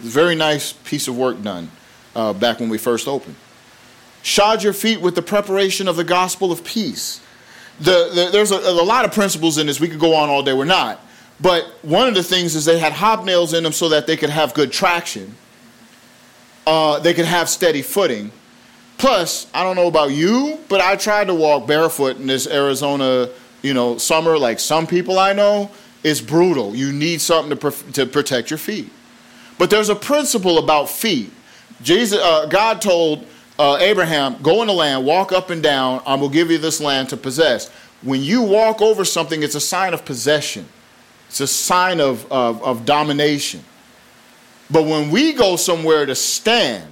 It's 0.01 0.09
a 0.09 0.11
very 0.11 0.35
nice 0.35 0.73
piece 0.73 1.07
of 1.07 1.17
work 1.17 1.41
done 1.41 1.71
uh, 2.17 2.33
back 2.33 2.59
when 2.59 2.69
we 2.69 2.79
first 2.79 3.07
opened. 3.07 3.37
Shod 4.23 4.65
your 4.65 4.73
feet 4.73 5.01
with 5.01 5.15
the 5.15 5.23
preparation 5.23 5.87
of 5.87 5.95
the 5.95 6.03
gospel 6.03 6.51
of 6.51 6.65
peace. 6.65 7.21
The, 7.79 8.11
the, 8.13 8.29
there's 8.33 8.51
a, 8.51 8.57
a 8.57 8.85
lot 8.85 9.05
of 9.05 9.13
principles 9.13 9.57
in 9.57 9.69
this. 9.69 9.79
We 9.79 9.89
could 9.89 10.01
go 10.01 10.17
on 10.17 10.29
all 10.29 10.43
day. 10.43 10.53
We're 10.53 10.65
not. 10.65 11.01
But 11.41 11.65
one 11.83 12.09
of 12.09 12.15
the 12.15 12.25
things 12.25 12.57
is 12.57 12.65
they 12.65 12.79
had 12.79 12.93
hobnails 12.93 13.57
in 13.57 13.63
them 13.63 13.73
so 13.73 13.89
that 13.91 14.09
they 14.09 14.17
could 14.17 14.31
have 14.31 14.53
good 14.53 14.73
traction. 14.73 15.37
Uh, 16.67 16.99
they 16.99 17.15
could 17.15 17.25
have 17.25 17.49
steady 17.49 17.83
footing. 17.83 18.33
Plus, 18.99 19.47
I 19.55 19.63
don't 19.63 19.77
know 19.77 19.87
about 19.87 20.11
you, 20.11 20.59
but 20.69 20.81
I 20.81 20.97
tried 20.97 21.29
to 21.29 21.35
walk 21.35 21.67
barefoot 21.67 22.17
in 22.17 22.27
this 22.27 22.49
Arizona, 22.49 23.31
you 23.63 23.75
know, 23.75 23.97
summer. 23.97 24.37
Like 24.37 24.59
some 24.59 24.87
people 24.87 25.19
I 25.19 25.33
know, 25.33 25.71
it's 26.03 26.21
brutal. 26.21 26.75
You 26.75 26.93
need 26.93 27.21
something 27.21 27.57
to, 27.57 27.71
to 27.93 28.07
protect 28.07 28.51
your 28.51 28.59
feet. 28.59 28.91
But 29.59 29.71
there's 29.71 29.89
a 29.89 29.95
principle 29.95 30.59
about 30.59 30.89
feet. 30.89 31.31
Jesus, 31.83 32.19
uh, 32.19 32.47
God 32.47 32.81
told 32.81 33.27
uh, 33.59 33.77
Abraham, 33.81 34.37
"Go 34.43 34.63
in 34.63 34.69
the 34.69 34.73
land, 34.73 35.05
walk 35.05 35.33
up 35.33 35.51
and 35.51 35.63
down. 35.63 36.03
I 36.07 36.15
will 36.15 36.31
give 36.31 36.51
you 36.51 36.59
this 36.59 36.81
land 36.81 37.11
to 37.11 37.17
possess." 37.17 37.69
When 38.03 38.23
you 38.23 38.43
walk 38.43 38.81
over 38.81 39.05
something, 39.05 39.43
it's 39.43 39.55
a 39.55 39.61
sign 39.61 39.93
of 39.93 40.05
possession. 40.05 40.67
It's 41.29 41.41
a 41.41 41.47
sign 41.47 42.01
of, 42.01 42.31
of, 42.33 42.63
of 42.63 42.87
domination. 42.87 43.63
But 44.71 44.85
when 44.85 45.11
we 45.11 45.33
go 45.33 45.57
somewhere 45.57 46.07
to 46.07 46.15
stand 46.15 46.91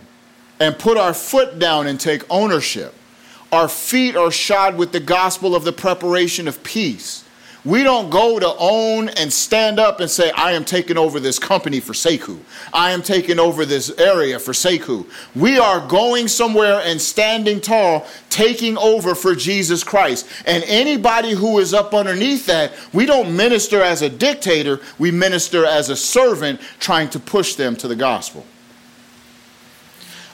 and 0.60 0.78
put 0.78 0.98
our 0.98 1.14
foot 1.14 1.58
down 1.58 1.86
and 1.86 1.98
take 1.98 2.22
ownership, 2.28 2.94
our 3.50 3.68
feet 3.68 4.16
are 4.16 4.30
shod 4.30 4.76
with 4.76 4.92
the 4.92 5.00
gospel 5.00 5.56
of 5.56 5.64
the 5.64 5.72
preparation 5.72 6.46
of 6.46 6.62
peace. 6.62 7.24
We 7.64 7.82
don't 7.82 8.08
go 8.08 8.38
to 8.38 8.54
own 8.58 9.08
and 9.10 9.32
stand 9.32 9.80
up 9.80 10.00
and 10.00 10.08
say, 10.08 10.30
I 10.30 10.52
am 10.52 10.64
taking 10.64 10.96
over 10.96 11.18
this 11.18 11.38
company 11.38 11.80
for 11.80 11.92
Sekou. 11.92 12.38
I 12.72 12.92
am 12.92 13.02
taking 13.02 13.38
over 13.40 13.64
this 13.64 13.90
area 13.98 14.38
for 14.38 14.52
Sekou. 14.52 15.06
We 15.34 15.58
are 15.58 15.86
going 15.86 16.28
somewhere 16.28 16.80
and 16.84 17.00
standing 17.00 17.60
tall, 17.60 18.06
taking 18.30 18.78
over 18.78 19.14
for 19.14 19.34
Jesus 19.34 19.82
Christ. 19.82 20.28
And 20.46 20.62
anybody 20.64 21.32
who 21.32 21.58
is 21.58 21.74
up 21.74 21.94
underneath 21.94 22.46
that, 22.46 22.72
we 22.92 23.06
don't 23.06 23.36
minister 23.36 23.82
as 23.82 24.02
a 24.02 24.08
dictator, 24.08 24.80
we 24.98 25.10
minister 25.10 25.66
as 25.66 25.90
a 25.90 25.96
servant 25.96 26.60
trying 26.78 27.10
to 27.10 27.18
push 27.18 27.56
them 27.56 27.74
to 27.76 27.88
the 27.88 27.96
gospel. 27.96 28.46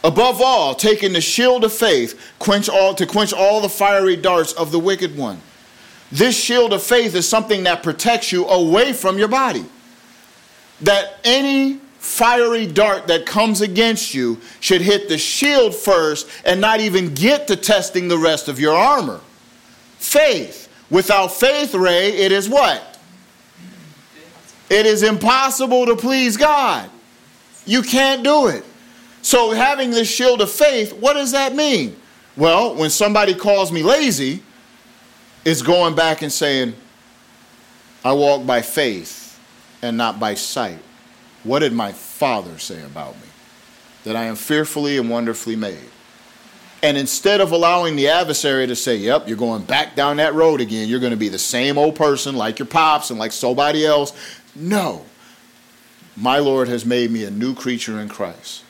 Above 0.04 0.42
all, 0.42 0.74
taking 0.74 1.14
the 1.14 1.20
shield 1.22 1.64
of 1.64 1.72
faith, 1.72 2.34
quench 2.38 2.68
all, 2.68 2.94
to 2.94 3.06
quench 3.06 3.32
all 3.32 3.62
the 3.62 3.70
fiery 3.70 4.16
darts 4.16 4.52
of 4.52 4.70
the 4.70 4.78
wicked 4.78 5.16
one. 5.16 5.40
This 6.12 6.36
shield 6.36 6.72
of 6.72 6.82
faith 6.82 7.14
is 7.14 7.28
something 7.28 7.64
that 7.64 7.82
protects 7.82 8.30
you 8.30 8.46
away 8.46 8.92
from 8.92 9.18
your 9.18 9.28
body. 9.28 9.64
That 10.80 11.18
any 11.24 11.80
fiery 11.98 12.66
dart 12.66 13.06
that 13.06 13.24
comes 13.24 13.62
against 13.62 14.14
you 14.14 14.38
should 14.60 14.82
hit 14.82 15.08
the 15.08 15.16
shield 15.16 15.74
first 15.74 16.28
and 16.44 16.60
not 16.60 16.80
even 16.80 17.14
get 17.14 17.48
to 17.48 17.56
testing 17.56 18.08
the 18.08 18.18
rest 18.18 18.48
of 18.48 18.60
your 18.60 18.74
armor. 18.74 19.20
Faith. 19.98 20.68
Without 20.90 21.28
faith, 21.28 21.74
Ray, 21.74 22.10
it 22.10 22.30
is 22.30 22.48
what? 22.48 22.98
It 24.68 24.86
is 24.86 25.02
impossible 25.02 25.86
to 25.86 25.96
please 25.96 26.36
God. 26.36 26.90
You 27.66 27.82
can't 27.82 28.22
do 28.22 28.48
it. 28.48 28.64
So, 29.22 29.52
having 29.52 29.90
this 29.90 30.08
shield 30.08 30.42
of 30.42 30.50
faith, 30.50 30.92
what 30.92 31.14
does 31.14 31.32
that 31.32 31.54
mean? 31.54 31.96
Well, 32.36 32.74
when 32.74 32.90
somebody 32.90 33.34
calls 33.34 33.72
me 33.72 33.82
lazy, 33.82 34.42
it's 35.44 35.62
going 35.62 35.94
back 35.94 36.22
and 36.22 36.32
saying, 36.32 36.74
I 38.04 38.12
walk 38.12 38.46
by 38.46 38.62
faith 38.62 39.40
and 39.82 39.96
not 39.96 40.18
by 40.18 40.34
sight. 40.34 40.78
What 41.42 41.60
did 41.60 41.72
my 41.72 41.92
father 41.92 42.58
say 42.58 42.82
about 42.82 43.14
me? 43.16 43.28
That 44.04 44.16
I 44.16 44.24
am 44.24 44.36
fearfully 44.36 44.98
and 44.98 45.10
wonderfully 45.10 45.56
made. 45.56 45.90
And 46.82 46.98
instead 46.98 47.40
of 47.40 47.52
allowing 47.52 47.96
the 47.96 48.08
adversary 48.08 48.66
to 48.66 48.76
say, 48.76 48.96
Yep, 48.96 49.26
you're 49.26 49.38
going 49.38 49.62
back 49.64 49.94
down 49.94 50.18
that 50.18 50.34
road 50.34 50.60
again, 50.60 50.88
you're 50.88 51.00
going 51.00 51.12
to 51.12 51.16
be 51.16 51.28
the 51.28 51.38
same 51.38 51.78
old 51.78 51.96
person 51.96 52.36
like 52.36 52.58
your 52.58 52.66
pops 52.66 53.10
and 53.10 53.18
like 53.18 53.32
somebody 53.32 53.86
else. 53.86 54.12
No. 54.54 55.06
My 56.16 56.38
Lord 56.38 56.68
has 56.68 56.84
made 56.84 57.10
me 57.10 57.24
a 57.24 57.30
new 57.30 57.54
creature 57.54 58.00
in 58.00 58.08
Christ. 58.08 58.63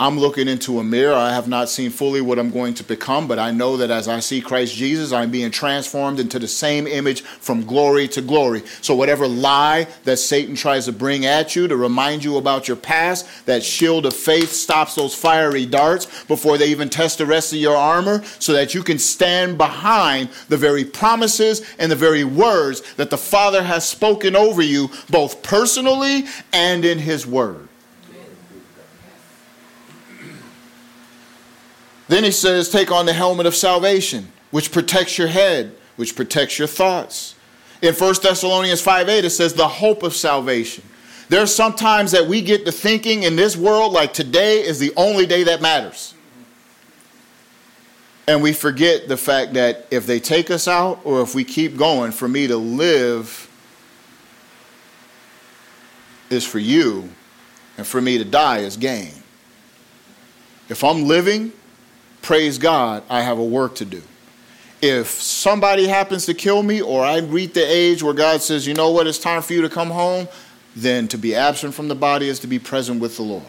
I'm 0.00 0.16
looking 0.16 0.46
into 0.46 0.78
a 0.78 0.84
mirror. 0.84 1.14
I 1.14 1.32
have 1.32 1.48
not 1.48 1.68
seen 1.68 1.90
fully 1.90 2.20
what 2.20 2.38
I'm 2.38 2.50
going 2.50 2.74
to 2.74 2.84
become, 2.84 3.26
but 3.26 3.40
I 3.40 3.50
know 3.50 3.76
that 3.78 3.90
as 3.90 4.06
I 4.06 4.20
see 4.20 4.40
Christ 4.40 4.76
Jesus, 4.76 5.10
I'm 5.10 5.32
being 5.32 5.50
transformed 5.50 6.20
into 6.20 6.38
the 6.38 6.46
same 6.46 6.86
image 6.86 7.22
from 7.22 7.66
glory 7.66 8.06
to 8.08 8.22
glory. 8.22 8.62
So, 8.80 8.94
whatever 8.94 9.26
lie 9.26 9.88
that 10.04 10.18
Satan 10.18 10.54
tries 10.54 10.84
to 10.84 10.92
bring 10.92 11.26
at 11.26 11.56
you 11.56 11.66
to 11.66 11.76
remind 11.76 12.22
you 12.22 12.36
about 12.36 12.68
your 12.68 12.76
past, 12.76 13.26
that 13.46 13.64
shield 13.64 14.06
of 14.06 14.14
faith 14.14 14.52
stops 14.52 14.94
those 14.94 15.16
fiery 15.16 15.66
darts 15.66 16.06
before 16.24 16.58
they 16.58 16.68
even 16.68 16.88
test 16.88 17.18
the 17.18 17.26
rest 17.26 17.52
of 17.52 17.58
your 17.58 17.76
armor, 17.76 18.22
so 18.38 18.52
that 18.52 18.74
you 18.74 18.84
can 18.84 19.00
stand 19.00 19.58
behind 19.58 20.28
the 20.48 20.56
very 20.56 20.84
promises 20.84 21.66
and 21.80 21.90
the 21.90 21.96
very 21.96 22.22
words 22.22 22.82
that 22.94 23.10
the 23.10 23.18
Father 23.18 23.64
has 23.64 23.88
spoken 23.88 24.36
over 24.36 24.62
you, 24.62 24.90
both 25.10 25.42
personally 25.42 26.24
and 26.52 26.84
in 26.84 27.00
His 27.00 27.26
Word. 27.26 27.67
Then 32.08 32.24
he 32.24 32.30
says, 32.30 32.68
Take 32.68 32.90
on 32.90 33.06
the 33.06 33.12
helmet 33.12 33.46
of 33.46 33.54
salvation, 33.54 34.32
which 34.50 34.72
protects 34.72 35.18
your 35.18 35.28
head, 35.28 35.74
which 35.96 36.16
protects 36.16 36.58
your 36.58 36.68
thoughts. 36.68 37.34
In 37.80 37.94
1 37.94 38.14
Thessalonians 38.22 38.80
5 38.80 39.08
8, 39.08 39.24
it 39.24 39.30
says, 39.30 39.54
The 39.54 39.68
hope 39.68 40.02
of 40.02 40.14
salvation. 40.14 40.84
There's 41.28 41.54
sometimes 41.54 42.12
that 42.12 42.26
we 42.26 42.40
get 42.40 42.64
to 42.64 42.72
thinking 42.72 43.22
in 43.22 43.36
this 43.36 43.56
world 43.56 43.92
like 43.92 44.14
today 44.14 44.64
is 44.64 44.78
the 44.78 44.92
only 44.96 45.26
day 45.26 45.44
that 45.44 45.60
matters. 45.60 46.14
And 48.26 48.42
we 48.42 48.52
forget 48.52 49.08
the 49.08 49.16
fact 49.16 49.54
that 49.54 49.86
if 49.90 50.06
they 50.06 50.20
take 50.20 50.50
us 50.50 50.66
out 50.66 51.00
or 51.04 51.22
if 51.22 51.34
we 51.34 51.44
keep 51.44 51.76
going, 51.76 52.12
for 52.12 52.28
me 52.28 52.46
to 52.46 52.56
live 52.56 53.44
is 56.30 56.46
for 56.46 56.58
you, 56.58 57.08
and 57.76 57.86
for 57.86 58.00
me 58.00 58.18
to 58.18 58.24
die 58.24 58.58
is 58.58 58.76
gain. 58.76 59.12
If 60.68 60.84
I'm 60.84 61.04
living, 61.04 61.52
praise 62.28 62.58
God, 62.58 63.04
I 63.08 63.22
have 63.22 63.38
a 63.38 63.42
work 63.42 63.76
to 63.76 63.86
do. 63.86 64.02
If 64.82 65.06
somebody 65.06 65.86
happens 65.86 66.26
to 66.26 66.34
kill 66.34 66.62
me 66.62 66.82
or 66.82 67.02
I 67.02 67.20
reach 67.20 67.54
the 67.54 67.64
age 67.64 68.02
where 68.02 68.12
God 68.12 68.42
says, 68.42 68.66
you 68.66 68.74
know 68.74 68.90
what, 68.90 69.06
it's 69.06 69.18
time 69.18 69.40
for 69.40 69.54
you 69.54 69.62
to 69.62 69.70
come 69.70 69.88
home, 69.88 70.28
then 70.76 71.08
to 71.08 71.16
be 71.16 71.34
absent 71.34 71.72
from 71.72 71.88
the 71.88 71.94
body 71.94 72.28
is 72.28 72.38
to 72.40 72.46
be 72.46 72.58
present 72.58 73.00
with 73.00 73.16
the 73.16 73.22
Lord. 73.22 73.46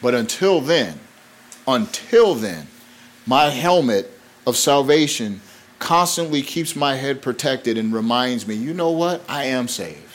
But 0.00 0.14
until 0.14 0.62
then, 0.62 0.98
until 1.68 2.34
then, 2.34 2.66
my 3.26 3.50
helmet 3.50 4.10
of 4.46 4.56
salvation 4.56 5.42
constantly 5.78 6.40
keeps 6.40 6.76
my 6.76 6.94
head 6.94 7.20
protected 7.20 7.76
and 7.76 7.92
reminds 7.92 8.46
me, 8.46 8.54
you 8.54 8.72
know 8.72 8.90
what, 8.92 9.20
I 9.28 9.44
am 9.44 9.68
saved. 9.68 10.05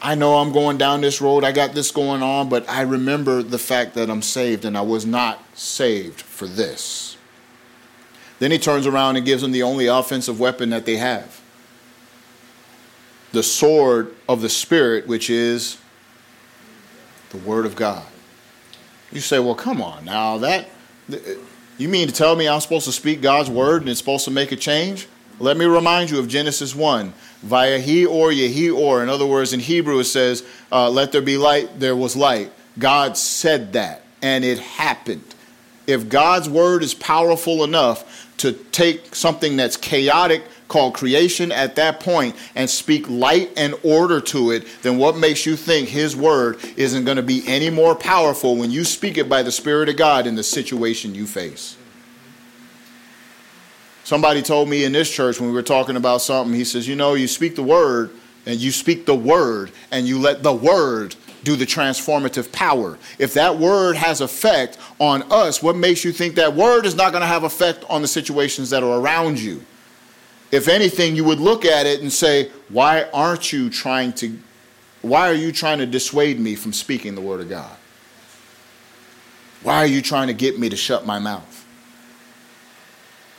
I 0.00 0.14
know 0.14 0.36
I'm 0.36 0.52
going 0.52 0.78
down 0.78 1.00
this 1.00 1.20
road, 1.20 1.44
I 1.44 1.52
got 1.52 1.72
this 1.74 1.90
going 1.90 2.22
on, 2.22 2.48
but 2.48 2.68
I 2.68 2.82
remember 2.82 3.42
the 3.42 3.58
fact 3.58 3.94
that 3.94 4.10
I'm 4.10 4.22
saved 4.22 4.64
and 4.64 4.76
I 4.76 4.82
was 4.82 5.06
not 5.06 5.42
saved 5.56 6.20
for 6.20 6.46
this. 6.46 7.16
Then 8.38 8.50
he 8.50 8.58
turns 8.58 8.86
around 8.86 9.16
and 9.16 9.24
gives 9.24 9.42
them 9.42 9.52
the 9.52 9.62
only 9.62 9.86
offensive 9.86 10.38
weapon 10.38 10.70
that 10.70 10.84
they 10.86 10.96
have 10.96 11.40
the 13.32 13.42
sword 13.42 14.14
of 14.28 14.40
the 14.40 14.48
Spirit, 14.48 15.06
which 15.06 15.28
is 15.28 15.76
the 17.30 17.36
Word 17.38 17.66
of 17.66 17.76
God. 17.76 18.06
You 19.12 19.20
say, 19.20 19.38
well, 19.38 19.54
come 19.54 19.82
on 19.82 20.06
now, 20.06 20.38
that. 20.38 20.68
You 21.78 21.88
mean 21.88 22.08
to 22.08 22.14
tell 22.14 22.34
me 22.34 22.48
I'm 22.48 22.60
supposed 22.60 22.86
to 22.86 22.92
speak 22.92 23.20
God's 23.20 23.50
word 23.50 23.82
and 23.82 23.90
it's 23.90 23.98
supposed 23.98 24.24
to 24.24 24.30
make 24.30 24.50
a 24.52 24.56
change? 24.56 25.06
Let 25.38 25.56
me 25.56 25.66
remind 25.66 26.10
you 26.10 26.18
of 26.18 26.26
Genesis 26.26 26.74
1 26.74 27.12
via 27.46 27.78
he 27.78 28.04
or 28.04 28.30
yehi 28.30 28.74
or. 28.74 29.02
In 29.02 29.08
other 29.08 29.26
words, 29.26 29.52
in 29.52 29.60
Hebrew 29.60 29.98
it 29.98 30.04
says, 30.04 30.44
uh, 30.70 30.90
let 30.90 31.12
there 31.12 31.22
be 31.22 31.36
light, 31.36 31.80
there 31.80 31.96
was 31.96 32.16
light. 32.16 32.52
God 32.78 33.16
said 33.16 33.72
that, 33.72 34.02
and 34.20 34.44
it 34.44 34.58
happened. 34.58 35.34
If 35.86 36.08
God's 36.08 36.48
word 36.48 36.82
is 36.82 36.94
powerful 36.94 37.64
enough 37.64 38.26
to 38.38 38.52
take 38.52 39.14
something 39.14 39.56
that's 39.56 39.76
chaotic 39.76 40.42
called 40.68 40.94
creation 40.94 41.52
at 41.52 41.76
that 41.76 42.00
point 42.00 42.34
and 42.54 42.68
speak 42.68 43.08
light 43.08 43.50
and 43.56 43.74
order 43.82 44.20
to 44.20 44.50
it, 44.50 44.66
then 44.82 44.98
what 44.98 45.16
makes 45.16 45.46
you 45.46 45.56
think 45.56 45.88
his 45.88 46.16
word 46.16 46.58
isn't 46.76 47.04
going 47.04 47.16
to 47.16 47.22
be 47.22 47.46
any 47.46 47.70
more 47.70 47.94
powerful 47.94 48.56
when 48.56 48.70
you 48.70 48.84
speak 48.84 49.16
it 49.16 49.28
by 49.28 49.42
the 49.42 49.52
Spirit 49.52 49.88
of 49.88 49.96
God 49.96 50.26
in 50.26 50.34
the 50.34 50.42
situation 50.42 51.14
you 51.14 51.26
face? 51.26 51.75
Somebody 54.06 54.40
told 54.40 54.68
me 54.68 54.84
in 54.84 54.92
this 54.92 55.10
church 55.10 55.40
when 55.40 55.48
we 55.48 55.54
were 55.56 55.64
talking 55.64 55.96
about 55.96 56.22
something, 56.22 56.54
he 56.54 56.62
says, 56.62 56.86
You 56.86 56.94
know, 56.94 57.14
you 57.14 57.26
speak 57.26 57.56
the 57.56 57.64
word 57.64 58.12
and 58.46 58.60
you 58.60 58.70
speak 58.70 59.04
the 59.04 59.16
word 59.16 59.72
and 59.90 60.06
you 60.06 60.20
let 60.20 60.44
the 60.44 60.52
word 60.52 61.16
do 61.42 61.56
the 61.56 61.64
transformative 61.64 62.52
power. 62.52 62.98
If 63.18 63.34
that 63.34 63.58
word 63.58 63.96
has 63.96 64.20
effect 64.20 64.78
on 65.00 65.24
us, 65.32 65.60
what 65.60 65.74
makes 65.74 66.04
you 66.04 66.12
think 66.12 66.36
that 66.36 66.54
word 66.54 66.86
is 66.86 66.94
not 66.94 67.10
going 67.10 67.22
to 67.22 67.26
have 67.26 67.42
effect 67.42 67.84
on 67.90 68.00
the 68.00 68.06
situations 68.06 68.70
that 68.70 68.84
are 68.84 69.00
around 69.00 69.40
you? 69.40 69.64
If 70.52 70.68
anything, 70.68 71.16
you 71.16 71.24
would 71.24 71.40
look 71.40 71.64
at 71.64 71.84
it 71.84 72.00
and 72.00 72.12
say, 72.12 72.52
why 72.68 73.08
aren't 73.12 73.52
you 73.52 73.68
trying 73.68 74.12
to, 74.12 74.38
why 75.02 75.28
are 75.28 75.34
you 75.34 75.50
trying 75.50 75.78
to 75.78 75.86
dissuade 75.86 76.38
me 76.38 76.54
from 76.54 76.72
speaking 76.72 77.16
the 77.16 77.20
word 77.20 77.40
of 77.40 77.48
God? 77.48 77.76
Why 79.64 79.78
are 79.78 79.86
you 79.86 80.00
trying 80.00 80.28
to 80.28 80.32
get 80.32 80.60
me 80.60 80.68
to 80.68 80.76
shut 80.76 81.04
my 81.04 81.18
mouth? 81.18 81.55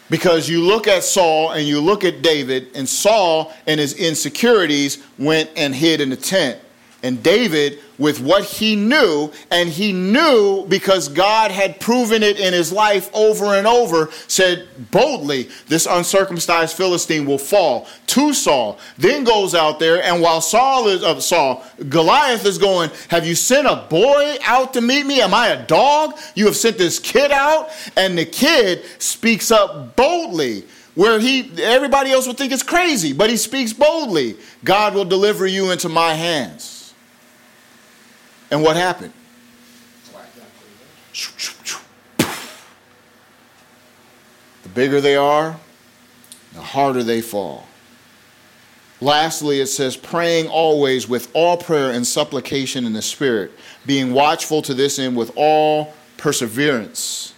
Because 0.10 0.48
you 0.48 0.62
look 0.62 0.88
at 0.88 1.04
Saul 1.04 1.52
and 1.52 1.68
you 1.68 1.82
look 1.82 2.04
at 2.04 2.22
David, 2.22 2.70
and 2.76 2.88
Saul 2.88 3.54
and 3.66 3.80
his 3.80 3.94
insecurities 3.94 5.04
went 5.18 5.50
and 5.56 5.76
hid 5.76 6.00
in 6.00 6.12
a 6.12 6.16
tent. 6.16 6.60
And 7.04 7.22
David, 7.22 7.78
with 8.00 8.20
what 8.20 8.44
he 8.44 8.76
knew, 8.76 9.32
and 9.52 9.70
he 9.70 9.94
knew 9.94 10.66
because 10.68 11.10
God 11.10 11.52
had 11.52 11.80
proven 11.80 12.24
it 12.24 12.40
in 12.40 12.54
his 12.54 12.72
life 12.72 13.12
over 13.14 13.54
and 13.54 13.68
over, 13.68 14.10
said 14.28 14.68
boldly, 14.90 15.50
This 15.68 15.86
uncircumcised 15.86 16.76
Philistine 16.76 17.28
will 17.28 17.38
fall 17.38 17.88
to 18.08 18.34
Saul. 18.34 18.80
Then 18.98 19.24
goes 19.24 19.54
out 19.54 19.80
there, 19.80 20.02
and 20.02 20.24
while 20.24 20.42
Saul 20.42 20.88
is 20.88 21.04
uh, 21.04 21.20
Saul, 21.20 21.64
Goliath 21.88 22.46
is 22.46 22.58
going, 22.58 22.90
Have 23.10 23.28
you 23.28 23.36
sent 23.36 23.68
a 23.68 23.86
boy 23.90 24.38
out 24.44 24.74
to 24.74 24.82
meet 24.82 25.06
me? 25.06 25.22
Am 25.22 25.36
I 25.36 25.50
a 25.50 25.66
dog? 25.68 26.18
You 26.34 26.46
have 26.48 26.58
sent 26.58 26.80
this 26.80 26.98
kid 26.98 27.32
out? 27.32 27.70
And 27.96 28.18
the 28.18 28.26
kid 28.26 28.84
speaks 28.98 29.52
up 29.52 29.96
boldly 29.96 30.64
where 30.96 31.20
he 31.20 31.52
everybody 31.62 32.12
else 32.12 32.26
would 32.26 32.40
think 32.40 32.52
it's 32.52 32.64
crazy, 32.64 33.14
but 33.14 33.30
he 33.30 33.38
speaks 33.38 33.72
boldly. 33.72 34.36
God 34.64 34.96
will 34.96 35.06
deliver 35.06 35.46
you 35.46 35.70
into 35.70 35.90
my 35.90 36.16
hands. 36.16 36.77
And 38.50 38.62
what 38.62 38.76
happened? 38.76 39.14
The 44.64 44.70
bigger 44.74 45.02
they 45.02 45.16
are, 45.16 45.58
the 46.54 46.62
harder 46.62 47.04
they 47.04 47.22
fall. 47.22 47.68
Lastly, 49.00 49.60
it 49.60 49.68
says, 49.68 49.96
praying 49.96 50.48
always 50.48 51.08
with 51.08 51.30
all 51.34 51.56
prayer 51.58 51.92
and 51.92 52.06
supplication 52.06 52.86
in 52.86 52.94
the 52.94 53.02
Spirit, 53.02 53.52
being 53.86 54.12
watchful 54.12 54.62
to 54.64 54.74
this 54.74 54.98
end 54.98 55.16
with 55.16 55.32
all 55.36 55.94
perseverance. 56.18 57.34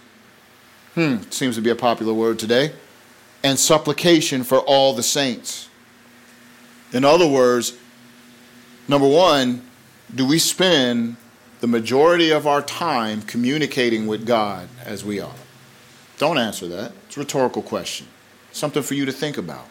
Hmm, 0.94 1.18
seems 1.30 1.56
to 1.56 1.62
be 1.62 1.70
a 1.70 1.76
popular 1.76 2.14
word 2.14 2.38
today. 2.38 2.72
And 3.42 3.58
supplication 3.58 4.42
for 4.42 4.58
all 4.58 4.94
the 4.94 5.02
saints. 5.02 5.68
In 6.92 7.04
other 7.04 7.26
words, 7.26 7.74
number 8.88 9.08
one, 9.08 9.62
do 10.14 10.26
we 10.26 10.38
spend 10.38 11.16
the 11.60 11.66
majority 11.66 12.30
of 12.30 12.46
our 12.46 12.62
time 12.62 13.22
communicating 13.22 14.06
with 14.06 14.26
God 14.26 14.68
as 14.84 15.04
we 15.04 15.20
are? 15.20 15.34
Don't 16.18 16.38
answer 16.38 16.66
that. 16.68 16.92
It's 17.06 17.16
a 17.16 17.20
rhetorical 17.20 17.62
question. 17.62 18.06
Something 18.52 18.82
for 18.82 18.94
you 18.94 19.04
to 19.06 19.12
think 19.12 19.38
about. 19.38 19.66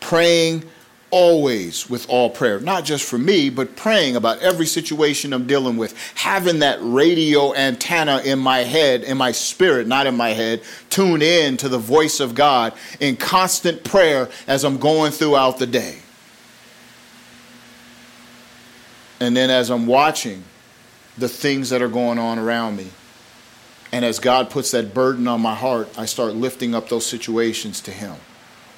Praying 0.00 0.64
always 1.10 1.88
with 1.88 2.08
all 2.08 2.28
prayer, 2.28 2.58
not 2.58 2.84
just 2.84 3.08
for 3.08 3.18
me, 3.18 3.48
but 3.48 3.76
praying 3.76 4.16
about 4.16 4.40
every 4.40 4.66
situation 4.66 5.32
I'm 5.32 5.46
dealing 5.46 5.76
with, 5.76 5.96
having 6.16 6.58
that 6.58 6.78
radio 6.82 7.54
antenna 7.54 8.20
in 8.24 8.40
my 8.40 8.58
head, 8.58 9.04
in 9.04 9.16
my 9.16 9.30
spirit, 9.30 9.86
not 9.86 10.08
in 10.08 10.16
my 10.16 10.30
head, 10.30 10.62
tune 10.90 11.22
in 11.22 11.56
to 11.58 11.68
the 11.68 11.78
voice 11.78 12.18
of 12.18 12.34
God 12.34 12.72
in 12.98 13.16
constant 13.16 13.84
prayer 13.84 14.28
as 14.48 14.64
I'm 14.64 14.78
going 14.78 15.12
throughout 15.12 15.58
the 15.58 15.68
day. 15.68 15.98
And 19.24 19.34
then 19.34 19.48
as 19.48 19.70
I'm 19.70 19.86
watching 19.86 20.44
the 21.16 21.30
things 21.30 21.70
that 21.70 21.80
are 21.80 21.88
going 21.88 22.18
on 22.18 22.38
around 22.38 22.76
me, 22.76 22.88
and 23.90 24.04
as 24.04 24.18
God 24.18 24.50
puts 24.50 24.72
that 24.72 24.92
burden 24.92 25.26
on 25.26 25.40
my 25.40 25.54
heart, 25.54 25.88
I 25.98 26.04
start 26.04 26.34
lifting 26.34 26.74
up 26.74 26.90
those 26.90 27.06
situations 27.06 27.80
to 27.82 27.90
Him. 27.90 28.16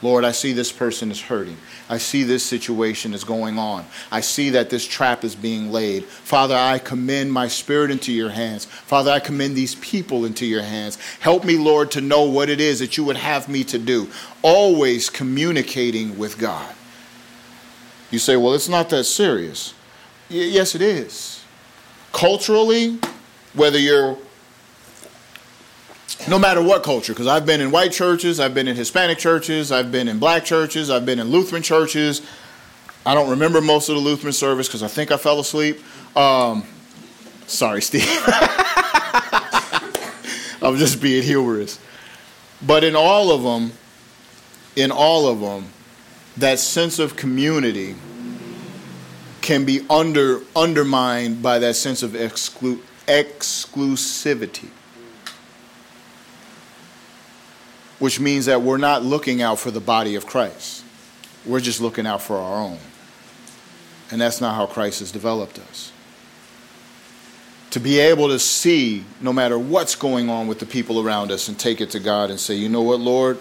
Lord, 0.03 0.25
I 0.25 0.31
see 0.31 0.53
this 0.53 0.71
person 0.71 1.11
is 1.11 1.21
hurting. 1.21 1.57
I 1.89 1.99
see 1.99 2.23
this 2.23 2.45
situation 2.45 3.13
is 3.13 3.25
going 3.25 3.59
on. 3.59 3.87
I 4.13 4.21
see 4.21 4.51
that 4.51 4.71
this 4.71 4.87
trap 4.87 5.25
is 5.25 5.35
being 5.35 5.73
laid. 5.73 6.05
Father, 6.05 6.55
I 6.55 6.79
commend 6.79 7.33
my 7.33 7.49
spirit 7.49 7.91
into 7.91 8.13
your 8.13 8.31
hands. 8.31 8.67
Father, 8.67 9.11
I 9.11 9.19
commend 9.19 9.57
these 9.57 9.75
people 9.77 10.27
into 10.27 10.47
your 10.47 10.63
hands. 10.63 10.97
Help 11.19 11.45
me, 11.45 11.57
Lord, 11.57 11.91
to 11.93 12.01
know 12.01 12.23
what 12.23 12.51
it 12.51 12.61
is 12.61 12.79
that 12.79 12.97
you 12.97 13.05
would 13.05 13.17
have 13.17 13.49
me 13.49 13.65
to 13.65 13.79
do. 13.79 14.09
Always 14.43 15.11
communicating 15.11 16.19
with 16.19 16.39
God. 16.39 16.73
You 18.13 18.21
say, 18.21 18.37
well, 18.37 18.55
it's 18.55 18.69
not 18.69 18.91
that 18.91 19.05
serious. 19.05 19.75
Yes, 20.29 20.75
it 20.75 20.83
is. 20.83 21.45
Culturally, 22.13 22.99
whether 23.55 23.79
you're 23.79 24.17
no 26.29 26.39
matter 26.39 26.63
what 26.63 26.83
culture, 26.83 27.13
because 27.13 27.27
I've 27.27 27.47
been 27.47 27.61
in 27.61 27.71
white 27.71 27.93
churches, 27.93 28.41
I've 28.41 28.55
been 28.55 28.67
in 28.67 28.75
Hispanic 28.75 29.19
churches, 29.19 29.71
I've 29.71 29.93
been 29.93 30.09
in 30.09 30.19
black 30.19 30.45
churches, 30.45 30.91
I've 30.91 31.07
been 31.07 31.21
in 31.21 31.29
Lutheran 31.29 31.63
churches. 31.63 32.23
I 33.05 33.15
don't 33.15 33.31
remember 33.31 33.61
most 33.61 33.89
of 33.89 33.95
the 33.95 34.01
Lutheran 34.01 34.33
service 34.33 34.67
because 34.67 34.83
I 34.83 34.89
think 34.89 35.13
I 35.13 35.17
fell 35.17 35.39
asleep. 35.39 35.79
Um, 36.17 36.65
sorry, 37.47 37.81
Steve. 37.81 38.03
I'm 40.61 40.77
just 40.77 41.01
being 41.01 41.23
humorous. 41.23 41.79
But 42.67 42.83
in 42.83 42.97
all 42.97 43.31
of 43.31 43.43
them, 43.45 43.73
in 44.75 44.91
all 44.91 45.29
of 45.29 45.39
them, 45.41 45.67
that 46.39 46.59
sense 46.59 46.99
of 46.99 47.15
community 47.15 47.95
can 49.47 49.65
be 49.65 49.87
under 49.89 50.41
undermined 50.57 51.41
by 51.41 51.61
that 51.61 51.77
sense 51.77 52.03
of 52.03 52.11
exclu- 52.11 52.81
exclusivity. 53.07 54.69
Which 58.01 58.19
means 58.19 58.47
that 58.47 58.61
we're 58.61 58.77
not 58.77 59.05
looking 59.05 59.41
out 59.43 59.61
for 59.61 59.71
the 59.71 59.81
body 59.81 60.17
of 60.17 60.27
Christ. 60.27 60.85
We're 61.47 61.61
just 61.61 61.81
looking 61.81 62.09
out 62.09 62.23
for 62.23 62.37
our 62.37 62.61
own. 62.61 62.79
And 64.11 64.21
that's 64.21 64.41
not 64.41 64.57
how 64.57 64.67
Christ 64.67 64.99
has 64.99 65.13
developed 65.13 65.61
us. 65.61 65.93
To 67.71 67.79
be 67.79 68.01
able 68.01 68.29
to 68.29 68.41
see, 68.41 69.05
no 69.21 69.33
matter 69.33 69.57
what's 69.57 69.95
going 69.95 70.29
on 70.29 70.49
with 70.49 70.59
the 70.59 70.67
people 70.67 71.01
around 71.01 71.31
us, 71.31 71.47
and 71.47 71.57
take 71.57 71.81
it 71.81 71.91
to 71.91 72.01
God 72.01 72.31
and 72.31 72.41
say, 72.41 72.55
you 72.55 72.69
know 72.69 72.83
what, 72.83 72.99
Lord? 72.99 73.39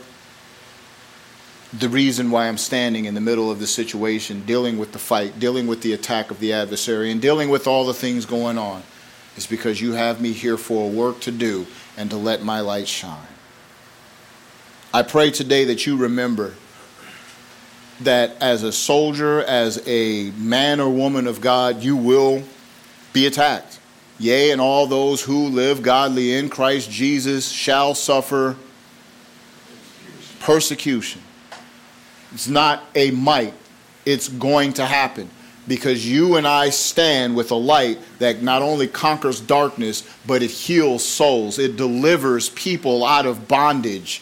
The 1.79 1.89
reason 1.89 2.31
why 2.31 2.47
I'm 2.47 2.57
standing 2.57 3.05
in 3.05 3.15
the 3.15 3.21
middle 3.21 3.51
of 3.51 3.59
the 3.59 3.67
situation, 3.67 4.43
dealing 4.45 4.77
with 4.77 4.91
the 4.91 4.99
fight, 4.99 5.39
dealing 5.39 5.67
with 5.67 5.81
the 5.81 5.93
attack 5.93 6.31
of 6.31 6.39
the 6.39 6.53
adversary, 6.53 7.11
and 7.11 7.21
dealing 7.21 7.49
with 7.49 7.67
all 7.67 7.85
the 7.85 7.93
things 7.93 8.25
going 8.25 8.57
on, 8.57 8.83
is 9.35 9.45
because 9.45 9.81
you 9.81 9.93
have 9.93 10.21
me 10.21 10.31
here 10.31 10.57
for 10.57 10.85
a 10.85 10.91
work 10.91 11.19
to 11.21 11.31
do 11.31 11.65
and 11.97 12.09
to 12.09 12.17
let 12.17 12.43
my 12.43 12.61
light 12.61 12.87
shine. 12.87 13.27
I 14.93 15.03
pray 15.03 15.31
today 15.31 15.65
that 15.65 15.85
you 15.85 15.97
remember 15.97 16.53
that 18.01 18.35
as 18.41 18.63
a 18.63 18.71
soldier, 18.71 19.41
as 19.43 19.85
a 19.87 20.31
man 20.31 20.79
or 20.79 20.89
woman 20.89 21.27
of 21.27 21.41
God, 21.41 21.83
you 21.83 21.97
will 21.97 22.43
be 23.11 23.25
attacked. 23.25 23.79
Yea, 24.17 24.51
and 24.51 24.61
all 24.61 24.87
those 24.87 25.21
who 25.21 25.47
live 25.47 25.81
godly 25.81 26.33
in 26.33 26.47
Christ 26.49 26.89
Jesus 26.89 27.49
shall 27.49 27.93
suffer 27.93 28.55
persecution. 30.39 31.21
It's 32.35 32.49
not 32.49 32.83
a 32.95 33.11
might, 33.11 33.53
it's 34.05 34.27
going 34.27 34.73
to 34.73 34.85
happen 34.85 35.29
because 35.69 36.05
you 36.05 36.35
and 36.35 36.45
I 36.45 36.69
stand 36.69 37.33
with 37.33 37.49
a 37.51 37.55
light 37.55 37.97
that 38.19 38.41
not 38.41 38.61
only 38.61 38.87
conquers 38.87 39.39
darkness, 39.39 40.03
but 40.27 40.43
it 40.43 40.51
heals 40.51 41.05
souls. 41.05 41.57
It 41.57 41.77
delivers 41.77 42.49
people 42.49 43.05
out 43.05 43.25
of 43.25 43.47
bondage. 43.47 44.21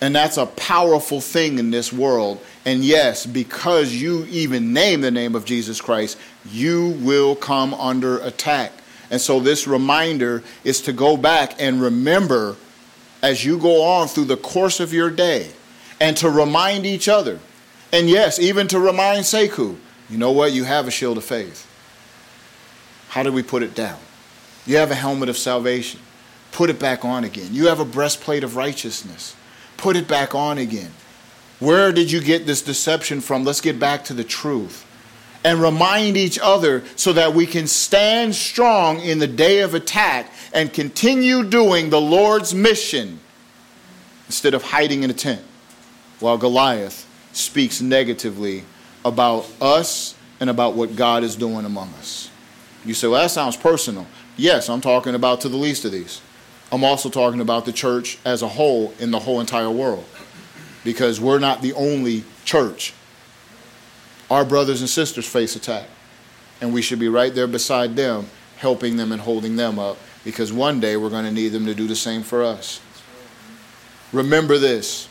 And 0.00 0.16
that's 0.16 0.36
a 0.36 0.46
powerful 0.46 1.20
thing 1.20 1.60
in 1.60 1.70
this 1.70 1.92
world. 1.92 2.44
And 2.64 2.84
yes, 2.84 3.24
because 3.24 3.94
you 3.94 4.26
even 4.26 4.72
name 4.72 5.00
the 5.00 5.12
name 5.12 5.36
of 5.36 5.44
Jesus 5.44 5.80
Christ, 5.80 6.18
you 6.50 6.98
will 7.00 7.36
come 7.36 7.72
under 7.72 8.18
attack. 8.18 8.72
And 9.12 9.20
so, 9.20 9.38
this 9.38 9.68
reminder 9.68 10.42
is 10.64 10.80
to 10.82 10.92
go 10.92 11.16
back 11.16 11.54
and 11.60 11.80
remember 11.80 12.56
as 13.22 13.44
you 13.44 13.58
go 13.58 13.82
on 13.82 14.08
through 14.08 14.24
the 14.24 14.36
course 14.36 14.80
of 14.80 14.92
your 14.92 15.08
day 15.08 15.52
and 16.00 16.16
to 16.18 16.30
remind 16.30 16.86
each 16.86 17.08
other. 17.08 17.40
And 17.92 18.08
yes, 18.08 18.38
even 18.38 18.68
to 18.68 18.78
remind 18.78 19.24
Sekou, 19.24 19.76
you 20.10 20.18
know 20.18 20.32
what? 20.32 20.52
You 20.52 20.64
have 20.64 20.86
a 20.86 20.90
shield 20.90 21.18
of 21.18 21.24
faith. 21.24 21.66
How 23.08 23.22
do 23.22 23.32
we 23.32 23.42
put 23.42 23.62
it 23.62 23.74
down? 23.74 23.98
You 24.66 24.76
have 24.76 24.90
a 24.90 24.94
helmet 24.94 25.28
of 25.28 25.38
salvation. 25.38 26.00
Put 26.52 26.70
it 26.70 26.78
back 26.78 27.04
on 27.04 27.24
again. 27.24 27.48
You 27.52 27.66
have 27.68 27.80
a 27.80 27.84
breastplate 27.84 28.44
of 28.44 28.56
righteousness. 28.56 29.34
Put 29.76 29.96
it 29.96 30.06
back 30.08 30.34
on 30.34 30.58
again. 30.58 30.92
Where 31.58 31.92
did 31.92 32.10
you 32.10 32.20
get 32.20 32.46
this 32.46 32.62
deception 32.62 33.20
from? 33.20 33.44
Let's 33.44 33.60
get 33.60 33.78
back 33.78 34.04
to 34.04 34.14
the 34.14 34.24
truth. 34.24 34.84
And 35.44 35.60
remind 35.60 36.16
each 36.16 36.38
other 36.38 36.84
so 36.96 37.12
that 37.14 37.32
we 37.32 37.46
can 37.46 37.66
stand 37.66 38.34
strong 38.34 39.00
in 39.00 39.18
the 39.18 39.26
day 39.26 39.60
of 39.60 39.74
attack 39.74 40.30
and 40.52 40.72
continue 40.72 41.44
doing 41.44 41.90
the 41.90 42.00
Lord's 42.00 42.54
mission 42.54 43.20
instead 44.26 44.52
of 44.52 44.62
hiding 44.62 45.04
in 45.04 45.10
a 45.10 45.14
tent 45.14 45.42
while 46.20 46.38
Goliath 46.38 47.06
speaks 47.32 47.80
negatively 47.80 48.64
about 49.04 49.46
us 49.60 50.14
and 50.40 50.50
about 50.50 50.74
what 50.74 50.96
God 50.96 51.22
is 51.22 51.36
doing 51.36 51.64
among 51.64 51.88
us. 51.94 52.30
You 52.84 52.94
say, 52.94 53.08
well, 53.08 53.22
that 53.22 53.30
sounds 53.30 53.56
personal. 53.56 54.06
Yes, 54.36 54.68
I'm 54.68 54.80
talking 54.80 55.14
about 55.14 55.40
to 55.42 55.48
the 55.48 55.56
least 55.56 55.84
of 55.84 55.92
these. 55.92 56.20
I'm 56.70 56.84
also 56.84 57.08
talking 57.08 57.40
about 57.40 57.64
the 57.64 57.72
church 57.72 58.18
as 58.24 58.42
a 58.42 58.48
whole 58.48 58.92
in 58.98 59.10
the 59.10 59.18
whole 59.18 59.40
entire 59.40 59.70
world 59.70 60.04
because 60.84 61.20
we're 61.20 61.38
not 61.38 61.62
the 61.62 61.72
only 61.72 62.24
church. 62.44 62.94
Our 64.30 64.44
brothers 64.44 64.80
and 64.80 64.90
sisters 64.90 65.26
face 65.26 65.56
attack, 65.56 65.86
and 66.60 66.72
we 66.72 66.82
should 66.82 66.98
be 66.98 67.08
right 67.08 67.34
there 67.34 67.46
beside 67.46 67.96
them, 67.96 68.26
helping 68.58 68.96
them 68.96 69.12
and 69.12 69.20
holding 69.20 69.56
them 69.56 69.78
up 69.78 69.96
because 70.24 70.52
one 70.52 70.80
day 70.80 70.96
we're 70.96 71.10
going 71.10 71.24
to 71.24 71.32
need 71.32 71.48
them 71.48 71.64
to 71.64 71.74
do 71.74 71.86
the 71.86 71.96
same 71.96 72.22
for 72.22 72.42
us. 72.42 72.80
Remember 74.12 74.58
this 74.58 75.08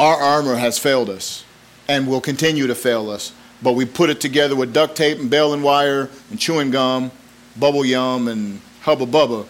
our 0.00 0.16
armor 0.16 0.56
has 0.56 0.78
failed 0.78 1.10
us 1.10 1.44
and 1.86 2.08
will 2.08 2.22
continue 2.22 2.66
to 2.66 2.74
fail 2.74 3.10
us, 3.10 3.32
but 3.62 3.74
we 3.74 3.84
put 3.84 4.08
it 4.08 4.18
together 4.18 4.56
with 4.56 4.72
duct 4.72 4.96
tape 4.96 5.18
and 5.18 5.28
baling 5.28 5.60
wire 5.60 6.08
and 6.30 6.40
chewing 6.40 6.70
gum, 6.70 7.10
bubble 7.58 7.84
yum, 7.84 8.26
and 8.26 8.62
hubba 8.80 9.04
bubba 9.04 9.46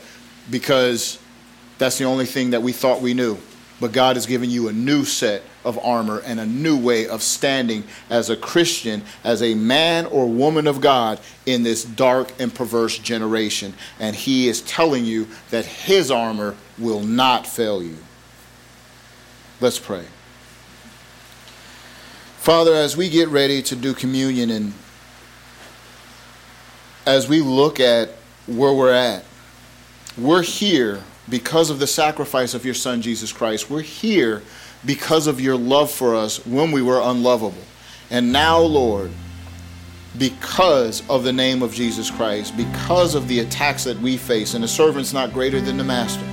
because 0.51 1.21
that's 1.79 1.99
the 1.99 2.05
only 2.05 2.27
thing 2.27 2.51
that 2.51 2.63
we 2.63 2.73
thought 2.73 3.01
we 3.01 3.15
knew. 3.15 3.39
But 3.81 3.93
God 3.93 4.17
has 4.17 4.27
given 4.27 4.51
you 4.51 4.67
a 4.67 4.73
new 4.73 5.05
set 5.05 5.43
of 5.65 5.79
armor 5.79 6.21
and 6.27 6.41
a 6.41 6.47
new 6.47 6.77
way 6.77 7.07
of 7.07 7.23
standing 7.23 7.85
as 8.11 8.29
a 8.29 8.37
Christian, 8.37 9.03
as 9.23 9.43
a 9.43 9.55
man 9.55 10.05
or 10.07 10.27
woman 10.27 10.67
of 10.67 10.81
God 10.81 11.21
in 11.47 11.63
this 11.63 11.85
dark 11.85 12.33
and 12.41 12.53
perverse 12.53 12.99
generation. 12.99 13.73
And 14.01 14.17
He 14.17 14.49
is 14.49 14.63
telling 14.63 15.05
you 15.05 15.29
that 15.51 15.65
His 15.65 16.11
armor 16.11 16.57
will 16.77 17.03
not 17.03 17.47
fail 17.47 17.81
you. 17.83 17.99
Let's 19.61 19.79
pray. 19.79 20.05
Father, 22.41 22.73
as 22.73 22.97
we 22.97 23.11
get 23.11 23.29
ready 23.29 23.61
to 23.61 23.77
do 23.77 23.93
communion 23.93 24.49
and 24.49 24.73
as 27.05 27.29
we 27.29 27.43
look 27.43 27.79
at 27.81 28.09
where 28.47 28.73
we're 28.73 28.95
at, 28.95 29.27
we're 30.17 30.41
here 30.41 31.03
because 31.29 31.69
of 31.69 31.79
the 31.79 31.87
sacrifice 31.87 32.55
of 32.55 32.65
your 32.65 32.73
Son, 32.73 33.03
Jesus 33.03 33.31
Christ. 33.31 33.69
We're 33.69 33.83
here 33.83 34.41
because 34.87 35.27
of 35.27 35.39
your 35.39 35.59
love 35.59 35.91
for 35.91 36.17
us 36.17 36.45
when 36.47 36.73
we 36.73 36.81
were 36.81 37.03
unlovable. 37.03 37.63
And 38.09 38.33
now, 38.33 38.59
Lord, 38.59 39.11
because 40.17 41.07
of 41.11 41.25
the 41.25 41.35
name 41.35 41.63
of 41.63 41.75
Jesus 41.75 42.11
Christ, 42.11 42.57
because 42.57 43.15
of 43.15 43.29
the 43.29 43.41
attacks 43.41 43.85
that 43.85 43.99
we 43.99 44.17
face, 44.17 44.55
and 44.55 44.65
the 44.65 44.69
servant's 44.69 45.13
not 45.13 45.35
greater 45.35 45.61
than 45.61 45.77
the 45.77 45.85
master, 45.85 46.25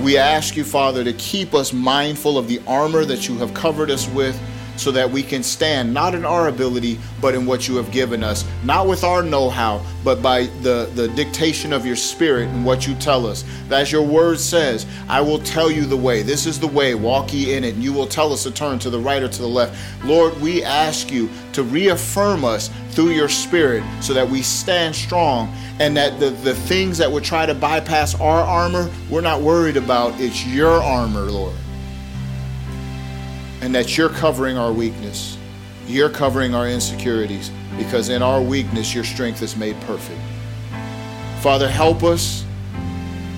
we 0.00 0.16
ask 0.16 0.56
you, 0.56 0.62
Father, 0.62 1.02
to 1.02 1.12
keep 1.14 1.54
us 1.54 1.72
mindful 1.72 2.38
of 2.38 2.46
the 2.46 2.62
armor 2.68 3.04
that 3.04 3.26
you 3.26 3.36
have 3.38 3.52
covered 3.52 3.90
us 3.90 4.08
with 4.10 4.40
so 4.78 4.90
that 4.92 5.10
we 5.10 5.22
can 5.22 5.42
stand 5.42 5.92
not 5.92 6.14
in 6.14 6.24
our 6.24 6.48
ability, 6.48 6.98
but 7.20 7.34
in 7.34 7.46
what 7.46 7.68
you 7.68 7.76
have 7.76 7.90
given 7.90 8.22
us, 8.22 8.44
not 8.64 8.86
with 8.86 9.04
our 9.04 9.22
know 9.22 9.50
how, 9.50 9.84
but 10.04 10.22
by 10.22 10.42
the, 10.62 10.90
the 10.94 11.08
dictation 11.08 11.72
of 11.72 11.84
your 11.84 11.96
spirit 11.96 12.48
and 12.48 12.64
what 12.64 12.86
you 12.86 12.94
tell 12.96 13.26
us. 13.26 13.44
As 13.70 13.90
your 13.90 14.02
word 14.02 14.38
says, 14.38 14.86
I 15.08 15.20
will 15.20 15.40
tell 15.40 15.70
you 15.70 15.84
the 15.84 15.96
way. 15.96 16.22
This 16.22 16.46
is 16.46 16.58
the 16.58 16.66
way, 16.66 16.94
walk 16.94 17.32
ye 17.32 17.54
in 17.54 17.64
it, 17.64 17.74
and 17.74 17.82
you 17.82 17.92
will 17.92 18.06
tell 18.06 18.32
us 18.32 18.44
to 18.44 18.50
turn 18.50 18.78
to 18.80 18.90
the 18.90 18.98
right 18.98 19.22
or 19.22 19.28
to 19.28 19.42
the 19.42 19.48
left. 19.48 19.76
Lord, 20.04 20.38
we 20.40 20.62
ask 20.62 21.10
you 21.10 21.28
to 21.52 21.62
reaffirm 21.62 22.44
us 22.44 22.70
through 22.90 23.10
your 23.10 23.28
spirit 23.28 23.82
so 24.00 24.14
that 24.14 24.28
we 24.28 24.42
stand 24.42 24.94
strong 24.94 25.52
and 25.80 25.96
that 25.96 26.18
the, 26.18 26.30
the 26.30 26.54
things 26.54 26.98
that 26.98 27.10
would 27.10 27.24
try 27.24 27.46
to 27.46 27.54
bypass 27.54 28.14
our 28.20 28.40
armor, 28.40 28.90
we're 29.10 29.20
not 29.20 29.40
worried 29.40 29.76
about. 29.76 30.18
It's 30.20 30.44
your 30.46 30.82
armor, 30.82 31.22
Lord 31.22 31.54
and 33.60 33.74
that 33.74 33.96
you're 33.96 34.08
covering 34.08 34.56
our 34.56 34.72
weakness. 34.72 35.36
You're 35.86 36.10
covering 36.10 36.54
our 36.54 36.68
insecurities 36.68 37.50
because 37.76 38.08
in 38.08 38.22
our 38.22 38.40
weakness, 38.40 38.94
your 38.94 39.04
strength 39.04 39.42
is 39.42 39.56
made 39.56 39.80
perfect. 39.82 40.20
Father, 41.40 41.68
help 41.68 42.02
us 42.02 42.44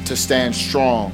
to 0.06 0.16
stand 0.16 0.54
strong 0.54 1.12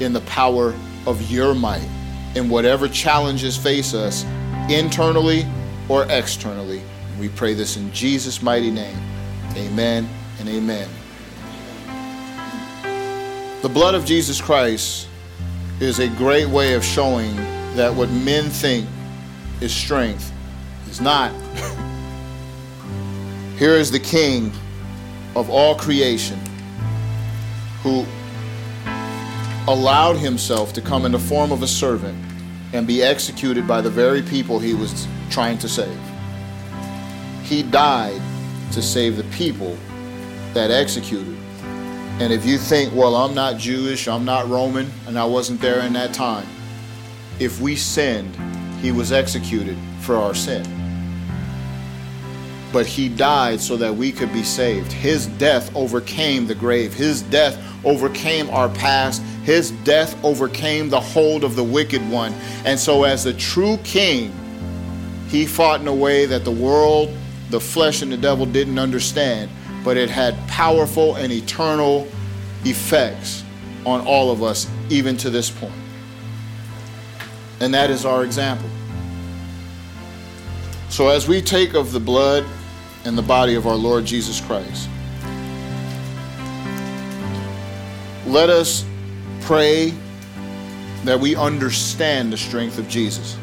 in 0.00 0.12
the 0.12 0.20
power 0.22 0.74
of 1.06 1.30
your 1.30 1.54
might 1.54 1.88
in 2.34 2.48
whatever 2.48 2.88
challenges 2.88 3.56
face 3.56 3.94
us 3.94 4.24
internally 4.68 5.46
or 5.88 6.04
externally. 6.10 6.82
We 7.20 7.28
pray 7.28 7.54
this 7.54 7.76
in 7.76 7.92
Jesus' 7.92 8.42
mighty 8.42 8.70
name. 8.70 8.96
Amen 9.56 10.08
and 10.40 10.48
amen. 10.48 10.88
The 13.62 13.68
blood 13.68 13.94
of 13.94 14.04
Jesus 14.04 14.40
Christ 14.40 15.08
is 15.80 15.98
a 16.00 16.08
great 16.08 16.48
way 16.48 16.74
of 16.74 16.84
showing 16.84 17.36
that 17.74 17.92
what 17.94 18.10
men 18.10 18.50
think 18.50 18.88
is 19.60 19.74
strength 19.74 20.32
is 20.88 21.00
not. 21.00 21.32
Here 23.58 23.74
is 23.74 23.90
the 23.90 24.00
King 24.00 24.52
of 25.36 25.50
all 25.50 25.74
creation 25.74 26.38
who 27.82 28.04
allowed 29.66 30.16
himself 30.16 30.72
to 30.74 30.80
come 30.80 31.04
in 31.04 31.12
the 31.12 31.18
form 31.18 31.52
of 31.52 31.62
a 31.62 31.66
servant 31.66 32.16
and 32.72 32.86
be 32.86 33.02
executed 33.02 33.66
by 33.66 33.80
the 33.80 33.90
very 33.90 34.22
people 34.22 34.58
he 34.58 34.74
was 34.74 35.06
trying 35.30 35.58
to 35.58 35.68
save. 35.68 35.98
He 37.42 37.62
died 37.62 38.20
to 38.72 38.82
save 38.82 39.16
the 39.16 39.24
people 39.24 39.76
that 40.52 40.70
executed. 40.70 41.36
And 42.20 42.32
if 42.32 42.46
you 42.46 42.58
think, 42.58 42.94
well, 42.94 43.16
I'm 43.16 43.34
not 43.34 43.58
Jewish, 43.58 44.06
I'm 44.08 44.24
not 44.24 44.48
Roman, 44.48 44.90
and 45.06 45.18
I 45.18 45.24
wasn't 45.24 45.60
there 45.60 45.80
in 45.80 45.92
that 45.94 46.14
time, 46.14 46.46
if 47.38 47.60
we 47.60 47.76
sinned, 47.76 48.34
he 48.80 48.92
was 48.92 49.12
executed 49.12 49.76
for 50.00 50.16
our 50.16 50.34
sin. 50.34 50.64
But 52.72 52.86
he 52.86 53.08
died 53.08 53.60
so 53.60 53.76
that 53.76 53.94
we 53.94 54.12
could 54.12 54.32
be 54.32 54.42
saved. 54.42 54.92
His 54.92 55.26
death 55.26 55.74
overcame 55.76 56.46
the 56.46 56.54
grave. 56.54 56.92
His 56.92 57.22
death 57.22 57.56
overcame 57.84 58.50
our 58.50 58.68
past. 58.68 59.22
His 59.44 59.70
death 59.70 60.22
overcame 60.24 60.88
the 60.88 61.00
hold 61.00 61.44
of 61.44 61.54
the 61.54 61.62
wicked 61.62 62.08
one. 62.10 62.32
And 62.64 62.78
so, 62.78 63.04
as 63.04 63.24
the 63.24 63.34
true 63.34 63.78
king, 63.84 64.32
he 65.28 65.46
fought 65.46 65.80
in 65.80 65.88
a 65.88 65.94
way 65.94 66.26
that 66.26 66.44
the 66.44 66.50
world, 66.50 67.14
the 67.50 67.60
flesh, 67.60 68.02
and 68.02 68.10
the 68.10 68.16
devil 68.16 68.46
didn't 68.46 68.78
understand, 68.78 69.50
but 69.84 69.96
it 69.96 70.10
had 70.10 70.36
powerful 70.48 71.14
and 71.16 71.32
eternal 71.32 72.08
effects 72.64 73.44
on 73.86 74.00
all 74.06 74.30
of 74.30 74.42
us, 74.42 74.68
even 74.90 75.16
to 75.18 75.30
this 75.30 75.50
point. 75.50 75.83
And 77.64 77.72
that 77.72 77.88
is 77.88 78.04
our 78.04 78.24
example. 78.24 78.68
So 80.90 81.08
as 81.08 81.26
we 81.26 81.40
take 81.40 81.72
of 81.72 81.92
the 81.92 81.98
blood 81.98 82.44
and 83.06 83.16
the 83.16 83.22
body 83.22 83.54
of 83.54 83.66
our 83.66 83.74
Lord 83.74 84.04
Jesus 84.04 84.38
Christ, 84.38 84.86
let 88.26 88.50
us 88.50 88.84
pray 89.40 89.94
that 91.04 91.18
we 91.18 91.36
understand 91.36 92.30
the 92.30 92.36
strength 92.36 92.78
of 92.78 92.86
Jesus 92.86 93.38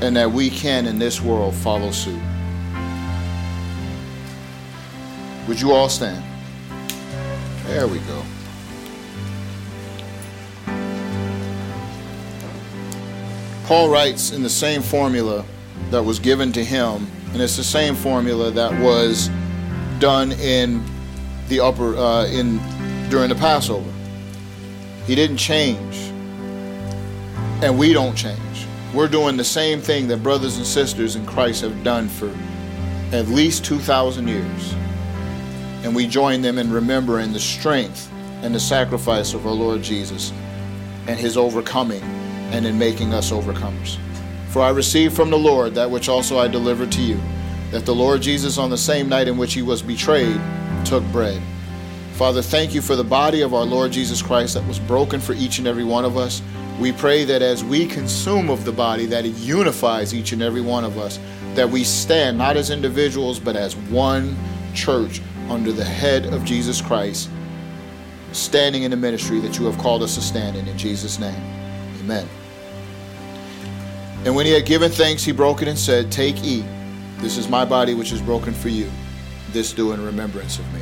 and 0.00 0.16
that 0.16 0.28
we 0.28 0.50
can 0.50 0.86
in 0.86 0.98
this 0.98 1.20
world 1.20 1.54
follow 1.54 1.92
suit. 1.92 2.20
Would 5.46 5.60
you 5.60 5.70
all 5.70 5.88
stand? 5.88 6.24
There 7.66 7.86
we 7.86 8.00
go. 8.00 8.24
Paul 13.70 13.88
writes 13.88 14.32
in 14.32 14.42
the 14.42 14.50
same 14.50 14.82
formula 14.82 15.44
that 15.90 16.02
was 16.02 16.18
given 16.18 16.50
to 16.54 16.64
him, 16.64 17.06
and 17.32 17.40
it's 17.40 17.56
the 17.56 17.62
same 17.62 17.94
formula 17.94 18.50
that 18.50 18.76
was 18.82 19.30
done 20.00 20.32
in 20.32 20.84
the 21.46 21.60
upper 21.60 21.96
uh, 21.96 22.26
in 22.26 22.58
during 23.10 23.28
the 23.28 23.36
Passover. 23.36 23.88
He 25.06 25.14
didn't 25.14 25.36
change, 25.36 25.96
and 27.62 27.78
we 27.78 27.92
don't 27.92 28.16
change. 28.16 28.66
We're 28.92 29.06
doing 29.06 29.36
the 29.36 29.44
same 29.44 29.80
thing 29.80 30.08
that 30.08 30.20
brothers 30.20 30.56
and 30.56 30.66
sisters 30.66 31.14
in 31.14 31.24
Christ 31.24 31.62
have 31.62 31.84
done 31.84 32.08
for 32.08 32.36
at 33.12 33.28
least 33.28 33.64
2,000 33.66 34.26
years. 34.26 34.74
And 35.84 35.94
we 35.94 36.08
join 36.08 36.42
them 36.42 36.58
in 36.58 36.72
remembering 36.72 37.32
the 37.32 37.38
strength 37.38 38.10
and 38.42 38.52
the 38.52 38.58
sacrifice 38.58 39.32
of 39.32 39.46
our 39.46 39.52
Lord 39.52 39.80
Jesus 39.80 40.32
and 41.06 41.16
his 41.16 41.36
overcoming 41.36 42.02
and 42.50 42.66
in 42.66 42.78
making 42.78 43.12
us 43.12 43.30
overcomers. 43.30 43.98
For 44.48 44.62
I 44.62 44.70
received 44.70 45.14
from 45.14 45.30
the 45.30 45.38
Lord 45.38 45.74
that 45.74 45.90
which 45.90 46.08
also 46.08 46.38
I 46.38 46.48
delivered 46.48 46.90
to 46.92 47.00
you, 47.00 47.20
that 47.70 47.86
the 47.86 47.94
Lord 47.94 48.20
Jesus, 48.20 48.58
on 48.58 48.70
the 48.70 48.76
same 48.76 49.08
night 49.08 49.28
in 49.28 49.38
which 49.38 49.54
he 49.54 49.62
was 49.62 49.80
betrayed, 49.80 50.40
took 50.84 51.04
bread. 51.12 51.40
Father, 52.14 52.42
thank 52.42 52.74
you 52.74 52.82
for 52.82 52.96
the 52.96 53.04
body 53.04 53.40
of 53.40 53.54
our 53.54 53.64
Lord 53.64 53.92
Jesus 53.92 54.20
Christ 54.20 54.54
that 54.54 54.66
was 54.66 54.78
broken 54.78 55.20
for 55.20 55.32
each 55.32 55.58
and 55.58 55.66
every 55.66 55.84
one 55.84 56.04
of 56.04 56.16
us. 56.16 56.42
We 56.78 56.92
pray 56.92 57.24
that 57.24 57.42
as 57.42 57.64
we 57.64 57.86
consume 57.86 58.50
of 58.50 58.64
the 58.64 58.72
body, 58.72 59.06
that 59.06 59.24
it 59.24 59.34
unifies 59.36 60.14
each 60.14 60.32
and 60.32 60.42
every 60.42 60.60
one 60.60 60.84
of 60.84 60.98
us, 60.98 61.18
that 61.54 61.70
we 61.70 61.84
stand 61.84 62.36
not 62.36 62.56
as 62.56 62.70
individuals, 62.70 63.38
but 63.38 63.56
as 63.56 63.76
one 63.76 64.36
church 64.74 65.22
under 65.48 65.72
the 65.72 65.84
head 65.84 66.26
of 66.26 66.44
Jesus 66.44 66.80
Christ, 66.82 67.30
standing 68.32 68.82
in 68.82 68.90
the 68.90 68.96
ministry 68.96 69.40
that 69.40 69.58
you 69.58 69.64
have 69.66 69.78
called 69.78 70.02
us 70.02 70.14
to 70.16 70.20
stand 70.20 70.56
in. 70.56 70.68
In 70.68 70.76
Jesus' 70.76 71.18
name, 71.18 71.42
amen. 72.00 72.28
And 74.24 74.36
when 74.36 74.44
he 74.44 74.52
had 74.52 74.66
given 74.66 74.90
thanks, 74.90 75.24
he 75.24 75.32
broke 75.32 75.62
it 75.62 75.68
and 75.68 75.78
said, 75.78 76.12
Take, 76.12 76.44
eat. 76.44 76.64
This 77.18 77.38
is 77.38 77.48
my 77.48 77.64
body 77.64 77.94
which 77.94 78.12
is 78.12 78.20
broken 78.20 78.52
for 78.52 78.68
you. 78.68 78.90
This 79.52 79.72
do 79.72 79.92
in 79.92 80.04
remembrance 80.04 80.58
of 80.58 80.74
me. 80.74 80.80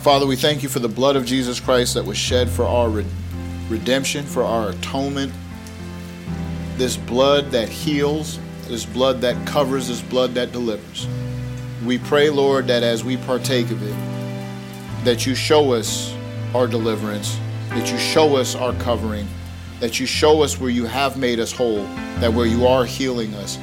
Father, 0.00 0.26
we 0.26 0.34
thank 0.34 0.62
you 0.62 0.70
for 0.70 0.78
the 0.78 0.88
blood 0.88 1.16
of 1.16 1.26
Jesus 1.26 1.60
Christ 1.60 1.92
that 1.92 2.06
was 2.06 2.16
shed 2.16 2.48
for 2.48 2.64
our 2.64 3.04
redemption, 3.68 4.24
for 4.24 4.42
our 4.42 4.70
atonement. 4.70 5.34
This 6.78 6.96
blood 6.96 7.50
that 7.50 7.68
heals, 7.68 8.38
this 8.68 8.86
blood 8.86 9.20
that 9.20 9.46
covers, 9.46 9.88
this 9.88 10.00
blood 10.00 10.32
that 10.32 10.52
delivers. 10.52 11.06
We 11.84 11.96
pray, 11.98 12.28
Lord, 12.28 12.66
that 12.66 12.82
as 12.82 13.04
we 13.04 13.16
partake 13.16 13.70
of 13.70 13.82
it, 13.82 15.04
that 15.04 15.24
you 15.26 15.34
show 15.34 15.72
us 15.72 16.14
our 16.54 16.66
deliverance, 16.66 17.38
that 17.70 17.90
you 17.90 17.96
show 17.96 18.36
us 18.36 18.54
our 18.54 18.74
covering, 18.74 19.26
that 19.80 19.98
you 19.98 20.04
show 20.04 20.42
us 20.42 20.60
where 20.60 20.68
you 20.68 20.84
have 20.84 21.16
made 21.16 21.40
us 21.40 21.52
whole, 21.52 21.84
that 22.18 22.32
where 22.32 22.44
you 22.44 22.66
are 22.66 22.84
healing 22.84 23.32
us, 23.34 23.58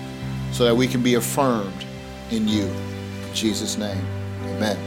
so 0.52 0.66
that 0.66 0.76
we 0.76 0.88
can 0.88 1.04
be 1.04 1.14
affirmed 1.14 1.86
in 2.32 2.48
you. 2.48 2.64
In 2.64 3.34
Jesus' 3.36 3.78
name, 3.78 4.04
amen. 4.46 4.78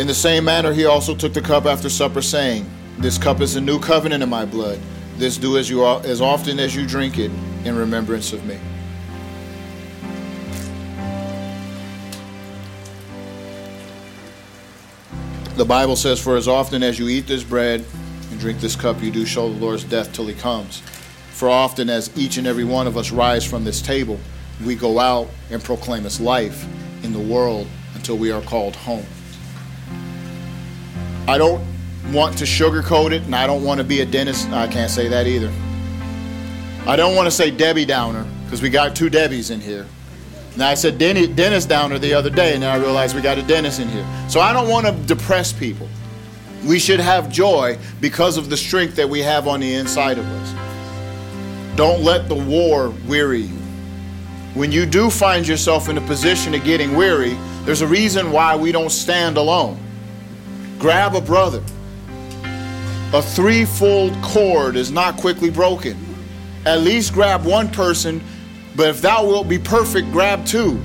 In 0.00 0.08
the 0.08 0.14
same 0.14 0.44
manner, 0.44 0.72
he 0.72 0.86
also 0.86 1.14
took 1.14 1.34
the 1.34 1.40
cup 1.40 1.66
after 1.66 1.88
supper, 1.88 2.22
saying, 2.22 2.68
This 2.98 3.16
cup 3.16 3.40
is 3.40 3.54
a 3.54 3.60
new 3.60 3.78
covenant 3.78 4.24
in 4.24 4.28
my 4.28 4.44
blood. 4.44 4.80
This 5.18 5.36
do 5.36 5.56
as, 5.56 5.70
you, 5.70 5.86
as 5.86 6.20
often 6.20 6.58
as 6.58 6.74
you 6.74 6.86
drink 6.86 7.18
it 7.18 7.30
in 7.64 7.76
remembrance 7.76 8.32
of 8.32 8.44
me. 8.44 8.58
The 15.58 15.64
Bible 15.64 15.96
says, 15.96 16.20
For 16.20 16.36
as 16.36 16.46
often 16.46 16.84
as 16.84 17.00
you 17.00 17.08
eat 17.08 17.26
this 17.26 17.42
bread 17.42 17.84
and 18.30 18.38
drink 18.38 18.60
this 18.60 18.76
cup, 18.76 19.02
you 19.02 19.10
do 19.10 19.26
show 19.26 19.52
the 19.52 19.58
Lord's 19.58 19.82
death 19.82 20.12
till 20.12 20.28
he 20.28 20.34
comes. 20.34 20.82
For 21.32 21.48
often 21.48 21.90
as 21.90 22.16
each 22.16 22.36
and 22.36 22.46
every 22.46 22.62
one 22.62 22.86
of 22.86 22.96
us 22.96 23.10
rise 23.10 23.44
from 23.44 23.64
this 23.64 23.82
table, 23.82 24.20
we 24.64 24.76
go 24.76 25.00
out 25.00 25.26
and 25.50 25.60
proclaim 25.60 26.04
his 26.04 26.20
life 26.20 26.64
in 27.02 27.12
the 27.12 27.18
world 27.18 27.66
until 27.96 28.16
we 28.16 28.30
are 28.30 28.40
called 28.42 28.76
home. 28.76 29.04
I 31.26 31.38
don't 31.38 31.60
want 32.12 32.38
to 32.38 32.44
sugarcoat 32.44 33.10
it, 33.10 33.22
and 33.22 33.34
I 33.34 33.48
don't 33.48 33.64
want 33.64 33.78
to 33.78 33.84
be 33.84 34.00
a 34.02 34.06
dentist. 34.06 34.48
I 34.50 34.68
can't 34.68 34.92
say 34.92 35.08
that 35.08 35.26
either. 35.26 35.52
I 36.86 36.94
don't 36.94 37.16
want 37.16 37.26
to 37.26 37.32
say 37.32 37.50
Debbie 37.50 37.84
Downer 37.84 38.24
because 38.44 38.62
we 38.62 38.70
got 38.70 38.94
two 38.94 39.10
Debbies 39.10 39.50
in 39.50 39.60
here. 39.60 39.86
Now 40.58 40.68
I 40.68 40.74
said 40.74 40.98
Denny, 40.98 41.28
Dennis 41.28 41.64
Downer 41.64 42.00
the 42.00 42.12
other 42.12 42.30
day, 42.30 42.52
and 42.52 42.64
then 42.64 42.70
I 42.70 42.82
realized 42.82 43.14
we 43.14 43.22
got 43.22 43.38
a 43.38 43.42
Dennis 43.42 43.78
in 43.78 43.88
here. 43.88 44.04
So 44.28 44.40
I 44.40 44.52
don't 44.52 44.68
want 44.68 44.86
to 44.86 44.92
depress 45.06 45.52
people. 45.52 45.88
We 46.66 46.80
should 46.80 46.98
have 46.98 47.30
joy 47.30 47.78
because 48.00 48.36
of 48.36 48.50
the 48.50 48.56
strength 48.56 48.96
that 48.96 49.08
we 49.08 49.20
have 49.20 49.46
on 49.46 49.60
the 49.60 49.74
inside 49.74 50.18
of 50.18 50.26
us. 50.26 51.76
Don't 51.76 52.02
let 52.02 52.28
the 52.28 52.34
war 52.34 52.92
weary 53.06 53.42
you. 53.42 53.56
When 54.54 54.72
you 54.72 54.84
do 54.84 55.10
find 55.10 55.46
yourself 55.46 55.88
in 55.88 55.96
a 55.96 56.00
position 56.00 56.52
of 56.54 56.64
getting 56.64 56.96
weary, 56.96 57.36
there's 57.62 57.82
a 57.82 57.86
reason 57.86 58.32
why 58.32 58.56
we 58.56 58.72
don't 58.72 58.90
stand 58.90 59.36
alone. 59.36 59.78
Grab 60.80 61.14
a 61.14 61.20
brother. 61.20 61.62
A 63.12 63.22
threefold 63.22 64.12
cord 64.22 64.74
is 64.74 64.90
not 64.90 65.16
quickly 65.18 65.50
broken. 65.50 65.96
At 66.66 66.80
least 66.80 67.12
grab 67.12 67.44
one 67.44 67.68
person, 67.68 68.20
but 68.78 68.90
if 68.90 69.02
thou 69.02 69.26
wilt 69.26 69.48
be 69.48 69.58
perfect, 69.58 70.12
grab 70.12 70.46
two. 70.46 70.80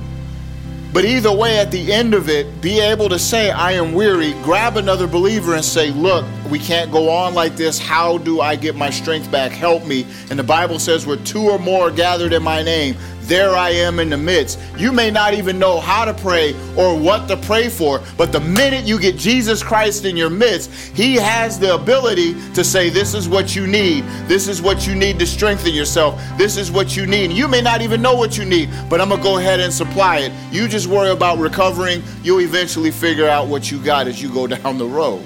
But 0.92 1.04
either 1.04 1.32
way, 1.32 1.58
at 1.60 1.70
the 1.70 1.92
end 1.92 2.12
of 2.12 2.28
it, 2.28 2.60
be 2.60 2.80
able 2.80 3.08
to 3.08 3.20
say, 3.20 3.52
I 3.52 3.72
am 3.72 3.92
weary. 3.92 4.32
Grab 4.42 4.76
another 4.76 5.06
believer 5.06 5.54
and 5.54 5.64
say, 5.64 5.92
Look, 5.92 6.24
we 6.50 6.58
can't 6.58 6.90
go 6.90 7.08
on 7.08 7.34
like 7.34 7.54
this. 7.54 7.78
How 7.78 8.18
do 8.18 8.40
I 8.40 8.56
get 8.56 8.74
my 8.74 8.90
strength 8.90 9.30
back? 9.30 9.52
Help 9.52 9.86
me. 9.86 10.06
And 10.28 10.36
the 10.36 10.44
Bible 10.44 10.80
says, 10.80 11.06
Where 11.06 11.16
two 11.18 11.48
or 11.48 11.58
more 11.60 11.86
are 11.86 11.90
gathered 11.92 12.32
in 12.32 12.42
my 12.42 12.64
name, 12.64 12.96
there 13.26 13.50
I 13.50 13.70
am 13.70 13.98
in 13.98 14.10
the 14.10 14.16
midst. 14.16 14.58
You 14.76 14.92
may 14.92 15.10
not 15.10 15.34
even 15.34 15.58
know 15.58 15.80
how 15.80 16.04
to 16.04 16.14
pray 16.14 16.54
or 16.76 16.98
what 16.98 17.28
to 17.28 17.36
pray 17.36 17.68
for, 17.68 18.02
but 18.16 18.32
the 18.32 18.40
minute 18.40 18.84
you 18.84 18.98
get 18.98 19.16
Jesus 19.16 19.62
Christ 19.62 20.04
in 20.04 20.16
your 20.16 20.30
midst, 20.30 20.70
He 20.94 21.14
has 21.16 21.58
the 21.58 21.74
ability 21.74 22.34
to 22.52 22.62
say, 22.64 22.90
This 22.90 23.14
is 23.14 23.28
what 23.28 23.56
you 23.56 23.66
need. 23.66 24.04
This 24.26 24.48
is 24.48 24.60
what 24.60 24.86
you 24.86 24.94
need 24.94 25.18
to 25.18 25.26
strengthen 25.26 25.72
yourself. 25.72 26.20
This 26.36 26.56
is 26.56 26.70
what 26.70 26.96
you 26.96 27.06
need. 27.06 27.32
You 27.32 27.48
may 27.48 27.60
not 27.60 27.82
even 27.82 28.02
know 28.02 28.14
what 28.14 28.36
you 28.36 28.44
need, 28.44 28.70
but 28.88 29.00
I'm 29.00 29.08
going 29.08 29.20
to 29.20 29.24
go 29.24 29.38
ahead 29.38 29.60
and 29.60 29.72
supply 29.72 30.18
it. 30.18 30.32
You 30.52 30.68
just 30.68 30.86
worry 30.86 31.10
about 31.10 31.38
recovering. 31.38 32.02
You'll 32.22 32.40
eventually 32.40 32.90
figure 32.90 33.28
out 33.28 33.48
what 33.48 33.70
you 33.70 33.82
got 33.82 34.06
as 34.06 34.22
you 34.22 34.32
go 34.32 34.46
down 34.46 34.78
the 34.78 34.86
road. 34.86 35.22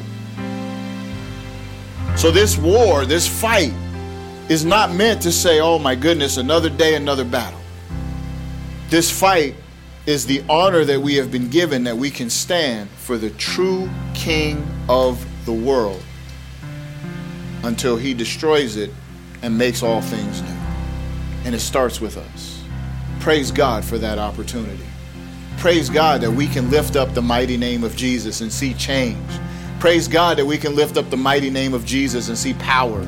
So, 2.16 2.30
this 2.30 2.58
war, 2.58 3.04
this 3.04 3.28
fight, 3.28 3.72
is 4.48 4.64
not 4.64 4.92
meant 4.92 5.22
to 5.22 5.30
say, 5.30 5.60
Oh 5.60 5.78
my 5.78 5.94
goodness, 5.94 6.36
another 6.36 6.70
day, 6.70 6.94
another 6.94 7.24
battle. 7.24 7.57
This 8.88 9.10
fight 9.10 9.54
is 10.06 10.24
the 10.24 10.42
honor 10.48 10.82
that 10.86 11.00
we 11.00 11.16
have 11.16 11.30
been 11.30 11.50
given 11.50 11.84
that 11.84 11.96
we 11.96 12.10
can 12.10 12.30
stand 12.30 12.88
for 12.88 13.18
the 13.18 13.28
true 13.30 13.90
King 14.14 14.66
of 14.88 15.22
the 15.44 15.52
world 15.52 16.02
until 17.64 17.98
he 17.98 18.14
destroys 18.14 18.76
it 18.76 18.90
and 19.42 19.58
makes 19.58 19.82
all 19.82 20.00
things 20.00 20.40
new. 20.40 20.56
And 21.44 21.54
it 21.54 21.60
starts 21.60 22.00
with 22.00 22.16
us. 22.16 22.62
Praise 23.20 23.50
God 23.50 23.84
for 23.84 23.98
that 23.98 24.18
opportunity. 24.18 24.86
Praise 25.58 25.90
God 25.90 26.22
that 26.22 26.30
we 26.30 26.46
can 26.46 26.70
lift 26.70 26.96
up 26.96 27.12
the 27.12 27.20
mighty 27.20 27.58
name 27.58 27.84
of 27.84 27.94
Jesus 27.94 28.40
and 28.40 28.50
see 28.50 28.72
change. 28.72 29.18
Praise 29.80 30.08
God 30.08 30.38
that 30.38 30.46
we 30.46 30.56
can 30.56 30.74
lift 30.74 30.96
up 30.96 31.10
the 31.10 31.16
mighty 31.16 31.50
name 31.50 31.74
of 31.74 31.84
Jesus 31.84 32.28
and 32.28 32.38
see 32.38 32.54
power. 32.54 33.06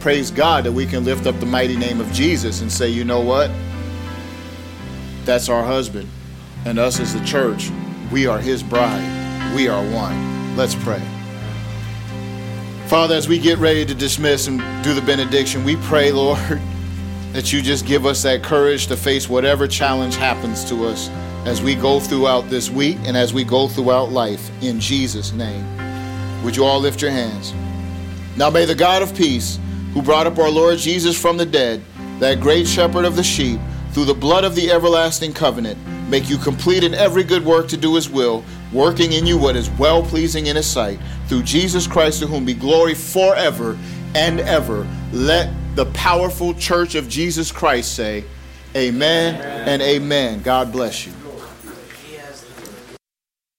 Praise 0.00 0.32
God 0.32 0.64
that 0.64 0.72
we 0.72 0.86
can 0.86 1.04
lift 1.04 1.26
up 1.26 1.38
the 1.38 1.46
mighty 1.46 1.76
name 1.76 2.00
of 2.00 2.10
Jesus 2.12 2.62
and 2.62 2.72
say, 2.72 2.88
you 2.88 3.04
know 3.04 3.20
what? 3.20 3.50
That's 5.24 5.48
our 5.48 5.62
husband. 5.62 6.08
And 6.64 6.78
us 6.78 7.00
as 7.00 7.14
the 7.14 7.24
church, 7.24 7.70
we 8.12 8.26
are 8.26 8.38
his 8.38 8.62
bride. 8.62 9.54
We 9.54 9.68
are 9.68 9.82
one. 9.92 10.56
Let's 10.56 10.74
pray. 10.74 11.02
Father, 12.86 13.14
as 13.14 13.28
we 13.28 13.38
get 13.38 13.58
ready 13.58 13.86
to 13.86 13.94
dismiss 13.94 14.46
and 14.46 14.58
do 14.82 14.94
the 14.94 15.02
benediction, 15.02 15.64
we 15.64 15.76
pray, 15.76 16.10
Lord, 16.12 16.60
that 17.32 17.52
you 17.52 17.62
just 17.62 17.86
give 17.86 18.04
us 18.06 18.22
that 18.24 18.42
courage 18.42 18.88
to 18.88 18.96
face 18.96 19.28
whatever 19.28 19.68
challenge 19.68 20.16
happens 20.16 20.64
to 20.68 20.86
us 20.86 21.08
as 21.46 21.62
we 21.62 21.74
go 21.74 22.00
throughout 22.00 22.50
this 22.50 22.68
week 22.68 22.98
and 23.04 23.16
as 23.16 23.32
we 23.32 23.44
go 23.44 23.68
throughout 23.68 24.10
life. 24.10 24.50
In 24.62 24.80
Jesus' 24.80 25.32
name. 25.32 25.64
Would 26.44 26.56
you 26.56 26.64
all 26.64 26.80
lift 26.80 27.00
your 27.00 27.10
hands? 27.10 27.54
Now 28.36 28.50
may 28.50 28.64
the 28.64 28.74
God 28.74 29.02
of 29.02 29.14
peace, 29.14 29.58
who 29.92 30.02
brought 30.02 30.26
up 30.26 30.38
our 30.38 30.50
Lord 30.50 30.78
Jesus 30.78 31.20
from 31.20 31.36
the 31.36 31.46
dead, 31.46 31.82
that 32.18 32.40
great 32.40 32.66
shepherd 32.66 33.04
of 33.04 33.16
the 33.16 33.22
sheep, 33.22 33.60
through 33.92 34.04
the 34.04 34.14
blood 34.14 34.44
of 34.44 34.54
the 34.54 34.70
everlasting 34.70 35.32
covenant, 35.32 35.78
make 36.08 36.28
you 36.28 36.38
complete 36.38 36.84
in 36.84 36.94
every 36.94 37.24
good 37.24 37.44
work 37.44 37.68
to 37.68 37.76
do 37.76 37.94
his 37.94 38.08
will, 38.08 38.44
working 38.72 39.12
in 39.12 39.26
you 39.26 39.38
what 39.38 39.56
is 39.56 39.70
well 39.70 40.02
pleasing 40.02 40.46
in 40.46 40.56
his 40.56 40.66
sight, 40.66 40.98
through 41.26 41.42
Jesus 41.42 41.86
Christ, 41.86 42.20
to 42.20 42.26
whom 42.26 42.44
be 42.44 42.54
glory 42.54 42.94
forever 42.94 43.78
and 44.14 44.40
ever. 44.40 44.86
Let 45.12 45.52
the 45.74 45.86
powerful 45.86 46.54
church 46.54 46.94
of 46.94 47.08
Jesus 47.08 47.52
Christ 47.52 47.94
say, 47.94 48.24
Amen, 48.76 49.34
amen. 49.34 49.68
and 49.68 49.82
amen. 49.82 50.42
God 50.42 50.70
bless 50.70 51.06
you. 51.06 51.12